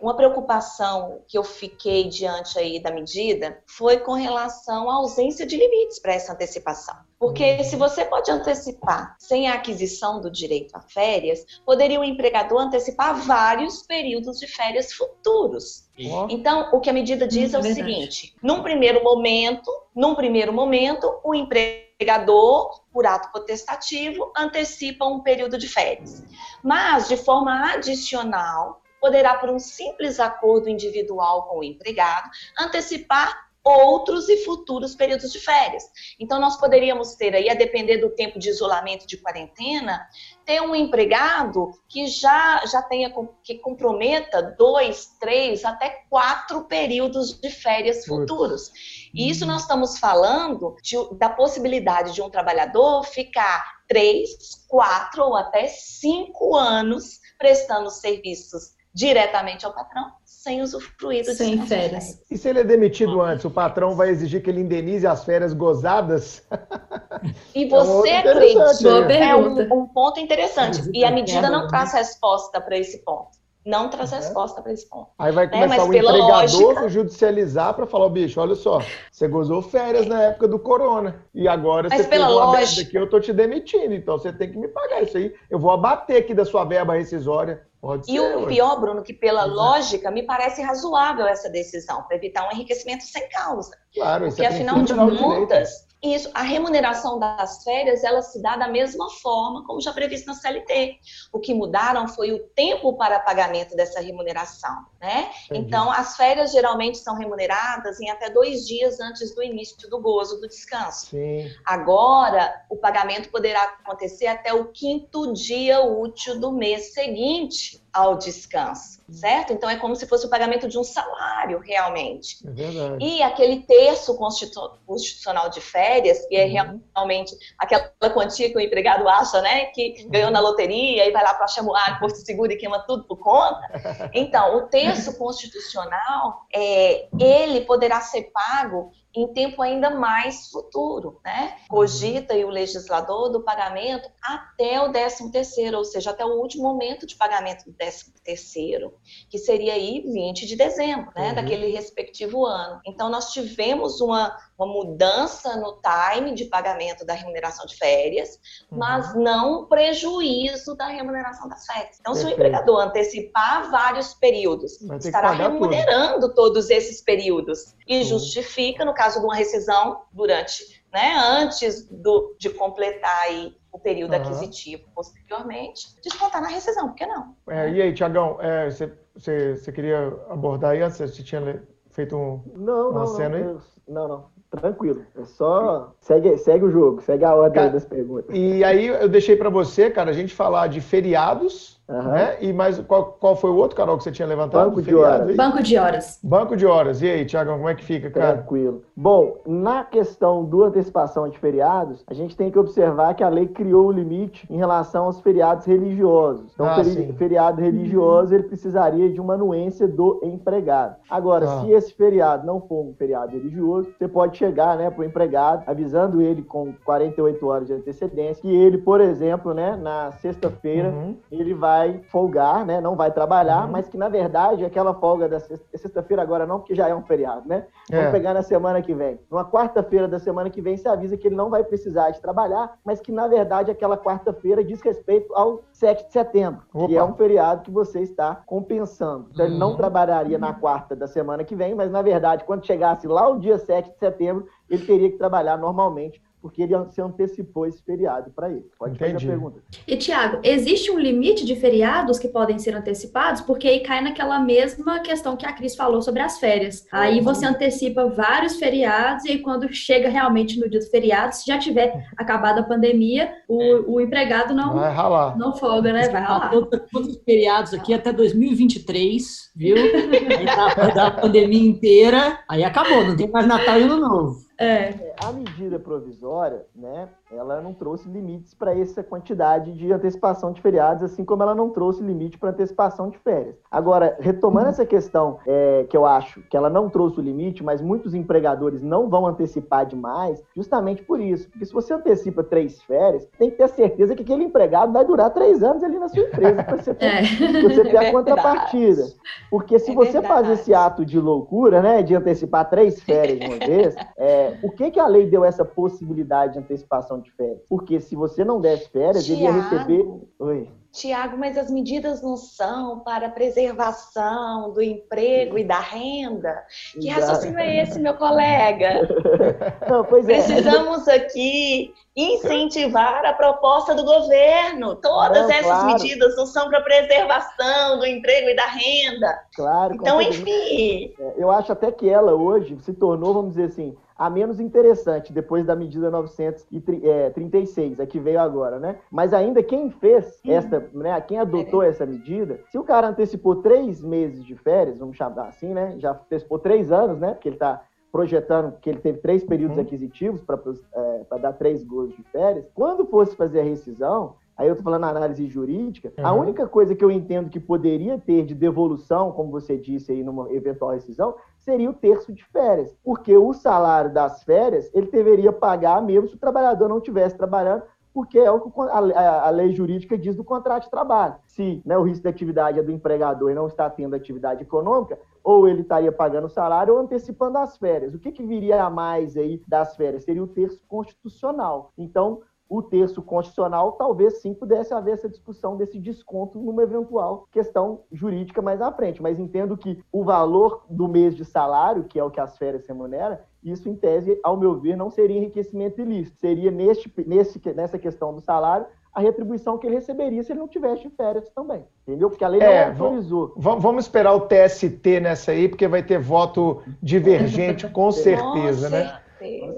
uma 0.00 0.16
preocupação 0.16 1.22
que 1.26 1.36
eu 1.36 1.44
fiquei 1.44 2.08
diante 2.08 2.58
aí 2.58 2.80
da 2.80 2.90
medida 2.90 3.62
foi 3.66 3.98
com 3.98 4.12
relação 4.12 4.90
à 4.90 4.94
ausência 4.94 5.46
de 5.46 5.56
limites 5.56 5.98
para 5.98 6.14
essa 6.14 6.32
antecipação. 6.32 6.96
Porque 7.18 7.56
uhum. 7.56 7.64
se 7.64 7.76
você 7.76 8.04
pode 8.04 8.30
antecipar 8.30 9.16
sem 9.18 9.48
a 9.48 9.54
aquisição 9.54 10.20
do 10.20 10.30
direito 10.30 10.76
a 10.76 10.80
férias, 10.80 11.44
poderia 11.64 12.00
o 12.00 12.04
empregador 12.04 12.60
antecipar 12.60 13.16
vários 13.22 13.82
períodos 13.82 14.38
de 14.38 14.46
férias 14.46 14.92
futuros. 14.92 15.88
Então, 16.28 16.70
o 16.72 16.80
que 16.80 16.88
a 16.88 16.92
medida 16.92 17.26
diz 17.26 17.52
é 17.54 17.58
o 17.58 17.62
Verdade. 17.62 17.90
seguinte: 17.90 18.36
num 18.40 18.62
primeiro 18.62 19.02
momento, 19.02 19.68
num 19.94 20.14
primeiro 20.14 20.52
momento, 20.52 21.20
o 21.24 21.34
empregador, 21.34 22.82
por 22.92 23.04
ato 23.04 23.32
potestativo, 23.32 24.32
antecipa 24.36 25.04
um 25.04 25.20
período 25.20 25.58
de 25.58 25.66
férias. 25.66 26.22
Mas, 26.62 27.08
de 27.08 27.16
forma 27.16 27.72
adicional, 27.72 28.80
poderá, 29.00 29.34
por 29.34 29.50
um 29.50 29.58
simples 29.58 30.20
acordo 30.20 30.68
individual 30.68 31.48
com 31.48 31.58
o 31.58 31.64
empregado, 31.64 32.30
antecipar 32.58 33.48
outros 33.68 34.28
e 34.28 34.44
futuros 34.44 34.94
períodos 34.94 35.32
de 35.32 35.38
férias. 35.38 35.84
Então, 36.18 36.40
nós 36.40 36.56
poderíamos 36.56 37.14
ter 37.14 37.34
aí, 37.34 37.50
a 37.50 37.54
depender 37.54 37.98
do 37.98 38.10
tempo 38.10 38.38
de 38.38 38.48
isolamento 38.48 39.06
de 39.06 39.18
quarentena, 39.18 40.08
ter 40.44 40.62
um 40.62 40.74
empregado 40.74 41.70
que 41.88 42.06
já, 42.06 42.64
já 42.66 42.80
tenha, 42.82 43.12
que 43.42 43.56
comprometa 43.56 44.42
dois, 44.56 45.16
três, 45.20 45.64
até 45.64 46.02
quatro 46.08 46.64
períodos 46.64 47.38
de 47.38 47.50
férias 47.50 48.06
futuros. 48.06 48.72
E 49.12 49.28
isso 49.28 49.44
nós 49.44 49.62
estamos 49.62 49.98
falando 49.98 50.74
de, 50.82 50.96
da 51.16 51.28
possibilidade 51.28 52.14
de 52.14 52.22
um 52.22 52.30
trabalhador 52.30 53.04
ficar 53.04 53.78
três, 53.86 54.64
quatro 54.66 55.24
ou 55.24 55.36
até 55.36 55.66
cinco 55.66 56.56
anos 56.56 57.20
prestando 57.38 57.90
serviços 57.90 58.77
diretamente 58.98 59.64
ao 59.64 59.72
patrão, 59.72 60.10
sem 60.24 60.60
usufruir 60.60 61.24
do 61.24 61.32
Sem 61.32 61.64
férias. 61.64 62.20
E 62.28 62.36
se 62.36 62.48
ele 62.48 62.58
é 62.58 62.64
demitido 62.64 63.20
antes, 63.20 63.44
o 63.44 63.50
patrão 63.50 63.94
vai 63.94 64.08
exigir 64.08 64.42
que 64.42 64.50
ele 64.50 64.60
indenize 64.60 65.06
as 65.06 65.24
férias 65.24 65.52
gozadas? 65.54 66.44
E 67.52 67.68
você 67.68 68.10
é 68.10 68.18
acredita? 68.18 69.12
É 69.12 69.34
um, 69.34 69.82
um, 69.82 69.86
ponto 69.88 70.20
interessante. 70.20 70.88
E 70.94 71.04
a 71.04 71.10
medida 71.10 71.50
não 71.50 71.66
traz 71.66 71.92
resposta 71.92 72.60
para 72.60 72.78
esse 72.78 72.98
ponto. 72.98 73.37
Não 73.68 73.90
traz 73.90 74.12
uhum. 74.12 74.16
resposta 74.16 74.62
para 74.62 74.72
esse 74.72 74.88
ponto. 74.88 75.10
Aí 75.18 75.30
vai 75.30 75.44
né? 75.44 75.52
começar 75.52 75.76
né? 75.76 75.82
o 75.82 75.86
empregador 75.94 76.18
lógica... 76.18 76.88
judicializar 76.88 77.74
para 77.74 77.86
falar, 77.86 78.06
o 78.06 78.10
bicho, 78.10 78.40
olha 78.40 78.54
só, 78.54 78.80
você 79.12 79.28
gozou 79.28 79.60
férias 79.60 80.06
na 80.06 80.22
época 80.22 80.48
do 80.48 80.58
corona. 80.58 81.22
E 81.34 81.46
agora 81.46 81.88
Mas 81.90 82.00
você 82.00 82.08
pela 82.08 82.28
pegou 82.28 82.44
lógica... 82.44 82.90
que 82.90 82.96
eu 82.96 83.10
tô 83.10 83.20
te 83.20 83.30
demitindo. 83.30 83.92
Então 83.92 84.18
você 84.18 84.32
tem 84.32 84.50
que 84.50 84.56
me 84.56 84.68
pagar 84.68 85.02
isso 85.02 85.18
aí. 85.18 85.34
Eu 85.50 85.58
vou 85.58 85.70
abater 85.70 86.16
aqui 86.16 86.32
da 86.32 86.46
sua 86.46 86.64
verba 86.64 86.94
rescisória 86.94 87.62
Pode 87.80 88.10
e 88.10 88.16
ser, 88.16 88.36
o 88.36 88.46
pior, 88.46 88.80
Bruno, 88.80 89.02
que 89.02 89.12
pela 89.12 89.42
Exato. 89.42 89.54
lógica 89.54 90.10
me 90.10 90.22
parece 90.24 90.62
razoável 90.62 91.26
essa 91.26 91.48
decisão, 91.48 92.02
para 92.04 92.16
evitar 92.16 92.48
um 92.48 92.52
enriquecimento 92.52 93.04
sem 93.04 93.28
causa. 93.28 93.70
Claro, 93.94 94.26
Porque, 94.26 94.42
é 94.42 94.48
afinal 94.48 94.82
de 94.82 94.94
contas, 94.94 95.86
isso, 96.02 96.30
a 96.32 96.42
remuneração 96.42 97.18
das 97.18 97.64
férias, 97.64 98.04
ela 98.04 98.22
se 98.22 98.40
dá 98.40 98.56
da 98.56 98.68
mesma 98.68 99.10
forma 99.20 99.64
como 99.66 99.80
já 99.80 99.92
previsto 99.92 100.26
na 100.26 100.34
CLT. 100.34 100.98
O 101.32 101.40
que 101.40 101.52
mudaram 101.52 102.06
foi 102.06 102.32
o 102.32 102.38
tempo 102.50 102.96
para 102.96 103.18
pagamento 103.18 103.74
dessa 103.74 104.00
remuneração, 104.00 104.86
né? 105.00 105.30
Então, 105.50 105.90
as 105.90 106.16
férias 106.16 106.52
geralmente 106.52 106.98
são 106.98 107.16
remuneradas 107.16 108.00
em 108.00 108.10
até 108.10 108.30
dois 108.30 108.64
dias 108.66 109.00
antes 109.00 109.34
do 109.34 109.42
início 109.42 109.88
do 109.90 110.00
gozo, 110.00 110.40
do 110.40 110.46
descanso. 110.46 111.06
Sim. 111.06 111.50
Agora, 111.64 112.64
o 112.70 112.76
pagamento 112.76 113.28
poderá 113.30 113.62
acontecer 113.62 114.28
até 114.28 114.52
o 114.52 114.66
quinto 114.66 115.32
dia 115.32 115.82
útil 115.82 116.38
do 116.38 116.52
mês 116.52 116.92
seguinte 116.94 117.82
ao 117.92 118.16
descanso, 118.16 119.00
certo? 119.10 119.52
Então 119.52 119.68
é 119.68 119.76
como 119.76 119.96
se 119.96 120.06
fosse 120.06 120.26
o 120.26 120.30
pagamento 120.30 120.68
de 120.68 120.78
um 120.78 120.84
salário 120.84 121.58
realmente. 121.58 122.38
É 122.46 122.50
verdade. 122.50 123.04
E 123.04 123.22
aquele 123.22 123.62
terço 123.62 124.16
constitucional 124.16 125.48
de 125.50 125.60
férias, 125.60 126.26
que 126.26 126.36
é 126.36 126.44
uhum. 126.44 126.80
realmente 126.94 127.36
aquela 127.58 127.90
quantia 128.12 128.50
que 128.50 128.56
o 128.56 128.60
empregado 128.60 129.08
acha, 129.08 129.40
né, 129.40 129.66
que 129.66 130.06
ganhou 130.08 130.30
na 130.30 130.40
loteria 130.40 131.06
e 131.06 131.12
vai 131.12 131.22
lá 131.22 131.34
para 131.34 131.48
Chamoar, 131.48 131.98
Porto 131.98 132.16
Seguro 132.16 132.52
e 132.52 132.56
queima 132.56 132.80
tudo 132.80 133.04
por 133.04 133.18
conta. 133.18 133.58
Então, 134.14 134.56
o 134.56 134.62
terço 134.62 135.16
constitucional, 135.16 136.46
é, 136.54 137.08
ele 137.18 137.62
poderá 137.62 138.00
ser 138.00 138.30
pago 138.32 138.90
em 139.18 139.32
tempo 139.32 139.60
ainda 139.60 139.90
mais 139.90 140.48
futuro, 140.48 141.20
né? 141.24 141.56
Cogita 141.68 142.34
e 142.34 142.44
o 142.44 142.50
legislador 142.50 143.30
do 143.30 143.42
pagamento 143.42 144.08
até 144.22 144.80
o 144.80 144.92
13 144.92 145.30
terceiro, 145.32 145.78
ou 145.78 145.84
seja, 145.84 146.10
até 146.10 146.24
o 146.24 146.40
último 146.40 146.62
momento 146.62 147.06
de 147.06 147.16
pagamento 147.16 147.64
do 147.64 147.72
13 147.72 148.12
terceiro, 148.22 148.94
que 149.28 149.38
seria 149.38 149.72
aí 149.72 150.00
20 150.00 150.46
de 150.46 150.56
dezembro, 150.56 151.10
né? 151.16 151.30
Uhum. 151.30 151.34
Daquele 151.34 151.68
respectivo 151.68 152.46
ano. 152.46 152.80
Então, 152.86 153.08
nós 153.08 153.32
tivemos 153.32 154.00
uma, 154.00 154.36
uma 154.58 154.66
mudança 154.66 155.56
no 155.56 155.80
time 155.80 156.34
de 156.34 156.44
pagamento 156.44 157.04
da 157.04 157.14
remuneração 157.14 157.66
de 157.66 157.76
férias, 157.76 158.38
uhum. 158.70 158.78
mas 158.78 159.14
não 159.14 159.66
prejuízo 159.66 160.76
da 160.76 160.86
remuneração 160.86 161.48
das 161.48 161.66
férias. 161.66 161.98
Então, 162.00 162.12
Perfeito. 162.12 162.34
se 162.34 162.34
o 162.34 162.34
empregador 162.34 162.80
antecipar 162.80 163.70
vários 163.70 164.14
períodos, 164.14 164.80
estará 165.00 165.30
remunerando 165.30 166.28
tudo. 166.28 166.34
todos 166.34 166.70
esses 166.70 167.00
períodos 167.00 167.74
e 167.88 168.04
justifica, 168.04 168.84
no 168.84 168.92
caso 168.92 169.18
de 169.18 169.24
uma 169.24 169.34
rescisão, 169.34 170.02
durante, 170.12 170.84
né, 170.92 171.14
antes 171.16 171.88
do, 171.88 172.36
de 172.38 172.50
completar 172.50 173.22
aí 173.22 173.56
o 173.72 173.78
período 173.78 174.14
uhum. 174.14 174.20
aquisitivo 174.20 174.84
posteriormente, 174.94 175.94
descontar 176.02 176.42
na 176.42 176.48
rescisão, 176.48 176.88
por 176.88 176.94
que 176.94 177.06
não? 177.06 177.34
É, 177.48 177.70
e 177.70 177.80
aí, 177.80 177.94
Tiagão, 177.94 178.36
é, 178.40 178.68
você 178.70 179.72
queria 179.72 180.08
abordar 180.28 180.72
aí? 180.72 180.82
Você 180.82 181.08
tinha 181.22 181.62
feito 181.90 182.14
um, 182.14 182.42
não, 182.54 182.90
uma 182.90 183.00
não, 183.00 183.06
cena 183.06 183.38
não, 183.38 183.50
aí? 183.50 183.58
Não, 183.88 184.08
não. 184.08 184.38
Tranquilo. 184.50 185.04
É 185.14 185.24
só. 185.24 185.94
Segue, 186.00 186.38
segue 186.38 186.64
o 186.64 186.70
jogo, 186.70 187.02
segue 187.02 187.24
a 187.24 187.34
ordem 187.34 187.60
cara, 187.60 187.70
das 187.70 187.84
perguntas. 187.84 188.34
E 188.34 188.64
aí 188.64 188.86
eu 188.86 189.08
deixei 189.08 189.36
para 189.36 189.50
você, 189.50 189.90
cara, 189.90 190.10
a 190.10 190.14
gente 190.14 190.34
falar 190.34 190.68
de 190.68 190.80
feriados 190.80 191.77
Uhum. 191.88 192.02
Né? 192.02 192.36
E 192.42 192.52
mais 192.52 192.78
qual, 192.80 193.16
qual 193.18 193.34
foi 193.34 193.50
o 193.50 193.56
outro, 193.56 193.74
Carol, 193.74 193.96
que 193.96 194.04
você 194.04 194.12
tinha 194.12 194.28
levantado? 194.28 194.68
Banco 194.68 194.82
de 194.82 194.94
horas. 194.94 195.36
Banco 195.36 195.62
de 195.62 195.78
horas. 195.78 196.20
Banco 196.22 196.56
de 196.56 196.66
horas. 196.66 197.00
E 197.00 197.08
aí, 197.08 197.24
Tiago, 197.24 197.52
como 197.52 197.68
é 197.68 197.74
que 197.74 197.84
fica, 197.84 198.10
cara? 198.10 198.34
Tranquilo. 198.34 198.82
Bom, 198.94 199.38
na 199.46 199.84
questão 199.84 200.44
do 200.44 200.64
antecipação 200.64 201.28
de 201.28 201.38
feriados, 201.38 202.04
a 202.06 202.12
gente 202.12 202.36
tem 202.36 202.50
que 202.50 202.58
observar 202.58 203.14
que 203.14 203.24
a 203.24 203.28
lei 203.28 203.46
criou 203.46 203.86
o 203.86 203.92
limite 203.92 204.46
em 204.50 204.58
relação 204.58 205.06
aos 205.06 205.20
feriados 205.20 205.64
religiosos. 205.64 206.52
Então, 206.52 206.66
ah, 206.66 206.84
feri 206.84 207.12
feriado 207.14 207.60
religioso, 207.60 208.34
ele 208.34 208.42
precisaria 208.42 209.10
de 209.10 209.20
uma 209.20 209.34
anuência 209.34 209.88
do 209.88 210.20
empregado. 210.22 210.96
Agora, 211.08 211.46
ah. 211.46 211.60
se 211.60 211.70
esse 211.70 211.94
feriado 211.94 212.46
não 212.46 212.60
for 212.60 212.84
um 212.84 212.94
feriado 212.94 213.32
religioso, 213.32 213.88
você 213.96 214.06
pode 214.06 214.36
chegar, 214.36 214.76
né, 214.76 214.90
para 214.90 215.00
o 215.00 215.04
empregado, 215.04 215.64
avisando 215.66 216.20
ele 216.20 216.42
com 216.42 216.74
48 216.84 217.46
horas 217.46 217.66
de 217.66 217.72
antecedência, 217.72 218.42
que 218.42 218.54
ele, 218.54 218.76
por 218.76 219.00
exemplo, 219.00 219.54
né, 219.54 219.74
na 219.76 220.12
sexta-feira, 220.12 220.90
uhum. 220.90 221.16
ele 221.32 221.54
vai 221.54 221.77
vai 221.78 222.00
folgar, 222.10 222.66
né? 222.66 222.80
Não 222.80 222.96
vai 222.96 223.10
trabalhar, 223.10 223.64
uhum. 223.64 223.72
mas 223.72 223.88
que 223.88 223.96
na 223.96 224.08
verdade 224.08 224.64
aquela 224.64 224.94
folga 224.94 225.28
da 225.28 225.38
sexta-feira 225.38 226.22
agora 226.22 226.46
não, 226.46 226.58
porque 226.58 226.74
já 226.74 226.88
é 226.88 226.94
um 226.94 227.02
feriado, 227.02 227.48
né? 227.48 227.66
Vamos 227.90 228.06
é. 228.06 228.10
pegar 228.10 228.34
na 228.34 228.42
semana 228.42 228.82
que 228.82 228.94
vem. 228.94 229.18
Numa 229.30 229.44
quarta-feira 229.44 230.08
da 230.08 230.18
semana 230.18 230.50
que 230.50 230.60
vem 230.60 230.76
se 230.76 230.88
avisa 230.88 231.16
que 231.16 231.28
ele 231.28 231.36
não 231.36 231.50
vai 231.50 231.62
precisar 231.62 232.10
de 232.10 232.20
trabalhar, 232.20 232.74
mas 232.84 233.00
que 233.00 233.12
na 233.12 233.26
verdade 233.28 233.70
aquela 233.70 233.96
quarta-feira 233.96 234.64
diz 234.64 234.80
respeito 234.80 235.34
ao 235.34 235.62
7 235.72 236.06
de 236.06 236.12
setembro, 236.12 236.62
Opa. 236.74 236.86
que 236.86 236.96
é 236.96 237.04
um 237.04 237.14
feriado 237.14 237.62
que 237.62 237.70
você 237.70 238.00
está 238.00 238.34
compensando. 238.46 239.28
Então 239.32 239.44
uhum. 239.44 239.52
ele 239.52 239.58
não 239.58 239.70
uhum. 239.70 239.76
trabalharia 239.76 240.38
na 240.38 240.52
quarta 240.52 240.96
da 240.96 241.06
semana 241.06 241.44
que 241.44 241.54
vem, 241.54 241.74
mas 241.74 241.90
na 241.90 242.02
verdade 242.02 242.44
quando 242.44 242.66
chegasse 242.66 243.06
lá 243.06 243.28
o 243.28 243.38
dia 243.38 243.58
7 243.58 243.90
de 243.90 243.98
setembro, 243.98 244.46
ele 244.68 244.84
teria 244.84 245.10
que 245.10 245.16
trabalhar 245.16 245.56
normalmente 245.56 246.20
porque 246.48 246.62
ele 246.62 246.74
se 246.90 247.00
antecipou 247.00 247.66
esse 247.66 247.82
feriado 247.82 248.30
para 248.30 248.50
ele. 248.50 248.64
Pode 248.78 248.94
Entendi. 248.94 249.12
fazer 249.12 249.26
a 249.26 249.30
pergunta. 249.30 249.60
E, 249.86 249.96
Tiago, 249.96 250.40
existe 250.42 250.90
um 250.90 250.98
limite 250.98 251.44
de 251.44 251.54
feriados 251.54 252.18
que 252.18 252.28
podem 252.28 252.58
ser 252.58 252.74
antecipados? 252.74 253.42
Porque 253.42 253.68
aí 253.68 253.80
cai 253.80 254.02
naquela 254.02 254.40
mesma 254.40 255.00
questão 255.00 255.36
que 255.36 255.44
a 255.44 255.52
Cris 255.52 255.76
falou 255.76 256.00
sobre 256.00 256.22
as 256.22 256.38
férias. 256.38 256.86
Aí 256.90 257.20
você 257.20 257.44
antecipa 257.44 258.06
vários 258.08 258.56
feriados 258.56 259.26
e 259.26 259.32
aí 259.32 259.38
quando 259.40 259.70
chega 259.72 260.08
realmente 260.08 260.58
no 260.58 260.68
dia 260.70 260.80
do 260.80 260.86
feriado, 260.86 261.34
se 261.34 261.46
já 261.46 261.58
tiver 261.58 262.06
acabado 262.16 262.60
a 262.60 262.62
pandemia, 262.62 263.30
o, 263.46 263.96
o 263.96 264.00
empregado 264.00 264.54
não, 264.54 264.74
Vai 264.74 264.92
ralar. 264.92 265.36
não 265.36 265.54
folga, 265.54 265.92
né? 265.92 266.08
Vai 266.08 266.22
ralar. 266.22 266.50
Todos 266.50 267.08
os 267.08 267.22
feriados 267.24 267.74
aqui 267.74 267.92
até 267.92 268.10
2023, 268.10 269.52
viu? 269.54 269.76
Aí 269.76 270.46
da, 270.46 270.88
da 270.88 271.10
pandemia 271.10 271.68
inteira, 271.68 272.40
aí 272.48 272.64
acabou, 272.64 273.04
não 273.04 273.14
tem 273.16 273.30
mais 273.30 273.46
Natal 273.46 273.78
e 273.78 273.82
Ano 273.82 274.00
Novo. 274.00 274.47
É. 274.58 275.14
A 275.24 275.32
medida 275.32 275.78
provisória, 275.78 276.66
né, 276.74 277.08
ela 277.30 277.60
não 277.60 277.74
trouxe 277.74 278.08
limites 278.08 278.54
para 278.54 278.76
essa 278.76 279.02
quantidade 279.02 279.72
de 279.72 279.92
antecipação 279.92 280.52
de 280.52 280.60
feriados, 280.62 281.02
assim 281.02 281.24
como 281.24 281.42
ela 281.42 281.54
não 281.54 281.70
trouxe 281.70 282.02
limite 282.02 282.38
para 282.38 282.50
antecipação 282.50 283.10
de 283.10 283.18
férias. 283.18 283.56
Agora, 283.70 284.16
retomando 284.20 284.68
essa 284.68 284.86
questão, 284.86 285.38
é, 285.46 285.84
que 285.88 285.96
eu 285.96 286.06
acho 286.06 286.40
que 286.42 286.56
ela 286.56 286.70
não 286.70 286.88
trouxe 286.88 287.18
o 287.20 287.22
limite, 287.22 287.62
mas 287.62 287.82
muitos 287.82 288.14
empregadores 288.14 288.82
não 288.82 289.08
vão 289.08 289.26
antecipar 289.26 289.84
demais, 289.86 290.42
justamente 290.56 291.02
por 291.02 291.20
isso. 291.20 291.48
Porque 291.50 291.66
se 291.66 291.72
você 291.72 291.92
antecipa 291.92 292.42
três 292.42 292.82
férias, 292.82 293.28
tem 293.38 293.50
que 293.50 293.56
ter 293.56 293.68
certeza 293.68 294.14
que 294.14 294.22
aquele 294.22 294.44
empregado 294.44 294.92
vai 294.92 295.04
durar 295.04 295.30
três 295.30 295.62
anos 295.62 295.82
ali 295.82 295.98
na 295.98 296.08
sua 296.08 296.22
empresa 296.22 296.62
para 296.62 296.76
você 296.78 296.94
ter, 296.94 297.06
é. 297.06 297.62
você 297.62 297.82
ter 297.84 297.96
é 297.96 298.08
a 298.08 298.12
contrapartida. 298.12 299.04
Porque 299.50 299.78
se 299.78 299.90
é 299.90 299.94
você 299.94 300.20
verdade. 300.20 300.28
faz 300.28 300.60
esse 300.60 300.74
ato 300.74 301.04
de 301.04 301.18
loucura, 301.18 301.82
né, 301.82 302.02
de 302.02 302.14
antecipar 302.14 302.68
três 302.68 303.02
férias 303.02 303.38
de 303.38 303.46
uma 303.46 303.58
vez, 303.66 303.94
é, 304.16 304.52
por 304.60 304.72
que, 304.72 304.90
que 304.90 305.00
a 305.00 305.06
lei 305.06 305.26
deu 305.26 305.44
essa 305.44 305.64
possibilidade 305.64 306.54
de 306.54 306.58
antecipação 306.58 307.17
de 307.20 307.30
férias? 307.32 307.60
Porque 307.68 308.00
se 308.00 308.16
você 308.16 308.44
não 308.44 308.60
desse 308.60 308.88
férias, 308.88 309.24
Tiago, 309.24 309.42
ele 309.42 309.44
ia 309.44 309.62
receber. 309.62 310.06
Oi. 310.38 310.68
Tiago, 310.90 311.36
mas 311.36 311.56
as 311.56 311.70
medidas 311.70 312.22
não 312.22 312.36
são 312.36 313.00
para 313.00 313.28
preservação 313.28 314.72
do 314.72 314.82
emprego 314.82 315.58
e 315.58 315.64
da 315.64 315.78
renda? 315.78 316.64
Que 316.92 317.10
Exato. 317.10 317.20
raciocínio 317.20 317.58
é 317.58 317.82
esse, 317.82 318.00
meu 318.00 318.14
colega? 318.14 319.06
Não, 319.88 320.04
pois 320.04 320.28
é. 320.28 320.42
Precisamos 320.42 321.06
aqui 321.06 321.92
incentivar 322.16 323.24
a 323.24 323.32
proposta 323.32 323.94
do 323.94 324.04
governo. 324.04 324.96
Todas 324.96 325.44
não, 325.44 325.50
essas 325.50 325.66
claro. 325.66 325.86
medidas 325.86 326.36
não 326.36 326.46
são 326.46 326.68
para 326.68 326.80
preservação 326.80 327.98
do 327.98 328.06
emprego 328.06 328.48
e 328.48 328.56
da 328.56 328.66
renda. 328.66 329.38
Claro. 329.54 329.94
Então, 329.94 330.20
enfim. 330.20 331.14
É, 331.18 331.34
eu 331.36 331.50
acho 331.50 331.70
até 331.70 331.92
que 331.92 332.08
ela 332.08 332.34
hoje 332.34 332.76
se 332.80 332.92
tornou, 332.92 333.34
vamos 333.34 333.50
dizer 333.50 333.68
assim, 333.68 333.96
a 334.18 334.28
menos 334.28 334.58
interessante 334.58 335.32
depois 335.32 335.64
da 335.64 335.76
medida 335.76 336.10
936, 336.10 338.00
a 338.00 338.06
que 338.06 338.18
veio 338.18 338.40
agora, 338.40 338.80
né? 338.80 338.98
Mas 339.10 339.32
ainda 339.32 339.62
quem 339.62 339.90
fez 339.90 340.40
esta, 340.44 340.90
né? 340.92 341.20
Quem 341.20 341.38
adotou 341.38 341.82
essa 341.82 342.04
medida, 342.04 342.58
se 342.68 342.76
o 342.76 342.82
cara 342.82 343.08
antecipou 343.08 343.56
três 343.56 344.02
meses 344.02 344.44
de 344.44 344.56
férias, 344.56 344.98
vamos 344.98 345.16
chamar 345.16 345.46
assim, 345.46 345.72
né? 345.72 345.94
Já 345.98 346.10
antecipou 346.10 346.58
três 346.58 346.90
anos, 346.90 347.20
né? 347.20 347.34
Porque 347.34 347.48
ele 347.48 347.56
está 347.56 347.84
projetando 348.10 348.72
que 348.80 348.90
ele 348.90 348.98
teve 348.98 349.18
três 349.18 349.44
períodos 349.44 349.76
uhum. 349.76 349.82
aquisitivos 349.82 350.42
para 350.42 350.58
é, 350.94 351.38
dar 351.38 351.52
três 351.52 351.84
gols 351.84 352.14
de 352.16 352.22
férias. 352.24 352.66
Quando 352.74 353.06
fosse 353.06 353.36
fazer 353.36 353.60
a 353.60 353.64
rescisão, 353.64 354.34
aí 354.56 354.66
eu 354.66 354.72
estou 354.72 354.84
falando 354.84 355.04
análise 355.04 355.46
jurídica, 355.46 356.12
uhum. 356.18 356.26
a 356.26 356.32
única 356.32 356.66
coisa 356.66 356.94
que 356.94 357.04
eu 357.04 357.10
entendo 357.10 357.50
que 357.50 357.60
poderia 357.60 358.18
ter 358.18 358.44
de 358.44 358.54
devolução, 358.54 359.30
como 359.30 359.50
você 359.50 359.76
disse 359.76 360.10
aí 360.10 360.24
numa 360.24 360.50
eventual 360.52 360.92
rescisão, 360.92 361.36
seria 361.68 361.90
o 361.90 361.94
terço 361.94 362.32
de 362.32 362.42
férias, 362.46 362.96
porque 363.04 363.36
o 363.36 363.52
salário 363.52 364.10
das 364.10 364.42
férias 364.42 364.90
ele 364.94 365.10
deveria 365.10 365.52
pagar 365.52 366.00
mesmo 366.00 366.26
se 366.26 366.34
o 366.34 366.38
trabalhador 366.38 366.88
não 366.88 366.96
estivesse 366.96 367.36
trabalhando, 367.36 367.82
porque 368.14 368.38
é 368.38 368.50
o 368.50 368.58
que 368.58 368.70
a, 368.80 369.50
lei 369.50 369.70
jurídica 369.74 370.16
diz 370.16 370.34
do 370.34 370.42
contrato 370.42 370.84
de 370.84 370.90
trabalho. 370.90 371.34
Se 371.46 371.82
né, 371.84 371.98
o 371.98 372.02
risco 372.02 372.22
de 372.22 372.28
atividade 372.28 372.78
é 372.78 372.82
do 372.82 372.90
empregador 372.90 373.50
e 373.50 373.54
não 373.54 373.66
está 373.66 373.88
tendo 373.90 374.16
atividade 374.16 374.62
econômica, 374.62 375.18
ou 375.44 375.68
ele 375.68 375.82
estaria 375.82 376.10
pagando 376.10 376.46
o 376.46 376.50
salário 376.50 376.94
ou 376.94 377.00
antecipando 377.00 377.58
as 377.58 377.76
férias. 377.76 378.14
O 378.14 378.18
que, 378.18 378.32
que 378.32 378.42
viria 378.42 378.82
a 378.82 378.88
mais 378.88 379.36
aí 379.36 379.62
das 379.68 379.94
férias? 379.94 380.24
Seria 380.24 380.42
o 380.42 380.48
terço 380.48 380.80
constitucional. 380.88 381.92
Então, 381.98 382.40
o 382.68 382.82
texto 382.82 383.22
constitucional, 383.22 383.92
talvez 383.92 384.42
sim 384.42 384.52
pudesse 384.52 384.92
haver 384.92 385.14
essa 385.14 385.28
discussão 385.28 385.76
desse 385.76 385.98
desconto 385.98 386.58
numa 386.58 386.82
eventual 386.82 387.48
questão 387.50 388.00
jurídica 388.12 388.60
mais 388.60 388.80
à 388.82 388.92
frente. 388.92 389.22
Mas 389.22 389.38
entendo 389.38 389.76
que 389.76 390.02
o 390.12 390.22
valor 390.22 390.84
do 390.90 391.08
mês 391.08 391.34
de 391.34 391.44
salário, 391.44 392.04
que 392.04 392.18
é 392.18 392.24
o 392.24 392.30
que 392.30 392.40
as 392.40 392.58
férias 392.58 392.86
remunera, 392.86 393.44
isso, 393.62 393.88
em 393.88 393.96
tese, 393.96 394.38
ao 394.42 394.56
meu 394.56 394.78
ver, 394.78 394.96
não 394.96 395.10
seria 395.10 395.36
enriquecimento 395.36 396.00
ilícito. 396.00 396.38
Seria, 396.38 396.70
neste, 396.70 397.12
nesse, 397.26 397.60
nessa 397.74 397.98
questão 397.98 398.32
do 398.32 398.40
salário, 398.40 398.86
a 399.12 399.20
retribuição 399.20 399.76
que 399.78 399.86
ele 399.86 399.96
receberia 399.96 400.42
se 400.42 400.52
ele 400.52 400.60
não 400.60 400.68
tivesse 400.68 401.08
férias 401.10 401.48
também. 401.50 401.84
Entendeu? 402.06 402.30
Porque 402.30 402.44
a 402.44 402.48
lei 402.48 402.60
é, 402.60 402.92
não 402.94 403.06
autorizou. 403.06 403.52
Vamos 403.56 404.04
esperar 404.04 404.32
o 404.34 404.42
TST 404.42 405.20
nessa 405.20 405.52
aí, 405.52 405.68
porque 405.68 405.88
vai 405.88 406.02
ter 406.02 406.18
voto 406.20 406.82
divergente, 407.02 407.88
com 407.88 408.12
certeza, 408.12 408.88
Nossa. 408.88 408.90
né? 408.90 409.20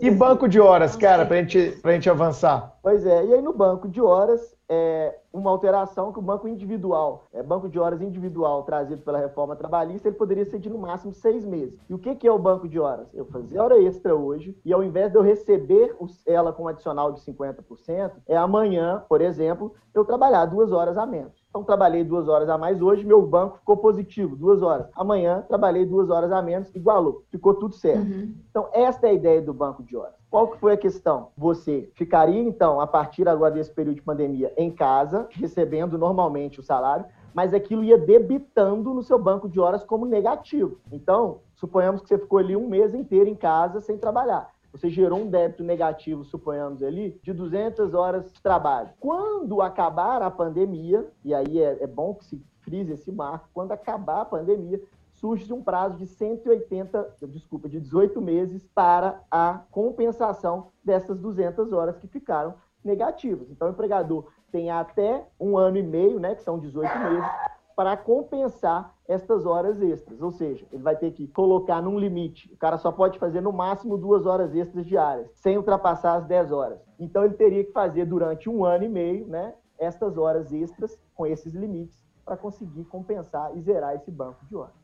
E 0.01 0.11
banco 0.11 0.49
de 0.49 0.61
horas, 0.61 0.97
cara, 0.97 1.27
para 1.27 1.37
gente, 1.37 1.79
a 1.83 1.93
gente 1.93 2.09
avançar? 2.09 2.79
Pois 2.83 3.05
é, 3.05 3.25
e 3.27 3.35
aí 3.35 3.43
no 3.43 3.53
banco 3.53 3.89
de 3.89 4.01
horas, 4.01 4.57
é 4.73 5.19
uma 5.33 5.51
alteração 5.51 6.13
que 6.13 6.21
o 6.21 6.23
banco 6.23 6.47
individual, 6.47 7.25
é, 7.33 7.43
banco 7.43 7.69
de 7.69 7.77
horas 7.77 8.01
individual 8.01 8.63
trazido 8.63 9.03
pela 9.03 9.19
reforma 9.19 9.57
trabalhista, 9.57 10.07
ele 10.07 10.17
poderia 10.17 10.45
ser 10.45 10.61
de 10.61 10.71
no 10.71 10.79
máximo 10.79 11.13
seis 11.13 11.45
meses. 11.45 11.77
E 11.89 11.95
o 11.95 11.99
que, 11.99 12.15
que 12.15 12.27
é 12.27 12.33
o 12.33 12.39
banco 12.39 12.69
de 12.69 12.79
horas? 12.79 13.13
Eu 13.13 13.25
fazia 13.25 13.63
hora 13.63 13.83
extra 13.83 14.15
hoje 14.15 14.57
e 14.65 14.73
ao 14.73 14.85
invés 14.85 15.11
de 15.11 15.19
eu 15.19 15.23
receber 15.23 15.97
ela 16.25 16.53
com 16.53 16.63
um 16.65 16.69
adicional 16.69 17.13
de 17.13 17.21
50%, 17.21 18.13
é 18.29 18.37
amanhã, 18.37 19.05
por 19.09 19.21
exemplo, 19.21 19.75
eu 19.93 20.05
trabalhar 20.05 20.47
duas 20.47 20.71
horas 20.71 20.97
a 20.97 21.05
menos. 21.05 21.39
Então, 21.51 21.65
trabalhei 21.65 22.05
duas 22.05 22.29
horas 22.29 22.49
a 22.49 22.57
mais 22.57 22.81
hoje, 22.81 23.05
meu 23.05 23.21
banco 23.27 23.59
ficou 23.59 23.77
positivo, 23.77 24.37
duas 24.37 24.63
horas. 24.63 24.87
Amanhã, 24.95 25.45
trabalhei 25.49 25.85
duas 25.85 26.09
horas 26.09 26.31
a 26.31 26.41
menos, 26.41 26.73
igualou. 26.77 27.25
Ficou 27.29 27.55
tudo 27.55 27.75
certo. 27.75 28.07
Uhum. 28.07 28.35
Então, 28.49 28.69
esta 28.73 29.09
é 29.09 29.11
a 29.11 29.15
ideia 29.15 29.43
do 29.43 29.53
banco 29.53 29.83
de 29.83 29.97
horas. 29.97 30.15
Qual 30.31 30.47
que 30.47 30.59
foi 30.59 30.75
a 30.75 30.77
questão? 30.77 31.31
Você 31.37 31.91
ficaria, 31.95 32.41
então, 32.41 32.81
a 32.81 32.87
partir 32.87 33.29
agora 33.29 33.53
desse 33.53 33.73
período 33.73 33.97
de 33.97 34.03
pandemia, 34.03 34.53
em 34.57 34.71
casa, 34.71 35.27
recebendo 35.33 35.99
normalmente 35.99 36.61
o 36.61 36.63
salário, 36.63 37.07
mas 37.35 37.53
aquilo 37.53 37.83
ia 37.83 37.99
debitando 37.99 38.95
no 38.95 39.03
seu 39.03 39.19
banco 39.19 39.49
de 39.49 39.59
horas 39.59 39.83
como 39.83 40.07
negativo. 40.07 40.79
Então, 40.93 41.41
suponhamos 41.57 42.01
que 42.01 42.07
você 42.09 42.19
ficou 42.19 42.39
ali 42.39 42.57
um 42.57 42.69
mês 42.69 42.95
inteiro 42.95 43.29
em 43.29 43.35
casa 43.35 43.81
sem 43.81 43.99
trabalhar 43.99 44.49
você 44.73 44.89
gerou 44.89 45.21
um 45.21 45.29
débito 45.29 45.64
negativo, 45.64 46.25
suponhamos 46.25 46.83
ali, 46.83 47.18
de 47.23 47.33
200 47.33 47.93
horas 47.95 48.33
de 48.33 48.41
trabalho. 48.41 48.91
Quando 49.01 49.61
acabar 49.61 50.23
a 50.23 50.31
pandemia, 50.31 51.07
e 51.25 51.35
aí 51.35 51.61
é, 51.61 51.83
é 51.83 51.87
bom 51.87 52.14
que 52.14 52.25
se 52.25 52.43
frise 52.61 52.93
esse 52.93 53.11
marco, 53.11 53.49
quando 53.53 53.73
acabar 53.73 54.21
a 54.21 54.25
pandemia, 54.25 54.81
surge 55.14 55.53
um 55.53 55.62
prazo 55.62 55.99
de 55.99 56.07
180, 56.07 57.16
desculpa, 57.29 57.68
de 57.68 57.79
18 57.81 58.21
meses 58.23 58.66
para 58.75 59.21
a 59.31 59.61
compensação 59.71 60.68
dessas 60.85 61.18
200 61.18 61.73
horas 61.73 61.99
que 61.99 62.07
ficaram 62.07 62.55
negativas. 62.83 63.51
Então, 63.51 63.68
o 63.68 63.73
empregador 63.73 64.29
tem 64.51 64.71
até 64.71 65.27
um 65.39 65.59
ano 65.59 65.77
e 65.77 65.83
meio, 65.83 66.18
né, 66.18 66.35
que 66.35 66.43
são 66.43 66.59
18 66.59 66.99
meses, 66.99 67.31
para 67.77 67.97
compensar 67.97 68.95
estas 69.11 69.45
horas 69.45 69.83
extras. 69.83 70.23
Ou 70.23 70.31
seja, 70.31 70.65
ele 70.73 70.83
vai 70.83 70.95
ter 70.95 71.11
que 71.11 71.27
colocar 71.27 71.83
num 71.83 71.99
limite. 71.99 72.49
O 72.53 72.57
cara 72.57 72.79
só 72.79 72.93
pode 72.93 73.19
fazer 73.19 73.41
no 73.41 73.53
máximo 73.53 73.99
duas 73.99 74.25
horas 74.25 74.55
extras 74.55 74.87
diárias, 74.87 75.29
sem 75.35 75.57
ultrapassar 75.57 76.15
as 76.15 76.25
10 76.27 76.53
horas. 76.53 76.79
Então 76.97 77.25
ele 77.25 77.35
teria 77.35 77.65
que 77.65 77.73
fazer 77.73 78.05
durante 78.05 78.49
um 78.49 78.65
ano 78.65 78.85
e 78.85 78.89
meio, 78.89 79.27
né, 79.27 79.55
estas 79.77 80.17
horas 80.17 80.53
extras 80.53 80.97
com 81.13 81.27
esses 81.27 81.53
limites 81.55 81.99
para 82.25 82.37
conseguir 82.37 82.85
compensar 82.85 83.51
e 83.57 83.61
zerar 83.61 83.97
esse 83.97 84.13
banco 84.13 84.39
de 84.47 84.55
horas. 84.55 84.75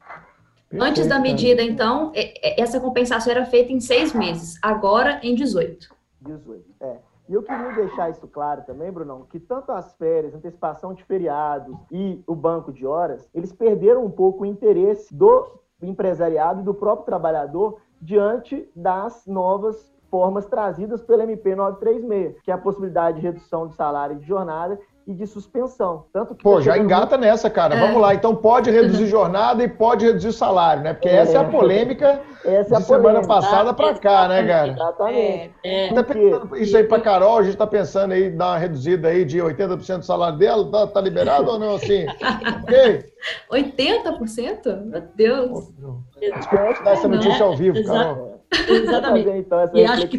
Antes 0.72 1.06
da 1.06 1.20
medida, 1.20 1.62
então, 1.62 2.10
essa 2.42 2.80
compensação 2.80 3.30
era 3.30 3.46
feita 3.46 3.72
em 3.72 3.78
seis 3.78 4.12
meses, 4.12 4.58
agora 4.60 5.20
em 5.22 5.36
18. 5.36 5.94
18, 6.20 6.64
é. 6.80 6.98
E 7.28 7.34
eu 7.34 7.42
queria 7.42 7.72
deixar 7.72 8.10
isso 8.10 8.26
claro 8.28 8.62
também, 8.62 8.92
Brunão, 8.92 9.24
que 9.24 9.40
tanto 9.40 9.72
as 9.72 9.94
férias, 9.96 10.34
antecipação 10.34 10.94
de 10.94 11.04
feriados 11.04 11.76
e 11.90 12.22
o 12.26 12.34
banco 12.34 12.72
de 12.72 12.86
horas, 12.86 13.28
eles 13.34 13.52
perderam 13.52 14.04
um 14.04 14.10
pouco 14.10 14.44
o 14.44 14.46
interesse 14.46 15.12
do 15.14 15.60
empresariado 15.82 16.60
e 16.60 16.64
do 16.64 16.72
próprio 16.74 17.04
trabalhador 17.04 17.80
diante 18.00 18.70
das 18.76 19.26
novas 19.26 19.92
formas 20.08 20.46
trazidas 20.46 21.02
pelo 21.02 21.22
MP 21.22 21.56
936, 21.56 22.40
que 22.40 22.50
é 22.50 22.54
a 22.54 22.58
possibilidade 22.58 23.20
de 23.20 23.26
redução 23.26 23.66
de 23.66 23.74
salário 23.74 24.16
e 24.16 24.20
de 24.20 24.26
jornada 24.26 24.78
e 25.06 25.14
de 25.14 25.26
suspensão. 25.26 26.06
Tanto 26.12 26.34
que 26.34 26.42
Pô, 26.42 26.56
tá 26.56 26.62
já 26.62 26.78
engata 26.78 27.16
muito... 27.16 27.20
nessa, 27.20 27.48
cara. 27.48 27.76
É. 27.76 27.80
Vamos 27.80 28.00
lá. 28.00 28.14
Então 28.14 28.34
pode 28.34 28.70
reduzir 28.70 29.06
jornada 29.08 29.62
e 29.62 29.68
pode 29.68 30.04
reduzir 30.04 30.32
salário, 30.32 30.82
né? 30.82 30.94
Porque 30.94 31.08
é. 31.08 31.16
essa 31.16 31.38
é 31.38 31.40
a 31.40 31.44
polêmica 31.44 32.20
essa 32.44 32.74
é 32.74 32.76
a 32.76 32.80
de 32.80 32.86
semana 32.86 33.26
passada 33.26 33.72
para 33.72 33.94
cá, 33.94 34.26
né, 34.26 34.46
cara? 34.46 34.72
Exatamente. 34.72 35.54
É. 35.64 35.92
Tá 35.92 36.02
pensando 36.02 36.56
isso 36.56 36.76
aí 36.76 36.84
para 36.84 37.02
Carol, 37.02 37.38
a 37.38 37.42
gente 37.44 37.56
tá 37.56 37.66
pensando 37.66 38.12
aí 38.12 38.30
dar 38.30 38.46
uma 38.46 38.58
reduzida 38.58 39.08
aí 39.08 39.24
de 39.24 39.38
80% 39.38 39.98
do 39.98 40.04
salário 40.04 40.38
dela, 40.38 40.70
tá, 40.70 40.86
tá 40.88 41.00
liberado 41.00 41.50
ou 41.50 41.58
não 41.58 41.76
assim? 41.76 42.06
ok? 42.62 43.04
80%? 43.50 44.84
Meu 44.86 45.02
Deus. 45.14 45.72
Espero 46.20 46.84
dar 46.84 46.92
essa 46.92 47.06
notícia 47.06 47.44
ao 47.44 47.56
vivo, 47.56 47.84
Carol. 47.84 48.40
Exatamente. 48.68 49.28
então 49.30 49.60
essa 49.60 49.76
e 49.76 49.82
reflexão... 49.82 49.94
acho 49.94 50.08
que 50.08 50.18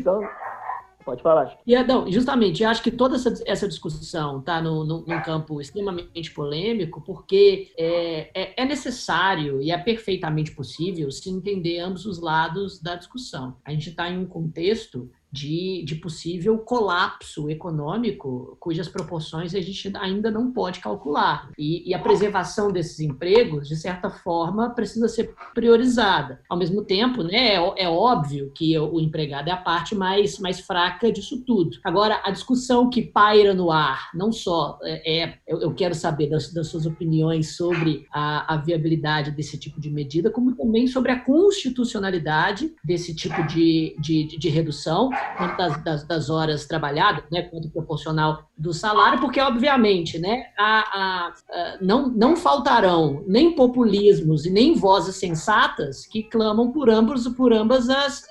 Pode 1.07 1.21
falar. 1.21 1.57
E, 1.65 1.81
não, 1.83 2.11
justamente, 2.11 2.65
acho 2.65 2.83
que 2.83 2.91
toda 2.91 3.15
essa, 3.15 3.33
essa 3.45 3.65
discussão 3.65 4.39
está 4.39 4.61
no, 4.61 4.83
no, 4.83 5.05
num 5.07 5.21
campo 5.21 5.61
extremamente 5.61 6.33
polêmico, 6.33 6.99
porque 6.99 7.71
é, 7.77 8.29
é, 8.33 8.61
é, 8.61 8.65
necessário 8.65 9.61
e 9.61 9.71
é 9.71 9.77
perfeitamente 9.77 10.51
possível 10.51 11.09
se 11.09 11.29
entender 11.29 11.79
ambos 11.79 12.05
os 12.05 12.19
lados 12.19 12.81
da 12.81 12.95
discussão. 12.95 13.55
A 13.63 13.71
gente 13.71 13.89
está 13.89 14.09
em 14.09 14.17
um 14.17 14.25
contexto 14.25 15.09
de, 15.37 15.83
de 15.85 15.95
possível 15.95 16.57
colapso 16.57 17.47
econômico, 17.47 18.57
cujas 18.59 18.87
proporções 18.87 19.53
a 19.53 19.61
gente 19.61 19.91
ainda 19.95 20.31
não 20.31 20.51
pode 20.51 20.79
calcular. 20.79 21.51
E, 21.57 21.87
e, 21.87 21.93
a 21.93 21.99
preservação 21.99 22.71
desses 22.71 22.99
empregos, 22.99 23.67
de 23.67 23.75
certa 23.75 24.09
forma, 24.09 24.71
precisa 24.71 25.07
ser 25.07 25.35
priorizada. 25.53 26.41
Ao 26.49 26.57
mesmo 26.57 26.83
tempo, 26.83 27.21
né, 27.21 27.53
é, 27.53 27.83
é 27.83 27.87
óbvio 27.87 28.51
que 28.55 28.77
o 28.79 28.99
empregado 28.99 29.49
é 29.49 29.51
a 29.51 29.57
parte 29.57 29.93
mais, 29.93 30.39
mais 30.39 30.59
fraca 30.59 31.11
disso 31.11 31.43
tudo. 31.45 31.77
Agora, 31.83 32.19
a 32.23 32.31
discussão 32.31 32.89
que 32.89 33.03
paira 33.03 33.53
no 33.53 33.71
ar, 33.71 34.09
não 34.15 34.31
só 34.31 34.79
é, 34.83 35.19
é 35.19 35.37
eu, 35.47 35.61
eu, 35.61 35.73
quero 35.73 35.93
saber 35.93 36.27
das, 36.27 36.51
das, 36.51 36.67
suas 36.67 36.85
opiniões 36.87 37.55
sobre 37.55 38.07
a, 38.11 38.55
a 38.55 38.57
viabilidade 38.57 39.31
desse 39.31 39.57
tipo 39.59 39.79
de 39.79 39.91
medida, 39.91 40.31
como 40.31 40.55
também 40.55 40.87
sobre 40.87 41.11
a 41.11 41.19
constitucionalidade 41.19 42.73
desse 42.83 43.13
tipo 43.13 43.45
de, 43.45 43.95
de, 43.99 44.37
de 44.37 44.49
redução 44.49 45.09
quanto 45.37 45.57
das, 45.57 45.83
das, 45.83 46.03
das, 46.03 46.29
horas 46.29 46.65
trabalhadas, 46.65 47.23
né, 47.31 47.43
quanto 47.43 47.69
proporcional 47.69 48.47
do 48.57 48.73
salário, 48.73 49.19
porque, 49.19 49.39
obviamente, 49.39 50.17
né, 50.19 50.45
a, 50.57 50.79
a, 50.79 51.27
a, 51.27 51.77
não, 51.81 52.09
não 52.09 52.35
faltarão 52.35 53.23
nem 53.27 53.53
populismos 53.53 54.45
e 54.45 54.49
nem 54.49 54.75
vozes 54.75 55.15
sensatas 55.15 56.05
que 56.05 56.23
clamam 56.23 56.71
por 56.71 56.89
ambos, 56.89 57.27
por 57.29 57.53
ambas 57.53 57.89
as, 57.89 58.25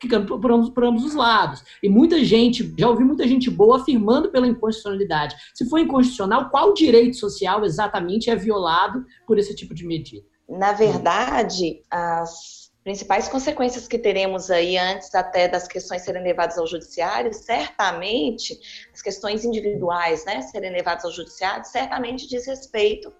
que 0.00 0.08
clamam 0.08 0.40
por 0.40 0.52
ambos, 0.52 0.70
por 0.70 0.84
ambos 0.84 1.04
os 1.04 1.14
lados. 1.14 1.62
E 1.82 1.88
muita 1.88 2.24
gente, 2.24 2.74
já 2.78 2.88
ouvi 2.88 3.04
muita 3.04 3.26
gente 3.26 3.50
boa 3.50 3.80
afirmando 3.80 4.30
pela 4.30 4.46
inconstitucionalidade. 4.46 5.36
Se 5.54 5.68
for 5.68 5.78
inconstitucional, 5.78 6.50
qual 6.50 6.74
direito 6.74 7.16
social 7.16 7.64
exatamente 7.64 8.30
é 8.30 8.36
violado 8.36 9.04
por 9.26 9.38
esse 9.38 9.54
tipo 9.54 9.74
de 9.74 9.86
medida? 9.86 10.26
Na 10.48 10.72
verdade, 10.72 11.80
as 11.90 12.61
principais 12.82 13.28
consequências 13.28 13.86
que 13.86 13.98
teremos 13.98 14.50
aí 14.50 14.76
antes 14.76 15.14
até 15.14 15.46
das 15.46 15.68
questões 15.68 16.02
serem 16.02 16.22
levadas 16.22 16.58
ao 16.58 16.66
judiciário, 16.66 17.32
certamente 17.32 18.58
as 18.92 19.00
questões 19.00 19.44
individuais, 19.44 20.24
né, 20.24 20.42
serem 20.42 20.72
levadas 20.72 21.04
ao 21.04 21.12
judiciário, 21.12 21.64
certamente 21.64 22.28
diz 22.28 22.46
respeito 22.46 23.12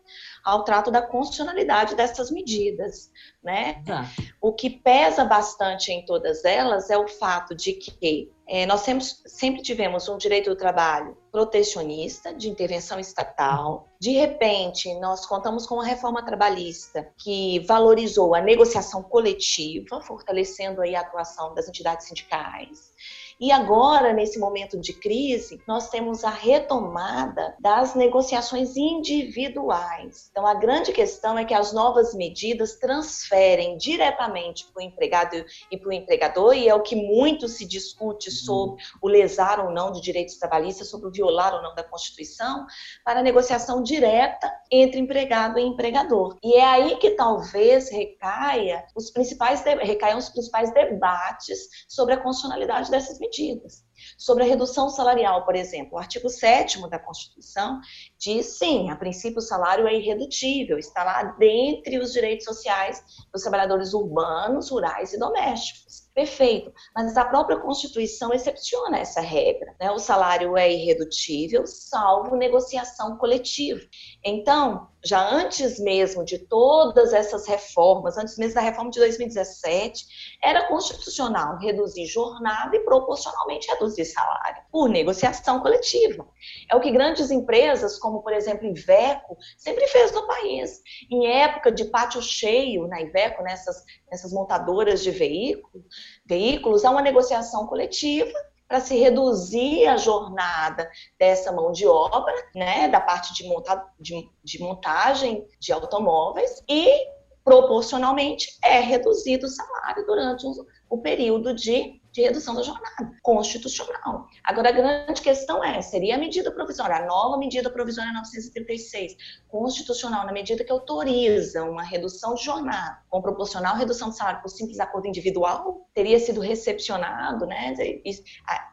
ao 0.44 0.64
trato 0.64 0.90
da 0.90 1.00
constitucionalidade 1.00 1.94
dessas 1.94 2.30
medidas, 2.30 3.10
né? 3.42 3.82
Tá. 3.86 4.10
O 4.40 4.52
que 4.52 4.68
pesa 4.68 5.24
bastante 5.24 5.92
em 5.92 6.04
todas 6.04 6.44
elas 6.44 6.90
é 6.90 6.98
o 6.98 7.06
fato 7.06 7.54
de 7.54 7.74
que 7.74 8.32
é, 8.48 8.66
nós 8.66 8.80
sempre, 8.80 9.04
sempre 9.04 9.62
tivemos 9.62 10.08
um 10.08 10.18
direito 10.18 10.50
do 10.50 10.56
trabalho 10.56 11.16
protecionista, 11.32 12.34
de 12.34 12.50
intervenção 12.50 13.00
estatal. 13.00 13.88
De 13.98 14.10
repente, 14.10 14.94
nós 15.00 15.24
contamos 15.24 15.66
com 15.66 15.76
uma 15.76 15.86
reforma 15.86 16.22
trabalhista 16.22 17.10
que 17.16 17.60
valorizou 17.60 18.34
a 18.34 18.40
negociação 18.42 19.02
coletiva, 19.02 20.02
fortalecendo 20.02 20.82
aí 20.82 20.94
a 20.94 21.00
atuação 21.00 21.54
das 21.54 21.66
entidades 21.66 22.06
sindicais. 22.06 22.92
E 23.40 23.50
agora, 23.50 24.12
nesse 24.12 24.38
momento 24.38 24.78
de 24.78 24.92
crise, 24.92 25.60
nós 25.66 25.88
temos 25.88 26.24
a 26.24 26.30
retomada 26.30 27.54
das 27.60 27.94
negociações 27.94 28.76
individuais. 28.76 30.28
Então, 30.30 30.46
a 30.46 30.54
grande 30.54 30.92
questão 30.92 31.38
é 31.38 31.44
que 31.44 31.54
as 31.54 31.72
novas 31.72 32.14
medidas 32.14 32.76
transferem 32.76 33.76
diretamente 33.76 34.66
para 34.66 34.80
o 34.80 34.84
empregado 34.84 35.44
e 35.70 35.76
para 35.76 35.88
o 35.88 35.92
empregador, 35.92 36.54
e 36.54 36.68
é 36.68 36.74
o 36.74 36.82
que 36.82 36.96
muito 36.96 37.48
se 37.48 37.64
discute 37.64 38.28
uhum. 38.28 38.34
sobre 38.34 38.84
o 39.00 39.08
lesar 39.08 39.64
ou 39.64 39.70
não 39.70 39.92
de 39.92 40.00
direitos 40.00 40.36
trabalhistas, 40.36 40.88
sobre 40.88 41.08
o 41.08 41.12
violar 41.12 41.54
ou 41.54 41.62
não 41.62 41.74
da 41.74 41.82
Constituição, 41.82 42.66
para 43.04 43.20
a 43.20 43.22
negociação 43.22 43.82
direta 43.82 44.50
entre 44.70 45.00
empregado 45.00 45.58
e 45.58 45.62
empregador. 45.62 46.36
E 46.42 46.56
é 46.56 46.64
aí 46.64 46.96
que 46.96 47.10
talvez 47.10 47.90
recaia 47.90 48.84
os 48.94 49.10
principais, 49.10 49.62
recaiam 49.62 50.18
os 50.18 50.28
principais 50.28 50.72
debates 50.72 51.68
sobre 51.88 52.14
a 52.14 52.16
constitucionalidade 52.16 52.90
dessas 52.90 53.18
medidas. 53.22 53.84
Sobre 54.18 54.44
a 54.44 54.46
redução 54.46 54.88
salarial, 54.88 55.44
por 55.44 55.54
exemplo, 55.54 55.94
o 55.94 55.98
artigo 55.98 56.28
7 56.28 56.88
da 56.88 56.98
Constituição 56.98 57.80
diz 58.18 58.58
sim, 58.58 58.90
a 58.90 58.96
princípio 58.96 59.38
o 59.38 59.42
salário 59.42 59.86
é 59.86 59.94
irredutível, 59.94 60.78
está 60.78 61.04
lá 61.04 61.22
dentre 61.38 61.98
os 61.98 62.12
direitos 62.12 62.44
sociais 62.44 63.02
dos 63.32 63.42
trabalhadores 63.42 63.94
urbanos, 63.94 64.70
rurais 64.70 65.12
e 65.12 65.18
domésticos. 65.18 66.02
Perfeito, 66.14 66.70
mas 66.94 67.16
a 67.16 67.24
própria 67.24 67.58
Constituição 67.58 68.34
excepciona 68.34 68.98
essa 68.98 69.22
regra. 69.22 69.74
Né? 69.80 69.90
O 69.90 69.98
salário 69.98 70.58
é 70.58 70.70
irredutível, 70.70 71.66
salvo 71.66 72.36
negociação 72.36 73.16
coletiva. 73.16 73.80
Então, 74.22 74.88
já 75.04 75.26
antes 75.26 75.80
mesmo 75.80 76.22
de 76.22 76.38
todas 76.38 77.14
essas 77.14 77.46
reformas, 77.46 78.16
antes 78.18 78.36
mesmo 78.36 78.54
da 78.54 78.60
reforma 78.60 78.90
de 78.90 79.00
2017, 79.00 80.04
era 80.42 80.68
constitucional 80.68 81.58
reduzir 81.58 82.06
jornada 82.06 82.76
e 82.76 82.80
proporcionalmente 82.80 83.68
reduzir 83.68 83.91
salário 84.04 84.62
por 84.70 84.88
negociação 84.88 85.60
coletiva. 85.60 86.26
É 86.70 86.74
o 86.74 86.80
que 86.80 86.90
grandes 86.90 87.30
empresas, 87.30 87.98
como 87.98 88.22
por 88.22 88.32
exemplo 88.32 88.66
Iveco, 88.66 89.36
sempre 89.56 89.86
fez 89.86 90.12
no 90.12 90.26
país. 90.26 90.80
Em 91.10 91.26
época 91.26 91.70
de 91.70 91.84
pátio 91.84 92.22
cheio 92.22 92.86
na 92.86 93.00
Iveco, 93.00 93.42
nessas, 93.42 93.84
nessas 94.10 94.32
montadoras 94.32 95.02
de 95.02 95.10
veículos, 95.10 95.84
veículos, 96.24 96.84
há 96.84 96.90
uma 96.90 97.02
negociação 97.02 97.66
coletiva 97.66 98.32
para 98.66 98.80
se 98.80 98.98
reduzir 98.98 99.86
a 99.86 99.98
jornada 99.98 100.90
dessa 101.18 101.52
mão 101.52 101.72
de 101.72 101.86
obra, 101.86 102.32
né, 102.54 102.88
da 102.88 103.00
parte 103.00 103.34
de, 103.34 103.46
monta 103.46 103.86
de, 104.00 104.26
de 104.42 104.58
montagem 104.60 105.46
de 105.60 105.72
automóveis 105.72 106.62
e 106.66 107.06
proporcionalmente 107.44 108.58
é 108.62 108.80
reduzido 108.80 109.46
o 109.46 109.50
salário 109.50 110.06
durante 110.06 110.46
o 110.88 110.98
período 110.98 111.54
de 111.54 112.00
de 112.12 112.22
redução 112.22 112.54
da 112.54 112.62
jornada, 112.62 113.16
constitucional. 113.22 114.28
Agora, 114.44 114.68
a 114.68 114.72
grande 114.72 115.22
questão 115.22 115.64
é, 115.64 115.80
seria 115.80 116.16
a 116.16 116.18
medida 116.18 116.50
provisória, 116.50 116.96
a 116.96 117.06
nova 117.06 117.38
medida 117.38 117.70
provisória 117.70 118.12
936, 118.12 119.16
constitucional, 119.48 120.26
na 120.26 120.32
medida 120.32 120.62
que 120.62 120.70
autoriza 120.70 121.64
uma 121.64 121.82
redução 121.82 122.34
de 122.34 122.44
jornada, 122.44 122.98
com 123.08 123.22
proporcional 123.22 123.76
redução 123.76 124.10
de 124.10 124.16
salário 124.16 124.42
por 124.42 124.48
simples 124.48 124.78
acordo 124.78 125.08
individual, 125.08 125.88
teria 125.94 126.18
sido 126.18 126.40
recepcionado, 126.40 127.46
né, 127.46 127.74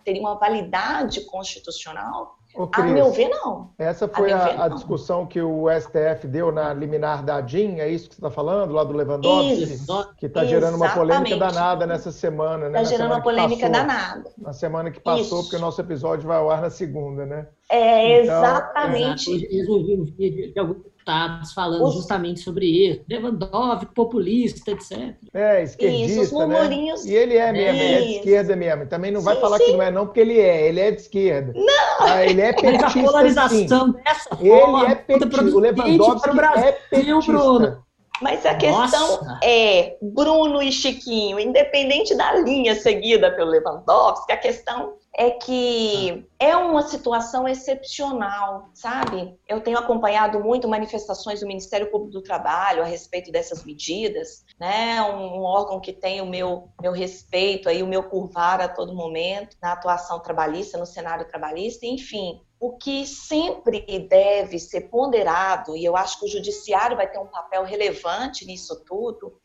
teria 0.03 0.21
uma 0.21 0.35
validade 0.35 1.21
constitucional, 1.21 2.38
Ô, 2.60 2.68
Cris, 2.68 2.91
a 2.91 2.94
meu 2.94 3.10
ver, 3.14 3.30
não. 3.30 3.69
Essa 3.77 4.06
foi 4.06 4.34
a, 4.34 4.38
a, 4.38 4.65
a 4.65 4.68
discussão 4.68 5.26
que 5.26 5.41
o 5.41 5.68
STF 5.80 6.27
deu 6.27 6.52
na 6.52 6.73
liminar 6.73 7.23
da 7.23 7.40
DIN, 7.40 7.80
é 7.80 7.88
isso 7.88 8.10
que 8.10 8.15
você 8.15 8.19
está 8.19 8.30
falando, 8.30 8.73
lá 8.73 8.84
do 8.84 8.91
Lewandowski? 8.91 9.64
Isso, 9.64 10.14
que 10.18 10.26
está 10.26 10.44
gerando 10.44 10.76
uma 10.76 10.90
polêmica 10.90 11.38
danada 11.38 11.88
nessa 11.88 12.11
semana, 12.11 12.68
né? 12.68 12.81
Está 12.81 12.98
gerando 12.98 13.14
uma 13.14 13.22
polêmica 13.22 13.69
passou, 13.69 13.88
danada. 13.88 14.30
Na 14.38 14.52
semana 14.52 14.91
que 14.91 14.99
passou, 14.99 15.22
isso. 15.40 15.44
porque 15.44 15.56
o 15.56 15.60
nosso 15.60 15.80
episódio 15.80 16.27
vai 16.27 16.38
ao 16.38 16.52
ar 16.52 16.61
na 16.61 16.69
segunda, 16.69 17.26
né? 17.26 17.48
É, 17.72 18.23
então, 18.23 18.36
exatamente. 18.36 19.31
Exato. 19.31 19.86
Vídeo 20.18 20.52
de 20.52 20.60
alguns 20.60 20.88
deputados 21.09 21.53
falando 21.53 21.84
Os... 21.84 21.95
justamente 21.95 22.39
sobre 22.41 22.65
isso. 22.65 23.01
Lewandowski, 23.09 23.88
populista, 23.93 24.71
etc. 24.71 25.15
É, 25.34 25.63
esquerdista, 25.63 26.21
isso, 26.21 26.47
né? 26.47 26.69
E 27.05 27.13
ele 27.13 27.38
é 27.38 27.51
mesmo, 27.51 27.81
ele 27.81 27.93
é 27.93 28.01
de 28.01 28.15
esquerda 28.17 28.55
mesmo. 28.55 28.88
Também 28.88 29.11
não 29.11 29.21
vai 29.21 29.35
sim, 29.35 29.41
falar 29.41 29.57
sim. 29.57 29.65
que 29.65 29.71
não 29.73 29.81
é 29.81 29.91
não, 29.91 30.05
porque 30.05 30.19
ele 30.19 30.39
é, 30.39 30.67
ele 30.67 30.80
é 30.80 30.91
de 30.91 31.01
esquerda. 31.01 31.53
Não! 31.55 32.07
Ah, 32.07 32.26
ele 32.26 32.41
é 32.41 32.53
petista, 32.53 32.81
Mas 32.85 32.95
a 32.95 33.03
polarização 33.03 33.85
sim. 33.88 33.93
dessa 34.03 34.30
ele 34.39 34.49
forma, 34.49 34.88
é 34.88 34.95
petista, 34.95 35.41
o 35.41 35.59
Lewandowski 35.59 36.30
é 36.30 36.71
petista. 36.71 37.31
Bruno. 37.31 37.89
Mas 38.21 38.45
a 38.45 38.53
questão 38.53 38.81
Nossa. 38.81 39.39
é, 39.41 39.95
Bruno 40.01 40.61
e 40.61 40.73
Chiquinho, 40.73 41.39
independente 41.39 42.13
da 42.15 42.34
linha 42.34 42.76
seguida 42.76 43.31
pelo 43.31 43.49
Lewandowski, 43.49 44.34
a 44.34 44.38
questão 44.38 44.95
é 45.15 45.31
que 45.31 46.27
é 46.40 46.56
uma 46.56 46.84
situação 46.84 47.48
excepcional, 47.48 48.69
sabe? 48.73 49.38
Eu 49.48 49.60
tenho 49.60 49.77
acompanhado 49.77 50.40
muito 50.40 50.68
manifestações 50.68 51.40
do 51.40 51.48
Ministério 51.48 51.90
Público 51.90 52.14
do 52.14 52.22
Trabalho 52.22 52.81
a 52.81 52.86
respeito 52.86 53.31
dessas 53.31 53.64
medidas, 53.65 54.45
né? 54.60 55.02
Um, 55.02 55.41
órgão 55.41 55.81
que 55.81 55.91
tem 55.91 56.22
o 56.22 56.26
meu, 56.26 56.69
meu 56.81 56.91
respeito 56.91 57.68
aí, 57.68 57.81
o 57.81 57.88
meu 57.88 58.03
curvar 58.03 58.61
a 58.61 58.68
todo 58.68 58.95
momento 58.95 59.57
na 59.61 59.73
atuação 59.73 60.19
trabalhista, 60.19 60.77
no 60.77 60.86
cenário 60.86 61.27
trabalhista, 61.27 61.86
enfim. 61.86 62.40
O 62.60 62.77
que 62.77 63.07
sempre 63.07 63.86
deve 64.10 64.60
ser 64.60 64.90
ponderado, 64.90 65.76
e 65.77 65.84
eu 65.84 65.95
acho 65.95 66.19
que 66.19 66.26
o 66.26 66.30
judiciário 66.30 66.98
vai 66.98 67.10
ter 67.10 67.18
um 67.18 67.27
papel 67.27 67.64
relevante 67.64 68.45
nisso 68.45 68.84
tudo, 68.86 69.40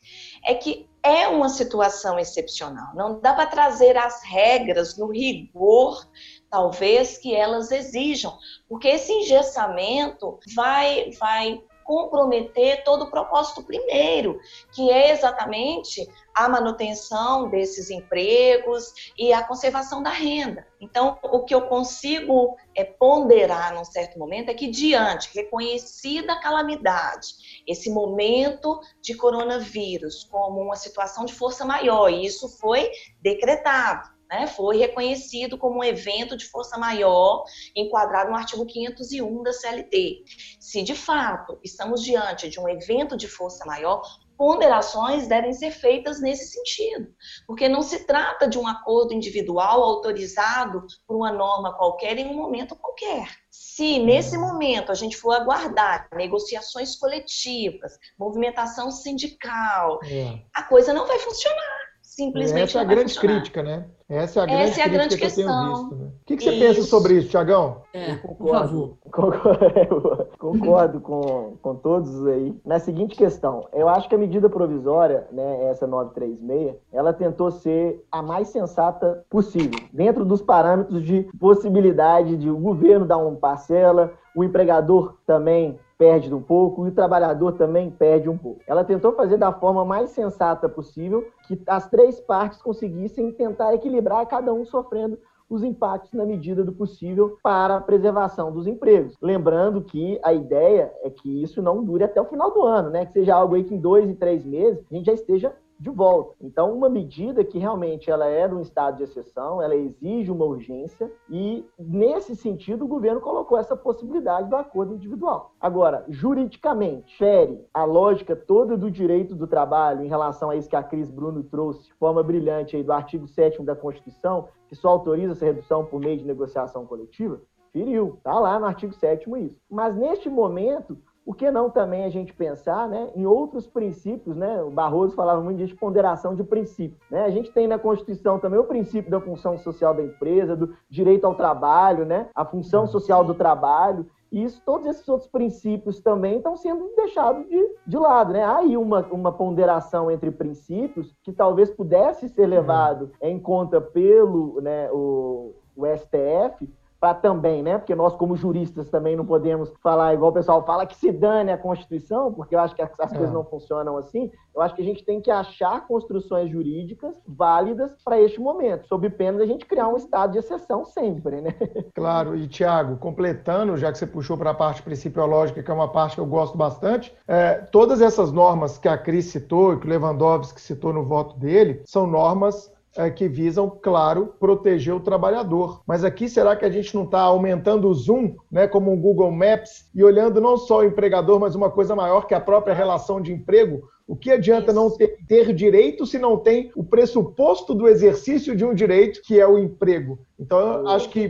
é 0.45 0.53
que 0.53 0.87
é 1.05 1.27
uma 1.27 1.49
situação 1.49 2.17
excepcional. 2.17 2.95
Não 2.95 3.19
dá 3.19 3.33
para 3.33 3.45
trazer 3.45 3.95
as 3.95 4.23
regras 4.23 4.97
no 4.97 5.11
rigor, 5.11 6.03
talvez, 6.49 7.19
que 7.19 7.35
elas 7.35 7.71
exijam, 7.71 8.35
porque 8.67 8.87
esse 8.87 9.11
engessamento 9.11 10.39
vai, 10.55 11.11
vai 11.19 11.61
comprometer 11.85 12.83
todo 12.83 13.03
o 13.03 13.11
propósito 13.11 13.63
primeiro, 13.63 14.39
que 14.73 14.91
é 14.91 15.11
exatamente 15.11 16.05
a 16.33 16.49
manutenção 16.49 17.47
desses 17.47 17.89
empregos 17.89 18.91
e 19.17 19.31
a 19.31 19.43
conservação 19.43 20.03
da 20.03 20.09
renda. 20.09 20.67
Então, 20.81 21.17
o 21.23 21.45
que 21.45 21.55
eu 21.55 21.61
consigo 21.67 22.57
é, 22.75 22.83
ponderar 22.83 23.73
num 23.73 23.85
certo 23.85 24.19
momento 24.19 24.49
é 24.49 24.53
que, 24.53 24.67
diante, 24.67 25.29
reconhecida 25.33 26.33
a 26.33 26.41
calamidade, 26.41 27.61
esse 27.65 27.89
momento 27.89 28.81
de 29.01 29.15
coronavírus 29.15 30.25
como 30.25 30.61
uma 30.61 30.75
situação 30.75 31.23
de 31.23 31.33
força 31.33 31.63
maior, 31.63 32.09
e 32.09 32.25
isso 32.25 32.49
foi 32.57 32.91
decretado, 33.21 34.14
né, 34.29 34.47
foi 34.47 34.77
reconhecido 34.77 35.57
como 35.57 35.79
um 35.79 35.83
evento 35.83 36.35
de 36.35 36.45
força 36.45 36.77
maior, 36.77 37.43
enquadrado 37.75 38.31
no 38.31 38.37
artigo 38.37 38.65
501 38.65 39.43
da 39.43 39.53
CLT. 39.53 40.23
Se 40.59 40.81
de 40.81 40.95
fato 40.95 41.59
estamos 41.63 42.03
diante 42.03 42.49
de 42.49 42.59
um 42.59 42.67
evento 42.67 43.15
de 43.15 43.27
força 43.27 43.65
maior, 43.65 44.01
ponderações 44.37 45.27
devem 45.27 45.53
ser 45.53 45.71
feitas 45.71 46.21
nesse 46.21 46.47
sentido, 46.47 47.07
porque 47.47 47.69
não 47.69 47.81
se 47.81 48.05
trata 48.05 48.47
de 48.47 48.57
um 48.57 48.67
acordo 48.67 49.13
individual 49.13 49.81
autorizado 49.81 50.85
por 51.07 51.15
uma 51.15 51.31
norma 51.31 51.73
qualquer 51.77 52.17
em 52.17 52.27
um 52.27 52.33
momento 52.33 52.75
qualquer. 52.75 53.29
Se 53.49 53.99
nesse 53.99 54.37
momento 54.37 54.91
a 54.91 54.95
gente 54.95 55.17
for 55.17 55.31
aguardar 55.31 56.07
negociações 56.13 56.95
coletivas, 56.97 57.97
movimentação 58.19 58.91
sindical, 58.91 59.99
é. 60.03 60.39
a 60.53 60.63
coisa 60.63 60.93
não 60.93 61.07
vai 61.07 61.19
funcionar 61.19 61.74
simplesmente 62.15 62.63
Essa 62.63 62.79
é 62.79 62.81
a 62.81 62.85
grande 62.85 63.13
funcionar. 63.13 63.35
crítica, 63.35 63.63
né? 63.63 63.85
Essa 64.07 64.39
é 64.39 64.43
a 64.43 64.45
grande, 64.45 64.61
Essa 64.63 64.81
é 64.81 64.83
a 64.83 64.87
grande 64.87 65.15
que 65.15 65.21
questão. 65.21 65.67
visto. 65.69 65.95
Né? 65.95 66.05
O 66.05 66.25
que, 66.25 66.37
que 66.37 66.43
você 66.43 66.51
isso. 66.51 66.59
pensa 66.59 66.81
sobre 66.83 67.13
isso, 67.15 67.29
Tiagão? 67.29 67.81
É, 67.93 68.15
por 68.15 68.49
favor. 68.49 68.97
Concordo, 69.11 70.27
concordo 70.37 70.99
com, 70.99 71.57
com 71.61 71.75
todos 71.75 72.25
aí. 72.27 72.55
Na 72.65 72.79
seguinte 72.79 73.15
questão, 73.15 73.67
eu 73.73 73.89
acho 73.89 74.07
que 74.07 74.15
a 74.15 74.17
medida 74.17 74.49
provisória, 74.49 75.27
né, 75.31 75.65
essa 75.69 75.87
936, 75.87 76.75
ela 76.91 77.13
tentou 77.13 77.49
ser 77.49 78.05
a 78.11 78.21
mais 78.21 78.49
sensata 78.49 79.25
possível, 79.29 79.79
dentro 79.91 80.23
dos 80.23 80.41
parâmetros 80.41 81.03
de 81.03 81.27
possibilidade 81.39 82.37
de 82.37 82.49
o 82.49 82.57
governo 82.57 83.05
dar 83.05 83.17
uma 83.17 83.35
parcela, 83.35 84.13
o 84.35 84.43
empregador 84.43 85.15
também 85.25 85.79
perde 85.97 86.33
um 86.33 86.41
pouco 86.41 86.85
e 86.85 86.89
o 86.89 86.93
trabalhador 86.93 87.53
também 87.53 87.89
perde 87.89 88.29
um 88.29 88.37
pouco. 88.37 88.61
Ela 88.67 88.83
tentou 88.83 89.13
fazer 89.13 89.37
da 89.37 89.51
forma 89.51 89.85
mais 89.85 90.09
sensata 90.11 90.67
possível 90.67 91.25
que 91.47 91.61
as 91.67 91.89
três 91.89 92.19
partes 92.19 92.61
conseguissem 92.61 93.31
tentar 93.31 93.73
equilibrar, 93.73 94.25
cada 94.27 94.53
um 94.53 94.65
sofrendo 94.65 95.17
os 95.49 95.63
impactos 95.63 96.11
na 96.13 96.25
medida 96.25 96.63
do 96.63 96.71
possível 96.71 97.37
para 97.43 97.77
a 97.77 97.81
preservação 97.81 98.51
dos 98.51 98.65
empregos. 98.65 99.15
Lembrando 99.21 99.81
que 99.81 100.19
a 100.23 100.33
ideia 100.33 100.91
é 101.03 101.09
que 101.09 101.43
isso 101.43 101.61
não 101.61 101.83
dure 101.83 102.03
até 102.03 102.19
o 102.19 102.25
final 102.25 102.51
do 102.51 102.63
ano, 102.63 102.89
né? 102.89 103.05
Que 103.05 103.13
seja 103.13 103.35
algo 103.35 103.55
aí 103.55 103.63
que 103.63 103.75
em 103.75 103.79
dois 103.79 104.09
e 104.09 104.15
três 104.15 104.43
meses 104.43 104.83
a 104.91 104.95
gente 104.95 105.05
já 105.05 105.13
esteja 105.13 105.55
de 105.79 105.89
volta. 105.89 106.35
Então, 106.41 106.73
uma 106.73 106.89
medida 106.89 107.43
que 107.43 107.59
realmente 107.59 108.09
ela 108.09 108.27
é 108.27 108.47
um 108.47 108.61
estado 108.61 108.97
de 108.97 109.03
exceção, 109.03 109.61
ela 109.61 109.75
exige 109.75 110.31
uma 110.31 110.45
urgência 110.45 111.11
e, 111.29 111.65
nesse 111.77 112.35
sentido, 112.35 112.85
o 112.85 112.87
governo 112.87 113.19
colocou 113.19 113.57
essa 113.57 113.75
possibilidade 113.75 114.49
do 114.49 114.55
acordo 114.55 114.93
individual. 114.93 115.53
Agora, 115.59 116.05
juridicamente, 116.07 117.17
fere 117.17 117.65
a 117.73 117.83
lógica 117.83 118.35
toda 118.35 118.77
do 118.77 118.89
direito 118.89 119.35
do 119.35 119.47
trabalho 119.47 120.03
em 120.03 120.07
relação 120.07 120.49
a 120.49 120.55
isso 120.55 120.69
que 120.69 120.75
a 120.75 120.83
Cris 120.83 121.09
Bruno 121.09 121.43
trouxe 121.43 121.85
de 121.85 121.93
forma 121.95 122.23
brilhante 122.23 122.75
aí 122.75 122.83
do 122.83 122.93
artigo 122.93 123.27
7 123.27 123.61
da 123.63 123.75
Constituição, 123.75 124.47
que 124.67 124.75
só 124.75 124.89
autoriza 124.89 125.33
essa 125.33 125.45
redução 125.45 125.85
por 125.85 125.99
meio 125.99 126.17
de 126.17 126.25
negociação 126.25 126.85
coletiva? 126.85 127.41
Feriu, 127.71 128.17
tá 128.23 128.39
lá 128.39 128.57
no 128.57 128.65
artigo 128.65 128.93
7 128.93 129.29
isso. 129.37 129.55
Mas, 129.69 129.95
neste 129.95 130.29
momento, 130.29 130.97
por 131.25 131.35
que 131.35 131.49
não 131.49 131.71
também 131.71 132.05
a 132.05 132.09
gente 132.09 132.31
pensar 132.31 132.87
né, 132.87 133.09
em 133.15 133.25
outros 133.25 133.65
princípios? 133.65 134.35
Né? 134.35 134.61
O 134.61 134.69
Barroso 134.69 135.15
falava 135.15 135.41
muito 135.41 135.65
de 135.65 135.73
ponderação 135.73 136.35
de 136.35 136.43
princípios. 136.43 137.01
Né? 137.09 137.25
A 137.25 137.31
gente 137.31 137.51
tem 137.51 137.67
na 137.67 137.79
Constituição 137.79 138.37
também 138.37 138.59
o 138.59 138.65
princípio 138.65 139.09
da 139.09 139.19
função 139.19 139.57
social 139.57 139.95
da 139.95 140.03
empresa, 140.03 140.55
do 140.55 140.75
direito 140.87 141.25
ao 141.25 141.33
trabalho, 141.33 142.05
né? 142.05 142.29
a 142.35 142.45
função 142.45 142.85
social 142.85 143.23
do 143.23 143.33
trabalho. 143.33 144.05
E 144.31 144.43
isso, 144.43 144.61
todos 144.63 144.85
esses 144.85 145.07
outros 145.09 145.29
princípios 145.29 145.99
também 145.99 146.37
estão 146.37 146.55
sendo 146.55 146.91
deixados 146.95 147.49
de, 147.49 147.75
de 147.87 147.97
lado. 147.97 148.31
Né? 148.31 148.43
Há 148.43 148.57
aí 148.57 148.77
uma, 148.77 149.01
uma 149.07 149.31
ponderação 149.31 150.11
entre 150.11 150.29
princípios 150.29 151.15
que 151.23 151.33
talvez 151.33 151.71
pudesse 151.71 152.29
ser 152.29 152.45
levado 152.45 153.11
em 153.19 153.39
conta 153.39 153.81
pelo 153.81 154.61
né, 154.61 154.91
o, 154.91 155.55
o 155.75 155.85
STF, 155.87 156.69
também, 157.13 157.61
né? 157.61 157.77
Porque 157.77 157.95
nós, 157.95 158.15
como 158.15 158.35
juristas, 158.35 158.89
também 158.89 159.15
não 159.15 159.25
podemos 159.25 159.71
falar 159.81 160.13
igual 160.13 160.31
o 160.31 160.33
pessoal 160.33 160.65
fala 160.65 160.85
que 160.85 160.95
se 160.95 161.11
dane 161.11 161.51
a 161.51 161.57
Constituição, 161.57 162.33
porque 162.33 162.55
eu 162.55 162.59
acho 162.59 162.75
que 162.75 162.81
as, 162.81 162.91
as 162.99 163.11
é. 163.11 163.15
coisas 163.15 163.33
não 163.33 163.43
funcionam 163.43 163.97
assim. 163.97 164.31
Eu 164.55 164.61
acho 164.61 164.73
que 164.73 164.81
a 164.81 164.85
gente 164.85 165.03
tem 165.03 165.19
que 165.19 165.29
achar 165.29 165.85
construções 165.85 166.49
jurídicas 166.49 167.13
válidas 167.27 167.93
para 168.03 168.19
este 168.21 168.39
momento, 168.39 168.87
sob 168.87 169.09
pena 169.09 169.39
da 169.39 169.45
gente 169.45 169.65
criar 169.65 169.89
um 169.89 169.97
estado 169.97 170.31
de 170.31 170.39
exceção 170.39 170.85
sempre, 170.85 171.41
né? 171.41 171.53
Claro, 171.93 172.35
e 172.35 172.47
Tiago, 172.47 172.97
completando, 172.97 173.77
já 173.77 173.91
que 173.91 173.97
você 173.97 174.05
puxou 174.05 174.37
para 174.37 174.51
a 174.51 174.53
parte 174.53 174.81
principiológica, 174.81 175.61
que 175.61 175.71
é 175.71 175.73
uma 175.73 175.91
parte 175.91 176.15
que 176.15 176.21
eu 176.21 176.25
gosto 176.25 176.57
bastante, 176.57 177.15
é, 177.27 177.55
todas 177.71 178.01
essas 178.01 178.31
normas 178.31 178.77
que 178.77 178.87
a 178.87 178.97
Cris 178.97 179.25
citou 179.25 179.73
e 179.73 179.79
que 179.79 179.87
o 179.87 179.89
Lewandowski 179.89 180.59
citou 180.59 180.93
no 180.93 181.03
voto 181.03 181.37
dele, 181.37 181.81
são 181.85 182.05
normas 182.07 182.73
é, 182.97 183.09
que 183.09 183.27
visam, 183.27 183.69
claro, 183.69 184.33
proteger 184.39 184.93
o 184.93 184.99
trabalhador. 184.99 185.81
Mas 185.85 186.03
aqui 186.03 186.29
será 186.29 186.55
que 186.55 186.65
a 186.65 186.69
gente 186.69 186.95
não 186.95 187.03
está 187.03 187.21
aumentando 187.21 187.87
o 187.87 187.93
zoom, 187.93 188.35
né, 188.51 188.67
como 188.67 188.93
o 188.93 188.97
Google 188.97 189.31
Maps, 189.31 189.89
e 189.93 190.03
olhando 190.03 190.39
não 190.39 190.57
só 190.57 190.79
o 190.79 190.83
empregador, 190.83 191.39
mas 191.39 191.55
uma 191.55 191.69
coisa 191.69 191.95
maior 191.95 192.27
que 192.27 192.33
a 192.33 192.39
própria 192.39 192.73
relação 192.73 193.21
de 193.21 193.33
emprego? 193.33 193.89
O 194.07 194.15
que 194.15 194.31
adianta 194.31 194.71
Isso. 194.71 194.75
não 194.75 194.91
ter, 194.91 195.17
ter, 195.27 195.51
direito 195.53 196.05
se 196.05 196.19
não 196.19 196.37
tem 196.37 196.71
o 196.75 196.83
pressuposto 196.83 197.73
do 197.73 197.87
exercício 197.87 198.55
de 198.55 198.63
um 198.63 198.73
direito, 198.73 199.21
que 199.23 199.39
é 199.39 199.47
o 199.47 199.57
emprego? 199.57 200.19
Então, 200.39 200.59
eu 200.59 200.87
acho 200.89 201.09
que, 201.09 201.27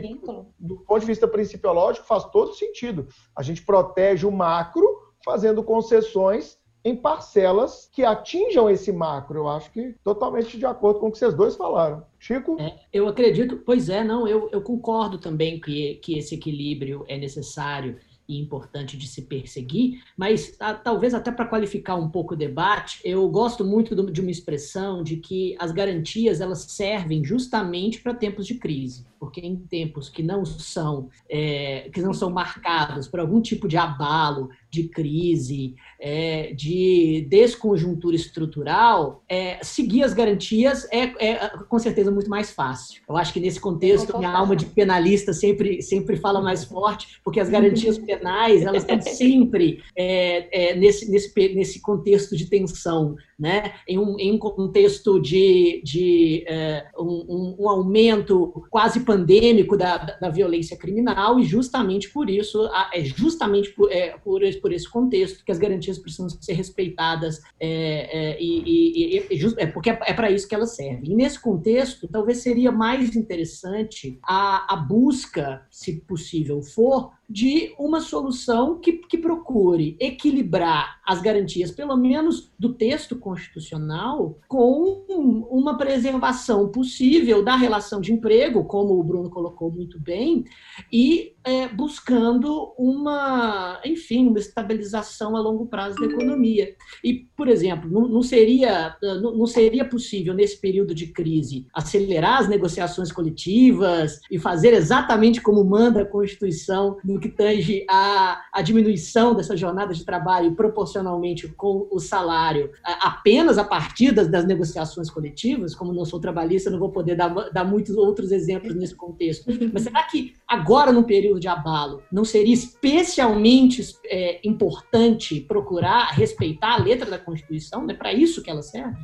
do 0.58 0.76
ponto 0.76 1.00
de 1.00 1.06
vista 1.06 1.26
principiológico, 1.26 2.06
faz 2.06 2.24
todo 2.26 2.52
sentido. 2.52 3.08
A 3.34 3.42
gente 3.42 3.64
protege 3.64 4.26
o 4.26 4.32
macro 4.32 4.86
fazendo 5.24 5.64
concessões 5.64 6.58
em 6.86 6.94
parcelas 6.94 7.90
que 7.92 8.04
atinjam 8.04 8.70
esse 8.70 8.92
macro. 8.92 9.40
Eu 9.40 9.48
acho 9.48 9.72
que 9.72 9.96
totalmente 10.04 10.56
de 10.56 10.64
acordo 10.64 11.00
com 11.00 11.08
o 11.08 11.10
que 11.10 11.18
vocês 11.18 11.34
dois 11.34 11.56
falaram. 11.56 12.04
Chico? 12.16 12.56
É, 12.60 12.78
eu 12.92 13.08
acredito, 13.08 13.56
pois 13.66 13.88
é, 13.88 14.04
não, 14.04 14.28
eu, 14.28 14.48
eu 14.52 14.62
concordo 14.62 15.18
também 15.18 15.58
que, 15.58 15.96
que 15.96 16.16
esse 16.16 16.36
equilíbrio 16.36 17.04
é 17.08 17.18
necessário 17.18 17.96
e 18.28 18.40
importante 18.40 18.96
de 18.96 19.06
se 19.06 19.22
perseguir, 19.22 20.02
mas 20.16 20.56
a, 20.58 20.74
talvez 20.74 21.14
até 21.14 21.30
para 21.30 21.46
qualificar 21.46 21.96
um 21.96 22.08
pouco 22.08 22.34
o 22.34 22.36
debate, 22.36 23.00
eu 23.04 23.28
gosto 23.28 23.64
muito 23.64 23.94
do, 23.94 24.10
de 24.10 24.20
uma 24.20 24.30
expressão 24.30 25.02
de 25.02 25.16
que 25.16 25.56
as 25.58 25.70
garantias 25.70 26.40
elas 26.40 26.60
servem 26.62 27.24
justamente 27.24 28.00
para 28.00 28.14
tempos 28.14 28.46
de 28.46 28.54
crise, 28.54 29.06
porque 29.18 29.40
em 29.40 29.56
tempos 29.56 30.08
que 30.08 30.22
não 30.22 30.44
são 30.44 31.08
é, 31.28 31.88
que 31.92 32.00
não 32.00 32.12
são 32.12 32.30
marcados 32.30 33.06
por 33.06 33.20
algum 33.20 33.40
tipo 33.40 33.68
de 33.68 33.76
abalo, 33.76 34.50
de 34.76 34.88
crise, 34.88 35.74
é, 35.98 36.52
de 36.52 37.26
desconjuntura 37.30 38.14
estrutural, 38.14 39.24
é, 39.28 39.58
seguir 39.62 40.02
as 40.02 40.12
garantias 40.12 40.86
é, 40.92 41.04
é, 41.18 41.48
com 41.68 41.78
certeza 41.78 42.10
muito 42.10 42.28
mais 42.28 42.50
fácil. 42.50 43.00
Eu 43.08 43.16
acho 43.16 43.32
que 43.32 43.40
nesse 43.40 43.58
contexto 43.58 44.16
minha 44.18 44.30
alma 44.30 44.54
de 44.54 44.66
penalista 44.66 45.32
sempre 45.32 45.80
sempre 45.80 46.16
fala 46.16 46.40
mais 46.40 46.64
forte, 46.64 47.20
porque 47.24 47.40
as 47.40 47.48
garantias 47.48 47.96
penais 48.06 48.62
elas 48.62 48.82
estão 48.82 49.00
sempre 49.00 49.82
é, 49.96 50.72
é, 50.72 50.76
nesse, 50.76 51.10
nesse, 51.10 51.32
nesse 51.54 51.80
contexto 51.80 52.36
de 52.36 52.46
tensão, 52.46 53.16
né? 53.38 53.74
em, 53.86 53.98
um, 53.98 54.18
em 54.18 54.32
um 54.32 54.38
contexto 54.38 55.20
de, 55.20 55.82
de 55.84 56.44
é, 56.48 56.86
um, 56.98 57.56
um, 57.58 57.68
aumento 57.68 58.64
quase 58.70 59.00
pandêmico 59.00 59.76
da, 59.76 59.98
da 59.98 60.30
violência 60.30 60.76
criminal, 60.76 61.38
e 61.38 61.44
justamente 61.44 62.10
por 62.10 62.30
isso, 62.30 62.68
é 62.92 63.04
justamente 63.04 63.70
por, 63.70 63.92
é, 63.92 64.16
por, 64.18 64.40
por 64.60 64.72
esse 64.72 64.88
contexto 64.88 65.44
que 65.44 65.52
as 65.52 65.58
garantias 65.58 65.98
precisam 65.98 66.28
ser 66.28 66.54
respeitadas, 66.54 67.40
é, 67.60 68.32
é, 68.32 68.42
e, 68.42 69.18
e, 69.18 69.26
e 69.30 69.36
just, 69.36 69.56
é 69.58 69.66
porque 69.66 69.90
é, 69.90 70.14
para 70.14 70.30
isso 70.30 70.48
que 70.48 70.54
elas 70.54 70.74
servem. 70.74 71.12
E 71.12 71.14
nesse 71.14 71.40
contexto, 71.40 72.08
talvez 72.08 72.38
seria 72.38 72.72
mais 72.72 73.14
interessante 73.14 74.18
a, 74.22 74.74
a 74.74 74.76
busca, 74.76 75.62
se 75.70 76.00
possível 76.00 76.62
for, 76.62 77.12
de 77.28 77.74
uma 77.78 78.00
solução 78.00 78.78
que, 78.78 78.92
que 78.92 79.18
procure 79.18 79.96
equilibrar 80.00 81.00
as 81.04 81.20
garantias, 81.20 81.70
pelo 81.70 81.96
menos 81.96 82.52
do 82.58 82.74
texto 82.74 83.16
constitucional, 83.16 84.38
com 84.48 85.04
uma 85.50 85.76
preservação 85.76 86.68
possível 86.68 87.44
da 87.44 87.56
relação 87.56 88.00
de 88.00 88.12
emprego, 88.12 88.64
como 88.64 88.98
o 88.98 89.02
Bruno 89.02 89.30
colocou 89.30 89.70
muito 89.70 90.00
bem, 90.00 90.44
e 90.92 91.34
é, 91.44 91.68
buscando 91.68 92.72
uma, 92.76 93.80
enfim, 93.84 94.26
uma 94.26 94.38
estabilização 94.38 95.36
a 95.36 95.40
longo 95.40 95.66
prazo 95.66 95.96
da 95.96 96.06
economia. 96.06 96.74
E, 97.04 97.26
por 97.36 97.48
exemplo, 97.48 97.88
não, 97.88 98.08
não 98.08 98.22
seria, 98.22 98.96
não, 99.00 99.36
não 99.36 99.46
seria 99.46 99.84
possível, 99.84 100.34
nesse 100.34 100.60
período 100.60 100.94
de 100.94 101.08
crise, 101.08 101.66
acelerar 101.72 102.40
as 102.40 102.48
negociações 102.48 103.12
coletivas 103.12 104.20
e 104.30 104.38
fazer 104.38 104.72
exatamente 104.72 105.40
como 105.40 105.64
manda 105.64 106.02
a 106.02 106.06
Constituição 106.06 106.96
no 107.04 107.15
no 107.16 107.20
que 107.20 107.30
tange 107.30 107.84
a, 107.88 108.42
a 108.52 108.60
diminuição 108.60 109.34
dessa 109.34 109.56
jornada 109.56 109.94
de 109.94 110.04
trabalho 110.04 110.54
proporcionalmente 110.54 111.48
com 111.48 111.88
o 111.90 111.98
salário 111.98 112.70
apenas 112.84 113.56
a 113.56 113.64
partir 113.64 114.12
das, 114.12 114.28
das 114.28 114.44
negociações 114.44 115.08
coletivas, 115.08 115.74
como 115.74 115.94
não 115.94 116.04
sou 116.04 116.20
trabalhista, 116.20 116.70
não 116.70 116.78
vou 116.78 116.90
poder 116.90 117.16
dar, 117.16 117.28
dar 117.50 117.64
muitos 117.64 117.96
outros 117.96 118.30
exemplos 118.30 118.74
nesse 118.74 118.94
contexto. 118.94 119.46
Mas 119.72 119.84
será 119.84 120.02
que 120.02 120.34
agora, 120.46 120.92
no 120.92 121.04
período 121.04 121.40
de 121.40 121.48
abalo, 121.48 122.02
não 122.12 122.24
seria 122.24 122.52
especialmente 122.52 123.82
é, 124.04 124.46
importante 124.46 125.40
procurar 125.40 126.10
respeitar 126.12 126.74
a 126.74 126.82
letra 126.82 127.10
da 127.10 127.18
Constituição? 127.18 127.88
É 127.88 127.94
para 127.94 128.12
isso 128.12 128.42
que 128.42 128.50
ela 128.50 128.62
serve? 128.62 128.96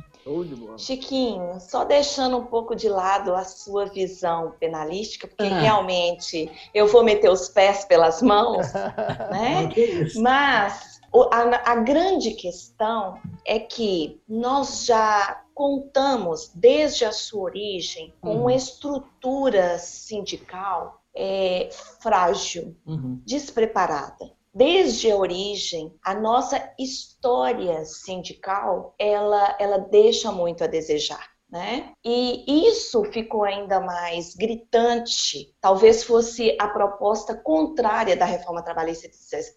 Chiquinho, 0.77 1.59
só 1.59 1.83
deixando 1.83 2.37
um 2.37 2.45
pouco 2.45 2.75
de 2.75 2.87
lado 2.87 3.35
a 3.35 3.43
sua 3.43 3.85
visão 3.85 4.53
penalística, 4.59 5.27
porque 5.27 5.43
ah. 5.43 5.59
realmente 5.59 6.49
eu 6.73 6.87
vou 6.87 7.03
meter 7.03 7.29
os 7.29 7.49
pés 7.49 7.85
pelas 7.85 8.21
mãos, 8.21 8.71
né? 9.31 9.69
Mas 10.15 11.01
a, 11.31 11.71
a 11.71 11.75
grande 11.75 12.31
questão 12.31 13.19
é 13.45 13.59
que 13.59 14.21
nós 14.27 14.85
já 14.85 15.41
contamos, 15.53 16.51
desde 16.55 17.05
a 17.05 17.11
sua 17.11 17.43
origem, 17.43 18.13
com 18.21 18.31
uma 18.31 18.43
uhum. 18.43 18.49
estrutura 18.49 19.77
sindical 19.77 21.01
é, 21.15 21.69
frágil, 21.99 22.75
uhum. 22.87 23.21
despreparada 23.25 24.31
desde 24.53 25.11
a 25.11 25.17
origem, 25.17 25.93
a 26.03 26.13
nossa 26.13 26.71
história 26.79 27.83
sindical, 27.85 28.93
ela, 28.99 29.57
ela 29.59 29.77
deixa 29.77 30.31
muito 30.31 30.63
a 30.63 30.67
desejar. 30.67 31.33
Né? 31.49 31.91
E 32.03 32.67
isso 32.67 33.03
ficou 33.11 33.43
ainda 33.43 33.79
mais 33.79 34.33
gritante. 34.33 35.53
Talvez 35.61 36.03
fosse 36.03 36.57
a 36.59 36.67
proposta 36.67 37.35
contrária 37.35 38.15
da 38.15 38.25
reforma 38.25 38.63
trabalhista 38.63 39.07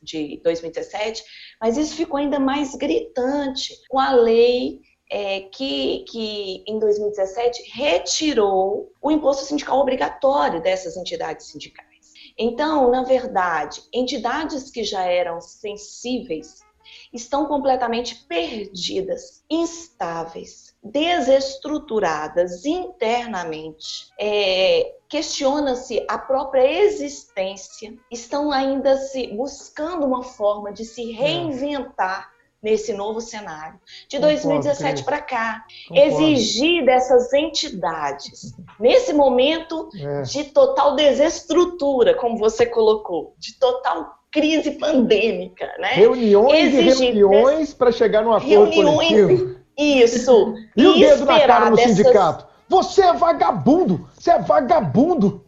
de 0.02 0.38
2017, 0.44 1.24
mas 1.58 1.78
isso 1.78 1.96
ficou 1.96 2.18
ainda 2.18 2.38
mais 2.38 2.74
gritante 2.74 3.74
com 3.88 3.98
a 3.98 4.12
lei 4.12 4.78
é, 5.10 5.40
que, 5.52 6.04
que 6.08 6.64
em 6.66 6.78
2017 6.78 7.62
retirou 7.72 8.92
o 9.00 9.10
imposto 9.10 9.44
sindical 9.46 9.78
obrigatório 9.78 10.60
dessas 10.60 10.98
entidades 10.98 11.46
sindicais. 11.46 11.95
Então, 12.38 12.90
na 12.90 13.02
verdade, 13.02 13.82
entidades 13.92 14.70
que 14.70 14.84
já 14.84 15.02
eram 15.04 15.40
sensíveis 15.40 16.64
estão 17.12 17.46
completamente 17.46 18.26
perdidas, 18.26 19.42
instáveis, 19.50 20.74
desestruturadas 20.82 22.64
internamente. 22.64 24.08
É, 24.18 24.96
Questiona-se 25.08 26.04
a 26.08 26.18
própria 26.18 26.68
existência, 26.82 27.96
estão 28.10 28.50
ainda 28.50 28.96
se 28.96 29.28
buscando 29.28 30.04
uma 30.04 30.24
forma 30.24 30.72
de 30.72 30.84
se 30.84 31.12
é. 31.12 31.14
reinventar 31.14 32.35
nesse 32.66 32.92
novo 32.92 33.20
cenário. 33.20 33.78
De 34.08 34.18
2017 34.18 35.04
para 35.04 35.20
cá, 35.20 35.64
Concordo. 35.86 36.20
exigir 36.20 36.84
dessas 36.84 37.32
entidades, 37.32 38.52
nesse 38.80 39.12
momento 39.12 39.88
é. 39.96 40.22
de 40.22 40.44
total 40.46 40.96
desestrutura, 40.96 42.14
como 42.14 42.36
você 42.36 42.66
colocou, 42.66 43.34
de 43.38 43.56
total 43.56 44.16
crise 44.32 44.72
pandêmica, 44.72 45.72
né? 45.78 45.92
Reuniões 45.92 46.74
exigir 46.74 47.10
e 47.10 47.18
reuniões 47.18 47.58
desse... 47.58 47.76
para 47.76 47.92
chegar 47.92 48.24
num 48.24 48.32
acordo 48.32 48.68
reuniões, 48.68 49.08
coletivo. 49.10 49.56
Isso. 49.78 50.54
e, 50.76 50.82
e 50.82 50.86
o 50.88 50.94
dedo 50.94 51.24
na 51.24 51.40
cara 51.46 51.70
no 51.70 51.76
dessas... 51.76 51.96
sindicato? 51.96 52.46
Você 52.68 53.00
é 53.00 53.12
vagabundo! 53.12 54.08
Você 54.18 54.32
é 54.32 54.40
vagabundo! 54.40 55.45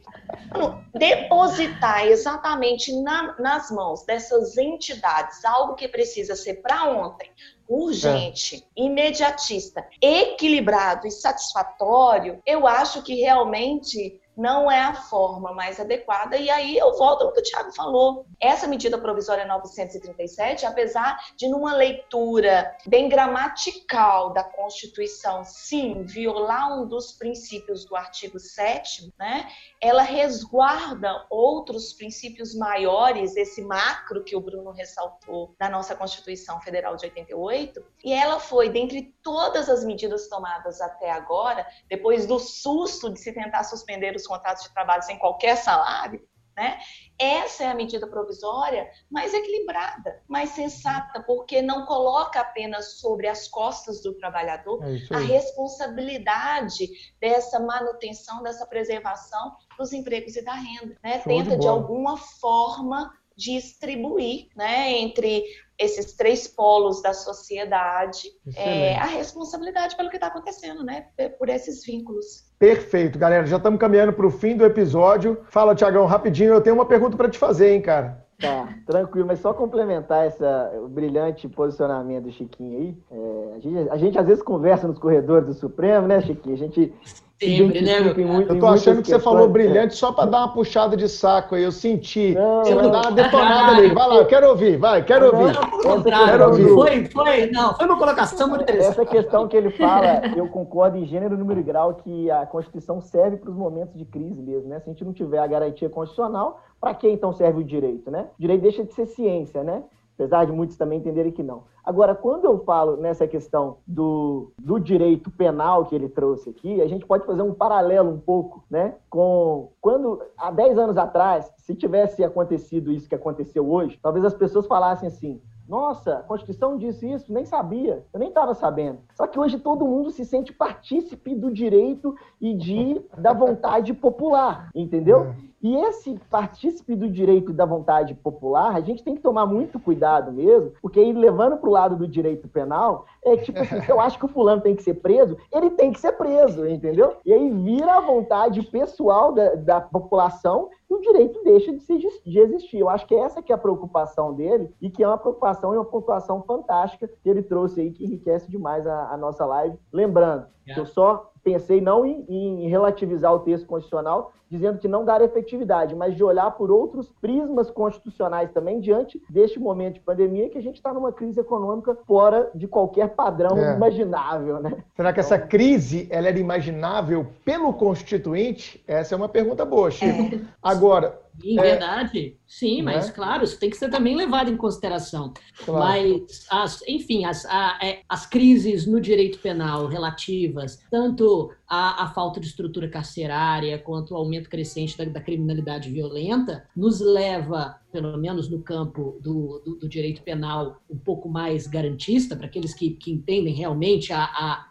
Depositar 0.95 2.07
exatamente 2.07 2.93
na, 3.03 3.37
nas 3.39 3.71
mãos 3.71 4.05
dessas 4.05 4.57
entidades 4.57 5.45
algo 5.45 5.75
que 5.75 5.89
precisa 5.89 6.35
ser 6.35 6.63
para 6.63 6.85
ontem, 6.85 7.31
urgente, 7.69 8.57
é. 8.77 8.83
imediatista, 8.83 9.87
equilibrado 10.01 11.07
e 11.07 11.11
satisfatório, 11.11 12.41
eu 12.47 12.67
acho 12.67 13.03
que 13.03 13.15
realmente 13.15 14.21
não 14.39 14.71
é 14.71 14.81
a 14.81 14.95
forma 14.95 15.53
mais 15.53 15.81
adequada. 15.81 16.37
E 16.37 16.49
aí 16.49 16.79
eu 16.79 16.97
volto 16.97 17.23
ao 17.23 17.33
que 17.33 17.41
o 17.41 17.43
Tiago 17.43 17.73
falou. 17.73 18.25
Essa 18.41 18.69
medida 18.69 18.97
provisória 18.97 19.45
937, 19.45 20.65
apesar 20.65 21.19
de 21.37 21.49
numa 21.49 21.75
leitura 21.75 22.73
bem 22.87 23.09
gramatical 23.09 24.33
da 24.33 24.45
Constituição, 24.45 25.43
sim, 25.43 26.05
violar 26.05 26.79
um 26.79 26.87
dos 26.87 27.11
princípios 27.13 27.85
do 27.85 27.97
artigo 27.97 28.39
7 28.39 29.13
né, 29.19 29.51
ela 29.81 30.03
resguarda 30.03 31.27
outros 31.31 31.93
princípios 31.93 32.55
maiores, 32.55 33.37
esse 33.37 33.63
macro 33.63 34.25
que 34.25 34.35
o 34.35 34.41
Bruno 34.41 34.73
ressaltou 34.73 35.55
da 35.59 35.69
nossa 35.69 35.95
Constituição 35.95 36.61
Federal 36.61 36.97
de 36.97 37.07
88, 37.07 37.85
e 38.05 38.13
ela 38.13 38.41
foi, 38.41 38.69
dentre 38.69 39.15
todas 39.23 39.69
as 39.69 39.85
medidas 39.85 40.29
tomadas 40.29 40.81
até 40.81 41.11
agora, 41.11 41.67
depois 41.89 42.27
do 42.27 42.39
susto 42.39 43.13
de 43.13 43.21
se 43.21 43.33
tentar 43.33 43.65
suspender 43.65 44.17
os 44.17 44.27
contratos 44.27 44.65
de 44.65 44.75
trabalho 44.75 45.03
sem 45.03 45.19
qualquer 45.19 45.57
salário, 45.57 46.27
né? 46.59 46.77
Essa 47.17 47.65
é 47.65 47.67
a 47.69 47.75
medida 47.75 48.07
provisória 48.07 48.91
mais 49.09 49.33
equilibrada, 49.33 50.21
mais 50.29 50.51
sensata, 50.51 51.23
porque 51.23 51.63
não 51.63 51.87
coloca 51.87 52.41
apenas 52.41 52.99
sobre 52.99 53.29
as 53.29 53.47
costas 53.47 54.03
do 54.03 54.15
trabalhador 54.15 54.81
é 54.85 55.15
a 55.15 55.19
responsabilidade 55.19 56.89
dessa 57.21 57.61
manutenção, 57.61 58.43
dessa 58.43 58.67
preservação 58.67 59.57
dos 59.79 59.93
empregos 59.93 60.35
e 60.37 60.45
da 60.45 60.55
renda. 60.55 60.97
Né? 61.03 61.19
Tenta, 61.19 61.51
de, 61.51 61.61
de 61.61 61.69
alguma 61.69 62.17
forma, 62.17 63.13
distribuir 63.37 64.49
né, 64.57 64.91
entre 64.99 65.45
esses 65.79 66.15
três 66.15 66.49
polos 66.49 67.01
da 67.01 67.15
sociedade 67.15 68.33
é, 68.57 68.97
a 68.97 69.05
responsabilidade 69.05 69.97
pelo 69.97 70.11
que 70.11 70.17
está 70.17 70.27
acontecendo, 70.27 70.83
né? 70.83 71.03
Por 71.39 71.49
esses 71.49 71.85
vínculos. 71.85 72.48
Perfeito, 72.59 73.19
galera. 73.19 73.47
Já 73.47 73.57
estamos 73.57 73.79
caminhando 73.79 74.13
para 74.13 74.27
o 74.27 74.31
fim 74.31 74.57
do 74.57 74.65
episódio. 74.65 75.39
Fala, 75.45 75.75
Tiagão, 75.75 76.07
rapidinho. 76.07 76.53
Eu 76.53 76.61
tenho 76.61 76.75
uma 76.75 76.87
pergunta 76.87 77.17
para 77.17 77.29
te 77.29 77.39
fazer, 77.39 77.73
hein, 77.73 77.81
cara. 77.81 78.27
Tá, 78.41 78.69
tranquilo, 78.87 79.27
mas 79.27 79.41
só 79.41 79.53
complementar 79.53 80.27
essa, 80.27 80.73
o 80.77 80.89
brilhante 80.89 81.49
posicionamento 81.49 82.25
do 82.25 82.31
Chiquinho 82.31 82.79
aí. 82.79 82.97
É, 83.11 83.55
a, 83.57 83.59
gente, 83.59 83.91
a 83.91 83.97
gente 83.97 84.19
às 84.19 84.27
vezes 84.27 84.43
conversa 84.43 84.87
nos 84.87 84.99
corredores 84.99 85.47
do 85.47 85.55
Supremo, 85.55 86.07
né, 86.07 86.21
Chiquinho? 86.21 86.55
A 86.55 86.59
gente 86.59 86.95
Sempre, 87.41 87.81
né? 87.83 88.01
Muito, 88.01 88.53
eu 88.53 88.59
tô 88.59 88.67
achando 88.67 89.01
que 89.01 89.09
você 89.09 89.19
falou 89.21 89.49
brilhante 89.49 89.95
só 89.95 90.11
para 90.13 90.29
dar 90.29 90.39
uma 90.39 90.53
puxada 90.53 90.97
de 90.97 91.09
saco 91.09 91.55
aí. 91.55 91.63
Eu 91.63 91.71
senti. 91.71 92.35
Não, 92.35 92.65
você 92.65 92.75
vai 92.75 92.91
dar 92.91 93.03
uma 93.03 93.13
detonada 93.13 93.77
ali. 93.77 93.95
Vai 93.95 94.09
lá, 94.09 94.17
eu 94.17 94.27
quero 94.27 94.49
ouvir, 94.49 94.77
vai, 94.77 95.05
quero 95.05 95.27
ouvir. 95.27 95.55
Não, 95.85 96.03
quero 96.03 96.47
ouvir. 96.49 96.69
Foi, 96.75 97.05
foi, 97.07 97.51
não, 97.53 97.75
foi 97.75 97.87
uma 97.87 97.97
colocação 97.97 98.49
muito 98.49 98.63
interessante. 98.63 98.91
Essa 98.91 99.07
questão 99.07 99.47
que 99.47 99.57
ele 99.57 99.71
fala, 99.71 100.27
eu 100.37 100.49
concordo 100.49 100.99
em 100.99 101.07
gênero, 101.07 101.39
número 101.39 101.61
e 101.61 101.63
grau, 101.63 101.95
que 101.95 102.29
a 102.29 102.45
Constituição 102.45 103.01
serve 103.01 103.37
para 103.37 103.51
os 103.51 103.57
momentos 103.57 103.97
de 103.97 104.05
crise 104.05 104.43
mesmo, 104.43 104.69
né? 104.69 104.81
Se 104.81 104.91
a 104.91 104.93
gente 104.93 105.05
não 105.05 105.13
tiver 105.13 105.39
a 105.39 105.47
garantia 105.47 105.89
constitucional, 105.89 106.61
para 106.81 106.93
que 106.93 107.09
então 107.09 107.33
serve 107.33 107.61
o 107.61 107.65
direito, 107.65 108.11
né? 108.11 108.27
O 108.37 108.41
direito 108.41 108.63
deixa 108.63 108.85
de 108.85 108.93
ser 108.93 109.07
ciência, 109.07 109.63
né? 109.63 109.85
Apesar 110.19 110.45
de 110.45 110.53
muitos 110.53 110.77
também 110.77 110.99
entenderem 110.99 111.31
que 111.31 111.45
não. 111.45 111.63
Agora, 111.85 112.13
quando 112.13 112.45
eu 112.45 112.59
falo 112.65 112.97
nessa 112.97 113.27
questão 113.27 113.77
do, 113.87 114.51
do 114.59 114.81
direito 114.81 115.31
penal 115.31 115.87
que 115.87 115.95
ele 115.95 116.09
trouxe 116.09 116.51
aqui, 116.51 116.83
a 116.83 116.89
gente 116.89 117.07
pode 117.07 117.25
fazer 117.25 117.43
um 117.43 117.55
paralelo 117.55 118.11
um 118.11 118.19
pouco, 118.19 118.65
né, 118.69 118.97
com 119.09 119.71
quando, 119.81 120.21
há 120.37 120.51
10 120.51 120.77
anos 120.77 120.99
atrás, 120.99 121.51
se 121.57 121.75
tivesse 121.75 122.25
acontecido 122.25 122.91
isso 122.91 123.09
que 123.09 123.15
aconteceu 123.15 123.71
hoje, 123.71 123.99
talvez 124.03 124.25
as 124.25 124.35
pessoas 124.35 124.67
falassem 124.67 125.07
assim, 125.07 125.41
nossa, 125.69 126.15
a 126.15 126.23
Constituição 126.23 126.79
disse 126.79 127.09
isso, 127.11 127.33
nem 127.33 127.45
sabia, 127.45 128.03
eu 128.13 128.19
nem 128.19 128.31
estava 128.31 128.55
sabendo. 128.55 128.99
Só 129.15 129.27
que 129.27 129.39
hoje 129.39 129.59
todo 129.59 129.87
mundo 129.87 130.11
se 130.11 130.25
sente 130.25 130.53
partícipe 130.53 131.35
do 131.35 131.51
direito 131.53 132.17
e 132.41 132.55
de, 132.55 133.01
da 133.19 133.35
vontade 133.35 133.93
popular, 133.93 134.71
entendeu? 134.75 135.35
E 135.63 135.77
esse 135.77 136.19
partícipe 136.31 136.95
do 136.95 137.09
direito 137.09 137.51
e 137.51 137.55
da 137.55 137.65
vontade 137.65 138.15
popular, 138.15 138.75
a 138.77 138.81
gente 138.81 139.03
tem 139.03 139.17
que 139.17 139.23
tomar 139.23 139.45
muito 139.47 139.79
cuidado 139.81 140.33
mesmo, 140.33 140.73
porque 140.81 141.01
aí 141.01 141.13
levando 141.13 141.57
para 141.57 141.69
o 141.69 141.73
lado 141.73 141.97
do 141.97 142.07
direito 142.07 142.47
penal, 142.49 143.07
é 143.25 143.37
tipo 143.37 143.59
assim, 143.59 143.81
se 143.83 143.91
eu 143.91 144.01
acho 144.01 144.19
que 144.19 144.25
o 144.25 144.29
fulano 144.29 144.63
tem 144.63 144.77
que 144.77 144.83
ser 144.83 144.95
preso, 144.95 145.37
ele 145.53 145.71
tem 145.71 145.93
que 145.93 146.01
ser 146.01 146.13
preso, 146.13 146.67
entendeu? 146.67 147.17
E 147.25 147.33
aí 147.33 147.51
vira 147.51 147.95
a 147.95 148.01
vontade 148.01 148.63
pessoal 148.63 149.33
da, 149.33 149.55
da 149.55 149.81
população 149.81 150.69
e 150.89 150.95
o 150.95 151.01
direito 151.01 151.43
deixa 151.45 151.73
de, 151.73 151.81
se, 151.81 151.99
de 151.99 152.39
existir. 152.39 152.79
Eu 152.79 152.89
acho 152.89 153.07
que 153.07 153.15
essa 153.15 153.43
que 153.43 153.53
é 153.53 153.55
a 153.55 153.59
preocupação 153.59 154.33
dele 154.33 154.71
e 154.81 154.89
que 154.89 155.03
é 155.03 155.09
uma 155.09 155.19
preocupação 155.19 155.75
e 155.75 155.77
uma 155.77 155.85
pontuação 155.85 156.43
fantástica 156.43 157.09
que 157.09 157.29
ele 157.29 157.43
trouxe 157.43 157.81
aí, 157.81 157.91
que 157.91 158.05
enriquece 158.05 158.51
demais 158.51 158.87
a, 158.87 159.13
a 159.13 159.17
nossa 159.17 159.45
live. 159.45 159.77
Lembrando, 159.93 160.47
é. 160.67 160.75
que 160.75 160.81
eu 160.81 160.87
só 160.87 161.31
pensei 161.43 161.81
não 161.81 162.05
em, 162.05 162.25
em, 162.29 162.69
relativizar 162.69 163.33
o 163.33 163.41
texto 163.41 163.67
constitucional, 163.67 164.33
dizendo 164.51 164.79
que 164.79 164.89
não 164.89 165.05
dar 165.05 165.21
efetividade, 165.21 165.95
mas 165.95 166.15
de 166.15 166.25
olhar 166.25 166.51
por 166.53 166.71
outros 166.71 167.11
prismas 167.21 167.71
constitucionais 167.71 168.51
também 168.51 168.81
diante 168.81 169.23
deste 169.29 169.59
momento 169.59 169.95
de 169.95 170.01
pandemia 170.01 170.49
que 170.49 170.57
a 170.57 170.63
gente 170.63 170.77
está 170.77 170.93
numa 170.93 171.13
crise 171.13 171.41
econômica 171.41 171.97
fora 172.07 172.51
de 172.55 172.67
qualquer 172.67 173.11
padrão 173.11 173.59
é. 173.59 173.75
imaginável, 173.77 174.61
né? 174.61 174.83
Será 174.97 175.13
que 175.13 175.21
essa 175.21 175.37
então, 175.37 175.49
crise 175.49 176.09
ela 176.11 176.29
era 176.29 176.39
imaginável 176.39 177.27
pelo 177.45 177.75
constituinte? 177.75 178.83
Essa 178.87 179.15
é 179.15 179.17
uma 179.17 179.29
pergunta 179.29 179.65
boa, 179.65 179.91
Chico. 179.91 180.37
É. 180.37 180.41
Agora, 180.63 181.21
Sim, 181.41 181.59
é... 181.59 181.63
verdade. 181.63 182.37
Sim, 182.47 182.83
mas 182.83 183.09
né? 183.09 183.13
claro, 183.13 183.45
isso 183.45 183.59
tem 183.59 183.69
que 183.69 183.77
ser 183.77 183.91
também 183.91 184.17
levado 184.17 184.51
em 184.51 184.57
consideração. 184.57 185.33
Claro. 185.65 185.85
Mas, 185.85 186.47
as, 186.51 186.83
enfim, 186.89 187.25
as, 187.25 187.45
a, 187.45 187.79
é, 187.83 188.01
as 188.09 188.27
crises 188.27 188.87
no 188.87 189.01
direito 189.01 189.39
penal 189.39 189.87
relativas, 189.87 190.83
tanto 190.91 191.53
à, 191.69 192.05
à 192.05 192.09
falta 192.09 192.41
de 192.41 192.47
estrutura 192.47 192.89
carcerária 192.89 193.79
quanto 193.79 194.15
ao 194.15 194.23
aumento 194.23 194.49
crescente 194.49 194.97
da, 194.97 195.05
da 195.05 195.21
criminalidade 195.21 195.91
violenta, 195.91 196.65
nos 196.75 197.01
leva 197.01 197.79
pelo 197.93 198.17
menos 198.19 198.49
no 198.49 198.61
campo 198.61 199.19
do, 199.21 199.63
do, 199.65 199.75
do, 199.77 199.89
direito 199.89 200.23
penal, 200.23 200.81
um 200.91 200.99
pouco 200.99 201.29
mais 201.29 201.67
garantista, 201.67 202.37
para 202.37 202.47
aqueles 202.47 202.75
que, 202.75 202.91
que 202.91 203.11
entendem 203.11 203.55
realmente 203.55 204.13
a, 204.13 204.25
a, 204.25 204.68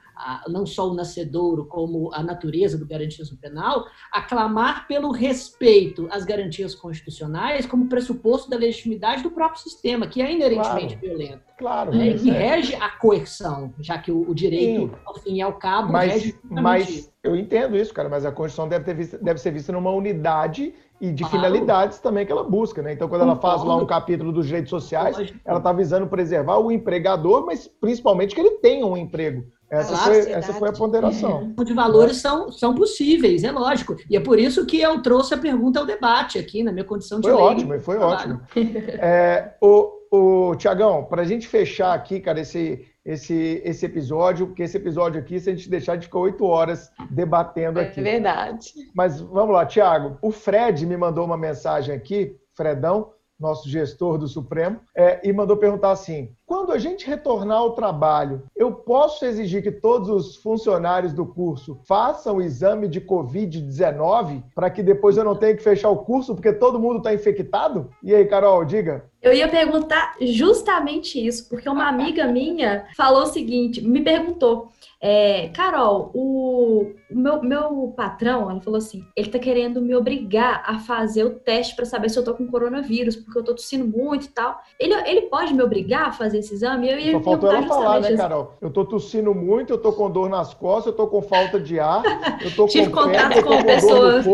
não 0.48 0.66
só 0.66 0.90
o 0.90 0.94
nascedouro, 0.94 1.66
como 1.66 2.14
a 2.14 2.24
natureza 2.24 2.78
do 2.78 2.86
garantismo 2.86 3.38
penal, 3.38 3.86
aclamar 4.12 4.88
pelo 4.88 5.12
respeito 5.12 6.08
às 6.12 6.26
garantias 6.26 6.76
constitucionais 6.76 7.66
como 7.66 7.88
pressuposto 7.88 8.50
da 8.50 8.58
legitimidade 8.58 9.24
do 9.24 9.32
próprio 9.32 9.62
sistema, 9.62 10.08
que 10.08 10.22
é 10.22 10.32
inerentemente 10.32 10.96
claro, 10.96 11.18
violento. 11.18 11.42
Claro. 11.58 11.92
Né? 11.92 12.14
Que 12.14 12.30
rege 12.30 12.76
a 12.76 12.90
coerção, 12.90 13.74
já 13.80 13.98
que 13.98 14.12
o, 14.12 14.30
o 14.30 14.34
direito, 14.34 14.88
Sim. 14.88 14.92
ao 15.06 15.16
fim 15.16 15.36
e 15.36 15.42
ao 15.42 15.54
cabo, 15.54 15.92
mas, 15.92 16.14
rege 16.14 16.36
Mas 16.44 17.12
eu 17.24 17.36
entendo 17.36 17.76
isso, 17.76 17.94
cara, 17.94 18.10
mas 18.10 18.26
a 18.26 18.32
Constituição 18.32 18.68
deve, 18.68 18.86
ter 18.86 18.94
visto, 18.94 19.18
deve 19.24 19.40
ser 19.40 19.52
vista 19.52 19.72
numa 19.72 19.92
unidade 19.92 20.74
e 21.00 21.12
de 21.12 21.24
claro. 21.24 21.38
finalidades 21.38 22.00
também 22.00 22.26
que 22.26 22.32
ela 22.32 22.44
busca, 22.44 22.82
né? 22.82 22.94
Então, 22.94 23.08
quando 23.08 23.22
ela 23.22 23.36
faz 23.36 23.64
lá 23.64 23.76
um 23.76 23.86
capítulo 23.86 24.32
dos 24.32 24.48
direitos 24.48 24.70
sociais, 24.70 25.34
ela 25.46 25.60
está 25.60 25.72
visando 25.72 26.08
preservar 26.08 26.58
o 26.58 26.72
empregador, 26.72 27.46
mas 27.46 27.68
principalmente 27.68 28.34
que 28.34 28.42
ele 28.42 28.58
tenha 28.58 28.86
um 28.86 28.98
emprego. 28.98 29.46
Essa, 29.70 29.98
foi, 29.98 30.32
essa 30.32 30.54
foi 30.54 30.70
a 30.70 30.74
ponderação. 30.74 31.54
De 31.64 31.74
valores 31.74 32.18
são, 32.18 32.52
são 32.52 32.74
possíveis, 32.74 33.44
é 33.44 33.52
lógico. 33.52 33.96
E 34.10 34.16
é 34.16 34.20
por 34.20 34.40
isso 34.40 34.66
que 34.66 34.82
eu 34.82 35.02
trouxe 35.02 35.34
a 35.34 35.38
pergunta 35.38 35.80
ao 35.80 35.86
debate 35.86 36.40
aqui, 36.40 36.64
na 36.64 36.72
minha 36.72 36.86
condição 36.86 37.20
de 37.20 37.28
Foi 37.28 37.38
ótimo, 37.38 37.82
foi 37.82 37.98
ótimo. 37.98 38.42
é, 38.56 39.56
o, 39.62 40.50
o 40.50 40.56
Tiagão, 40.56 41.04
para 41.04 41.22
a 41.22 41.26
gente 41.26 41.48
fechar 41.48 41.94
aqui, 41.94 42.22
cara, 42.22 42.40
esse, 42.40 42.86
esse, 43.06 43.62
esse 43.66 43.86
episódio, 43.86 44.48
porque 44.48 44.64
esse 44.64 44.78
episódio 44.78 45.20
aqui, 45.20 45.38
se 45.38 45.50
a 45.50 45.56
gente 45.56 45.70
deixar, 45.70 45.98
de 45.98 46.06
ficar 46.06 46.20
oito 46.20 46.46
horas 46.46 46.90
debatendo 47.10 47.80
aqui. 47.80 48.00
É 48.00 48.04
verdade. 48.04 48.72
Mas 48.96 49.20
vamos 49.20 49.54
lá, 49.54 49.66
Tiago. 49.66 50.18
O 50.22 50.32
Fred 50.32 50.86
me 50.86 50.96
mandou 50.96 51.26
uma 51.26 51.38
mensagem 51.38 51.94
aqui, 51.94 52.38
Fredão, 52.56 53.12
nosso 53.40 53.70
gestor 53.70 54.18
do 54.18 54.28
Supremo, 54.28 54.80
é, 54.96 55.20
e 55.24 55.32
mandou 55.32 55.58
perguntar 55.58 55.92
assim: 55.92 56.32
quando 56.46 56.72
a 56.72 56.78
gente 56.78 57.06
retornar 57.06 57.58
ao 57.58 57.74
trabalho, 57.74 58.44
eu 58.56 58.72
posso 58.72 59.26
exigir 59.26 59.62
que 59.62 59.72
todos 59.72 60.10
os 60.10 60.36
funcionários 60.38 61.14
do 61.14 61.26
curso 61.26 61.80
façam 61.86 62.38
o 62.38 62.42
exame 62.42 62.88
de 62.88 63.02
Covid-19 63.02 64.44
para 64.56 64.70
que 64.70 64.82
depois 64.82 65.18
eu 65.18 65.24
não 65.24 65.36
tenha 65.36 65.56
que 65.56 65.64
fechar 65.64 65.90
o 65.90 65.98
curso 65.98 66.34
porque 66.34 66.54
todo 66.54 66.80
mundo 66.80 66.98
está 66.98 67.14
infectado? 67.14 67.90
E 68.02 68.14
aí, 68.14 68.26
Carol, 68.26 68.66
diga. 68.66 69.06
Eu 69.22 69.34
ia 69.34 69.48
perguntar 69.48 70.16
justamente 70.22 71.26
isso, 71.26 71.50
porque 71.50 71.68
uma 71.68 71.88
amiga 71.88 72.26
minha 72.28 72.88
falou 72.96 73.24
o 73.24 73.28
seguinte: 73.28 73.82
me 73.82 74.02
perguntou. 74.02 74.70
É, 75.00 75.50
Carol, 75.50 76.10
o, 76.14 76.92
meu, 77.10 77.42
meu 77.42 77.94
patrão, 77.96 78.52
ela 78.52 78.60
falou 78.60 78.78
assim, 78.78 79.06
ele 79.16 79.30
tá 79.30 79.40
querendo 79.40 79.82
me 79.82 79.96
obrigar 79.96 80.62
a 80.66 80.80
fazer 80.80 81.24
o 81.24 81.32
teste 81.32 81.76
para 81.76 81.86
saber 81.86 82.10
se 82.10 82.20
eu 82.20 82.24
tô 82.24 82.34
com 82.34 82.48
coronavírus, 82.48 83.16
porque 83.16 83.40
eu 83.40 83.44
tô 83.44 83.56
tossindo 83.56 83.88
muito 83.88 84.26
e 84.26 84.30
tal. 84.30 84.60
Ele, 84.78 84.94
ele 85.10 85.22
pode 85.24 85.54
me 85.54 85.64
obrigar 85.64 86.10
a 86.10 86.12
fazer 86.12 86.40
esse 86.40 86.54
exame? 86.54 86.90
Eu 86.90 87.00
ia 87.00 87.12
Só 87.14 87.22
faltou 87.22 87.52
ela 87.52 87.66
falar, 87.66 88.02
né, 88.02 88.16
Carol? 88.16 88.54
Eu 88.60 88.70
tô 88.70 88.84
tossindo 88.84 89.34
muito, 89.34 89.72
eu 89.72 89.78
tô 89.78 89.94
com 89.94 90.12
dor 90.12 90.30
nas 90.30 90.54
costas, 90.54 90.88
eu 90.88 90.94
tô 90.94 91.08
com 91.08 91.22
falta 91.22 91.60
de 91.60 91.80
ar, 91.80 92.04
eu 92.42 92.54
tô 92.54 92.66
tive 92.68 92.90
com 92.90 93.04
contato 93.04 93.34
febre, 93.34 93.44
com, 93.44 93.58
com 93.58 93.64
pessoas 93.64 94.26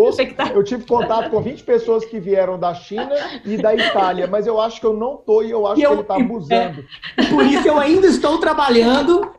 Eu 0.53 0.63
tive 0.63 0.85
contato 0.85 1.29
com 1.29 1.41
20 1.41 1.63
pessoas 1.63 2.05
que 2.05 2.19
vieram 2.19 2.57
da 2.57 2.73
China 2.73 3.13
e 3.45 3.55
da 3.55 3.75
Itália, 3.75 4.25
mas 4.25 4.47
eu 4.47 4.59
acho 4.59 4.79
que 4.79 4.85
eu 4.85 4.93
não 4.93 5.17
tô 5.17 5.43
e 5.43 5.51
eu 5.51 5.67
acho 5.67 5.79
e 5.79 5.81
que 5.81 5.87
eu, 5.87 5.93
ele 5.93 6.03
tá 6.03 6.15
abusando. 6.17 6.83
É, 7.17 7.23
por 7.29 7.45
isso 7.45 7.67
eu 7.67 7.77
ainda 7.77 8.07
estou 8.07 8.39
trabalhando 8.39 9.31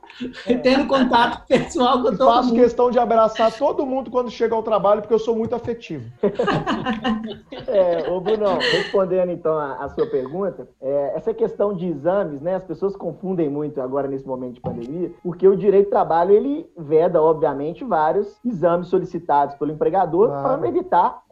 é. 0.47 0.55
tendo 0.55 0.86
contato 0.86 1.44
pessoal 1.47 2.01
com 2.02 2.16
todo 2.16 2.27
Faço 2.27 2.48
mundo. 2.48 2.61
questão 2.61 2.90
de 2.90 2.98
abraçar 2.98 3.23
todo 3.59 3.86
mundo 3.86 4.10
quando 4.10 4.30
chega 4.30 4.55
ao 4.55 4.62
trabalho, 4.62 5.01
porque 5.01 5.14
eu 5.14 5.18
sou 5.18 5.34
muito 5.34 5.55
afetivo. 5.55 6.10
é, 7.66 8.10
ô 8.10 8.20
Bruno, 8.20 8.59
respondendo 8.59 9.30
então 9.30 9.59
a, 9.59 9.84
a 9.84 9.88
sua 9.88 10.06
pergunta, 10.06 10.68
é, 10.80 11.12
essa 11.16 11.32
questão 11.32 11.74
de 11.74 11.86
exames, 11.86 12.40
né, 12.40 12.56
as 12.56 12.64
pessoas 12.64 12.96
confundem 12.96 13.48
muito 13.48 13.80
agora 13.80 14.09
nesse 14.09 14.26
momento 14.26 14.55
de 14.55 14.60
pandemia, 14.60 15.12
porque 15.22 15.46
o 15.46 15.56
direito 15.56 15.86
do 15.86 15.90
trabalho, 15.90 16.32
ele 16.32 16.66
veda, 16.76 17.22
obviamente, 17.22 17.84
vários 17.84 18.38
exames 18.44 18.88
solicitados 18.88 19.55
pelo 19.56 19.72
empregador 19.72 20.28
claro. 20.28 20.59
para 20.59 20.68
evitar 20.68 21.22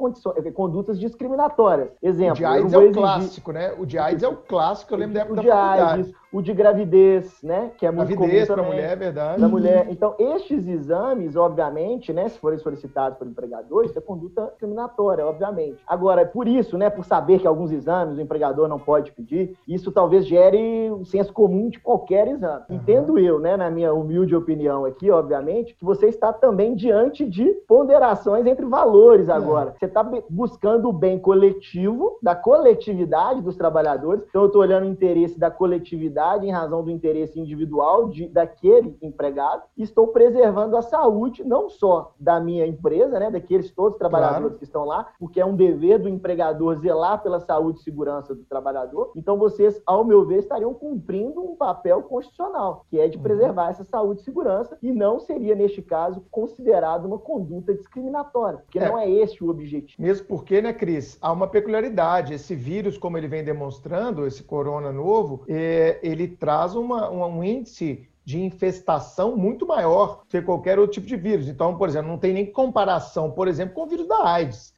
condutas 0.55 0.99
discriminatórias. 0.99 1.91
Exemplo, 2.03 2.35
o 2.35 2.37
de 2.37 2.45
AIDS 2.45 2.73
é 2.73 2.79
o 2.79 2.83
exigir... 2.83 3.03
clássico, 3.03 3.53
né? 3.53 3.75
O 3.79 3.87
de 3.87 3.99
AIDS 3.99 4.23
é 4.23 4.29
o 4.29 4.37
clássico, 4.37 4.95
eu 4.95 4.99
lembro 4.99 5.15
da 5.15 5.21
época 5.21 5.41
o 5.41 5.45
da 5.45 5.53
faculdade. 5.53 6.01
AIDS, 6.01 6.22
o 6.33 6.41
de 6.41 6.55
gravidez, 6.55 7.43
né? 7.43 7.71
Que 7.77 7.85
é 7.85 7.91
muito 7.91 8.17
gravidez 8.17 8.49
para 8.49 8.63
mulher, 8.63 8.93
é 8.93 8.97
verdade. 8.97 9.41
Da 9.41 9.49
mulher. 9.49 9.87
Então, 9.91 10.15
estes 10.19 10.67
exames, 10.67 11.37
obviamente, 11.37 12.11
né? 12.13 12.29
Se 12.29 12.39
forem 12.39 12.59
solicitados 12.59 13.19
pelo 13.19 13.31
empregador, 13.31 13.85
isso 13.85 13.99
é 13.99 14.01
conduta 14.01 14.47
discriminatória, 14.47 15.27
obviamente. 15.27 15.77
Agora, 15.87 16.25
por 16.25 16.49
isso, 16.49 16.79
né? 16.79 16.89
Por 16.89 17.05
saber 17.05 17.41
que 17.41 17.47
alguns 17.47 17.71
exames 17.71 18.17
o 18.17 18.21
empregador 18.21 18.67
não 18.67 18.79
pode 18.79 19.13
pedir, 19.13 19.55
isso 19.69 19.93
talvez 19.93 20.27
gere 20.27 20.91
um 20.91 21.05
senso 21.05 21.33
comum 21.33 21.69
de 21.69 21.79
qualquer 21.79 22.27
exame. 22.29 22.65
Uhum. 22.71 22.77
Entendo 22.77 23.19
eu, 23.19 23.39
né? 23.39 23.57
Na 23.57 23.71
minha 23.71 23.93
humilde 23.93 24.35
opinião 24.35 24.87
aqui, 24.87 25.11
obviamente, 25.11 25.75
que 25.75 25.85
você 25.85 26.07
está 26.07 26.33
também 26.33 26.75
diante 26.75 27.27
de 27.27 27.45
ponderações 27.69 28.47
entre 28.47 28.65
valores 28.65 29.29
é. 29.29 29.33
agora. 29.33 29.71
É. 29.71 29.79
Você 29.79 29.85
está 29.85 30.03
buscando 30.31 30.89
o 30.89 30.93
bem 30.93 31.19
coletivo, 31.19 32.19
da 32.23 32.35
coletividade 32.35 33.43
dos 33.43 33.57
trabalhadores. 33.57 34.25
Então, 34.31 34.43
eu 34.43 34.47
estou 34.47 34.63
olhando 34.63 34.85
o 34.85 34.89
interesse 34.89 35.39
da 35.39 35.51
coletividade 35.51 36.22
em 36.45 36.51
razão 36.51 36.83
do 36.83 36.91
interesse 36.91 37.39
individual 37.39 38.09
de, 38.09 38.29
daquele 38.29 38.97
empregado. 39.03 39.63
Estou 39.77 40.09
preservando 40.09 40.77
a 40.77 40.83
saúde 40.83 41.45
não 41.45 41.69
só 41.69 42.15
da 42.19 42.41
minha 42.41 42.67
empresa, 42.67 43.19
né, 43.19 43.31
daqueles 43.31 43.71
todos 43.71 43.95
os 43.95 43.99
trabalhadores 43.99 44.43
claro. 44.43 44.59
que 44.59 44.65
estão 44.65 44.85
lá, 44.85 45.09
porque 45.19 45.41
é 45.41 45.45
um 45.45 45.57
dever 45.57 45.99
do 45.99 46.09
empregador 46.09 46.77
zelar 46.77 47.23
pela 47.23 47.41
saúde 47.41 47.81
e 47.81 47.83
segurança 47.83 48.35
do 48.35 48.45
trabalhador. 48.45 49.13
Então 49.17 49.37
vocês, 49.37 49.81
ao 49.87 50.05
meu 50.05 50.25
ver, 50.27 50.39
estariam 50.39 50.75
cumprindo 50.75 51.41
um 51.43 51.57
papel 51.57 52.03
constitucional, 52.03 52.87
que 52.89 52.99
é 52.99 53.09
de 53.09 53.17
uhum. 53.17 53.23
preservar 53.23 53.71
essa 53.71 53.85
saúde 53.85 54.21
e 54.21 54.25
segurança 54.25 54.79
e 54.83 54.93
não 54.93 55.19
seria 55.19 55.55
neste 55.55 55.83
caso 55.83 56.25
considerado 56.31 57.07
uma 57.07 57.19
conduta 57.19 57.75
discriminatória, 57.75 58.59
porque 58.59 58.79
é. 58.79 58.89
não 58.89 58.99
é 58.99 59.11
esse 59.11 59.43
o 59.43 59.49
objetivo. 59.49 60.01
Mesmo 60.01 60.27
porque, 60.27 60.61
né, 60.61 60.73
Cris, 60.73 61.19
há 61.21 61.33
uma 61.33 61.47
peculiaridade. 61.47 62.35
Esse 62.35 62.55
vírus, 62.55 62.97
como 62.99 63.17
ele 63.17 63.29
vem 63.29 63.45
demonstrando, 63.45 64.27
esse 64.27 64.43
corona 64.43 64.93
novo, 64.93 65.45
é, 65.49 65.99
ele 66.13 66.29
traz 66.29 66.75
uma, 66.75 67.11
um 67.11 67.43
índice 67.43 68.09
de 68.25 68.41
infestação 68.41 69.37
muito 69.37 69.67
maior 69.67 70.23
que 70.29 70.41
qualquer 70.41 70.79
outro 70.79 70.95
tipo 70.95 71.07
de 71.07 71.17
vírus. 71.17 71.49
Então, 71.49 71.77
por 71.77 71.89
exemplo, 71.89 72.09
não 72.09 72.19
tem 72.19 72.33
nem 72.33 72.47
comparação, 72.47 73.31
por 73.31 73.49
exemplo, 73.49 73.75
com 73.75 73.83
o 73.83 73.87
vírus 73.87 74.07
da 74.07 74.25
AIDS 74.25 74.72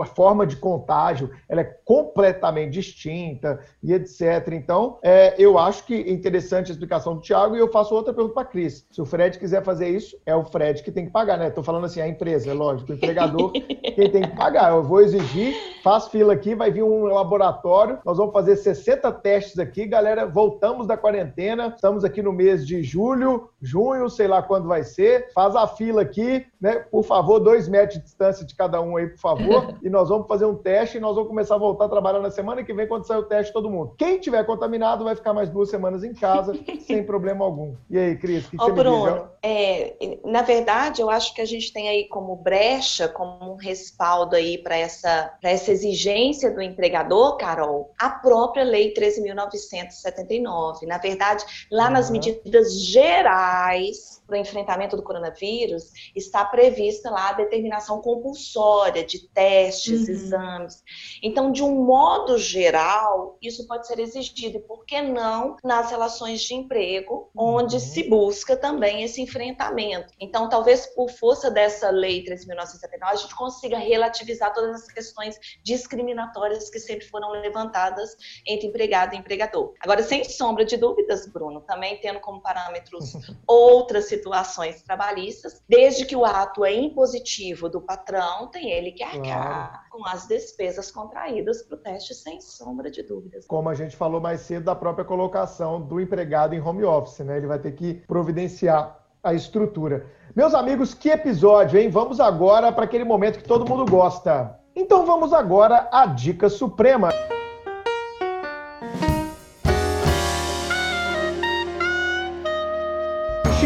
a 0.00 0.04
forma 0.04 0.46
de 0.46 0.56
contágio 0.56 1.30
ela 1.48 1.62
é 1.62 1.64
completamente 1.64 2.74
distinta 2.74 3.58
e 3.82 3.94
etc. 3.94 4.48
Então, 4.52 4.98
é, 5.02 5.34
eu 5.38 5.58
acho 5.58 5.86
que 5.86 5.94
é 5.94 6.10
interessante 6.10 6.70
a 6.70 6.72
explicação 6.72 7.14
do 7.14 7.22
Tiago 7.22 7.56
e 7.56 7.58
eu 7.58 7.72
faço 7.72 7.94
outra 7.94 8.12
pergunta 8.12 8.34
para 8.34 8.42
a 8.42 8.46
Cris. 8.46 8.86
Se 8.90 9.00
o 9.00 9.06
Fred 9.06 9.38
quiser 9.38 9.64
fazer 9.64 9.88
isso, 9.88 10.16
é 10.26 10.34
o 10.34 10.44
Fred 10.44 10.82
que 10.82 10.92
tem 10.92 11.06
que 11.06 11.10
pagar, 11.10 11.38
né? 11.38 11.48
Estou 11.48 11.64
falando 11.64 11.86
assim, 11.86 12.02
a 12.02 12.08
empresa, 12.08 12.50
é 12.50 12.54
lógico, 12.54 12.92
o 12.92 12.94
empregador, 12.94 13.50
quem 13.94 14.10
tem 14.10 14.22
que 14.22 14.36
pagar. 14.36 14.72
Eu 14.72 14.82
vou 14.82 15.00
exigir, 15.00 15.54
faz 15.82 16.08
fila 16.08 16.34
aqui, 16.34 16.54
vai 16.54 16.70
vir 16.70 16.82
um 16.82 17.04
laboratório, 17.04 17.98
nós 18.04 18.18
vamos 18.18 18.34
fazer 18.34 18.56
60 18.56 19.10
testes 19.12 19.58
aqui, 19.58 19.86
galera, 19.86 20.26
voltamos 20.26 20.86
da 20.86 20.98
quarentena, 20.98 21.72
estamos 21.74 22.04
aqui 22.04 22.22
no 22.22 22.32
mês 22.32 22.66
de 22.66 22.82
julho, 22.82 23.48
junho, 23.60 24.10
sei 24.10 24.28
lá 24.28 24.42
quando 24.42 24.68
vai 24.68 24.84
ser, 24.84 25.32
faz 25.32 25.56
a 25.56 25.66
fila 25.66 26.02
aqui, 26.02 26.46
né? 26.60 26.80
Por 26.90 27.04
favor, 27.04 27.38
dois 27.40 27.68
metros 27.68 27.98
de 27.98 28.04
distância 28.04 28.44
de 28.44 28.54
cada 28.54 28.82
um 28.82 28.98
aí, 28.98 29.08
por 29.08 29.18
favor 29.18 29.29
favor, 29.36 29.74
e 29.82 29.90
nós 29.90 30.08
vamos 30.08 30.26
fazer 30.26 30.44
um 30.44 30.54
teste 30.54 30.96
e 30.98 31.00
nós 31.00 31.14
vamos 31.14 31.28
começar 31.28 31.54
a 31.54 31.58
voltar 31.58 31.86
a 31.86 31.88
trabalhar 31.88 32.20
na 32.20 32.30
semana 32.30 32.64
que 32.64 32.72
vem 32.72 32.86
quando 32.86 33.06
sair 33.06 33.18
o 33.18 33.24
teste 33.24 33.52
todo 33.52 33.70
mundo. 33.70 33.94
Quem 33.98 34.18
tiver 34.18 34.44
contaminado 34.44 35.04
vai 35.04 35.14
ficar 35.14 35.32
mais 35.32 35.48
duas 35.50 35.70
semanas 35.70 36.02
em 36.04 36.12
casa 36.14 36.54
sem 36.86 37.04
problema 37.04 37.44
algum. 37.44 37.74
E 37.88 37.98
aí, 37.98 38.16
Cris, 38.16 38.46
o 38.46 38.50
que, 38.50 38.56
que 38.56 38.64
você 38.64 38.72
Bruno? 38.72 39.28
É, 39.42 39.94
na 40.24 40.42
verdade, 40.42 41.00
eu 41.00 41.08
acho 41.08 41.34
que 41.34 41.40
a 41.40 41.46
gente 41.46 41.72
tem 41.72 41.88
aí 41.88 42.06
como 42.08 42.36
brecha, 42.36 43.08
como 43.08 43.52
um 43.52 43.56
respaldo 43.56 44.36
aí 44.36 44.58
para 44.58 44.76
essa, 44.76 45.34
essa 45.42 45.72
exigência 45.72 46.50
do 46.50 46.60
empregador, 46.60 47.36
Carol, 47.36 47.92
a 47.98 48.10
própria 48.10 48.64
Lei 48.64 48.92
13.979. 48.92 50.82
Na 50.86 50.98
verdade, 50.98 51.44
lá 51.70 51.86
uhum. 51.86 51.92
nas 51.92 52.10
medidas 52.10 52.80
gerais 52.82 54.20
para 54.26 54.36
o 54.36 54.40
enfrentamento 54.40 54.96
do 54.96 55.02
coronavírus, 55.02 55.90
está 56.14 56.44
prevista 56.44 57.10
lá 57.10 57.30
a 57.30 57.32
determinação 57.32 58.00
compulsória 58.00 59.04
de 59.04 59.19
de 59.20 59.28
testes, 59.28 60.08
uhum. 60.08 60.14
exames. 60.14 60.82
Então, 61.22 61.52
de 61.52 61.62
um 61.62 61.84
modo 61.84 62.38
geral, 62.38 63.36
isso 63.40 63.66
pode 63.66 63.86
ser 63.86 63.98
exigido, 63.98 64.58
e 64.58 64.60
por 64.60 64.84
que 64.84 65.00
não 65.00 65.56
nas 65.62 65.90
relações 65.90 66.40
de 66.42 66.54
emprego, 66.54 67.30
onde 67.36 67.74
uhum. 67.74 67.80
se 67.80 68.08
busca 68.08 68.56
também 68.56 69.02
esse 69.02 69.20
enfrentamento. 69.20 70.12
Então, 70.20 70.48
talvez 70.48 70.86
por 70.86 71.10
força 71.10 71.50
dessa 71.50 71.90
lei 71.90 72.24
3.979, 72.24 73.02
a 73.02 73.14
gente 73.16 73.34
consiga 73.34 73.78
relativizar 73.78 74.52
todas 74.52 74.82
as 74.82 74.92
questões 74.92 75.38
discriminatórias 75.62 76.70
que 76.70 76.78
sempre 76.78 77.06
foram 77.06 77.30
levantadas 77.30 78.16
entre 78.46 78.68
empregado 78.68 79.14
e 79.14 79.18
empregador. 79.18 79.74
Agora, 79.80 80.02
sem 80.02 80.24
sombra 80.24 80.64
de 80.64 80.76
dúvidas, 80.76 81.26
Bruno, 81.26 81.60
também 81.60 82.00
tendo 82.00 82.20
como 82.20 82.40
parâmetros 82.40 83.12
outras 83.46 84.06
situações 84.06 84.82
trabalhistas, 84.82 85.62
desde 85.68 86.04
que 86.04 86.16
o 86.16 86.24
ato 86.24 86.64
é 86.64 86.72
impositivo 86.72 87.68
do 87.68 87.80
patrão, 87.80 88.48
tem 88.48 88.70
ele 88.70 88.92
que 88.92 89.02
arcar 89.18 89.68
claro. 89.70 89.84
com 89.90 90.06
as 90.06 90.26
despesas 90.26 90.90
contraídas 90.90 91.62
para 91.62 91.76
o 91.76 91.78
teste, 91.78 92.14
sem 92.14 92.40
sombra 92.40 92.90
de 92.90 93.02
dúvidas. 93.02 93.46
Como 93.46 93.68
a 93.68 93.74
gente 93.74 93.96
falou 93.96 94.20
mais 94.20 94.40
cedo 94.40 94.64
da 94.64 94.74
própria 94.74 95.04
colocação 95.04 95.80
do 95.80 96.00
empregado 96.00 96.54
em 96.54 96.60
home 96.60 96.84
office, 96.84 97.20
né? 97.20 97.36
Ele 97.36 97.46
vai 97.46 97.58
ter 97.58 97.72
que 97.72 97.94
providenciar 98.06 98.98
a 99.22 99.34
estrutura. 99.34 100.06
Meus 100.34 100.54
amigos, 100.54 100.94
que 100.94 101.10
episódio, 101.10 101.78
hein? 101.78 101.90
Vamos 101.90 102.20
agora 102.20 102.72
para 102.72 102.84
aquele 102.84 103.04
momento 103.04 103.38
que 103.38 103.48
todo 103.48 103.68
mundo 103.68 103.90
gosta. 103.90 104.58
Então 104.74 105.04
vamos 105.04 105.32
agora 105.32 105.88
à 105.92 106.06
dica 106.06 106.48
suprema. 106.48 107.10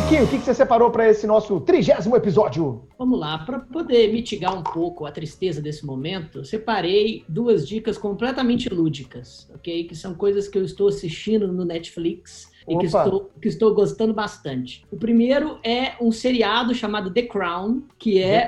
O 0.04 0.06
que, 0.06 0.36
você 0.36 0.52
separou 0.52 0.90
para 0.90 1.08
esse 1.08 1.26
nosso 1.26 1.58
trigésimo 1.60 2.14
episódio? 2.14 2.86
Vamos 2.98 3.18
lá, 3.18 3.38
para 3.38 3.58
poder 3.58 4.12
mitigar 4.12 4.56
um 4.56 4.62
pouco 4.62 5.06
a 5.06 5.10
tristeza 5.10 5.62
desse 5.62 5.84
momento, 5.84 6.44
separei 6.44 7.24
duas 7.26 7.66
dicas 7.66 7.96
completamente 7.96 8.68
lúdicas, 8.68 9.50
ok? 9.54 9.84
Que 9.84 9.96
são 9.96 10.14
coisas 10.14 10.46
que 10.46 10.58
eu 10.58 10.64
estou 10.64 10.88
assistindo 10.88 11.48
no 11.48 11.64
Netflix 11.64 12.52
e 12.68 12.76
que 12.76 12.84
estou, 12.84 13.30
que 13.40 13.48
estou 13.48 13.74
gostando 13.74 14.12
bastante. 14.12 14.84
O 14.90 14.96
primeiro 14.96 15.58
é 15.64 15.94
um 15.98 16.12
seriado 16.12 16.74
chamado 16.74 17.10
The 17.10 17.22
Crown, 17.22 17.82
que 17.98 18.22
é, 18.22 18.46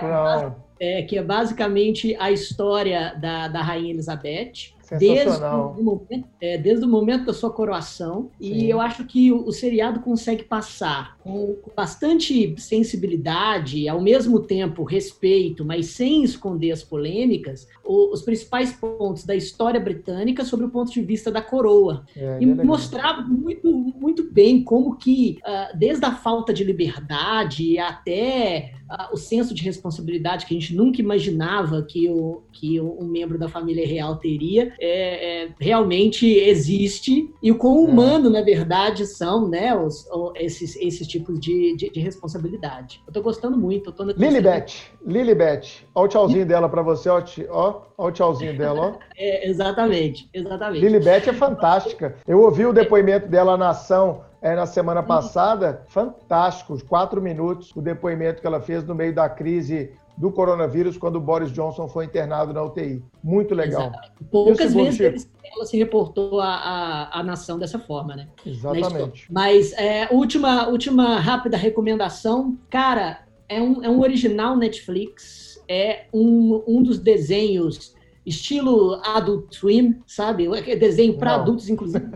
é 0.78 1.02
que 1.02 1.16
é 1.16 1.22
basicamente 1.22 2.14
a 2.20 2.30
história 2.30 3.14
da, 3.18 3.48
da 3.48 3.62
Rainha 3.62 3.92
Elizabeth 3.92 4.75
desde 4.98 5.42
o, 5.44 5.82
momento, 5.82 6.28
é, 6.40 6.58
desde 6.58 6.84
o 6.84 6.88
momento 6.88 7.26
da 7.26 7.32
sua 7.32 7.50
coroação. 7.50 8.30
Sim. 8.40 8.52
E 8.52 8.70
eu 8.70 8.80
acho 8.80 9.04
que 9.04 9.32
o, 9.32 9.46
o 9.46 9.52
seriado 9.52 10.00
consegue 10.00 10.44
passar 10.44 11.16
com, 11.18 11.54
com, 11.56 11.70
bastante 11.74 12.54
sensibilidade, 12.58 13.88
ao 13.88 14.00
mesmo 14.00 14.40
tempo 14.40 14.84
respeito, 14.84 15.64
mas 15.64 15.86
sem 15.86 16.22
esconder 16.22 16.72
as 16.72 16.82
polêmicas, 16.82 17.66
o, 17.84 18.12
os 18.12 18.22
principais 18.22 18.72
pontos 18.72 19.24
da 19.24 19.34
história 19.34 19.80
britânica 19.80 20.44
sobre 20.44 20.66
o 20.66 20.70
ponto 20.70 20.92
de 20.92 21.02
vista 21.02 21.30
da 21.30 21.42
coroa. 21.42 22.04
É, 22.16 22.38
e 22.40 22.44
é 22.44 22.54
mostrar 22.64 23.26
muito, 23.28 23.72
muito 23.72 24.30
bem 24.30 24.62
como 24.62 24.96
que, 24.96 25.38
uh, 25.42 25.76
desde 25.76 26.04
a 26.04 26.12
falta 26.12 26.52
de 26.52 26.64
liberdade 26.64 27.78
até 27.78 28.72
uh, 28.90 29.14
o 29.14 29.16
senso 29.16 29.54
de 29.54 29.62
responsabilidade 29.62 30.46
que 30.46 30.56
a 30.56 30.60
gente 30.60 30.74
nunca 30.74 31.00
imaginava 31.00 31.82
que, 31.82 32.08
o, 32.08 32.42
que 32.52 32.80
um 32.80 33.04
membro 33.04 33.38
da 33.38 33.48
família 33.48 33.86
real 33.86 34.16
teria, 34.16 34.74
é, 34.80 35.44
é, 35.44 35.48
realmente 35.58 36.26
existe 36.26 37.32
e 37.42 37.50
o 37.50 37.56
quão 37.56 37.76
é. 37.76 37.88
humano, 37.88 38.30
na 38.30 38.42
verdade, 38.42 39.06
são 39.06 39.48
né, 39.48 39.74
os, 39.74 40.06
esses, 40.36 40.76
esses 40.76 41.06
tipos 41.06 41.38
de, 41.40 41.76
de, 41.76 41.90
de 41.90 42.00
responsabilidade. 42.00 43.02
Eu 43.06 43.12
tô 43.12 43.22
gostando 43.22 43.56
muito. 43.56 43.90
Eu 43.90 43.92
tô 43.92 44.04
Lilibet, 44.04 44.92
Lilibet, 45.04 45.86
olha 45.94 46.04
o 46.04 46.08
tchauzinho 46.08 46.46
dela 46.46 46.68
para 46.68 46.82
você, 46.82 47.08
ó, 47.08 47.22
ó, 47.50 47.82
ó 47.96 48.06
o 48.06 48.12
tchauzinho 48.12 48.56
dela, 48.58 48.80
ó. 48.80 48.98
É, 49.16 49.48
exatamente, 49.48 50.28
exatamente. 50.32 50.80
Lilibet 50.80 51.28
é 51.28 51.32
fantástica. 51.32 52.16
Eu 52.26 52.40
ouvi 52.42 52.66
o 52.66 52.72
depoimento 52.72 53.28
dela 53.28 53.56
na 53.56 53.70
ação 53.70 54.22
é, 54.46 54.54
na 54.54 54.66
semana 54.66 55.00
uhum. 55.00 55.06
passada, 55.06 55.82
fantástico, 55.88 56.78
quatro 56.86 57.20
minutos, 57.20 57.72
o 57.74 57.80
depoimento 57.80 58.40
que 58.40 58.46
ela 58.46 58.60
fez 58.60 58.84
no 58.84 58.94
meio 58.94 59.14
da 59.14 59.28
crise 59.28 59.90
do 60.16 60.30
coronavírus 60.30 60.96
quando 60.96 61.16
o 61.16 61.20
Boris 61.20 61.52
Johnson 61.52 61.88
foi 61.88 62.06
internado 62.06 62.52
na 62.52 62.62
UTI. 62.62 63.02
Muito 63.22 63.54
legal. 63.54 63.88
Exato. 63.88 64.24
Poucas 64.30 64.72
vezes 64.72 65.28
ela 65.44 65.66
se 65.66 65.76
reportou 65.76 66.40
a, 66.40 67.10
a, 67.12 67.22
nação 67.22 67.58
dessa 67.58 67.78
forma, 67.78 68.16
né? 68.16 68.28
Exatamente. 68.44 69.30
Mas 69.30 69.72
é, 69.74 70.08
última, 70.10 70.68
última 70.68 71.18
rápida 71.20 71.56
recomendação, 71.56 72.58
cara, 72.70 73.20
é 73.48 73.60
um, 73.60 73.84
é 73.84 73.88
um 73.88 74.00
original 74.00 74.56
Netflix, 74.56 75.62
é 75.68 76.06
um, 76.12 76.62
um 76.66 76.82
dos 76.82 76.98
desenhos 76.98 77.94
estilo 78.24 79.00
Adult 79.04 79.54
Swim, 79.54 80.00
sabe? 80.06 80.48
É 80.68 80.74
desenho 80.74 81.16
para 81.16 81.36
adultos, 81.36 81.68
inclusive. 81.68 82.06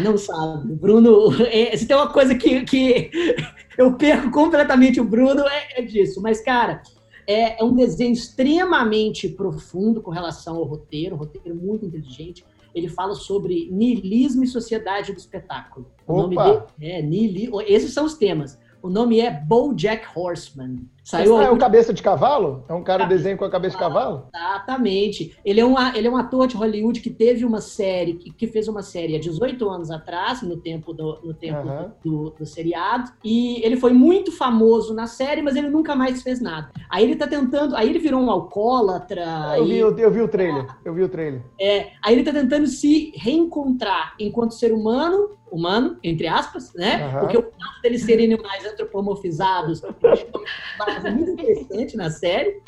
Não 0.00 0.18
sabe, 0.18 0.74
Bruno. 0.74 1.30
É, 1.46 1.74
se 1.76 1.86
tem 1.86 1.96
uma 1.96 2.12
coisa 2.12 2.34
que, 2.34 2.62
que 2.64 3.10
eu 3.78 3.94
perco 3.94 4.30
completamente 4.30 5.00
o 5.00 5.04
Bruno, 5.04 5.42
é, 5.48 5.80
é 5.80 5.82
disso. 5.82 6.20
Mas, 6.20 6.42
cara, 6.42 6.82
é, 7.26 7.60
é 7.60 7.64
um 7.64 7.74
desenho 7.74 8.12
extremamente 8.12 9.28
profundo 9.28 10.00
com 10.00 10.10
relação 10.10 10.56
ao 10.56 10.64
roteiro, 10.64 11.14
um 11.14 11.18
roteiro 11.18 11.54
muito 11.54 11.84
inteligente. 11.84 12.44
Ele 12.74 12.88
fala 12.88 13.14
sobre 13.14 13.68
niilismo 13.70 14.44
e 14.44 14.46
sociedade 14.46 15.12
do 15.12 15.18
espetáculo. 15.18 15.86
O 16.06 16.16
nome 16.16 16.36
dele 16.36 16.62
é 16.80 17.02
niilismo. 17.02 17.60
Esses 17.60 17.92
são 17.92 18.04
os 18.04 18.14
temas. 18.14 18.58
O 18.82 18.90
nome 18.90 19.20
é 19.20 19.30
BoJack 19.30 20.06
Horseman. 20.14 20.88
Saiu 21.04 21.36
ah, 21.36 21.44
é 21.44 21.50
um 21.50 21.58
cabeça 21.58 21.92
de 21.92 22.02
cavalo? 22.02 22.64
É 22.68 22.72
um 22.72 22.82
cara 22.82 23.04
cabeça 23.04 23.18
desenho 23.18 23.36
com 23.36 23.44
a 23.44 23.50
cabeça 23.50 23.76
de 23.76 23.80
cavalo? 23.80 24.28
Exatamente. 24.34 25.36
Ele 25.44 25.60
é, 25.60 25.64
um, 25.64 25.74
ele 25.94 26.06
é 26.06 26.10
um 26.10 26.16
ator 26.16 26.46
de 26.46 26.56
Hollywood 26.56 27.00
que 27.00 27.10
teve 27.10 27.44
uma 27.44 27.60
série, 27.60 28.14
que, 28.14 28.30
que 28.30 28.46
fez 28.46 28.66
uma 28.66 28.82
série 28.82 29.16
há 29.16 29.20
18 29.20 29.68
anos 29.68 29.90
atrás, 29.90 30.42
no 30.42 30.56
tempo, 30.56 30.92
do, 30.92 31.20
no 31.22 31.34
tempo 31.34 31.68
uhum. 31.68 31.90
do, 32.04 32.30
do, 32.30 32.46
seriado. 32.46 33.12
E 33.24 33.64
ele 33.64 33.76
foi 33.76 33.92
muito 33.92 34.32
famoso 34.32 34.94
na 34.94 35.06
série, 35.06 35.42
mas 35.42 35.54
ele 35.54 35.68
nunca 35.68 35.94
mais 35.94 36.22
fez 36.22 36.40
nada. 36.40 36.70
Aí 36.88 37.04
ele 37.04 37.16
tá 37.16 37.26
tentando. 37.26 37.76
Aí 37.76 37.88
ele 37.88 37.98
virou 37.98 38.20
um 38.20 38.30
alcoólatra. 38.30 39.24
Ah, 39.26 39.58
eu, 39.58 39.64
vi, 39.64 39.78
eu, 39.78 39.96
eu 39.96 40.10
vi 40.10 40.22
o 40.22 40.28
trailer. 40.28 40.66
Eu 40.84 40.94
vi 40.94 41.02
o 41.02 41.08
trailer. 41.08 41.42
É, 41.60 41.90
aí 42.02 42.14
ele 42.14 42.24
tá 42.24 42.32
tentando 42.32 42.66
se 42.66 43.12
reencontrar 43.16 44.14
enquanto 44.18 44.54
ser 44.54 44.72
humano 44.72 45.30
humano, 45.52 45.98
entre 46.02 46.26
aspas, 46.26 46.72
né? 46.74 47.06
Uhum. 47.06 47.20
Porque 47.20 47.36
o 47.36 47.42
fato 47.42 47.82
deles 47.82 48.02
serem 48.02 48.32
animais 48.32 48.64
antropomorfizados 48.64 49.82
é 51.04 51.10
muito 51.10 51.30
interessante 51.32 51.96
na 51.96 52.10
série. 52.10 52.60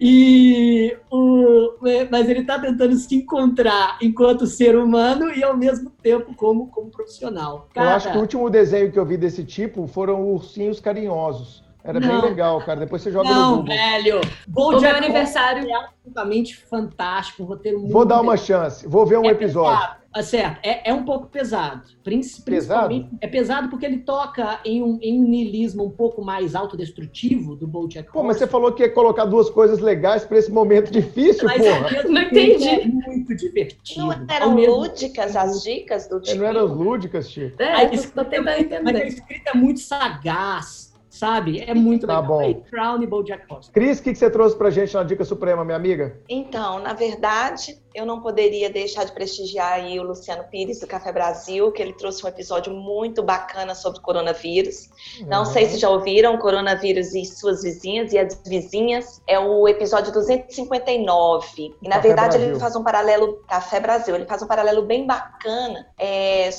E 0.00 0.96
o, 1.10 1.74
mas 2.10 2.28
ele 2.28 2.40
está 2.40 2.58
tentando 2.58 2.96
se 2.96 3.14
encontrar 3.14 3.98
enquanto 4.02 4.46
ser 4.46 4.76
humano 4.76 5.30
e 5.32 5.44
ao 5.44 5.56
mesmo 5.56 5.90
tempo 6.02 6.34
como, 6.34 6.66
como 6.68 6.90
profissional. 6.90 7.68
Cara, 7.72 7.90
eu 7.90 7.94
acho 7.94 8.10
que 8.10 8.18
o 8.18 8.20
último 8.20 8.50
desenho 8.50 8.90
que 8.90 8.98
eu 8.98 9.06
vi 9.06 9.16
desse 9.16 9.44
tipo 9.44 9.86
foram 9.86 10.28
ursinhos 10.28 10.80
carinhosos. 10.80 11.64
Era 11.86 12.00
não, 12.00 12.20
bem 12.20 12.30
legal, 12.30 12.58
cara. 12.62 12.80
Depois 12.80 13.00
você 13.00 13.12
joga 13.12 13.30
não, 13.30 13.50
no 13.50 13.56
Google. 13.58 13.76
velho. 13.76 14.20
o 14.52 14.80
meu 14.80 14.96
aniversário 14.96 15.70
é 15.70 15.72
absolutamente 15.72 16.56
fantástico, 16.56 17.44
um 17.44 17.46
roteiro 17.46 17.78
muito 17.78 17.92
Vou 17.92 18.04
dar 18.04 18.20
uma 18.20 18.36
chance. 18.36 18.88
Vou 18.88 19.06
ver 19.06 19.18
um 19.18 19.26
é 19.26 19.28
episódio. 19.28 19.78
Pesado. 19.78 20.05
Ah, 20.16 20.22
certo, 20.22 20.60
é, 20.62 20.88
é 20.88 20.94
um 20.94 21.04
pouco 21.04 21.26
pesado. 21.26 21.82
Principalmente, 22.02 22.62
pesado? 22.62 23.08
É 23.20 23.26
pesado 23.26 23.68
porque 23.68 23.84
ele 23.84 23.98
toca 23.98 24.60
em 24.64 24.82
um, 24.82 24.98
em 25.02 25.20
um 25.20 25.28
niilismo 25.28 25.84
um 25.84 25.90
pouco 25.90 26.24
mais 26.24 26.54
autodestrutivo 26.54 27.54
do 27.54 27.66
BoJack 27.66 28.10
Pô, 28.10 28.22
mas 28.22 28.38
você 28.38 28.46
falou 28.46 28.72
que 28.72 28.82
ia 28.82 28.90
colocar 28.90 29.26
duas 29.26 29.50
coisas 29.50 29.78
legais 29.78 30.24
para 30.24 30.38
esse 30.38 30.50
momento 30.50 30.88
difícil, 30.90 31.44
mas 31.44 31.58
porra. 31.62 32.02
não 32.08 32.22
entendi. 32.22 32.66
É 32.66 32.86
muito 32.86 33.36
divertido. 33.36 34.06
Não 34.06 34.26
eram 34.30 34.56
lúdicas 34.56 35.36
as 35.36 35.62
dicas 35.62 36.08
do 36.08 36.24
Chico? 36.24 36.38
Não 36.38 36.46
eram 36.46 36.64
lúdicas, 36.64 37.30
Chico. 37.30 37.62
É, 37.62 37.74
a 37.74 37.84
escrita, 37.92 38.36
é 38.36 38.80
mas 38.80 38.96
a 38.96 39.04
escrita 39.04 39.50
é 39.50 39.54
muito 39.54 39.80
sagaz 39.80 40.86
sabe? 41.16 41.60
É 41.60 41.74
muito 41.74 42.06
tá 42.06 42.20
legal. 42.20 42.38
Bom. 42.38 42.62
Crown 42.70 43.02
e 43.02 43.06
BoJack 43.06 43.44
Horseman. 43.50 43.72
Cris, 43.72 43.98
o 43.98 44.02
que, 44.02 44.12
que 44.12 44.18
você 44.18 44.30
trouxe 44.30 44.56
pra 44.56 44.70
gente 44.70 44.94
na 44.94 45.02
Dica 45.02 45.24
Suprema, 45.24 45.64
minha 45.64 45.76
amiga? 45.76 46.20
Então, 46.28 46.78
na 46.80 46.92
verdade, 46.92 47.78
eu 47.96 48.04
não 48.04 48.20
poderia 48.20 48.68
deixar 48.68 49.04
de 49.04 49.12
prestigiar 49.12 49.72
aí 49.72 49.98
o 49.98 50.02
Luciano 50.02 50.44
Pires, 50.44 50.80
do 50.80 50.86
Café 50.86 51.10
Brasil, 51.10 51.72
que 51.72 51.80
ele 51.80 51.94
trouxe 51.94 52.24
um 52.26 52.28
episódio 52.28 52.70
muito 52.70 53.22
bacana 53.22 53.74
sobre 53.74 54.00
coronavírus. 54.00 54.90
Uhum. 55.18 55.28
Não 55.28 55.46
sei 55.46 55.66
se 55.66 55.78
já 55.78 55.88
ouviram, 55.88 56.36
coronavírus 56.36 57.14
e 57.14 57.24
suas 57.24 57.62
vizinhas 57.62 58.12
e 58.12 58.18
as 58.18 58.38
vizinhas. 58.46 59.22
É 59.26 59.38
o 59.38 59.66
episódio 59.66 60.12
259. 60.12 61.74
E, 61.80 61.88
na 61.88 61.96
Café 61.96 62.08
verdade, 62.08 62.28
Brasil. 62.36 62.50
ele 62.50 62.60
faz 62.60 62.76
um 62.76 62.84
paralelo... 62.84 63.42
Café 63.48 63.80
Brasil. 63.80 64.14
Ele 64.14 64.26
faz 64.26 64.42
um 64.42 64.46
paralelo 64.46 64.82
bem 64.82 65.06
bacana 65.06 65.86
é, 65.98 66.50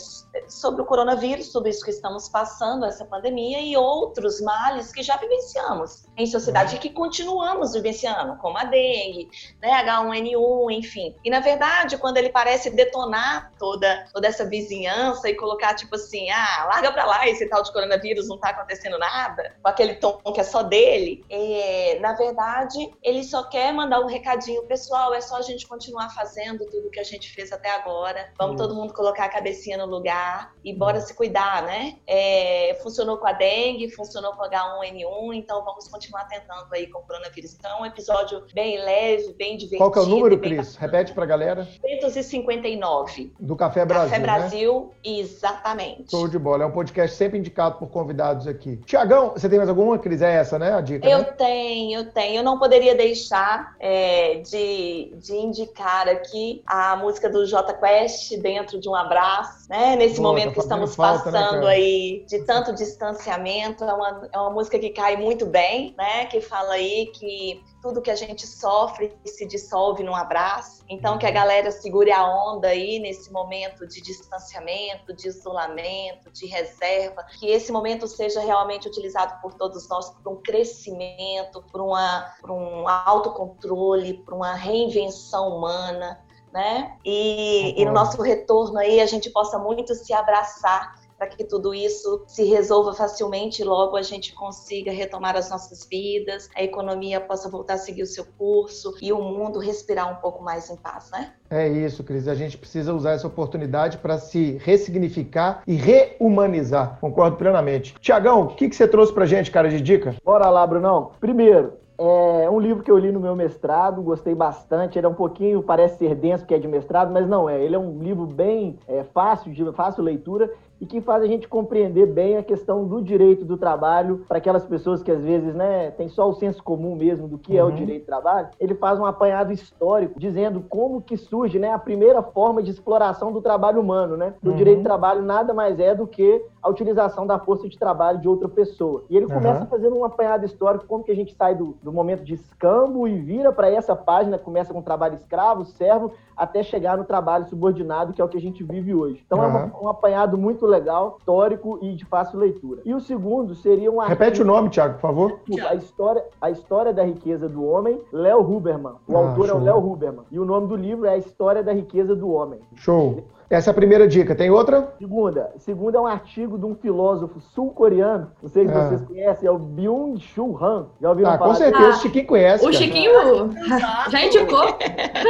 sobre 0.48 0.82
o 0.82 0.86
coronavírus, 0.86 1.52
tudo 1.52 1.70
isso 1.70 1.84
que 1.84 1.92
estamos 1.92 2.28
passando, 2.30 2.84
essa 2.86 3.06
pandemia, 3.06 3.62
e 3.62 3.78
outros 3.78 4.42
males 4.42 4.92
que 4.92 5.04
já 5.04 5.18
vivenciamos 5.18 6.06
em 6.18 6.26
sociedade 6.26 6.72
uhum. 6.72 6.78
e 6.78 6.80
que 6.80 6.90
continuamos 6.90 7.74
vivenciando, 7.74 8.38
como 8.38 8.58
a 8.58 8.64
dengue, 8.64 9.30
né, 9.62 9.84
H1N1, 9.84 10.72
enfim. 10.72 11.16
E 11.28 11.30
na 11.30 11.42
verdade, 11.42 11.98
quando 11.98 12.16
ele 12.16 12.30
parece 12.30 12.70
detonar 12.70 13.52
toda, 13.60 14.06
toda 14.14 14.30
essa 14.30 14.46
vizinhança 14.46 15.30
e 15.30 15.36
colocar 15.36 15.74
tipo 15.74 15.94
assim, 15.96 16.30
ah, 16.30 16.68
larga 16.70 16.90
pra 16.90 17.04
lá 17.04 17.28
esse 17.28 17.50
tal 17.50 17.62
de 17.62 17.74
coronavírus, 17.74 18.30
não 18.30 18.38
tá 18.38 18.52
acontecendo 18.52 18.98
nada, 18.98 19.54
com 19.62 19.68
aquele 19.68 19.96
tom 19.96 20.22
que 20.34 20.40
é 20.40 20.44
só 20.46 20.64
dele, 20.64 21.26
é, 21.30 22.00
na 22.00 22.14
verdade, 22.14 22.78
ele 23.04 23.26
só 23.26 23.44
quer 23.44 23.74
mandar 23.74 24.00
um 24.00 24.06
recadinho 24.06 24.64
pessoal, 24.68 25.14
é 25.14 25.20
só 25.20 25.36
a 25.36 25.42
gente 25.42 25.68
continuar 25.68 26.08
fazendo 26.12 26.66
tudo 26.68 26.90
que 26.90 27.00
a 27.02 27.04
gente 27.04 27.30
fez 27.30 27.52
até 27.52 27.72
agora. 27.72 28.32
Vamos 28.40 28.54
hum. 28.54 28.58
todo 28.60 28.74
mundo 28.74 28.94
colocar 28.94 29.26
a 29.26 29.30
cabecinha 29.30 29.78
no 29.78 29.86
lugar 29.86 30.54
e 30.64 30.74
bora 30.74 31.00
hum. 31.00 31.02
se 31.02 31.14
cuidar, 31.14 31.64
né? 31.64 31.98
É, 32.08 32.80
funcionou 32.82 33.18
com 33.18 33.28
a 33.28 33.34
dengue, 33.34 33.92
funcionou 33.92 34.32
com 34.32 34.44
H1N1, 34.44 35.34
então 35.34 35.62
vamos 35.66 35.90
continuar 35.90 36.24
tentando 36.30 36.68
aí 36.72 36.88
com 36.88 37.00
o 37.00 37.02
coronavírus. 37.02 37.54
Então 37.54 37.80
é 37.80 37.82
um 37.82 37.86
episódio 37.86 38.46
bem 38.54 38.78
leve, 38.82 39.34
bem 39.34 39.58
divertido. 39.58 39.80
Qual 39.80 39.92
que 39.92 40.00
é 40.00 40.02
o 40.04 40.06
número, 40.06 40.40
Cris? 40.40 40.78
Repete 40.78 41.17
pra 41.18 41.26
galera. 41.26 41.68
259. 42.00 43.34
Do 43.40 43.56
Café 43.56 43.84
Brasil. 43.84 44.10
Café 44.10 44.22
Brasil, 44.22 44.92
né? 45.04 45.12
exatamente. 45.20 46.12
Show 46.12 46.28
de 46.28 46.38
bola. 46.38 46.64
É 46.64 46.68
um 46.68 46.72
podcast 46.72 47.18
sempre 47.18 47.40
indicado 47.40 47.80
por 47.80 47.90
convidados 47.90 48.46
aqui. 48.48 48.78
Tiagão, 48.86 49.32
você 49.32 49.50
tem 49.50 49.58
mais 49.58 49.68
alguma, 49.68 49.98
Cris? 49.98 50.22
É 50.22 50.36
essa, 50.36 50.60
né? 50.60 50.74
A 50.74 50.82
dica. 50.82 51.10
Eu 51.10 51.20
né? 51.20 51.24
tenho, 51.24 52.00
eu 52.00 52.12
tenho. 52.12 52.38
Eu 52.38 52.44
não 52.44 52.60
poderia 52.60 52.94
deixar 52.94 53.76
é, 53.80 54.36
de, 54.36 55.16
de 55.18 55.34
indicar 55.36 56.08
aqui 56.08 56.62
a 56.68 56.96
música 56.98 57.28
do 57.28 57.48
J 57.48 57.74
Quest 57.74 58.38
dentro 58.38 58.80
de 58.80 58.88
um 58.88 58.94
abraço, 58.94 59.68
né? 59.68 59.96
Nesse 59.96 60.22
Boa, 60.22 60.30
momento 60.30 60.50
tá 60.50 60.54
que 60.54 60.60
estamos 60.60 60.96
falta, 60.96 61.32
né, 61.32 61.40
passando 61.40 61.66
né, 61.66 61.74
aí 61.74 62.26
de 62.28 62.46
tanto 62.46 62.76
distanciamento. 62.76 63.84
É 63.84 63.94
uma, 63.94 64.30
é 64.32 64.38
uma 64.38 64.52
música 64.52 64.78
que 64.78 64.92
cai 64.92 65.18
muito 65.18 65.48
bem, 65.48 65.96
né? 65.98 66.26
Que 66.26 66.42
fala 66.42 66.74
aí 66.74 67.08
que 67.08 67.60
tudo 67.82 68.02
que 68.02 68.12
a 68.12 68.16
gente 68.16 68.46
sofre 68.46 69.18
se 69.26 69.46
dissolve 69.46 70.04
num 70.04 70.16
abraço. 70.16 70.84
Então, 70.90 71.18
que 71.18 71.26
a 71.26 71.32
galera 71.32 71.72
segure 71.72 72.12
a 72.12 72.26
onda 72.26 72.70
aí 72.70 73.00
nesse 73.00 73.32
momento 73.32 73.86
de 73.88 74.02
distanciamento, 74.02 75.14
de 75.14 75.28
isolamento, 75.28 76.32
de 76.32 76.46
reserva, 76.48 77.24
que 77.40 77.48
esse 77.48 77.72
momento 77.72 78.08
seja 78.08 78.40
realmente 78.42 78.88
utilizado 78.88 79.40
por 79.42 79.54
todos 79.54 79.88
nós 79.90 80.10
para 80.10 80.32
um 80.32 80.42
crescimento, 80.42 81.64
para 81.72 81.84
um 81.84 82.88
autocontrole, 82.88 84.16
para 84.24 84.36
uma 84.36 84.54
reinvenção 84.54 85.58
humana. 85.58 86.24
Né? 86.54 86.98
E, 87.06 87.80
e 87.80 87.86
no 87.86 87.92
nosso 87.92 88.22
retorno 88.22 88.80
aí 88.80 89.00
a 89.02 89.06
gente 89.06 89.30
possa 89.30 89.60
muito 89.60 89.94
se 89.94 90.14
abraçar 90.14 91.07
para 91.18 91.28
que 91.28 91.44
tudo 91.44 91.74
isso 91.74 92.24
se 92.28 92.44
resolva 92.44 92.94
facilmente 92.94 93.62
e 93.62 93.66
logo 93.66 93.96
a 93.96 94.02
gente 94.02 94.34
consiga 94.34 94.92
retomar 94.92 95.36
as 95.36 95.50
nossas 95.50 95.86
vidas, 95.90 96.50
a 96.56 96.64
economia 96.64 97.20
possa 97.20 97.50
voltar 97.50 97.74
a 97.74 97.78
seguir 97.78 98.04
o 98.04 98.08
seu 98.08 98.26
curso 98.38 98.94
e 99.02 99.12
o 99.12 99.22
mundo 99.22 99.60
respirar 99.60 100.12
um 100.12 100.22
pouco 100.22 100.44
mais 100.44 100.70
em 100.70 100.76
paz, 100.76 101.10
né? 101.12 101.34
É 101.50 101.68
isso, 101.68 102.04
Cris. 102.04 102.28
A 102.28 102.36
gente 102.36 102.58
precisa 102.58 102.94
usar 102.94 103.12
essa 103.12 103.28
oportunidade 103.28 103.98
para 103.98 104.18
se 104.18 104.58
ressignificar 104.64 105.64
e 105.66 105.76
rehumanizar. 105.76 106.98
Concordo 107.00 107.38
plenamente. 107.38 107.96
Tiagão, 108.00 108.44
o 108.44 108.48
que, 108.48 108.70
que 108.70 108.76
você 108.76 108.88
trouxe 108.88 109.14
para 109.14 109.26
gente, 109.26 109.50
cara, 109.50 109.70
de 109.70 109.82
dica? 109.82 110.16
Bora 110.24 110.50
lá, 110.50 110.68
Brunão. 110.68 111.12
Primeiro, 111.20 111.74
é 112.00 112.48
um 112.50 112.60
livro 112.60 112.84
que 112.84 112.92
eu 112.92 112.98
li 112.98 113.12
no 113.12 113.20
meu 113.20 113.36
mestrado, 113.36 114.04
gostei 114.04 114.36
bastante. 114.36 115.00
Ele 115.00 115.08
é 115.08 115.10
um 115.10 115.16
pouquinho, 115.16 115.64
parece 115.64 115.98
ser 115.98 116.14
denso, 116.14 116.44
porque 116.44 116.54
é 116.54 116.60
de 116.60 116.68
mestrado, 116.68 117.12
mas 117.12 117.28
não 117.28 117.50
é. 117.50 117.60
Ele 117.60 117.76
é 117.76 117.80
um 117.80 117.98
livro 118.00 118.28
bem 118.28 118.78
é, 118.88 119.04
fácil, 119.04 119.52
de 119.52 119.72
fácil 119.72 120.04
leitura 120.04 120.52
e 120.80 120.86
que 120.86 121.02
faz 121.02 121.24
a 121.24 121.28
gente 121.28 121.48
compreender 121.48 122.06
bem 122.06 122.38
a 122.38 122.44
questão 122.44 122.86
do 122.86 123.02
direito 123.02 123.46
do 123.46 123.58
trabalho 123.58 124.24
para 124.28 124.38
aquelas 124.38 124.66
pessoas 124.66 125.02
que 125.02 125.12
às 125.12 125.24
vezes 125.24 125.56
né, 125.56 125.92
tem 125.92 126.08
só 126.10 126.30
o 126.30 126.34
senso 126.34 126.62
comum 126.64 126.96
mesmo 126.96 127.28
do 127.28 127.38
que 127.38 127.54
uhum. 127.54 127.60
é 127.60 127.64
o 127.64 127.68
uhum. 127.68 127.76
direito 127.76 128.04
do 128.04 128.08
trabalho. 128.08 128.50
Ele 128.60 128.76
faz 128.76 129.00
um 129.00 129.06
apanhado 129.06 129.52
histórico 129.52 130.20
dizendo 130.20 130.62
como 130.62 131.02
que 131.02 131.18
surge 131.18 131.60
né, 131.60 131.72
a 131.72 131.80
primeira 131.80 132.22
forma 132.22 132.62
de 132.62 132.72
exploração 132.72 133.32
do 133.32 133.42
trabalho 133.42 133.82
humano. 133.82 134.16
Né? 134.16 134.34
O 134.44 134.50
uhum. 134.50 134.56
direito 134.56 134.80
do 134.80 134.84
trabalho 134.84 135.22
nada 135.22 135.54
mais 135.54 135.80
é 135.80 135.96
do 135.96 136.06
que 136.06 136.44
a 136.62 136.70
utilização 136.70 137.26
da 137.26 137.40
força 137.40 137.68
de 137.68 137.78
trabalho 137.78 138.20
de 138.20 138.28
outra 138.28 138.48
pessoa. 138.48 139.04
E 139.10 139.18
ele 139.18 139.26
começa 139.26 139.62
uhum. 139.62 139.68
fazendo 139.68 139.98
um 139.98 140.06
apanhado 140.06 140.46
histórico 140.46 140.86
como 140.86 141.04
que 141.04 141.12
a 141.12 141.16
gente 141.16 141.34
sai 141.34 141.56
do, 141.56 141.78
do 141.82 141.92
momento 141.92 142.24
de 142.24 142.34
escambo 142.34 143.08
e 143.08 143.18
vira 143.18 143.52
para 143.52 143.70
essa 143.70 143.96
página, 143.96 144.38
começa 144.38 144.74
com 144.74 144.82
trabalho 144.82 145.16
escravo, 145.16 145.66
servo, 145.66 146.12
até 146.36 146.62
chegar 146.62 146.98
no 146.98 147.04
trabalho 147.04 147.46
subordinado, 147.46 148.14
que 148.14 148.22
é 148.22 148.24
o 148.24 148.28
que 148.28 148.38
a 148.38 148.42
gente 148.42 148.64
vive 148.64 148.94
hoje. 148.94 149.24
Então 149.26 149.44
é 149.44 149.48
um, 149.48 149.86
um 149.86 149.90
apanhado 149.90 150.38
muito 150.38 150.67
legal, 150.68 151.18
histórico 151.20 151.80
e 151.82 151.96
de 151.96 152.06
fácil 152.06 152.40
leitura. 152.40 152.82
E 152.86 152.94
o 152.94 153.00
segundo 153.00 153.56
seria 153.56 153.92
um 153.92 154.00
artigo... 154.00 154.20
Repete 154.20 154.42
o 154.42 154.46
nome, 154.46 154.70
Tiago, 154.70 154.96
por 154.96 155.02
favor. 155.02 155.40
A 155.68 155.76
história, 155.76 156.24
a 156.42 156.52
história 156.52 156.94
da 156.94 157.04
riqueza 157.04 157.48
do 157.48 157.66
homem, 157.66 158.00
Léo 158.12 158.42
Huberman. 158.42 158.96
O 159.08 159.16
ah, 159.16 159.30
autor 159.30 159.48
show. 159.48 159.58
é 159.58 159.60
o 159.60 159.64
Léo 159.64 159.78
Huberman. 159.78 160.26
E 160.32 160.40
o 160.40 160.46
nome 160.46 160.68
do 160.68 160.76
livro 160.76 161.06
é 161.06 161.12
A 161.12 161.18
História 161.18 161.64
da 161.64 161.74
Riqueza 161.74 162.16
do 162.16 162.30
Homem. 162.30 162.60
Show. 162.76 163.24
Essa 163.50 163.70
é 163.70 163.72
a 163.72 163.74
primeira 163.74 164.06
dica. 164.08 164.36
Tem 164.36 164.50
outra? 164.50 164.94
Segunda. 165.00 165.52
Segunda 165.58 165.98
é 165.98 166.02
um 166.02 166.06
artigo 166.06 166.58
de 166.58 166.66
um 166.66 166.76
filósofo 166.76 167.40
sul-coreano. 167.40 168.30
Não 168.42 168.50
sei 168.50 168.68
se 168.68 168.74
ah. 168.74 168.88
vocês 168.88 169.02
conhecem, 169.04 169.48
é 169.48 169.52
o 169.52 169.58
Byung-Chul 169.58 170.58
Han. 170.62 170.88
Já 171.02 171.10
ouviram 171.10 171.32
ah, 171.32 171.38
falar? 171.38 171.50
Com 171.52 171.56
certeza, 171.56 171.88
ah, 171.88 171.90
o 171.90 171.94
Chiquinho 171.94 172.28
conhece. 172.28 172.66
O 172.66 172.72
cara. 172.72 172.84
Chiquinho 172.84 173.12
já 174.12 174.26
indicou. 174.26 174.78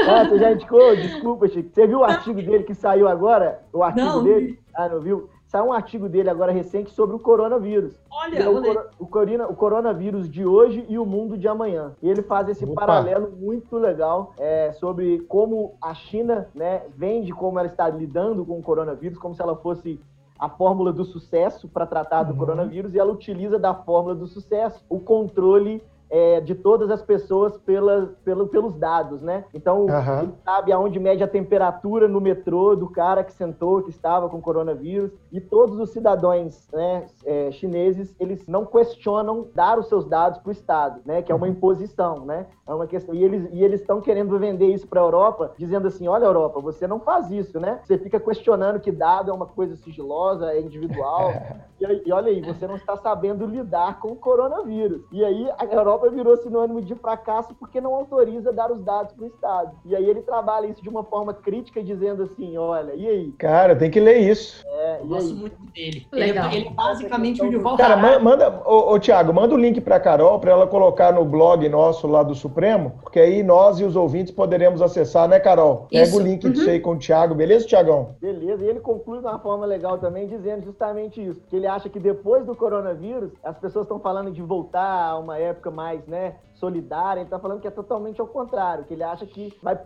Ah, 0.10 0.24
você 0.28 0.40
já 0.40 0.52
indicou? 0.52 0.96
Desculpa, 0.96 1.48
Chico. 1.48 1.70
Você 1.72 1.88
viu 1.88 2.00
o 2.00 2.04
artigo 2.04 2.42
dele 2.42 2.64
que 2.64 2.74
saiu 2.74 3.08
agora? 3.08 3.62
O 3.72 3.84
artigo 3.84 4.08
não, 4.08 4.24
dele? 4.24 4.60
Ah, 4.74 4.90
não 4.90 5.00
viu? 5.00 5.30
Saiu 5.48 5.68
um 5.68 5.74
artigo 5.74 6.10
dele 6.10 6.30
agora 6.30 6.52
recente 6.52 6.92
sobre 6.92 7.16
o 7.16 7.20
coronavírus. 7.20 7.98
Olha, 8.12 8.38
é 8.38 8.50
o, 8.50 8.58
o, 9.00 9.08
corona, 9.08 9.48
o, 9.48 9.56
coronavírus 9.56 10.30
de 10.30 10.46
hoje 10.46 10.86
e 10.90 11.00
o 11.00 11.06
mundo 11.06 11.38
de 11.38 11.48
amanhã. 11.48 11.94
E 12.02 12.10
ele 12.10 12.22
faz 12.22 12.50
esse 12.50 12.66
Opa. 12.66 12.82
paralelo 12.82 13.32
muito 13.32 13.78
legal 13.78 14.34
é, 14.38 14.74
sobre 14.74 15.20
como 15.22 15.76
a 15.82 15.94
China 15.94 16.50
né, 16.54 16.84
vende 16.96 17.32
como 17.32 17.58
ela 17.58 17.68
está 17.70 17.88
lidando 17.88 18.46
com 18.46 18.60
o 18.60 18.62
coronavírus, 18.62 19.18
como 19.18 19.34
se 19.34 19.42
ela 19.42 19.56
fosse 19.56 19.98
a 20.38 20.50
fórmula 20.50 20.92
do 20.92 21.06
sucesso 21.06 21.68
para 21.70 21.86
tratar 21.86 22.24
do 22.24 22.34
uhum. 22.34 22.40
coronavírus 22.40 22.94
e 22.94 23.00
ela 23.00 23.12
utiliza 23.12 23.58
da 23.58 23.74
fórmula 23.74 24.16
do 24.16 24.28
sucesso 24.28 24.84
o 24.90 25.00
controle 25.00 25.82
é, 26.10 26.40
de 26.40 26.56
todas 26.56 26.90
as 26.90 27.02
pessoas 27.02 27.58
pelas, 27.58 28.10
pelo, 28.24 28.48
pelos 28.48 28.76
dados, 28.76 29.22
né? 29.22 29.46
Então, 29.54 29.86
uhum. 29.86 30.22
ele 30.24 30.34
sabe 30.44 30.72
aonde 30.72 31.00
mede 31.00 31.24
a 31.24 31.28
temperatura 31.28 32.08
no 32.08 32.22
metrô 32.22 32.76
do 32.76 32.90
cara 32.90 33.24
que 33.24 33.34
sentou, 33.34 33.84
que 33.84 33.90
estava 33.90 34.30
com 34.30 34.42
coronavírus. 34.42 35.12
E 35.32 35.42
todos 35.42 35.80
os 35.80 35.90
cidadãos 35.92 36.68
né, 36.72 37.08
é, 37.26 37.52
chineses, 37.52 38.16
eles 38.20 38.46
não 38.48 38.66
questionam 38.66 39.48
dar 39.54 39.78
os 39.78 39.88
seus 39.88 40.06
dados 40.06 40.40
para 40.40 40.50
o 40.50 40.52
Estado, 40.52 41.02
né? 41.06 41.22
Que 41.22 41.32
é 41.32 41.36
uma 41.36 41.46
uhum. 41.46 41.54
imposição, 41.54 42.26
né? 42.26 42.48
É 42.66 42.74
uma 42.74 42.88
questão. 42.88 43.14
E 43.14 43.24
eles 43.24 43.48
e 43.52 43.64
estão 43.64 44.02
querendo 44.02 44.38
vender 44.38 44.68
isso 44.68 44.88
para 44.88 45.02
a 45.02 45.04
Europa, 45.04 45.54
dizendo 45.58 45.88
assim: 45.88 46.08
olha, 46.08 46.26
Europa, 46.26 46.60
você 46.62 46.88
não 46.88 47.00
faz 47.00 47.32
isso, 47.32 47.60
né? 47.60 47.80
Você 47.84 47.98
fica 47.98 48.20
questionando 48.20 48.80
que 48.80 48.92
dado 48.92 49.32
é 49.32 49.34
uma 49.34 49.46
coisa 49.46 49.76
sigilosa, 49.76 50.52
é 50.52 50.62
individual. 50.62 51.32
e, 51.80 52.08
e 52.08 52.12
olha 52.12 52.30
aí, 52.30 52.42
você 52.42 52.68
não 52.68 52.76
está 52.76 52.96
sabendo 52.98 53.46
lidar 53.46 54.00
com 54.00 54.10
o 54.10 54.16
coronavírus. 54.16 55.02
E 55.12 55.24
aí 55.24 55.50
a 55.58 55.66
Europa 55.66 55.97
Europa 55.98 56.10
virou 56.10 56.38
sinônimo 56.38 56.82
de 56.82 56.96
fracasso 56.96 57.54
porque 57.56 57.82
não 57.82 57.96
autoriza 57.96 58.54
dar 58.54 58.72
os 58.72 58.82
dados 58.84 59.14
para 59.14 59.26
o 59.26 59.28
Estado. 59.28 59.72
E 59.86 59.96
aí 59.96 60.08
ele 60.08 60.22
trabalha 60.22 60.68
isso 60.68 60.82
de 60.82 60.90
uma 60.90 61.04
forma 61.04 61.34
crítica, 61.34 61.84
dizendo 61.84 62.24
assim: 62.24 62.58
olha, 62.58 62.94
e 62.94 63.08
aí? 63.08 63.32
Cara, 63.38 63.76
tem 63.76 63.90
que 63.90 64.00
ler 64.00 64.18
isso. 64.18 64.64
É, 64.66 65.00
Eu 65.02 65.08
gosto 65.08 65.36
muito 65.36 65.58
dele. 65.74 66.08
Legal. 66.12 66.48
Ele, 66.48 66.58
ele 66.58 66.70
basicamente 66.70 67.42
o 67.42 67.50
de 67.50 67.58
volta. 67.58 67.84
Cara, 67.84 68.20
manda, 68.20 68.62
ô, 68.66 68.94
ô 68.94 69.00
Tiago, 69.00 69.34
manda 69.34 69.54
o 69.54 69.58
link 69.58 69.82
para 69.82 70.00
Carol 70.00 70.40
para 70.40 70.52
ela 70.52 70.68
colocar 70.68 71.12
no 71.12 71.26
blog 71.26 71.68
nosso 71.68 72.08
lá 72.08 72.24
do 72.24 72.36
Supremo, 72.36 72.94
porque 73.02 73.20
aí 73.20 73.44
nós 73.44 73.80
e 73.80 73.84
os 73.84 73.96
ouvintes 73.96 74.32
poderemos 74.32 74.82
acessar, 74.82 75.28
né, 75.28 75.40
Carol? 75.40 75.88
Pega 75.90 76.16
o 76.16 76.20
link 76.20 76.46
uhum. 76.46 76.52
disso 76.52 76.70
aí 76.70 76.80
com 76.80 76.92
o 76.92 76.98
Tiago, 76.98 77.34
beleza, 77.34 77.66
Tiagão? 77.66 78.16
Beleza, 78.22 78.64
e 78.64 78.68
ele 78.68 78.80
conclui 78.80 79.20
de 79.20 79.26
uma 79.26 79.40
forma 79.40 79.66
legal 79.66 79.98
também, 79.98 80.28
dizendo 80.28 80.64
justamente 80.64 81.26
isso: 81.26 81.42
que 81.50 81.56
ele 81.56 81.68
acha 81.68 81.90
que 81.90 82.00
depois 82.00 82.46
do 82.46 82.56
coronavírus, 82.56 83.32
as 83.44 83.58
pessoas 83.58 83.86
estão 83.86 84.00
falando 84.00 84.32
de 84.32 84.42
voltar 84.42 85.10
a 85.10 85.18
uma 85.18 85.38
época 85.38 85.72
mais 85.72 85.87
mais, 85.88 86.06
né, 86.06 86.36
solidária, 86.54 87.22
ele 87.22 87.28
está 87.28 87.40
falando 87.40 87.62
que 87.62 87.68
é 87.68 87.72
totalmente 87.72 88.20
ao 88.20 88.28
contrário, 88.28 88.84
que 88.84 88.94
ele 88.94 89.04
acha 89.04 89.26
que 89.26 89.54
vai 89.62 89.80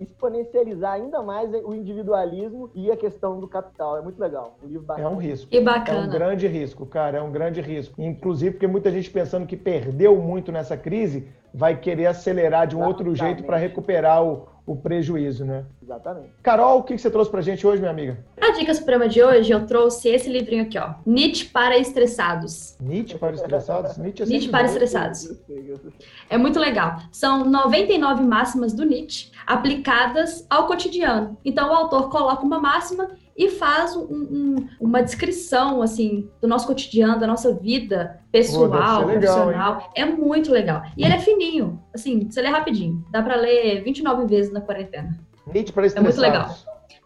exponencializar 0.00 0.94
ainda 0.94 1.22
mais 1.22 1.52
o 1.64 1.74
individualismo 1.74 2.70
e 2.74 2.90
a 2.90 2.96
questão 2.96 3.38
do 3.38 3.46
capital. 3.46 3.96
É 3.96 4.00
muito 4.00 4.18
legal. 4.18 4.56
Um 4.62 4.66
livro 4.66 4.86
bacana. 4.86 5.08
É 5.08 5.10
um 5.10 5.16
risco. 5.16 5.48
E 5.54 5.60
bacana. 5.60 6.00
É 6.00 6.02
um 6.06 6.10
grande 6.10 6.46
risco, 6.48 6.86
cara, 6.86 7.18
é 7.18 7.22
um 7.22 7.30
grande 7.30 7.60
risco. 7.60 8.00
Inclusive 8.00 8.52
porque 8.52 8.66
muita 8.66 8.90
gente 8.90 9.10
pensando 9.10 9.46
que 9.46 9.56
perdeu 9.56 10.16
muito 10.16 10.50
nessa 10.50 10.76
crise, 10.76 11.28
vai 11.54 11.76
querer 11.76 12.06
acelerar 12.06 12.66
de 12.66 12.74
um 12.74 12.80
Exatamente. 12.80 13.08
outro 13.08 13.14
jeito 13.14 13.44
para 13.44 13.56
recuperar 13.56 14.24
o, 14.24 14.46
o 14.68 14.76
prejuízo, 14.76 15.46
né? 15.46 15.64
Exatamente. 15.82 16.28
Carol, 16.42 16.80
o 16.80 16.82
que 16.82 16.96
você 16.96 17.10
trouxe 17.10 17.30
pra 17.30 17.40
gente 17.40 17.66
hoje, 17.66 17.80
minha 17.80 17.90
amiga? 17.90 18.18
A 18.38 18.50
dica 18.50 18.74
suprema 18.74 19.08
de 19.08 19.22
hoje, 19.22 19.50
eu 19.50 19.66
trouxe 19.66 20.10
esse 20.10 20.28
livrinho 20.28 20.64
aqui, 20.64 20.78
ó. 20.78 20.94
Nietzsche 21.06 21.46
para 21.46 21.78
estressados. 21.78 22.76
Nietzsche 22.78 23.16
para 23.16 23.34
estressados? 23.34 23.96
Nietzsche, 23.96 24.22
é 24.22 24.26
Nietzsche 24.26 24.50
para 24.50 24.66
estressados. 24.66 25.40
É 26.28 26.36
muito 26.36 26.60
legal. 26.60 26.98
São 27.10 27.44
99 27.44 28.22
máximas 28.22 28.74
do 28.74 28.84
Nietzsche 28.84 29.30
aplicadas 29.46 30.46
ao 30.50 30.66
cotidiano. 30.66 31.38
Então, 31.42 31.70
o 31.70 31.74
autor 31.74 32.10
coloca 32.10 32.42
uma 32.42 32.60
máxima 32.60 33.10
e 33.38 33.50
faz 33.50 33.94
um, 33.94 34.02
um, 34.02 34.68
uma 34.80 35.00
descrição 35.00 35.80
assim 35.80 36.28
do 36.40 36.48
nosso 36.48 36.66
cotidiano, 36.66 37.20
da 37.20 37.26
nossa 37.26 37.54
vida 37.54 38.20
pessoal, 38.32 39.04
Pô, 39.04 39.12
profissional. 39.12 39.80
Hein? 39.80 39.86
É 39.94 40.04
muito 40.04 40.50
legal. 40.50 40.82
E 40.96 41.04
ele 41.04 41.14
é 41.14 41.20
fininho, 41.20 41.80
assim, 41.94 42.28
você 42.28 42.42
lê 42.42 42.48
rapidinho. 42.48 43.04
Dá 43.12 43.22
para 43.22 43.36
ler 43.36 43.84
29 43.84 44.26
vezes 44.26 44.52
na 44.52 44.60
quarentena. 44.60 45.16
Nietzsche 45.46 45.72
para 45.72 45.86
estressados. 45.86 46.18
É 46.18 46.20
muito 46.20 46.20
legal. 46.20 46.56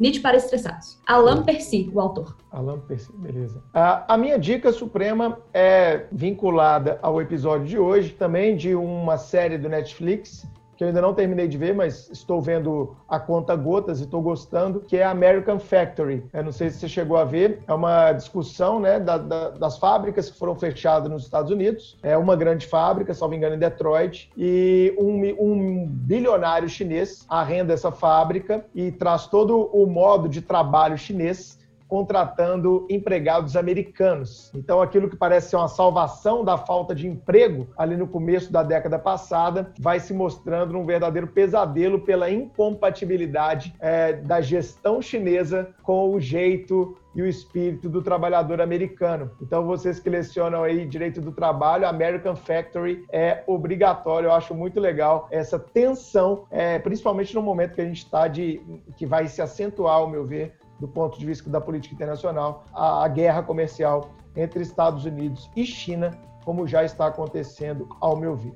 Nietzsche 0.01 0.21
para 0.21 0.37
estressados. 0.37 0.99
Alain 1.07 1.43
Percy, 1.43 1.91
o 1.93 2.01
autor. 2.01 2.35
Alain 2.51 2.81
Percy, 2.81 3.13
beleza. 3.13 3.63
A, 3.75 4.15
a 4.15 4.17
minha 4.17 4.39
dica 4.39 4.73
suprema 4.73 5.39
é 5.53 6.07
vinculada 6.11 6.99
ao 7.03 7.21
episódio 7.21 7.67
de 7.67 7.79
hoje, 7.79 8.11
também 8.11 8.57
de 8.57 8.75
uma 8.75 9.19
série 9.19 9.59
do 9.59 9.69
Netflix 9.69 10.47
que 10.83 10.85
eu 10.85 10.89
ainda 10.89 11.01
não 11.01 11.15
terminei 11.15 11.47
de 11.47 11.57
ver, 11.57 11.73
mas 11.73 12.11
estou 12.11 12.41
vendo 12.41 12.97
a 13.09 13.21
conta 13.21 13.55
gotas 13.55 14.01
e 14.01 14.03
estou 14.03 14.21
gostando, 14.21 14.81
que 14.81 14.97
é 14.97 15.05
American 15.05 15.61
Factory. 15.61 16.25
Eu 16.33 16.43
não 16.43 16.51
sei 16.51 16.71
se 16.71 16.81
você 16.81 16.89
chegou 16.89 17.17
a 17.17 17.25
ver, 17.25 17.61
é 17.69 17.73
uma 17.73 18.11
discussão 18.11 18.81
né, 18.81 18.99
da, 18.99 19.17
da, 19.17 19.51
das 19.51 19.79
fábricas 19.79 20.29
que 20.29 20.37
foram 20.37 20.57
fechadas 20.57 21.09
nos 21.09 21.23
Estados 21.23 21.53
Unidos. 21.53 21.97
É 22.03 22.19
uma 22.19 22.35
grande 22.35 22.67
fábrica, 22.67 23.15
salvo 23.15 23.37
engano, 23.37 23.55
em 23.55 23.61
Detroit, 23.61 24.29
e 24.37 24.93
um, 24.99 25.23
um 25.39 25.87
bilionário 25.87 26.69
chinês 26.69 27.25
arrenda 27.29 27.73
essa 27.73 27.93
fábrica 27.93 28.65
e 28.75 28.91
traz 28.91 29.29
todo 29.29 29.71
o 29.73 29.87
modo 29.87 30.29
de 30.29 30.43
trabalho 30.43 30.99
chinês 30.99 31.62
contratando 31.93 32.87
empregados 32.89 33.55
americanos. 33.55 34.51
Então, 34.55 34.81
aquilo 34.81 35.11
que 35.11 35.17
parece 35.17 35.51
ser 35.51 35.57
uma 35.57 35.69
salvação 35.69 36.43
da 36.43 36.57
falta 36.57 36.95
de 36.95 37.07
emprego 37.07 37.69
ali 37.77 37.99
no 37.99 38.09
começo 38.09 38.51
da 38.51 38.63
década 38.63 38.99
passada 38.99 39.71
vai 39.79 40.01
se 40.01 40.15
mostrando 40.15 40.79
um 40.79 40.87
verdadeiro 40.87 41.27
pesadelo 41.27 42.01
pela 42.01 42.31
incompatibilidade 42.31 43.75
é, 43.79 44.15
da 44.15 44.41
gestão 44.41 45.03
chinesa 45.03 45.69
com 45.83 46.15
o 46.15 46.19
jeito 46.19 46.97
e 47.15 47.21
o 47.21 47.27
espírito 47.27 47.91
do 47.91 48.01
trabalhador 48.01 48.63
americano. 48.63 49.31
Então, 49.41 49.67
vocês 49.67 50.01
que 50.01 50.09
lecionam 50.09 50.63
aí 50.63 50.87
direito 50.87 51.21
do 51.21 51.31
trabalho, 51.31 51.87
American 51.87 52.35
Factory 52.35 53.05
é 53.13 53.43
obrigatório. 53.47 54.29
Eu 54.29 54.33
acho 54.33 54.55
muito 54.55 54.81
legal 54.81 55.29
essa 55.31 55.59
tensão, 55.59 56.47
é, 56.51 56.79
principalmente 56.79 57.35
no 57.35 57.43
momento 57.43 57.75
que 57.75 57.83
a 57.83 57.85
gente 57.85 57.99
está 57.99 58.29
de 58.29 58.63
que 58.97 59.05
vai 59.05 59.27
se 59.27 59.43
acentuar, 59.43 59.97
ao 59.97 60.09
meu 60.09 60.25
ver, 60.25 60.55
do 60.83 60.89
ponto 60.89 61.17
de 61.17 61.25
vista 61.25 61.49
da 61.49 61.61
política 61.61 61.95
internacional, 61.95 62.65
a, 62.75 63.05
a 63.05 63.09
guerra 63.09 63.41
comercial 63.41 64.11
entre 64.35 64.63
Estados 64.63 65.05
Unidos 65.05 65.49
e 65.55 65.65
China, 65.65 66.11
como 66.45 66.67
já 66.67 66.83
está 66.83 67.07
acontecendo, 67.07 67.89
ao 68.01 68.17
meu 68.17 68.35
ver. 68.35 68.53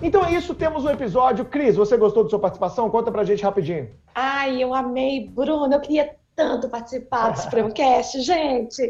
Então 0.00 0.24
é 0.24 0.32
isso, 0.32 0.54
temos 0.54 0.86
um 0.86 0.88
episódio. 0.88 1.44
Cris, 1.44 1.76
você 1.76 1.98
gostou 1.98 2.24
da 2.24 2.30
sua 2.30 2.38
participação? 2.38 2.88
Conta 2.88 3.12
pra 3.12 3.24
gente 3.24 3.42
rapidinho. 3.42 3.90
Ai, 4.14 4.62
eu 4.62 4.72
amei, 4.72 5.28
Bruno. 5.28 5.70
Eu 5.70 5.80
queria 5.80 6.16
tanto 6.38 6.68
participar 6.68 7.32
do 7.32 7.40
Supremo 7.40 7.72
Cast, 7.72 8.22
gente. 8.22 8.88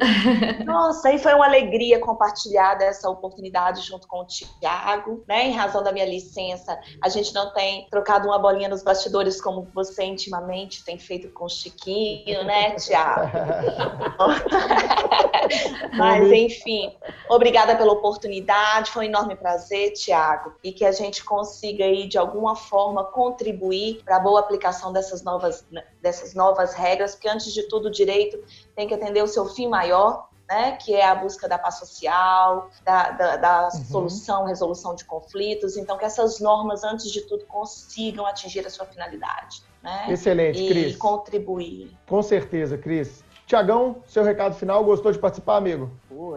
Nossa, 0.66 1.08
aí 1.08 1.18
foi 1.18 1.32
uma 1.32 1.46
alegria 1.46 1.98
compartilhar 1.98 2.74
dessa 2.74 3.08
oportunidade 3.08 3.80
junto 3.80 4.06
com 4.06 4.20
o 4.20 4.26
Tiago, 4.26 5.24
né? 5.26 5.46
Em 5.46 5.52
razão 5.52 5.82
da 5.82 5.90
minha 5.90 6.04
licença, 6.04 6.78
a 7.02 7.08
gente 7.08 7.32
não 7.32 7.50
tem 7.54 7.86
trocado 7.88 8.28
uma 8.28 8.38
bolinha 8.38 8.68
nos 8.68 8.82
bastidores 8.82 9.40
como 9.40 9.66
você 9.74 10.04
intimamente 10.04 10.84
tem 10.84 10.98
feito 10.98 11.30
com 11.30 11.46
o 11.46 11.48
Chiquinho, 11.48 12.44
né, 12.44 12.72
Tiago? 12.72 13.30
Mas, 15.96 16.30
enfim, 16.30 16.94
obrigada 17.30 17.74
pela 17.76 17.94
oportunidade, 17.94 18.90
foi 18.90 19.06
um 19.06 19.08
enorme 19.08 19.34
prazer, 19.34 19.94
Tiago, 19.94 20.52
e 20.62 20.70
que 20.70 20.84
a 20.84 20.92
gente 20.92 21.24
consiga 21.24 21.86
aí, 21.86 22.06
de 22.06 22.18
alguma 22.18 22.54
forma, 22.54 23.04
contribuir 23.04 24.02
para 24.04 24.16
a 24.16 24.20
boa 24.20 24.40
aplicação 24.40 24.92
dessas 24.92 25.22
novas, 25.22 25.66
dessas 26.00 26.34
novas 26.34 26.74
regras, 26.74 27.14
porque 27.14 27.28
antes 27.28 27.52
de 27.52 27.62
tudo, 27.64 27.88
o 27.88 27.90
direito 27.90 28.42
tem 28.74 28.86
que 28.86 28.94
atender 28.94 29.22
o 29.22 29.28
seu 29.28 29.46
fim 29.46 29.68
maior, 29.68 30.28
né, 30.48 30.72
que 30.72 30.94
é 30.94 31.04
a 31.04 31.14
busca 31.14 31.46
da 31.46 31.58
paz 31.58 31.78
social, 31.78 32.70
da, 32.82 33.10
da, 33.10 33.36
da 33.36 33.64
uhum. 33.64 33.84
solução, 33.84 34.44
resolução 34.46 34.94
de 34.94 35.04
conflitos. 35.04 35.76
Então, 35.76 35.98
que 35.98 36.04
essas 36.04 36.40
normas, 36.40 36.82
antes 36.82 37.10
de 37.10 37.20
tudo, 37.22 37.44
consigam 37.44 38.24
atingir 38.24 38.66
a 38.66 38.70
sua 38.70 38.86
finalidade. 38.86 39.62
Né? 39.82 40.06
Excelente, 40.08 40.62
e 40.62 40.68
Cris. 40.68 40.94
E 40.94 40.96
contribuir. 40.96 41.96
Com 42.06 42.22
certeza, 42.22 42.78
Cris. 42.78 43.22
Tiagão, 43.46 44.02
seu 44.06 44.22
recado 44.22 44.54
final, 44.54 44.84
gostou 44.84 45.12
de 45.12 45.18
participar, 45.18 45.56
amigo? 45.56 45.90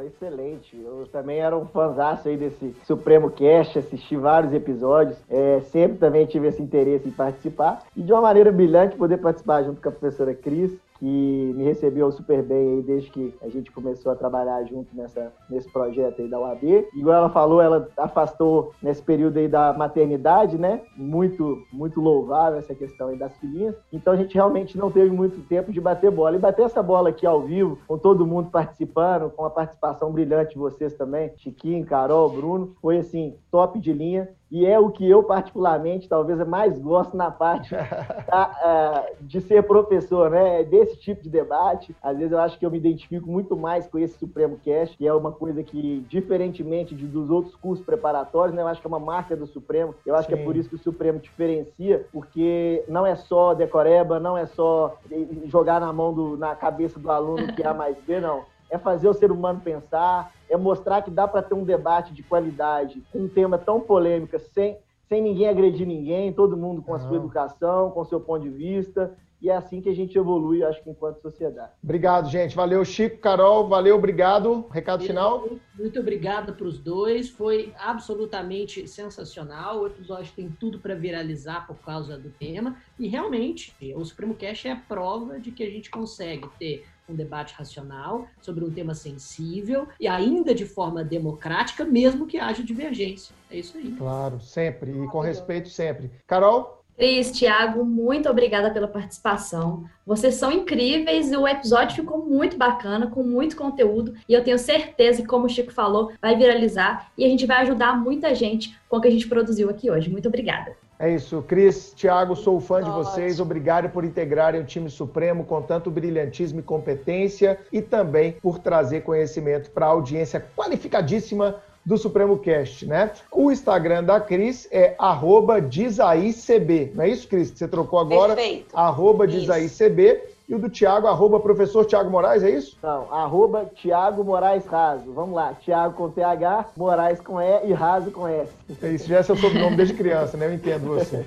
Excelente. 0.06 0.78
Eu 0.78 1.08
também 1.12 1.40
era 1.40 1.58
um 1.58 1.66
fãzaço 1.66 2.28
aí 2.28 2.38
desse 2.38 2.76
Supremo 2.84 3.32
Cast, 3.32 3.80
assisti 3.80 4.16
vários 4.16 4.54
episódios. 4.54 5.18
É, 5.30 5.60
sempre 5.62 5.98
também 5.98 6.26
tive 6.26 6.48
esse 6.48 6.62
interesse 6.62 7.08
em 7.08 7.12
participar. 7.12 7.84
E 7.96 8.02
de 8.02 8.12
uma 8.12 8.22
maneira 8.22 8.52
brilhante 8.52 8.96
poder 8.96 9.18
participar 9.18 9.64
junto 9.64 9.82
com 9.82 9.90
a 9.90 9.92
professora 9.92 10.34
Cris 10.34 10.72
que 11.02 11.52
me 11.56 11.64
recebeu 11.64 12.12
super 12.12 12.44
bem 12.44 12.76
aí 12.76 12.82
desde 12.84 13.10
que 13.10 13.34
a 13.42 13.50
gente 13.50 13.72
começou 13.72 14.12
a 14.12 14.16
trabalhar 14.16 14.64
junto 14.66 14.96
nessa, 14.96 15.34
nesse 15.50 15.68
projeto 15.74 16.22
aí 16.22 16.28
da 16.28 16.40
UAB. 16.40 16.88
Igual 16.94 17.18
ela 17.18 17.30
falou, 17.32 17.60
ela 17.60 17.90
afastou 17.98 18.72
nesse 18.84 19.02
período 19.02 19.40
aí 19.40 19.48
da 19.48 19.74
maternidade, 19.74 20.60
né? 20.60 20.82
Muito, 20.96 21.58
muito 21.74 22.00
louvável 22.00 22.60
essa 22.60 22.76
questão 22.76 23.08
aí 23.08 23.18
das 23.18 23.36
filhinhas. 23.38 23.76
Então 23.92 24.14
a 24.14 24.16
gente 24.16 24.36
realmente 24.36 24.78
não 24.78 24.92
teve 24.92 25.10
muito 25.10 25.42
tempo 25.48 25.72
de 25.72 25.82
bater 25.82 26.12
bola. 26.12 26.36
E 26.36 26.40
bater 26.40 26.66
essa 26.66 26.84
bola 26.84 27.10
aqui 27.10 27.26
ao 27.26 27.42
vivo, 27.42 27.80
com 27.88 27.98
todo 27.98 28.28
mundo 28.28 28.52
participando, 28.52 29.32
com 29.32 29.44
a 29.44 29.50
participação 29.50 30.12
brilhante 30.12 30.54
de 30.54 30.60
vocês 30.60 30.94
também, 30.94 31.34
Chiquinho, 31.36 31.84
Carol, 31.84 32.30
Bruno, 32.30 32.76
foi 32.80 33.00
assim, 33.00 33.36
top 33.50 33.80
de 33.80 33.92
linha 33.92 34.30
e 34.52 34.66
é 34.66 34.78
o 34.78 34.90
que 34.90 35.10
eu, 35.10 35.24
particularmente, 35.24 36.10
talvez 36.10 36.46
mais 36.46 36.78
gosto 36.78 37.16
na 37.16 37.32
parte 37.32 37.74
da, 38.28 39.08
uh, 39.16 39.26
de 39.26 39.40
ser 39.40 39.64
professor, 39.64 40.30
né? 40.30 40.64
Desse 40.64 40.98
tipo 40.98 41.24
de 41.24 41.30
debate. 41.30 41.96
Às 42.04 42.18
vezes 42.18 42.34
eu 42.34 42.40
acho 42.40 42.60
que 42.60 42.66
eu 42.66 42.70
me 42.70 42.78
identifico 42.78 43.32
muito 43.32 43.56
mais 43.56 43.88
com 43.88 43.98
esse 43.98 44.18
Supremo 44.18 44.60
Cast, 44.62 44.98
que 44.98 45.08
é 45.08 45.14
uma 45.14 45.32
coisa 45.32 45.64
que, 45.64 46.06
diferentemente 46.10 46.94
de, 46.94 47.08
dos 47.08 47.30
outros 47.30 47.56
cursos 47.56 47.86
preparatórios, 47.86 48.54
né? 48.54 48.62
Eu 48.62 48.68
acho 48.68 48.82
que 48.82 48.88
é 48.88 48.90
uma 48.90 49.00
marca 49.00 49.38
do 49.38 49.48
Supremo. 49.48 49.96
Eu 50.06 50.16
acho 50.16 50.28
Sim. 50.28 50.36
que 50.36 50.42
é 50.42 50.44
por 50.44 50.58
isso 50.58 50.68
que 50.68 50.76
o 50.76 50.80
Supremo 50.80 51.20
diferencia, 51.20 52.06
porque 52.12 52.84
não 52.90 53.06
é 53.06 53.16
só 53.16 53.54
decoreba, 53.54 54.20
não 54.20 54.38
é 54.38 54.46
só 54.46 54.98
jogar 55.46 55.80
na 55.80 55.94
mão, 55.94 56.14
do, 56.14 56.36
na 56.36 56.56
cabeça 56.56 57.00
do 57.00 57.10
aluno 57.10 57.54
que 57.54 57.64
é 57.64 57.68
A 57.68 57.74
mais 57.74 57.98
B, 58.06 58.20
não 58.20 58.44
é 58.72 58.80
fazer 58.80 59.10
o 59.10 59.14
ser 59.14 59.32
humano 59.32 59.60
pensar, 59.62 60.34
é 60.50 60.56
mostrar 60.56 61.02
que 61.02 61.12
dá 61.12 61.28
para 61.28 61.44
ter 61.44 61.54
um 61.54 61.66
debate 61.66 62.14
de 62.14 62.24
qualidade 62.24 63.04
com 63.12 63.20
um 63.20 63.28
tema 63.28 63.58
tão 63.58 63.82
polêmico, 63.82 64.40
sem, 64.40 64.78
sem 65.10 65.22
ninguém 65.22 65.50
agredir 65.50 65.86
ninguém, 65.86 66.32
todo 66.32 66.56
mundo 66.56 66.82
com 66.82 66.96
a 66.96 67.00
sua 67.00 67.18
educação, 67.18 67.92
com 67.92 68.00
o 68.00 68.06
seu 68.06 68.22
ponto 68.22 68.44
de 68.44 68.50
vista. 68.50 69.14
E 69.42 69.50
é 69.50 69.56
assim 69.56 69.82
que 69.82 69.90
a 69.90 69.94
gente 69.94 70.16
evolui, 70.16 70.64
acho 70.64 70.84
que 70.84 70.90
enquanto 70.92 71.20
sociedade. 71.20 71.72
Obrigado, 71.84 72.30
gente. 72.30 72.56
Valeu, 72.56 72.86
Chico, 72.86 73.18
Carol, 73.18 73.68
valeu, 73.68 73.96
obrigado. 73.96 74.68
Recado 74.70 75.04
final. 75.04 75.50
Muito 75.74 76.00
obrigado 76.00 76.54
para 76.54 76.68
os 76.68 76.78
dois. 76.78 77.28
Foi 77.28 77.74
absolutamente 77.80 78.88
sensacional. 78.88 79.82
O 79.82 79.88
episódio 79.88 80.32
tem 80.36 80.48
tudo 80.60 80.78
para 80.78 80.94
viralizar 80.94 81.66
por 81.66 81.78
causa 81.78 82.20
do 82.20 82.30
tema. 82.30 82.78
E 83.00 83.08
realmente, 83.08 83.76
o 83.96 84.06
Supremo 84.06 84.36
Cash 84.36 84.66
é 84.66 84.74
a 84.74 84.76
prova 84.76 85.40
de 85.40 85.52
que 85.52 85.64
a 85.64 85.70
gente 85.72 85.90
consegue 85.90 86.48
ter 86.60 86.86
um 87.12 87.16
debate 87.16 87.54
racional 87.54 88.28
sobre 88.42 88.64
um 88.64 88.72
tema 88.72 88.94
sensível 88.94 89.88
e 90.00 90.08
ainda 90.08 90.56
de 90.56 90.66
forma 90.66 91.04
democrática, 91.04 91.86
mesmo 91.86 92.26
que 92.26 92.38
haja 92.38 92.64
divergência. 92.64 93.36
É 93.50 93.58
isso 93.58 93.78
aí. 93.78 93.92
Claro, 93.92 94.40
sempre. 94.40 94.92
E 94.92 95.08
com 95.08 95.20
respeito 95.20 95.70
sempre. 95.70 96.10
Carol? 96.26 96.82
Cris, 97.02 97.32
Tiago, 97.32 97.84
muito 97.84 98.30
obrigada 98.30 98.70
pela 98.70 98.88
participação. 98.88 99.86
Vocês 100.06 100.36
são 100.36 100.52
incríveis 100.52 101.32
e 101.32 101.36
o 101.36 101.48
episódio 101.48 101.96
ficou 101.96 102.24
muito 102.24 102.58
bacana, 102.58 103.08
com 103.08 103.24
muito 103.24 103.56
conteúdo. 103.56 104.14
E 104.30 104.34
eu 104.34 104.44
tenho 104.44 104.60
certeza 104.60 105.20
que, 105.22 105.28
como 105.28 105.48
o 105.48 105.50
Chico 105.50 105.72
falou, 105.72 106.12
vai 106.22 106.36
viralizar 106.38 107.12
e 107.18 107.26
a 107.26 107.28
gente 107.28 107.48
vai 107.48 107.64
ajudar 107.64 107.98
muita 107.98 108.36
gente 108.36 108.78
com 108.88 108.98
o 108.98 109.02
que 109.02 109.08
a 109.08 109.12
gente 109.12 109.28
produziu 109.28 109.68
aqui 109.68 109.90
hoje. 109.90 110.12
Muito 110.12 110.28
obrigada. 110.28 110.78
É 111.02 111.10
isso, 111.10 111.44
Cris, 111.48 111.94
Thiago, 111.96 112.36
sou 112.36 112.60
fã 112.60 112.80
de 112.80 112.92
vocês. 112.92 113.40
Obrigado 113.40 113.90
por 113.90 114.06
integrarem 114.06 114.62
o 114.62 114.64
time 114.64 114.88
Supremo 114.88 115.44
com 115.44 115.60
tanto 115.60 115.90
brilhantismo 115.90 116.60
e 116.60 116.64
competência 116.64 117.58
e 117.74 117.82
também 117.82 118.34
por 118.34 118.60
trazer 118.60 119.02
conhecimento 119.02 119.72
para 119.72 119.88
a 119.88 119.90
audiência 119.90 120.46
qualificadíssima 120.56 121.56
do 121.84 121.98
Supremo 121.98 122.38
Cast, 122.38 122.86
né? 122.86 123.10
O 123.32 123.52
Instagram 123.52 124.04
da 124.04 124.20
Cris 124.20 124.68
é 124.72 124.94
arroba 125.00 125.60
dizaicb, 125.60 126.92
não 126.94 127.04
é 127.04 127.10
isso, 127.10 127.28
Cris, 127.28 127.50
que 127.50 127.58
você 127.58 127.68
trocou 127.68 127.98
agora? 127.98 128.36
Perfeito. 128.36 128.78
Arroba 128.78 129.26
dizaicb. 129.26 130.22
E 130.52 130.54
o 130.54 130.60
do 130.60 130.68
Tiago, 130.68 131.08
arroba 131.08 131.40
professor 131.40 131.86
Tiago 131.86 132.10
Moraes, 132.10 132.44
é 132.44 132.50
isso? 132.50 132.78
Não, 132.84 133.08
arroba 133.10 133.72
Tiago 133.74 134.22
Moraes 134.22 134.66
Raso. 134.66 135.10
Vamos 135.14 135.34
lá, 135.34 135.54
Tiago 135.62 135.96
com 135.96 136.10
TH, 136.10 136.66
Moraes 136.76 137.22
com 137.22 137.40
E 137.40 137.68
e 137.68 137.72
Raso 137.72 138.12
com 138.12 138.28
S. 138.28 138.52
É 138.84 138.90
isso, 138.90 139.08
já 139.08 139.20
é 139.20 139.24
seu 139.24 139.38
sobrenome 139.38 139.78
desde 139.78 139.94
criança, 139.94 140.36
né? 140.36 140.48
Eu 140.48 140.54
entendo 140.54 140.88
você. 140.88 141.26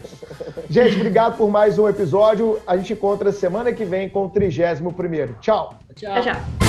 Gente, 0.69 0.97
obrigado 0.97 1.39
por 1.39 1.49
mais 1.49 1.79
um 1.79 1.89
episódio. 1.89 2.61
A 2.67 2.77
gente 2.77 2.93
encontra 2.93 3.33
semana 3.33 3.73
que 3.73 3.87
vem 3.87 4.11
com 4.11 4.27
o 4.27 4.29
31 4.29 4.93
primeiro. 4.93 5.35
Tchau. 5.41 5.75
Tchau, 5.95 6.21
tchau. 6.21 6.64